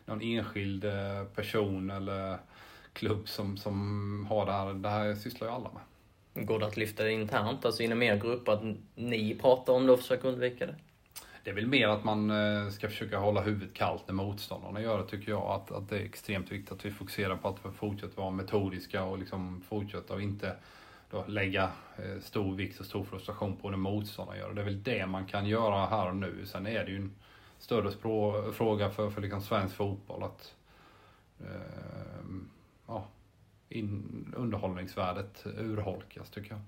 någon 0.04 0.22
enskild 0.22 0.84
eh, 0.84 1.24
person 1.34 1.90
eller 1.90 2.38
klubb 2.92 3.28
som, 3.28 3.56
som 3.56 4.26
har 4.30 4.46
det 4.46 4.52
här. 4.52 4.74
Det 4.74 4.88
här 4.88 5.14
sysslar 5.14 5.48
ju 5.48 5.54
alla 5.54 5.70
med. 5.72 6.46
Går 6.46 6.58
det 6.58 6.66
att 6.66 6.76
lyfta 6.76 7.04
det 7.04 7.12
internt, 7.12 7.64
alltså 7.64 7.82
inom 7.82 8.02
er 8.02 8.16
grupp, 8.16 8.48
att 8.48 8.62
ni 8.94 9.38
pratar 9.40 9.72
om 9.72 9.86
det 9.86 9.92
och 9.92 10.00
försöker 10.00 10.28
undvika 10.28 10.66
det? 10.66 10.74
Det 11.44 11.50
är 11.50 11.54
väl 11.54 11.66
mer 11.66 11.88
att 11.88 12.04
man 12.04 12.30
eh, 12.30 12.70
ska 12.70 12.88
försöka 12.88 13.18
hålla 13.18 13.40
huvudet 13.40 13.74
kallt 13.74 14.02
när 14.06 14.14
motståndarna 14.14 14.82
gör 14.82 14.98
det, 14.98 15.08
tycker 15.08 15.32
jag. 15.32 15.42
Att, 15.42 15.72
att 15.72 15.88
det 15.88 15.96
är 15.96 16.04
extremt 16.04 16.52
viktigt 16.52 16.72
att 16.72 16.84
vi 16.84 16.90
fokuserar 16.90 17.36
på 17.36 17.48
att 17.48 17.76
fortsätta 17.76 18.20
vara 18.20 18.30
metodiska 18.30 19.04
och 19.04 19.18
liksom 19.18 19.62
fortsätta 19.68 20.14
och 20.14 20.22
inte 20.22 20.56
då 21.14 21.24
lägga 21.26 21.70
eh, 21.96 22.20
stor 22.20 22.54
vikt 22.54 22.80
och 22.80 22.86
stor 22.86 23.04
frustration 23.04 23.56
på 23.56 23.70
när 23.70 23.76
motståndarna 23.76 24.38
gör 24.38 24.48
det. 24.48 24.54
Det 24.54 24.60
är 24.60 24.64
väl 24.64 24.82
det 24.82 25.06
man 25.06 25.26
kan 25.26 25.46
göra 25.46 25.86
här 25.86 26.08
och 26.08 26.16
nu. 26.16 26.46
Sen 26.46 26.66
är 26.66 26.84
det 26.84 26.90
ju 26.90 26.96
en 26.96 27.14
större 27.58 27.90
fråga 28.52 28.90
för, 28.90 29.10
för 29.10 29.20
liksom 29.20 29.42
svensk 29.42 29.76
fotboll 29.76 30.22
att 30.22 30.54
eh, 31.40 32.24
ja, 32.86 33.06
in, 33.68 34.34
underhållningsvärdet 34.36 35.46
urholkas 35.58 36.30
tycker 36.30 36.50
jag. 36.50 36.60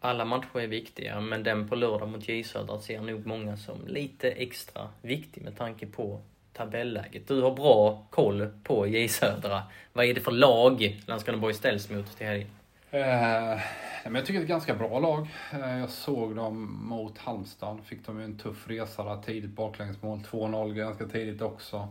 Alla 0.00 0.24
matcher 0.24 0.60
är 0.60 0.66
viktiga, 0.66 1.20
men 1.20 1.42
den 1.42 1.68
på 1.68 1.76
lördag 1.76 2.08
mot 2.08 2.28
J 2.28 2.44
Södra 2.44 2.80
ser 2.80 3.00
nog 3.00 3.26
många 3.26 3.56
som 3.56 3.86
lite 3.86 4.30
extra 4.30 4.88
viktig 5.02 5.42
med 5.42 5.56
tanke 5.56 5.86
på 5.86 6.20
tabelläget. 6.52 7.28
Du 7.28 7.42
har 7.42 7.54
bra 7.54 8.06
koll 8.10 8.48
på 8.64 8.86
J 8.86 9.08
Södra. 9.08 9.62
Vad 9.92 10.04
är 10.04 10.14
det 10.14 10.20
för 10.20 10.32
lag 10.32 11.02
Landskrona 11.06 11.38
Borg 11.38 11.54
ställs 11.54 11.90
mot 11.90 12.16
till 12.16 12.26
helgen? 12.26 12.48
Eh, 12.90 13.60
jag 14.04 14.26
tycker 14.26 14.32
det 14.32 14.38
är 14.38 14.42
ett 14.42 14.48
ganska 14.48 14.74
bra 14.74 14.98
lag. 14.98 15.28
Eh, 15.52 15.78
jag 15.78 15.90
såg 15.90 16.36
dem 16.36 16.78
mot 16.82 17.18
Halmstad. 17.18 17.80
Fick 17.84 18.06
de 18.06 18.18
ju 18.18 18.24
en 18.24 18.38
tuff 18.38 18.68
resa 18.68 19.04
där 19.04 19.22
tidigt 19.22 19.50
baklängesmål. 19.50 20.18
2-0 20.18 20.74
ganska 20.74 21.06
tidigt 21.06 21.42
också. 21.42 21.88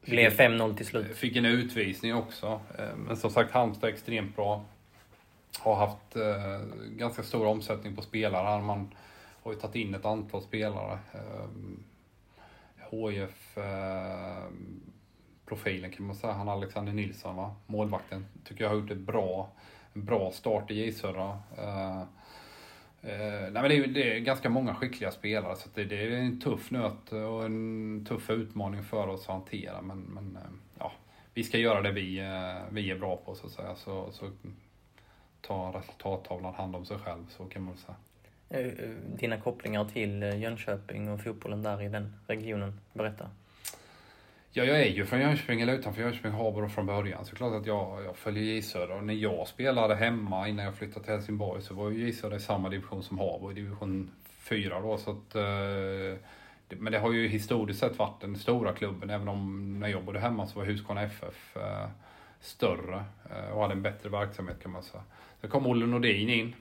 Blev 0.00 0.30
5-0 0.30 0.76
till 0.76 0.86
slut. 0.86 1.16
Fick 1.16 1.36
en 1.36 1.44
utvisning 1.44 2.14
också. 2.14 2.60
Eh, 2.78 2.96
men 2.96 3.16
som 3.16 3.30
sagt, 3.30 3.52
Halmstad 3.52 3.90
är 3.90 3.94
extremt 3.94 4.36
bra. 4.36 4.64
Har 5.58 5.74
haft 5.74 6.16
eh, 6.16 6.60
ganska 6.86 7.22
stor 7.22 7.46
omsättning 7.46 7.96
på 7.96 8.02
spelare. 8.02 8.62
Man 8.62 8.94
har 9.42 9.52
ju 9.52 9.58
tagit 9.58 9.76
in 9.76 9.94
ett 9.94 10.04
antal 10.04 10.42
spelare. 10.42 10.98
HIF 12.90 13.58
eh, 13.58 14.44
profilen 15.46 15.90
kan 15.90 16.06
man 16.06 16.16
säga. 16.16 16.32
Han 16.32 16.48
Alexander 16.48 16.92
Nilsson, 16.92 17.36
va? 17.36 17.54
målvakten, 17.66 18.26
tycker 18.44 18.64
jag 18.64 18.70
har 18.70 18.76
gjort 18.76 18.90
ett 18.90 18.98
bra, 18.98 19.50
bra 19.92 20.30
start 20.30 20.70
i 20.70 20.74
J 20.74 20.92
Södra. 20.92 21.38
Eh, 21.58 22.00
eh, 23.02 23.50
nej 23.50 23.52
men 23.52 23.68
det 23.68 23.76
är, 23.76 23.86
det 23.86 24.16
är 24.16 24.20
ganska 24.20 24.48
många 24.48 24.74
skickliga 24.74 25.10
spelare 25.10 25.56
så 25.56 25.68
det, 25.74 25.84
det, 25.84 26.02
är 26.02 26.10
en 26.10 26.40
tuff 26.40 26.70
nöt 26.70 27.12
och 27.12 27.44
en 27.44 28.06
tuff 28.08 28.30
utmaning 28.30 28.82
för 28.82 29.08
oss 29.08 29.20
att 29.20 29.26
hantera. 29.26 29.82
Men, 29.82 29.98
men 29.98 30.36
eh, 30.36 30.50
ja, 30.78 30.92
vi 31.34 31.44
ska 31.44 31.58
göra 31.58 31.82
det 31.82 31.92
vi, 31.92 32.22
vi 32.70 32.90
är 32.90 32.98
bra 32.98 33.16
på 33.16 33.34
så 33.34 33.46
att 33.46 33.52
säga. 33.52 33.74
Så, 33.74 34.12
så 34.12 34.30
tar 35.40 35.72
resultattavlan 35.72 36.54
hand 36.54 36.76
om 36.76 36.84
sig 36.84 36.98
själv, 36.98 37.26
så 37.28 37.44
kan 37.44 37.62
man 37.62 37.76
säga. 37.76 37.96
Dina 39.18 39.40
kopplingar 39.40 39.84
till 39.84 40.22
Jönköping 40.22 41.08
och 41.08 41.20
fotbollen 41.20 41.62
där 41.62 41.82
i 41.82 41.88
den 41.88 42.14
regionen, 42.26 42.80
berätta. 42.92 43.30
Ja, 44.54 44.64
jag 44.64 44.80
är 44.80 44.86
ju 44.86 45.06
från 45.06 45.20
Jönköping, 45.20 45.60
eller 45.60 45.74
utanför 45.74 46.02
Jönköping, 46.02 46.32
Habo 46.32 46.68
från 46.68 46.86
början. 46.86 47.24
Så 47.24 47.36
klart 47.36 47.54
att 47.54 47.66
jag, 47.66 48.04
jag 48.04 48.16
följer 48.16 48.42
J 48.42 48.62
Södra. 48.62 48.94
Och 48.94 49.04
när 49.04 49.14
jag 49.14 49.48
spelade 49.48 49.94
hemma 49.94 50.48
innan 50.48 50.64
jag 50.64 50.74
flyttade 50.74 51.04
till 51.04 51.14
Helsingborg 51.14 51.62
så 51.62 51.74
var 51.74 51.90
ju 51.90 52.06
J 52.06 52.12
Södra 52.12 52.36
i 52.36 52.40
samma 52.40 52.68
division 52.68 53.02
som 53.02 53.18
Habo, 53.18 53.50
i 53.50 53.54
division 53.54 54.10
4 54.38 54.80
då. 54.80 54.98
Så 54.98 55.10
att, 55.10 55.34
eh, 55.34 56.18
men 56.68 56.92
det 56.92 56.98
har 56.98 57.12
ju 57.12 57.28
historiskt 57.28 57.80
sett 57.80 57.98
varit 57.98 58.20
den 58.20 58.36
stora 58.36 58.72
klubben, 58.72 59.10
även 59.10 59.28
om 59.28 59.80
när 59.80 59.88
jag 59.88 60.04
bodde 60.04 60.20
hemma 60.20 60.46
så 60.46 60.58
var 60.58 60.66
Huskvarna 60.66 61.02
FF 61.02 61.56
eh, 61.56 61.88
större 62.40 63.04
eh, 63.30 63.52
och 63.52 63.62
hade 63.62 63.74
en 63.74 63.82
bättre 63.82 64.08
verksamhet 64.08 64.62
kan 64.62 64.72
man 64.72 64.82
säga. 64.82 65.02
Sen 65.40 65.50
kom 65.50 65.66
Olle 65.66 65.86
Nordin 65.86 66.28
in, 66.28 66.54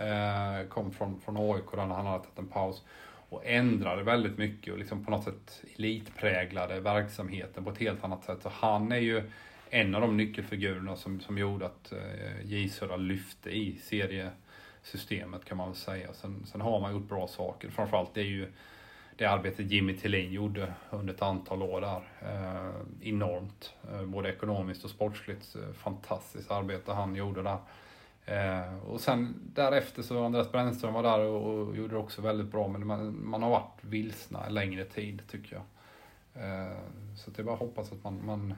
eh, 0.00 0.68
kom 0.68 0.92
från, 0.92 1.20
från 1.20 1.36
AIK 1.36 1.70
där 1.72 1.78
han 1.78 1.90
hade 1.90 2.24
tagit 2.24 2.38
en 2.38 2.46
paus 2.46 2.82
och 3.34 3.42
ändrade 3.44 4.02
väldigt 4.02 4.38
mycket 4.38 4.72
och 4.72 4.78
liksom 4.78 5.04
på 5.04 5.10
något 5.10 5.24
sätt 5.24 5.62
elitpräglade 5.76 6.80
verksamheten 6.80 7.64
på 7.64 7.70
ett 7.70 7.78
helt 7.78 8.04
annat 8.04 8.24
sätt. 8.24 8.38
Så 8.42 8.48
han 8.48 8.92
är 8.92 8.98
ju 8.98 9.22
en 9.70 9.94
av 9.94 10.00
de 10.00 10.16
nyckelfigurerna 10.16 10.96
som, 10.96 11.20
som 11.20 11.38
gjorde 11.38 11.66
att 11.66 11.92
eh, 11.92 12.44
J 12.44 12.68
Södra 12.68 12.96
lyfte 12.96 13.50
i 13.50 13.76
seriesystemet 13.82 15.44
kan 15.44 15.56
man 15.56 15.68
väl 15.68 15.76
säga. 15.76 16.12
Sen, 16.12 16.46
sen 16.46 16.60
har 16.60 16.80
man 16.80 16.92
gjort 16.92 17.08
bra 17.08 17.28
saker. 17.28 17.70
Framförallt 17.70 18.14
det 18.14 18.20
är 18.20 18.24
ju 18.24 18.46
det 19.16 19.26
arbetet 19.26 19.70
Jimmy 19.70 19.96
Tillin 19.96 20.32
gjorde 20.32 20.72
under 20.90 21.14
ett 21.14 21.22
antal 21.22 21.62
år 21.62 21.80
där. 21.80 22.02
Eh, 22.22 23.08
enormt. 23.08 23.74
Eh, 23.92 24.02
både 24.02 24.28
ekonomiskt 24.28 24.84
och 24.84 24.90
sportsligt. 24.90 25.56
Eh, 25.56 25.72
fantastiskt 25.72 26.50
arbete 26.50 26.92
han 26.92 27.16
gjorde 27.16 27.42
där. 27.42 27.58
Eh, 28.26 28.78
och 28.78 29.00
sen 29.00 29.34
därefter 29.54 30.02
så 30.02 30.24
Andreas 30.24 30.52
Brännström 30.52 30.94
var 30.94 31.02
där 31.02 31.18
och, 31.18 31.68
och 31.68 31.76
gjorde 31.76 31.94
det 31.94 31.98
också 31.98 32.22
väldigt 32.22 32.46
bra. 32.46 32.68
Men 32.68 32.86
man, 32.86 33.28
man 33.28 33.42
har 33.42 33.50
varit 33.50 33.78
vilsna 33.80 34.46
en 34.46 34.54
längre 34.54 34.84
tid 34.84 35.22
tycker 35.30 35.56
jag. 35.56 35.64
Eh, 36.44 36.76
så 37.16 37.30
det 37.30 37.42
är 37.42 37.44
bara 37.44 37.54
att 37.54 37.60
hoppas 37.60 37.92
att 37.92 38.04
man, 38.04 38.26
man, 38.26 38.54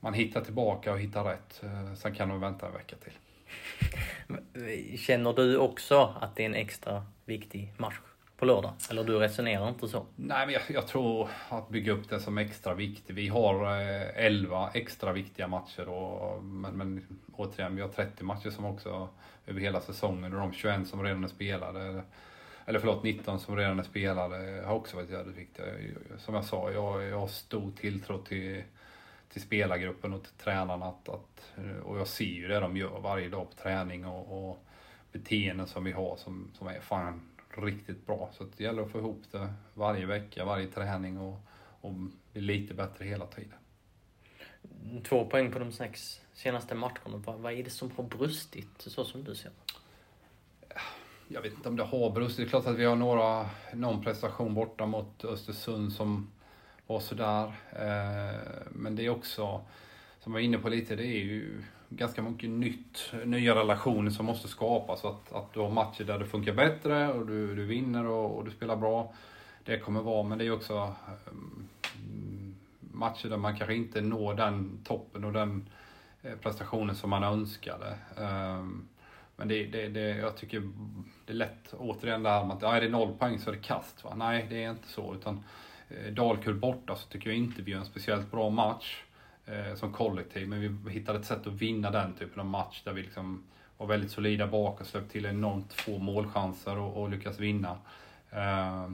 man 0.00 0.14
hittar 0.14 0.40
tillbaka 0.40 0.92
och 0.92 1.00
hittar 1.00 1.24
rätt. 1.24 1.62
Eh, 1.62 1.94
sen 1.94 2.14
kan 2.14 2.28
de 2.28 2.40
vänta 2.40 2.66
en 2.66 2.72
vecka 2.72 2.96
till. 2.96 3.12
Eh, 4.54 4.96
känner 4.96 5.32
du 5.32 5.58
också 5.58 6.14
att 6.20 6.36
det 6.36 6.42
är 6.42 6.46
en 6.46 6.54
extra 6.54 7.06
viktig 7.24 7.72
match 7.76 7.98
på 8.36 8.44
lördag? 8.44 8.72
Eller 8.90 9.04
du 9.04 9.18
resonerar 9.18 9.68
inte 9.68 9.88
så? 9.88 10.06
Nej, 10.16 10.46
men 10.46 10.52
jag, 10.52 10.62
jag 10.68 10.86
tror 10.86 11.28
att 11.48 11.68
bygga 11.68 11.92
upp 11.92 12.08
det 12.08 12.20
som 12.20 12.38
extra 12.38 12.74
viktigt. 12.74 13.16
Vi 13.16 13.28
har 13.28 13.64
eh, 13.64 14.24
11 14.26 14.70
extra 14.74 15.12
viktiga 15.12 15.48
matcher 15.48 15.88
och, 15.88 16.44
men, 16.44 16.72
men 16.76 17.18
återigen, 17.32 17.76
vi 17.76 17.82
har 17.82 17.88
30 17.88 18.24
matcher 18.24 18.50
som 18.50 18.64
också 18.64 19.08
över 19.46 19.60
hela 19.60 19.80
säsongen 19.80 20.32
och 20.32 20.40
de 20.40 20.52
21 20.52 20.88
som 20.88 21.02
redan 21.02 21.24
är 21.24 21.28
spelade 21.28 22.02
eller 22.66 22.78
förlåt 22.78 23.02
19 23.02 23.40
som 23.40 23.56
redan 23.56 23.78
är 23.78 23.82
spelade 23.82 24.62
har 24.66 24.74
också 24.74 24.96
varit 24.96 25.10
jävligt 25.10 25.36
viktiga. 25.36 25.66
Som 26.18 26.34
jag 26.34 26.44
sa, 26.44 26.70
jag, 26.70 27.02
jag 27.02 27.20
har 27.20 27.26
stor 27.26 27.72
tilltro 27.80 28.18
till, 28.18 28.62
till 29.28 29.42
spelargruppen 29.42 30.12
och 30.12 30.22
till 30.22 30.32
tränarna. 30.32 30.86
Att, 30.86 31.08
att, 31.08 31.52
och 31.84 31.98
jag 31.98 32.06
ser 32.06 32.24
ju 32.24 32.48
det 32.48 32.60
de 32.60 32.76
gör 32.76 33.00
varje 33.00 33.28
dag 33.28 33.50
på 33.50 33.62
träning 33.62 34.06
och, 34.06 34.50
och 34.50 34.64
beteenden 35.12 35.66
som 35.66 35.84
vi 35.84 35.92
har 35.92 36.16
som, 36.16 36.50
som 36.54 36.66
är 36.66 36.80
fan 36.80 37.20
riktigt 37.62 38.06
bra. 38.06 38.30
Så 38.32 38.44
det 38.56 38.64
gäller 38.64 38.82
att 38.82 38.90
få 38.90 38.98
ihop 38.98 39.22
det 39.30 39.52
varje 39.74 40.06
vecka, 40.06 40.44
varje 40.44 40.66
träning 40.66 41.18
och, 41.18 41.40
och 41.80 41.92
bli 42.32 42.40
lite 42.40 42.74
bättre 42.74 43.04
hela 43.04 43.26
tiden. 43.26 43.58
Två 45.04 45.24
poäng 45.24 45.52
på 45.52 45.58
de 45.58 45.72
sex 45.72 46.20
senaste 46.32 46.74
matcherna. 46.74 47.22
Vad 47.26 47.52
är 47.52 47.64
det 47.64 47.70
som 47.70 47.90
har 47.90 48.04
brustit, 48.04 48.70
så 48.78 49.04
som 49.04 49.24
du 49.24 49.34
ser 49.34 49.50
jag 51.28 51.42
vet 51.42 51.52
inte 51.52 51.68
om 51.68 51.76
det 51.76 51.84
har 51.84 52.10
brustit. 52.10 52.36
Det 52.36 52.42
är 52.42 52.48
klart 52.48 52.66
att 52.66 52.78
vi 52.78 52.84
har 52.84 52.96
några, 52.96 53.50
någon 53.72 54.02
prestation 54.02 54.54
borta 54.54 54.86
mot 54.86 55.24
Östersund 55.24 55.92
som 55.92 56.30
var 56.86 57.00
sådär. 57.00 57.44
Eh, 57.72 58.40
men 58.70 58.96
det 58.96 59.06
är 59.06 59.10
också, 59.10 59.64
som 60.20 60.32
jag 60.32 60.40
var 60.40 60.40
inne 60.40 60.58
på 60.58 60.68
lite, 60.68 60.96
det 60.96 61.06
är 61.06 61.24
ju 61.24 61.62
ganska 61.88 62.22
mycket 62.22 62.50
nytt, 62.50 63.12
nya 63.24 63.54
relationer 63.54 64.10
som 64.10 64.26
måste 64.26 64.48
skapas. 64.48 65.04
Att, 65.04 65.32
att 65.32 65.52
du 65.52 65.60
har 65.60 65.70
matcher 65.70 66.04
där 66.04 66.18
det 66.18 66.26
funkar 66.26 66.52
bättre 66.52 67.12
och 67.12 67.26
du, 67.26 67.54
du 67.54 67.64
vinner 67.64 68.06
och, 68.06 68.36
och 68.38 68.44
du 68.44 68.50
spelar 68.50 68.76
bra. 68.76 69.12
Det 69.64 69.78
kommer 69.78 70.00
vara, 70.00 70.22
men 70.22 70.38
det 70.38 70.46
är 70.46 70.52
också 70.52 70.94
um, 71.30 71.68
matcher 72.80 73.28
där 73.28 73.36
man 73.36 73.56
kanske 73.56 73.74
inte 73.74 74.00
når 74.00 74.34
den 74.34 74.78
toppen 74.84 75.24
och 75.24 75.32
den 75.32 75.68
eh, 76.22 76.34
prestationen 76.34 76.96
som 76.96 77.10
man 77.10 77.24
önskade. 77.24 77.98
Um, 78.16 78.88
men 79.36 79.48
det, 79.48 79.64
det, 79.64 79.88
det, 79.88 80.00
jag 80.00 80.36
tycker 80.36 80.62
det 81.26 81.32
är 81.32 81.36
lätt, 81.36 81.74
återigen 81.78 82.22
det 82.22 82.28
här 82.28 82.44
med 82.44 82.56
att 82.56 82.62
ja, 82.62 82.76
är 82.76 82.80
det 82.80 82.88
noll 82.88 83.12
poäng 83.18 83.38
så 83.38 83.50
är 83.50 83.54
det 83.54 83.60
kast. 83.60 84.04
Va? 84.04 84.14
Nej, 84.16 84.46
det 84.50 84.64
är 84.64 84.70
inte 84.70 84.88
så. 84.88 85.14
Utan 85.14 85.44
eh, 85.88 86.12
Dalkurd 86.12 86.56
borta 86.56 86.96
så 86.96 87.08
tycker 87.08 87.30
jag 87.30 87.36
inte 87.36 87.62
vi 87.62 87.70
gör 87.70 87.78
en 87.78 87.84
speciellt 87.84 88.30
bra 88.30 88.50
match 88.50 89.03
eh, 89.46 89.74
som 89.74 89.92
kollektiv. 89.92 90.48
Men 90.48 90.84
vi 90.84 90.92
hittade 90.92 91.18
ett 91.18 91.24
sätt 91.24 91.46
att 91.46 91.52
vinna 91.52 91.90
den 91.90 92.14
typen 92.14 92.40
av 92.40 92.46
match 92.46 92.82
där 92.84 92.92
vi 92.92 93.02
liksom 93.02 93.42
var 93.76 93.86
väldigt 93.86 94.10
solida 94.10 94.46
bak 94.46 94.80
och 94.80 94.86
släppte 94.86 95.12
till 95.12 95.26
enormt 95.26 95.72
få 95.72 95.98
målchanser 95.98 96.78
och, 96.78 97.02
och 97.02 97.10
lyckas 97.10 97.40
vinna. 97.40 97.78
Eh, 98.30 98.88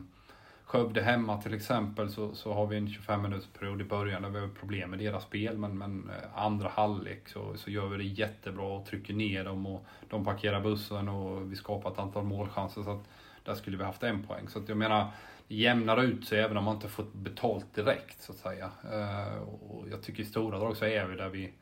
Skövde 0.71 1.03
hemma 1.03 1.43
till 1.43 1.55
exempel 1.55 2.11
så, 2.11 2.35
så 2.35 2.53
har 2.53 2.67
vi 2.67 2.77
en 2.77 2.89
25 2.89 3.23
minuters 3.23 3.49
period 3.59 3.81
i 3.81 3.85
början 3.85 4.23
där 4.23 4.29
vi 4.29 4.41
har 4.41 4.49
problem 4.49 4.91
med 4.91 4.99
deras 4.99 5.23
spel 5.23 5.59
men, 5.59 5.79
men 5.79 6.11
eh, 6.11 6.45
andra 6.45 6.69
halvlek 6.69 7.29
så, 7.29 7.57
så 7.57 7.71
gör 7.71 7.87
vi 7.87 7.97
det 7.97 8.05
jättebra 8.05 8.65
och 8.65 8.87
trycker 8.87 9.15
ner 9.15 9.45
dem 9.45 9.67
och 9.67 9.85
de 10.11 10.25
parkerar 10.25 10.61
bussen 10.61 11.09
och 11.09 11.53
vi 11.53 11.57
skapar 11.57 11.91
ett 11.91 11.99
antal 11.99 12.25
målchanser 12.25 12.83
så 12.83 12.91
att 12.91 13.09
där 13.45 13.55
skulle 13.55 13.77
vi 13.77 13.85
haft 13.85 14.03
en 14.03 14.23
poäng. 14.23 14.49
Så 14.49 14.59
att 14.59 14.69
jag 14.69 14.79
menar, 14.79 15.07
jämnar 15.51 16.03
ut 16.03 16.25
sig 16.25 16.41
även 16.41 16.57
om 16.57 16.65
man 16.65 16.75
inte 16.75 16.89
fått 16.89 17.15
betalt 17.15 17.75
direkt 17.75 18.23
så 18.23 18.33
att 18.33 18.39
säga. 18.39 18.71
Eh, 18.93 19.43
och 19.43 19.89
jag 19.91 20.03
tycker 20.03 20.23
i 20.23 20.27
stora 20.27 20.59
drag 20.59 20.77
så 20.77 20.85
är 20.85 21.07
vi 21.07 21.17
där 21.17 21.29
vi, 21.29 21.53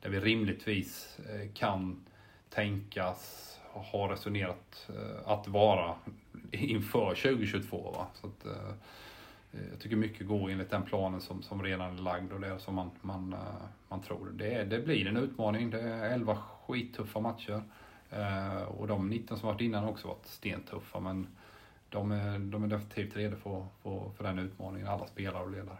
där 0.00 0.10
vi 0.10 0.20
rimligtvis 0.20 1.18
eh, 1.18 1.52
kan 1.54 2.04
tänkas 2.50 3.48
ha 3.72 4.12
resonerat 4.12 4.88
eh, 4.88 5.30
att 5.30 5.48
vara 5.48 5.94
inför 6.50 7.14
2022. 7.14 7.90
Va? 7.90 8.06
Så 8.14 8.26
att, 8.26 8.46
jag 9.70 9.80
tycker 9.80 9.96
mycket 9.96 10.26
går 10.26 10.50
enligt 10.50 10.70
den 10.70 10.82
planen 10.82 11.20
som, 11.20 11.42
som 11.42 11.62
redan 11.62 11.98
är 11.98 12.02
lagd 12.02 12.32
och 12.32 12.40
det 12.40 12.58
som 12.58 12.74
man, 12.74 12.90
man, 13.00 13.36
man 13.88 14.02
tror. 14.02 14.30
Det, 14.32 14.64
det 14.64 14.78
blir 14.78 15.06
en 15.06 15.16
utmaning. 15.16 15.70
Det 15.70 15.80
är 15.80 16.10
11 16.10 16.38
skittuffa 16.66 17.20
matcher. 17.20 17.62
Och 18.66 18.86
de 18.86 19.08
19 19.08 19.38
som 19.38 19.48
varit 19.48 19.60
innan 19.60 19.84
har 19.84 19.90
också 19.90 20.08
varit 20.08 20.26
stentuffa. 20.26 21.00
Men 21.00 21.26
de 21.92 22.12
är, 22.12 22.38
de 22.38 22.64
är 22.64 22.68
definitivt 22.68 23.16
redo 23.16 23.36
för, 23.36 23.66
för, 23.82 24.10
för 24.16 24.24
den 24.24 24.38
utmaningen, 24.38 24.88
alla 24.88 25.06
spelare 25.06 25.42
och 25.42 25.50
ledare. 25.50 25.76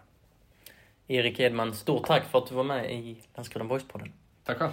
Erik 1.06 1.40
Edman, 1.40 1.74
stort 1.74 2.06
tack 2.06 2.24
för 2.24 2.38
att 2.38 2.46
du 2.46 2.54
var 2.54 2.64
med 2.64 2.92
i 2.92 3.22
Landskrona 3.34 3.74
Boys-podden. 3.74 4.12
Tack 4.44 4.58
själv. 4.58 4.72